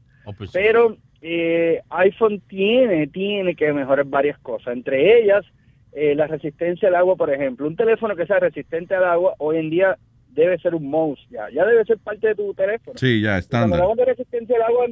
[0.52, 5.44] Pero eh, iPhone tiene, tiene que mejorar varias cosas, entre ellas
[5.92, 7.66] eh, la resistencia al agua, por ejemplo.
[7.66, 9.96] Un teléfono que sea resistente al agua hoy en día
[10.30, 12.98] debe ser un mouse ya, ya debe ser parte de tu teléfono.
[12.98, 13.80] Sí, ya, Cuando estándar.
[13.80, 14.86] hablamos de resistencia al agua,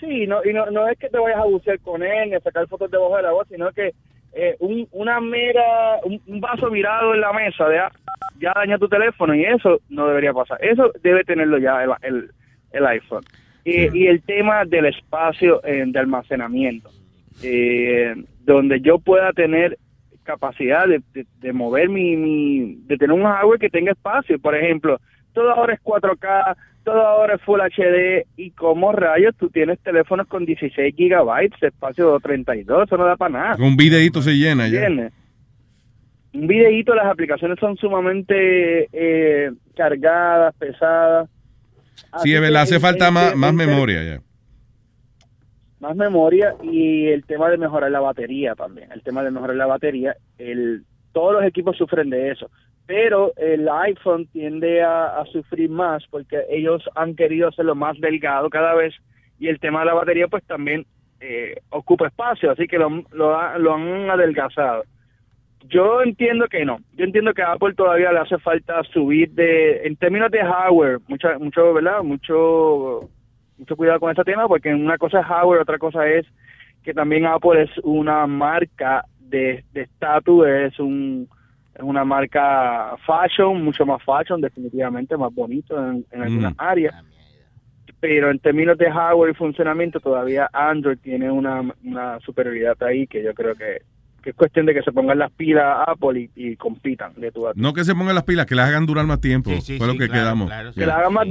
[0.00, 2.40] sí, no, y no, no es que te vayas a bucear con él ni a
[2.40, 3.92] sacar fotos debajo del agua, sino que
[4.36, 7.80] eh, un, una mera, un, un vaso virado en la mesa de,
[8.38, 10.58] ya daña tu teléfono y eso no debería pasar.
[10.62, 12.30] Eso debe tenerlo ya el, el,
[12.72, 13.24] el iPhone.
[13.64, 16.90] Y, y el tema del espacio eh, de almacenamiento,
[17.42, 19.76] eh, donde yo pueda tener
[20.22, 24.38] capacidad de, de- de mover mi, mi, de tener un hardware que tenga espacio.
[24.38, 25.00] Por ejemplo,
[25.36, 30.26] todo ahora es 4K, todo ahora es Full HD y como rayos tú tienes teléfonos
[30.28, 33.56] con 16 gigabytes de espacio 32, eso no da para nada.
[33.58, 34.88] Un videito se llena ya.
[36.32, 41.28] Un videíto, las aplicaciones son sumamente eh, cargadas, pesadas.
[42.12, 44.20] Así Sí, es verdad, hace falta el- más, más memoria ya.
[45.80, 48.90] más memoria y el tema de mejorar la batería también.
[48.92, 52.50] El tema de mejorar la batería, el, todos los equipos sufren de eso,
[52.86, 58.74] pero el iPhone tiende a, sufrir más porque ellos han querido hacerlo más delgado cada
[58.74, 58.94] vez
[59.38, 60.86] y el tema de la batería pues también
[61.20, 64.84] eh, ocupa espacio, así que lo, lo, lo han adelgazado.
[65.68, 66.78] Yo entiendo que no.
[66.92, 71.00] Yo entiendo que a Apple todavía le hace falta subir de, en términos de hardware,
[71.08, 72.02] mucho, mucho, ¿verdad?
[72.04, 73.08] Mucho,
[73.58, 76.24] mucho cuidado con este tema, porque una cosa es hardware, otra cosa es
[76.84, 81.28] que también Apple es una marca de estatus, es un
[81.76, 86.94] es una marca fashion, mucho más fashion, definitivamente más bonito en, en algunas áreas.
[88.00, 93.22] Pero en términos de hardware y funcionamiento, todavía Android tiene una, una superioridad ahí que
[93.22, 93.78] yo creo que,
[94.22, 97.46] que es cuestión de que se pongan las pilas Apple y, y compitan de tu
[97.48, 97.60] a tu.
[97.60, 99.50] No que se pongan las pilas, que las hagan durar más tiempo.
[99.78, 100.50] Fue lo que quedamos.
[100.74, 101.26] Que la hagan más.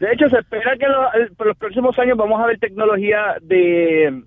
[0.00, 3.36] De hecho, se espera que lo- el- por los próximos años vamos a ver tecnología
[3.42, 4.22] de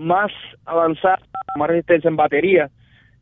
[0.00, 0.32] más
[0.64, 1.20] avanzada,
[1.56, 2.70] más resistencia en batería.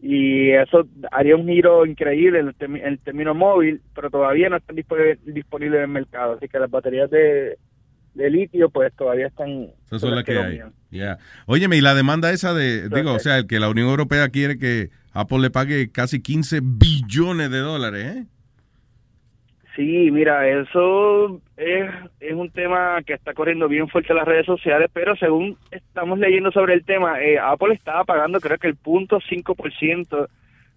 [0.00, 5.18] Y eso haría un giro increíble en el, término móvil, pero todavía no están disponibles
[5.26, 6.34] disponibles en el mercado.
[6.34, 7.58] Así que las baterías de,
[8.15, 9.70] de litio, pues todavía están.
[9.86, 10.60] Esas son las que hay.
[10.90, 11.18] Ya.
[11.47, 14.57] Óyeme, y la demanda esa de, digo, o sea, el que la Unión Europea quiere
[14.57, 18.26] que Apple le pague casi 15 billones de dólares, ¿eh?
[19.78, 24.44] Sí, mira, eso es, es un tema que está corriendo bien fuerte en las redes
[24.44, 28.74] sociales, pero según estamos leyendo sobre el tema, eh, Apple estaba pagando creo que el
[28.74, 30.28] punto 5%,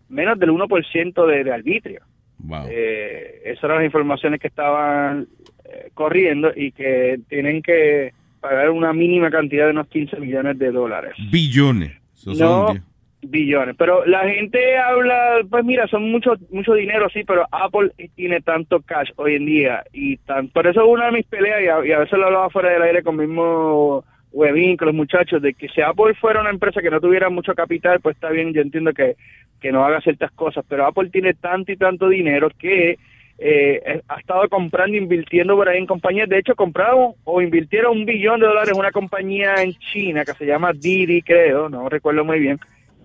[0.10, 2.02] menos del 1% de, de arbitrio.
[2.38, 2.68] Wow.
[2.70, 5.28] Eh, esas eran las informaciones que estaban
[5.66, 10.72] eh, corriendo y que tienen que pagar una mínima cantidad de unos 15 millones de
[10.72, 11.14] dólares.
[11.32, 11.94] Billones.
[12.16, 12.91] Eso No.
[13.22, 13.76] Billones.
[13.78, 18.82] Pero la gente habla, pues mira, son mucho mucho dinero, sí, pero Apple tiene tanto
[18.82, 22.00] cash hoy en día y tan, por eso es una de mis peleas y a,
[22.00, 25.82] veces lo hablaba fuera del aire con mismo Webin, con los muchachos, de que si
[25.82, 29.16] Apple fuera una empresa que no tuviera mucho capital, pues está bien, yo entiendo que,
[29.60, 32.98] que no haga ciertas cosas, pero Apple tiene tanto y tanto dinero que
[33.44, 36.30] eh, ha estado comprando, invirtiendo por ahí en compañías.
[36.30, 40.34] De hecho, compraron o invirtieron un billón de dólares en una compañía en China que
[40.34, 42.60] se llama Didi, creo, no recuerdo muy bien,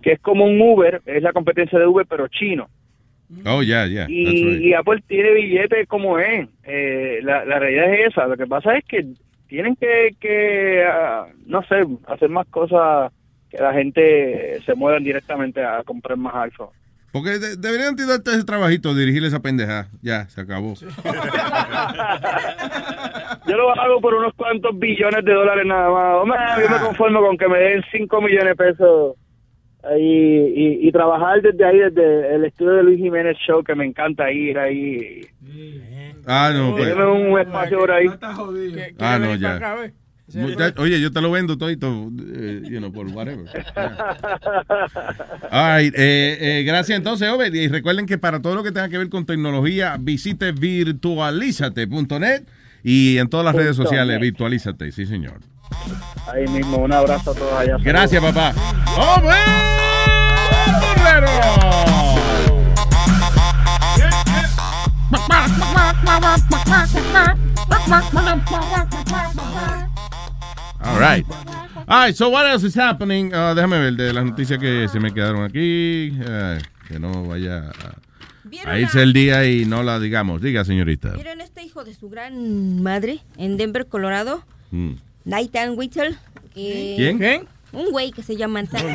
[0.07, 2.68] que es como un Uber, es la competencia de Uber, pero chino.
[3.44, 4.02] Oh, yeah, yeah.
[4.02, 4.62] That's Y, right.
[4.62, 6.49] y Apple tiene billetes como es.
[6.62, 8.28] Eh, la, la realidad es esa.
[8.28, 9.05] Lo que pasa es que
[9.49, 13.10] tienen que, que ah, no sé, hacer más cosas
[13.51, 16.68] que la gente se muevan directamente a comprar más iPhone.
[17.10, 19.89] Porque de- deberían darte ese trabajito, dirigirle esa pendeja.
[20.02, 20.75] Ya, se acabó.
[23.49, 26.17] Yo lo hago por unos cuantos billones de dólares nada más.
[26.23, 29.17] Hombre, yo me conformo con que me den 5 millones de pesos
[29.83, 33.85] ahí y, y trabajar desde ahí, desde el estudio de Luis Jiménez Show, que me
[33.85, 35.21] encanta ir ahí.
[36.27, 36.87] Ah, no, pues.
[36.87, 38.07] Déjame un espacio por ahí.
[38.99, 39.61] Ah, no, ya.
[40.79, 43.47] Oye, yo te lo vendo todito, eh, you know, por whatever.
[45.53, 47.55] All right, eh, eh, gracias entonces, Obed.
[47.55, 52.43] Y recuerden que para todo lo que tenga que ver con tecnología, visite virtualízate.net
[52.83, 54.23] y en todas las redes sociales, net.
[54.23, 55.39] virtualízate, sí, señor.
[56.33, 57.77] Ahí mismo, un abrazo a todos allá.
[57.81, 58.53] Gracias, papá.
[58.97, 59.67] ¡Obed
[70.81, 71.27] All right.
[71.89, 73.33] All right, so what else is happening?
[73.33, 76.12] Uh, déjame ver de las noticias que se me quedaron aquí.
[76.20, 80.41] eh, que no vaya a, a irse el día y no la digamos.
[80.43, 81.12] Diga, señorita.
[81.12, 84.43] ¿Vieron este hijo de su gran madre en Denver, Colorado?
[84.70, 84.95] Mm.
[85.27, 86.17] Nathan Whittle.
[86.55, 87.47] que- ¿Quién?
[87.73, 88.87] Un güey que se llama Nathan.
[88.87, 88.93] Un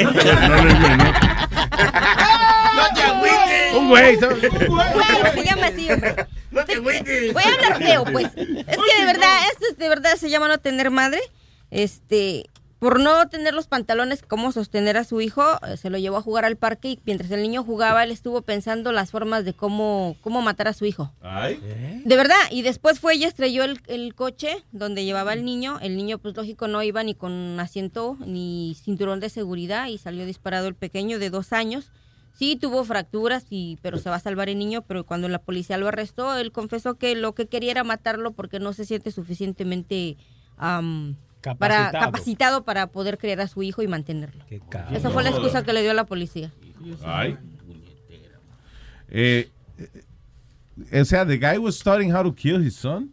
[3.19, 3.31] güey.
[3.77, 6.15] Un güey, se llama así, hombre.
[6.51, 8.27] Voy a hablar feo, pues.
[8.35, 11.19] Es que de verdad, esto es de verdad se llama no tener madre.
[11.69, 12.49] Este,
[12.81, 16.21] por no tener los pantalones cómo sostener a su hijo, eh, se lo llevó a
[16.23, 20.15] jugar al parque y mientras el niño jugaba, él estuvo pensando las formas de cómo,
[20.21, 21.13] cómo matar a su hijo.
[22.03, 25.77] De verdad, y después fue y estrelló el, el coche donde llevaba el niño.
[25.79, 30.25] El niño, pues lógico, no iba ni con asiento ni cinturón de seguridad y salió
[30.25, 31.91] disparado el pequeño de dos años.
[32.33, 35.77] Sí, tuvo fracturas, y, pero se va a salvar el niño, pero cuando la policía
[35.77, 40.17] lo arrestó, él confesó que lo que quería era matarlo porque no se siente suficientemente
[41.49, 42.05] am, para, Capacitado.
[42.11, 44.45] capacitado para poder criar a su hijo y mantenerlo.
[44.91, 46.51] Esa fue la excusa que le dio a la policía.
[47.03, 47.37] Ay.
[49.09, 49.49] Eh,
[50.91, 53.11] eh, o sea, the guy was studying how to kill his son.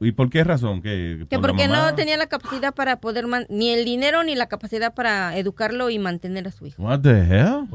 [0.00, 0.82] ¿Y por qué razón?
[0.82, 1.90] ¿Que, Que por la porque mamá?
[1.90, 5.88] no tenía la capacidad para poder, man- ni el dinero ni la capacidad para educarlo
[5.88, 6.82] y mantener a su hijo.
[6.82, 7.66] What the hell?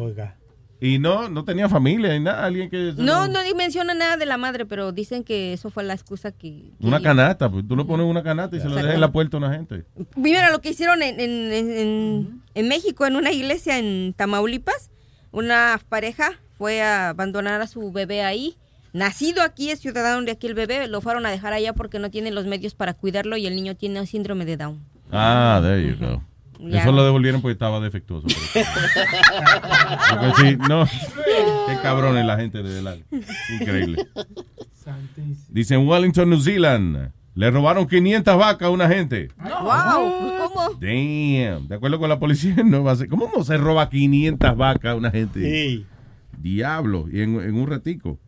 [0.82, 2.94] Y no, no tenía familia ni nada, alguien que...
[2.96, 6.72] No, no menciona nada de la madre, pero dicen que eso fue la excusa que...
[6.80, 9.12] que- Una canasta, pues tú le pones una canasta y se lo dejas en la
[9.12, 9.84] puerta a una gente.
[10.16, 14.90] Mira lo que hicieron en, en- en- en- en México, en una iglesia en Tamaulipas.
[15.32, 18.56] Una pareja fue a abandonar a su bebé ahí.
[18.94, 20.88] Nacido aquí, es ciudadano de aquí el bebé.
[20.88, 23.76] Lo fueron a dejar allá porque no tienen los medios para cuidarlo y el niño
[23.76, 24.80] tiene síndrome de Down.
[25.12, 26.24] Ah, there you go.
[26.60, 26.82] Ya.
[26.82, 28.28] Eso lo devolvieron porque estaba defectuoso.
[30.10, 30.86] Porque sí, no.
[30.86, 32.98] Qué cabrones la gente de la...
[33.60, 34.08] Increíble.
[35.50, 39.30] Dice en Wellington, New Zealand, le robaron 500 vacas a una gente.
[39.38, 40.38] ¡Wow!
[40.38, 40.70] ¿Cómo?
[40.80, 41.68] Damn.
[41.68, 43.08] De acuerdo con la policía, no va a ser.
[43.08, 45.86] ¿Cómo no se roba 500 vacas a una gente?
[46.38, 47.08] Diablo.
[47.12, 48.20] Y en, en un ratico.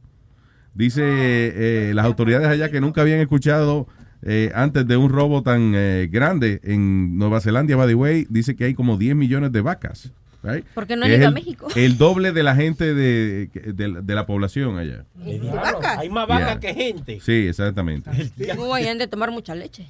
[0.73, 3.87] Dice eh, las autoridades allá que nunca habían escuchado
[4.23, 8.55] eh, antes de un robo tan eh, grande en Nueva Zelanda, by the way, dice
[8.55, 10.11] que hay como 10 millones de vacas.
[10.43, 10.65] right?
[10.73, 11.67] Porque no han es ido a el- México.
[11.75, 15.05] El doble de la gente de, de, de la población allá.
[15.15, 15.99] ¿De vacas?
[15.99, 16.59] Hay más vacas Yeah.
[16.59, 17.19] que gente.
[17.21, 18.09] Sí, exactamente.
[18.55, 19.87] No, han de tomar mucha leche.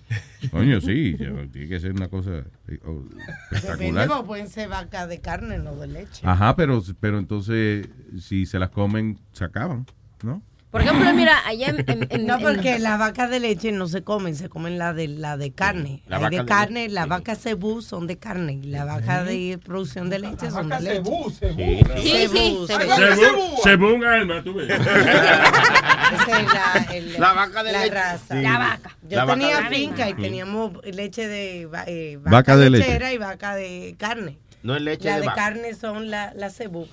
[0.52, 4.08] Coño, sí, ya, tiene que ser una cosa eh, oh, Depende, espectacular.
[4.08, 6.22] porque pueden ser vacas de carne, no de leche.
[6.24, 7.88] Ajá, pero, pero entonces,
[8.20, 9.86] si se las comen, se acaban,
[10.24, 10.42] ¿no?
[10.72, 11.80] Por ejemplo, mira, allá en...
[11.90, 14.94] en- en- No, en- porque las vacas de leche no se comen, se comen la
[14.94, 16.02] de la de carne.
[16.08, 19.26] La Hay vaca de de carne, las vacas cebú son de carne y las vacas
[19.26, 20.96] de producción de leche son de leche.
[21.04, 24.70] cebú, Sí, sí, Cebú, Según, según alma, tú ves.
[24.80, 27.94] Esa es la, el- La vaca de la leche.
[27.96, 28.36] raza.
[28.36, 28.42] Sí.
[28.42, 28.98] La vaca.
[29.10, 29.76] Yo La vaca tenía de leche.
[29.76, 30.22] finca y Sí.
[30.22, 32.86] teníamos leche de eh, vaca, Vaca de leche.
[32.88, 34.38] lechera y vaca de carne.
[34.64, 35.42] No es leche La de de vaca.
[35.42, 36.88] carne son la, la cebú,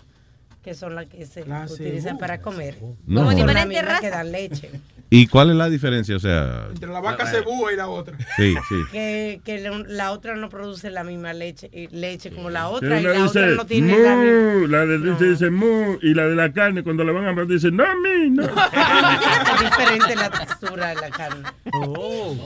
[0.69, 2.77] que son las que se utilizan para comer.
[3.07, 3.21] No.
[3.21, 4.23] Son las diferentes mismas que razas.
[4.25, 4.71] dan leche.
[5.09, 6.15] ¿Y cuál es la diferencia?
[6.15, 8.19] O sea, Entre la vaca cebúa y la otra.
[8.37, 8.75] sí, sí.
[8.93, 13.25] que, que la- otra no produce la misma leche, leche como la otra y la
[13.25, 14.61] otra no tiene la misma.
[14.61, 17.33] mu, la de leche dice mu, y la de la carne, cuando la van a
[17.33, 18.43] matar, dice, no, a mí, no.
[18.45, 21.45] Es diferente la textura de la carne.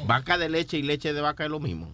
[0.07, 1.93] Vaca de leche y leche de vaca es lo mismo.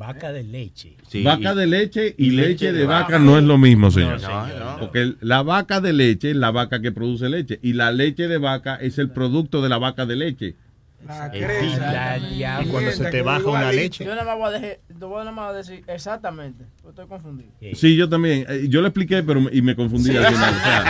[0.00, 0.96] Vaca de leche.
[1.22, 3.18] vaca de leche y, Y leche, leche de de vaca vaca.
[3.18, 4.18] no es lo mismo, señor.
[4.20, 4.80] No, señor.
[4.80, 8.38] Porque la vaca de leche es la vaca que produce leche y la leche de
[8.38, 10.54] vaca es el producto de la vaca de leche.
[11.02, 14.04] Y cuando se te baja una leche.
[14.04, 16.64] Yo nada más voy a, dejar- te voy a nada más a decir exactamente.
[16.82, 17.50] Yo Estoy confundido.
[17.74, 18.46] Sí, yo también.
[18.48, 20.54] Eh, Yo lo expliqué, pero me- y me confundí al final.
[20.54, 20.84] o sea,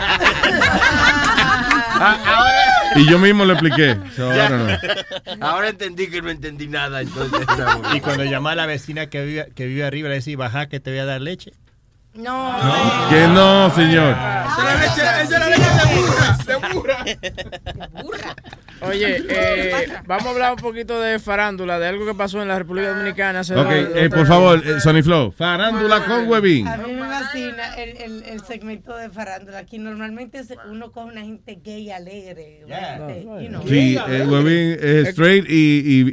[2.96, 3.96] y yo mismo lo expliqué.
[4.16, 4.30] So.
[5.40, 7.46] Ahora entendí que no entendí nada, entonces.
[7.94, 10.80] Y cuando llama a la vecina que vive, que vive arriba, le decís, baja que
[10.80, 11.52] te voy a dar leche.
[12.14, 12.56] No.
[13.08, 14.16] Que no, señor.
[14.50, 18.36] Esa es la leche de burra, de burra.
[18.82, 22.58] Oye, eh, vamos a hablar un poquito de farándula, de algo que pasó en la
[22.58, 23.40] República Dominicana.
[23.40, 25.32] hace Ok, dos- eh, por favor, eh, Sonny Flow.
[25.32, 26.66] Farándula con Webin.
[26.66, 29.58] A mí me fascina el, el, el segmento de farándula.
[29.58, 30.40] Aquí normalmente
[30.70, 32.64] uno coge una gente gay alegre.
[32.66, 33.62] gente, you know.
[33.68, 35.52] Sí, eh, Webin es straight y,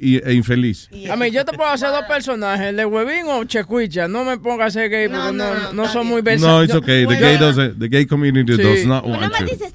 [0.02, 0.90] y- y- e infeliz.
[1.10, 4.08] A mí, yo te puedo hacer dos personajes, el de Huevín o Checuicha.
[4.10, 6.54] No me pongas a ser gay porque no, no, son muy versátiles.
[6.54, 7.06] No, it's okay.
[7.06, 8.62] The gay doesn't, the gay community Sí.
[8.64, 9.72] does not want me dice,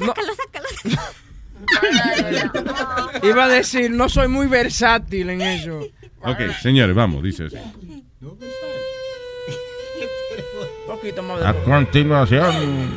[3.23, 5.81] Iba a decir, no soy muy versátil en eso.
[6.21, 7.57] Ok, señores, vamos, dice eso.
[8.21, 8.39] Un
[10.87, 12.91] poquito más de A continuación,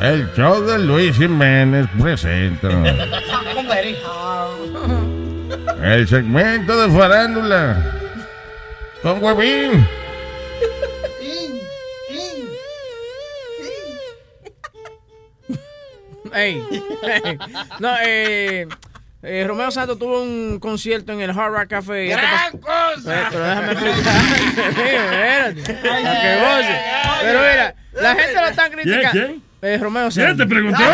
[0.00, 2.68] el show de Luis Jiménez presenta
[5.82, 7.96] el segmento de farándula
[9.02, 9.86] con Huevín.
[16.34, 16.62] Ey,
[17.02, 17.38] ey.
[17.78, 18.66] No, eh,
[19.22, 22.06] eh, Romeo Santos tuvo un concierto en el Hard Rock Café.
[22.08, 23.20] ¡Gran pas- cosa!
[23.20, 24.14] Eh, Pero déjame explicar.
[24.70, 25.60] Espérate.
[25.88, 26.80] A que goce.
[27.22, 29.34] Pero mira, la gente lo está criticando.
[29.60, 29.72] ¿Quién?
[29.72, 30.46] Eh, Romeo ¿Quién Santos.
[30.46, 30.80] te preguntó?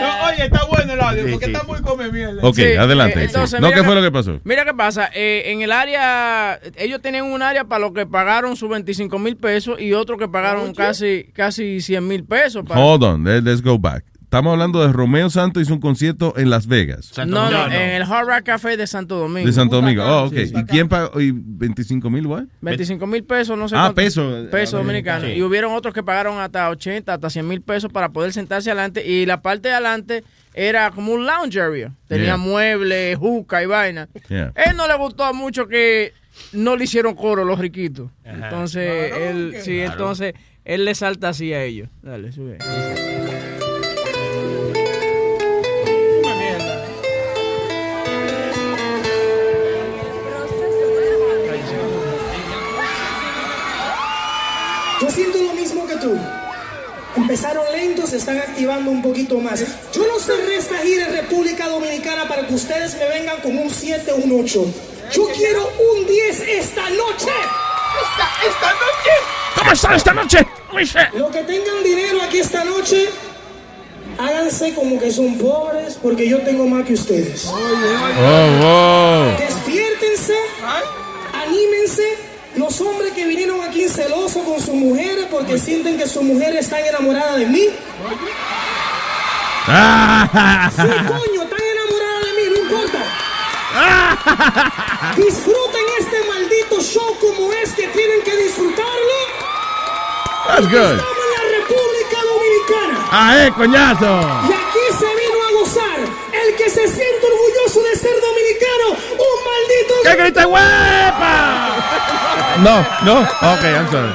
[0.00, 1.52] No, oye, está bueno el audio porque Sí.
[1.52, 2.40] está muy come mierda.
[2.42, 3.20] Ok, Sí, adelante.
[3.20, 4.40] eh, entonces, no, mira ¿qué que- fue lo que pasó?
[4.44, 8.56] Mira qué pasa, eh, en el área, ellos tenían un área para los que pagaron
[8.56, 12.64] sus 25 mil pesos y otro que pagaron casi casi 100 mil pesos.
[12.66, 14.04] para- Hold on, let- let's go back.
[14.34, 17.12] Estamos hablando de Romeo Santos hizo un concierto en Las Vegas.
[17.18, 19.46] No, no, en el Hard Rock Café de Santo Domingo.
[19.46, 20.02] De Santo Domingo.
[20.04, 20.34] Oh, ok.
[20.34, 20.54] Sí, sí.
[20.56, 21.20] ¿Y quién pagó?
[21.20, 22.42] ¿Y 25 mil, what?
[22.60, 24.48] 25 mil pesos, no sé Ah, pesos.
[24.48, 25.26] Pesos dominicanos.
[25.28, 25.34] sí.
[25.36, 29.06] Y hubieron otros que pagaron hasta 80, hasta 100 mil pesos para poder sentarse adelante.
[29.08, 31.92] Y la parte de adelante era como un lounge area.
[32.08, 32.36] Tenía Yeah.
[32.36, 34.08] muebles, juca y vaina.
[34.28, 34.52] Yeah.
[34.56, 36.12] Él no le gustó mucho que
[36.52, 38.10] no le hicieron coro los riquitos.
[38.26, 38.34] Ajá.
[38.48, 39.92] Entonces, Claro, él, sí, Claro.
[39.92, 41.88] entonces, él le salta así a ellos.
[42.02, 42.58] Dale, sube.
[55.04, 56.18] Yo siento lo mismo que tú.
[57.14, 59.62] Empezaron lentos, se están activando un poquito más.
[59.92, 63.68] Yo no cerré esta gira en República Dominicana para que ustedes me vengan con un
[63.68, 64.64] 7 o un 8.
[65.12, 67.28] Yo quiero un 10 esta noche.
[68.00, 69.10] Esta, esta noche.
[69.58, 70.46] ¿Cómo están esta noche?
[71.12, 73.10] Los que tengan dinero aquí esta noche,
[74.18, 77.44] háganse como que son pobres porque yo tengo más que ustedes.
[77.44, 77.58] Oh,
[78.62, 79.36] wow.
[79.36, 80.34] Despiértense,
[81.34, 82.33] anímense.
[82.56, 86.84] Los hombres que vinieron aquí celosos con sus mujeres porque sienten que sus mujeres están
[86.84, 87.62] enamoradas de mí.
[87.62, 87.72] Sí,
[91.08, 93.00] coño, están enamoradas de mí, no importa.
[95.16, 99.16] Disfruten este maldito show como es que tienen que disfrutarlo.
[100.46, 100.94] That's good.
[100.94, 103.08] Estamos en la República Dominicana.
[103.10, 104.20] ¡Ah, eh, coñazo!
[104.48, 105.98] Y aquí se vino a gozar.
[106.32, 108.96] El que se siente orgulloso de ser dominicano,
[109.84, 109.94] maldito.
[110.04, 111.76] ¡Que grite huepa!
[112.62, 113.20] No, no.
[113.22, 114.12] Ok, I'm sorry.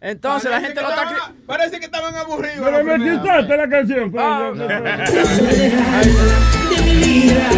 [0.00, 1.04] Entonces, la gente lo está...
[1.08, 2.58] cri- Parece que estaban aburridos.
[2.62, 4.10] Pero los me quitaste la canción.
[4.12, 4.24] pues.
[4.26, 4.52] Ah,
[6.70, 7.48] de mi vida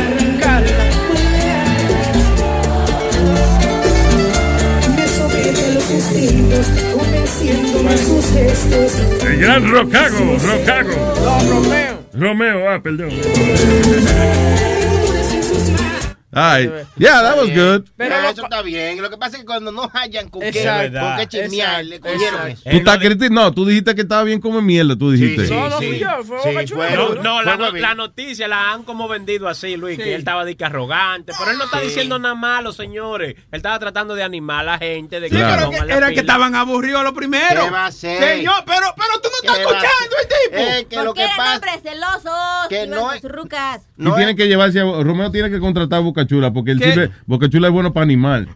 [4.97, 6.66] Me somete a los instintos,
[6.97, 8.92] convenciéndome a sus gestos.
[9.26, 11.15] El gran Rocago, Rocago.
[11.24, 11.95] No, Romeo.
[12.18, 13.10] Romeo, ah, perdón.
[16.32, 16.86] All right.
[16.98, 17.88] Yeah, that was good.
[17.96, 19.00] Pero eso está bien.
[19.00, 20.50] Lo que pasa es que cuando no hayan con qué,
[20.92, 22.62] con qué chismear, le cogieron eso.
[22.68, 25.48] Tú estás criti- No, tú dijiste que estaba bien como mierda, tú dijiste.
[25.55, 26.90] No, no fui yo, fue Boca Chula.
[26.90, 30.02] No, no, la, no- noticia la han como vendido así, Luis, Sí.
[30.02, 31.86] que él estaba de que arrogante, pero él no está Sí.
[31.86, 33.36] diciendo nada malo, señores.
[33.36, 35.70] Él estaba tratando de animar a la gente, de Sí, que Claro.
[35.70, 37.64] pero que era que estaban aburridos los primeros.
[37.64, 38.22] ¿Qué va a ser?
[38.36, 40.56] Señor, pero, pero tú no estás ¿Qué va a escuchando el tipo.
[40.72, 41.55] Eh, que lo Porque que eran pasa.
[41.55, 42.68] hombres celosos.
[42.68, 43.82] que no rucas.
[43.96, 46.74] y No tiene es- que llevarse a, Romeo tiene que contratar a Boca Chula porque
[46.74, 48.46] sirve, Boca Chula es bueno para animar.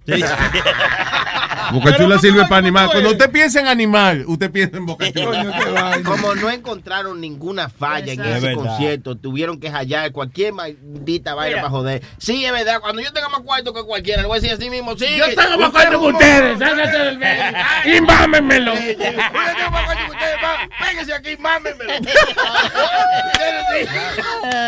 [1.72, 2.90] Boca Chula sirve para animar.
[2.90, 6.00] Cuando usted piensa en animal, usted piensa en Boca Chula.
[6.04, 11.70] Como no encontraron ninguna falla en ese concierto, tuvieron que hallar cualquier maldita vaina para
[11.70, 12.02] joder.
[12.18, 14.70] Sí, es verdad, cuando yo tenga más cuarto que cualquiera, le voy a decir así
[14.70, 15.06] mismo, sí.
[15.16, 17.42] Yo tengo más cuarto que ustedes, sáquense del medio.
[17.84, 18.74] Y mámenmelo.
[18.74, 21.92] Yo tengo más cuarto que ustedes, va, péguense aquí, mámenmelo.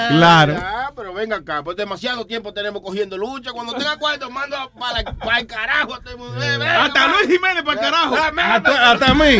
[0.08, 0.56] Claro.
[0.60, 3.52] Ah, pero venga acá, pues demasiado tiempo tenemos cogiendo lucha.
[3.52, 5.98] Cuando tenga cuarto, mando para, para el carajo.
[6.94, 8.16] Eh, Hasta Luis Jiménez para el carajo.
[8.16, 9.38] Hasta, hasta a mí.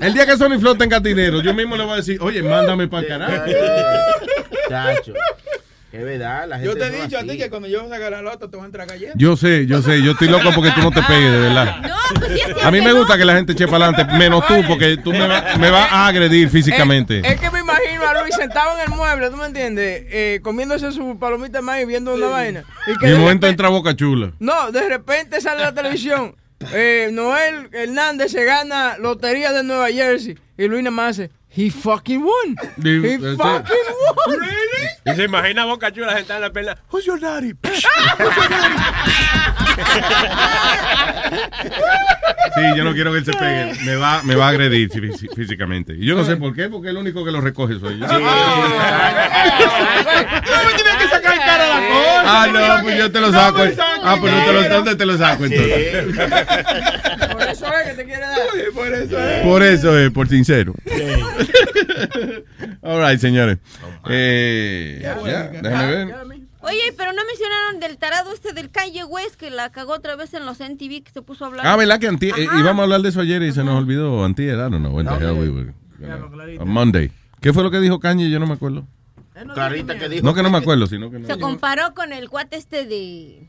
[0.00, 2.88] El día que Sony Flow tenga dinero, yo mismo le voy a decir, oye, mándame
[2.88, 3.44] para el carajo.
[4.68, 5.12] Chacho.
[5.92, 8.08] Es verdad, la gente Yo te he no dicho a ti que cuando yo saque
[8.10, 9.14] la lota te voy a entrar galletas.
[9.18, 11.76] Yo sé, yo sé, yo estoy loco porque tú no te pegues, de verdad.
[12.64, 15.26] A mí me gusta que la gente eche para adelante, menos tú, porque tú me,
[15.26, 17.20] va- me vas a agredir físicamente.
[17.24, 17.50] Es que
[18.06, 20.04] a Luis sentado en el mueble, ¿tú me entiendes?
[20.08, 22.64] Eh, comiéndose su palomita de maíz viendo una vaina.
[22.86, 24.32] Y que Y de de momento repente- entra Boca Chula.
[24.38, 26.36] No, de repente sale la televisión.
[26.72, 30.38] Eh, Noel Hernández se gana lotería de Nueva Jersey.
[30.56, 32.56] Y Luis nada más hace, he fucking won.
[32.84, 33.76] He Este- fucking
[34.26, 34.38] won.
[35.04, 36.78] Y se imagina Boca Chula sentada en la perna.
[36.92, 37.52] Who's your daddy?
[42.54, 43.72] Sí, yo no quiero que él se pegue.
[43.84, 45.94] Me va, me va a agredir fí- físicamente.
[45.98, 48.06] Y yo no sé por qué, porque el único que lo recoge soy yo.
[48.06, 48.24] No me
[50.74, 52.22] tienes que sacar cara a la cosa.
[52.24, 53.62] Ah, no, pues yo te lo saco.
[54.04, 56.04] Ah, pues no te lo, ¿dónde te lo saco entonces?
[57.32, 58.38] Por eso es que te quiere dar.
[58.74, 59.40] Por eso es.
[59.42, 60.74] Por eso es, por sincero.
[62.82, 63.58] All right, señores.
[64.10, 65.14] Eh, ya,
[65.62, 66.08] déjame ver.
[66.62, 70.32] Oye, pero no mencionaron del tarado este del Kanye West que la cagó otra vez
[70.34, 71.66] en los NTV que se puso a hablar.
[71.66, 74.24] Ah, ¿verdad que anti eh, íbamos a hablar de eso ayer y se nos olvidó?
[74.24, 74.94] Antier, I don't know.
[74.94, 75.74] When the hell we were
[76.64, 77.10] Monday.
[77.40, 78.30] ¿Qué fue lo que dijo Kanye?
[78.30, 78.86] Yo no me acuerdo.
[79.54, 80.24] Clarita que dijo.
[80.24, 81.26] No que no me acuerdo, sino que no.
[81.26, 83.48] Se comparó con el cuate este de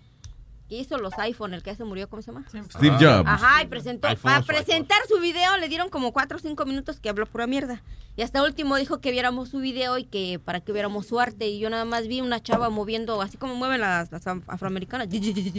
[0.73, 2.45] que hizo los iPhone, el que se murió, ¿cómo se llama?
[2.71, 3.27] Steve Jobs.
[3.27, 4.07] Ajá, y presentó.
[4.21, 7.83] Para presentar su video le dieron como 4 o 5 minutos que habló pura mierda.
[8.15, 11.47] Y hasta último dijo que viéramos su video y que para que viéramos su arte.
[11.47, 15.07] Y yo nada más vi una chava moviendo, así como mueven las, las af- afroamericanas,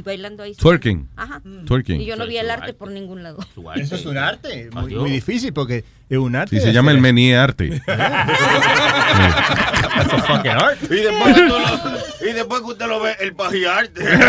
[0.04, 0.54] bailando ahí.
[0.54, 1.08] Twerking.
[1.16, 1.42] Ajá.
[1.66, 2.00] Twerking.
[2.00, 3.38] Y yo no vi el arte por ningún lado.
[3.76, 4.68] Eso es un arte.
[4.72, 6.58] Muy difícil porque es un arte.
[6.58, 7.82] Sí, se llama el mení arte.
[9.94, 10.78] That's a fucking art.
[10.84, 14.02] Y después, lo- y después que usted lo ve, el pajiarte.
[14.12, 14.20] es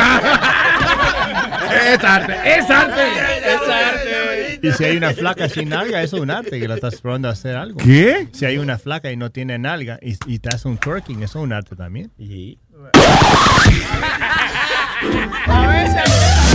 [2.03, 3.01] arte, es arte.
[3.45, 4.59] Es arte.
[4.61, 7.29] Y si hay una flaca sin nalga, eso es un arte que la estás probando
[7.29, 7.77] a hacer algo.
[7.79, 8.27] ¿Qué?
[8.33, 11.39] Si hay una flaca y no tiene nalga y, y te hace un twerking, eso
[11.39, 12.11] es un arte también.
[15.47, 16.54] A veces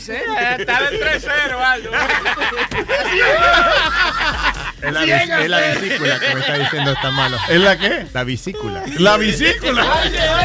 [0.00, 0.62] saben cuándo irse.
[0.62, 1.90] Está de 3-0, Aldo.
[4.80, 7.36] Es la, es la vesícula que me está diciendo está malo.
[7.48, 8.06] ¿Es la qué?
[8.14, 8.84] La vesícula.
[8.98, 9.84] La vesícula.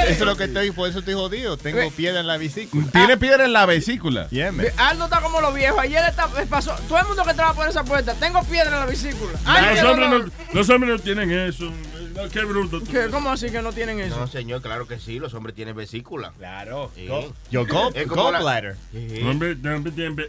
[0.07, 1.55] Eso es lo que estoy, por eso estoy jodido.
[1.55, 2.87] Tengo piedra en la vesícula.
[2.91, 4.27] Tiene piedra en la vesícula.
[4.29, 4.51] Yeah.
[4.77, 5.79] Aldo está como los viejos.
[5.79, 6.73] Ayer está- pasó.
[6.89, 8.15] Todo el mundo que entraba por esa puerta.
[8.15, 9.37] Tengo piedra en la vesícula.
[9.45, 11.71] Ay, Los hombres, no- no, los hombres no tienen eso.
[12.15, 12.81] No, Qué bruto.
[12.83, 13.07] ¿Qué?
[13.11, 14.19] ¿Cómo así que no tienen eso?
[14.19, 15.19] No, señor, claro que sí.
[15.19, 16.31] Los hombres tienen vesícula.
[16.37, 16.91] Claro.
[16.95, 17.07] Sí.
[17.51, 18.75] Yo, la- gallbladder.
[18.91, 19.21] Sí.
[19.23, 19.57] Hombre,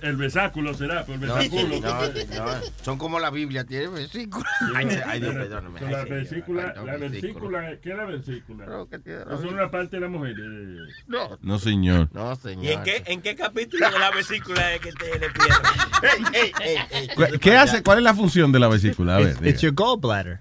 [0.02, 1.80] el besáculo será, por el No, besáculo.
[1.80, 4.46] no, no, son como la Biblia, tiene vesícula.
[4.74, 5.80] Ay, ay, Dios, perdóname.
[5.84, 8.66] Ay, la vesícula, la vesícula, ¿qué es la vesícula?
[8.66, 10.34] No, que tiene Eso es una parte de la mujer.
[10.38, 10.78] eh.
[11.06, 12.08] No, No, señor.
[12.12, 12.64] no, señor.
[12.64, 15.62] ¿Y en qué, en qué capítulo de la vesícula es que tiene piedra?
[16.02, 17.08] Ey, ey, ey, ey.
[17.32, 17.82] ¿Qué- ¿Qué hace?
[17.82, 19.16] ¿Cuál es la función de la vesícula?
[19.16, 19.36] A ver.
[19.46, 20.40] It's your gallbladder.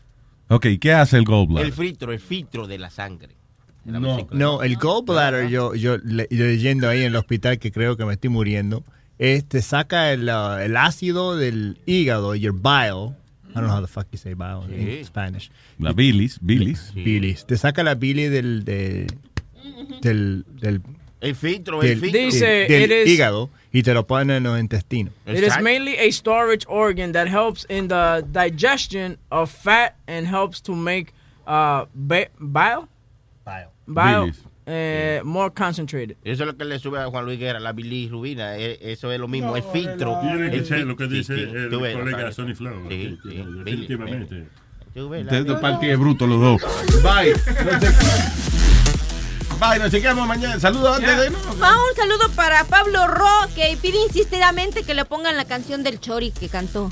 [0.55, 1.65] Ok, ¿qué hace el gallbladder?
[1.67, 3.35] El filtro, el filtro de la sangre.
[3.85, 4.27] de la No.
[4.31, 8.05] No, el gallbladder, yo, yo, le- yo leyendo ahí en el hospital que creo que
[8.05, 8.83] me estoy muriendo,
[9.19, 13.15] este saca el, uh, el ácido del hígado, your bile.
[13.49, 14.99] I don't know how the fuck you say bile Sí.
[14.99, 15.51] in Spanish.
[15.79, 16.91] La bilis, bilis.
[16.95, 17.45] Bilis.
[17.45, 19.07] Te saca la bilis del, de-
[20.01, 20.81] del, del,
[21.23, 22.21] El filtro, el del, filtro.
[22.21, 25.13] Dice- del it is- hígado y te lo pone en los intestinos.
[25.25, 30.61] It is mainly a storage organ that helps in the digestion of fat and helps
[30.61, 31.13] to make
[31.47, 32.87] uh, bile,
[33.87, 34.33] Bile.
[34.65, 36.15] eh, more concentrated.
[36.23, 38.57] Eso es lo que le sube a Juan Luis Guerra, la bilirrubina.
[38.57, 40.19] eh, Eso es lo mismo, el filtro.
[40.21, 42.31] Tiene que ser lo que sí, dice sí, el ves, colega.
[42.31, 42.87] Sonny Flow.
[42.89, 44.43] Sí, sí, definitivamente.
[44.93, 46.61] Tú ves, la- Ustedes dos partidos brutos los dos.
[47.01, 47.33] Bye.
[49.59, 50.59] Bye, nos chequeamos mañana.
[50.59, 51.45] Saludos antes de irnos.
[51.45, 53.25] Un saludo para Pablo Ro,
[53.55, 56.89] que pide insistidamente que le pongan la canción del Chori que cantó.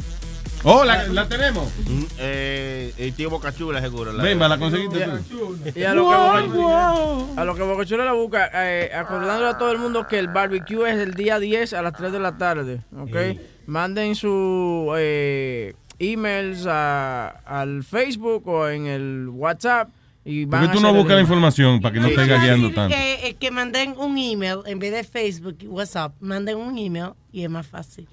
[0.63, 1.67] Oh, la, la tenemos.
[1.87, 4.13] Mm, eh, el tío Bocachula, seguro.
[4.13, 5.57] la- Ven, la conseguiste tú.
[5.75, 9.71] Y a lo que Boca- a lo que Bocachula la busca, eh, acordándole a todo
[9.71, 12.81] el mundo que el barbecue es el día 10 a las 3 de la tarde,
[12.95, 13.39] ¿ok?
[13.65, 19.89] Manden sus eh, emails a- al Facebook o en el WhatsApp
[20.23, 22.95] Y ¿Por van tú no buscas la información para que no a guiando tanto?
[22.95, 26.13] Que, eh, que manden un email en vez de Facebook y WhatsApp.
[26.19, 28.07] Manden un email y es más fácil.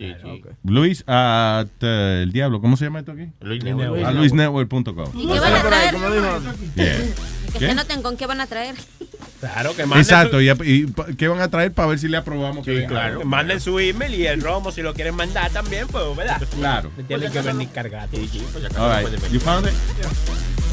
[0.65, 3.29] Luis at eh, el diablo, ¿cómo se llama esto aquí?
[3.41, 4.05] Luis Network.
[4.05, 5.09] A luisnetwork.com.
[5.15, 7.15] ¿Y qué van a traer?
[7.53, 7.69] Que ¿Qué?
[7.69, 8.75] se noten con qué van a traer.
[9.41, 12.17] Claro, que manden Exacto, su- y, y ¿qué van a traer para ver si le
[12.17, 12.67] aprobamos?
[12.67, 13.21] Sí, claro.
[13.21, 16.43] Que manden su email y el romo, si lo quieren mandar también, pues, ¿verdad?
[16.57, 16.91] Claro.
[16.97, 18.11] Me tienen que venir cargados.
[18.77, 19.31] All right.
[19.31, 19.75] You found it?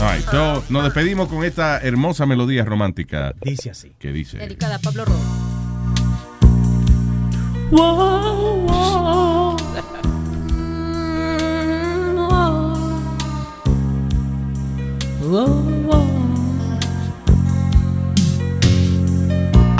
[0.01, 0.25] All right.
[0.31, 3.33] So, nos despedimos con esta hermosa melodía romántica.
[3.41, 3.93] Dice así.
[3.99, 4.39] Que dice.
[4.39, 5.21] Dedicada a Pablo Rojo.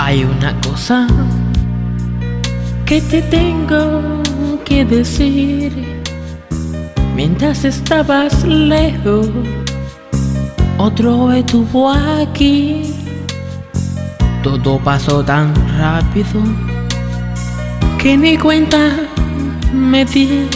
[0.07, 1.07] Hay una cosa
[2.85, 4.21] que te tengo
[4.63, 6.03] que decir.
[7.15, 9.27] Mientras estabas lejos,
[10.77, 12.93] otro estuvo aquí.
[14.43, 16.39] Todo pasó tan rápido
[17.97, 18.91] que ni cuenta
[19.73, 20.47] me di.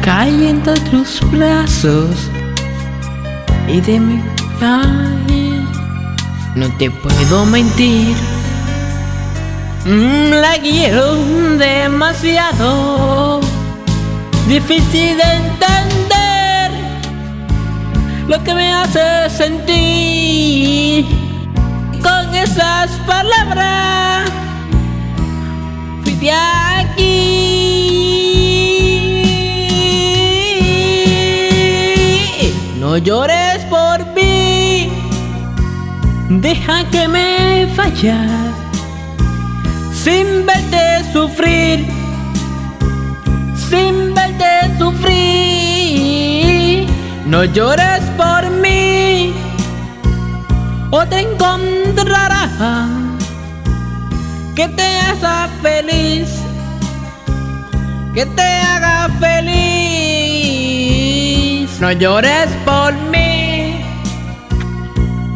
[0.00, 2.30] Caí entre tus brazos
[3.68, 4.22] y de mi
[4.62, 5.66] ay,
[6.56, 8.16] no te puedo mentir.
[9.84, 11.14] Mm, La quiero
[11.56, 13.40] demasiado.
[14.48, 16.70] Difícil de entender
[18.26, 21.06] lo que me hace sentir
[22.02, 24.30] con esas palabras.
[26.02, 27.28] Fui de aquí.
[32.80, 34.90] No llores por mí.
[36.30, 38.47] Deja que me vaya
[40.04, 41.86] sin verte sufrir,
[43.68, 45.18] sin verte sufrir.
[47.26, 49.34] No llores por mí,
[50.90, 52.48] o te encontrará
[54.54, 56.28] que te haga feliz,
[58.14, 60.58] que te haga feliz.
[61.80, 63.84] No llores por mí,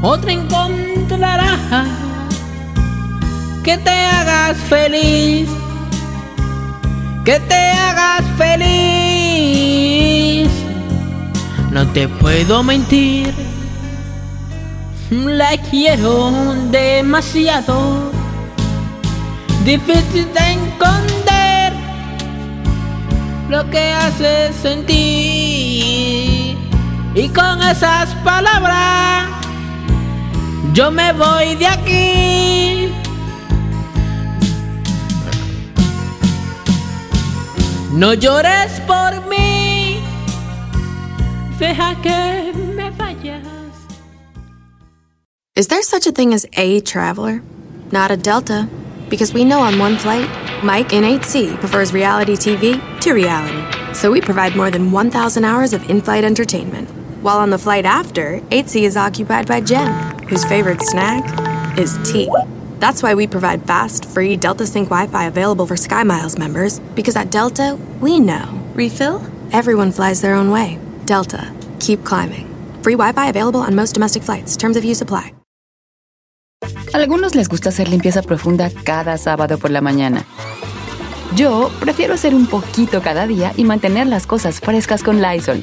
[0.02, 2.01] otra encontrará
[3.62, 5.48] que te hagas feliz,
[7.24, 9.62] que te hagas feliz.
[11.70, 13.32] No te puedo mentir,
[15.10, 16.32] la quiero
[16.70, 18.10] demasiado,
[19.64, 21.72] difícil de esconder
[23.48, 26.58] lo que hace sentir.
[27.14, 29.28] Y con esas palabras
[30.72, 32.92] yo me voy de aquí.
[37.92, 40.00] No llores por mí,
[41.58, 43.42] deja que me vayas.
[45.54, 47.42] Is there such a thing as a traveler?
[47.90, 48.66] Not a Delta.
[49.10, 50.26] Because we know on one flight,
[50.64, 53.62] Mike in 8C prefers reality TV to reality.
[53.92, 56.88] So we provide more than 1,000 hours of in flight entertainment.
[57.20, 59.92] While on the flight after, 8C is occupied by Jen,
[60.28, 62.30] whose favorite snack is tea.
[62.82, 67.14] That's why we provide fast, free Delta Sync Wi Fi available for SkyMiles members, because
[67.14, 68.60] at Delta, we know.
[68.74, 69.22] Refill?
[69.52, 70.80] Everyone flies their own way.
[71.06, 71.54] Delta.
[71.78, 72.48] Keep climbing.
[72.82, 74.56] Free Wi Fi available on most domestic flights.
[74.56, 75.32] Terms of use apply.
[76.92, 80.24] Algunos les gusta hacer limpieza profunda cada sábado por la mañana.
[81.36, 85.62] Yo prefiero hacer un poquito cada día y mantener las cosas frescas con Lysol.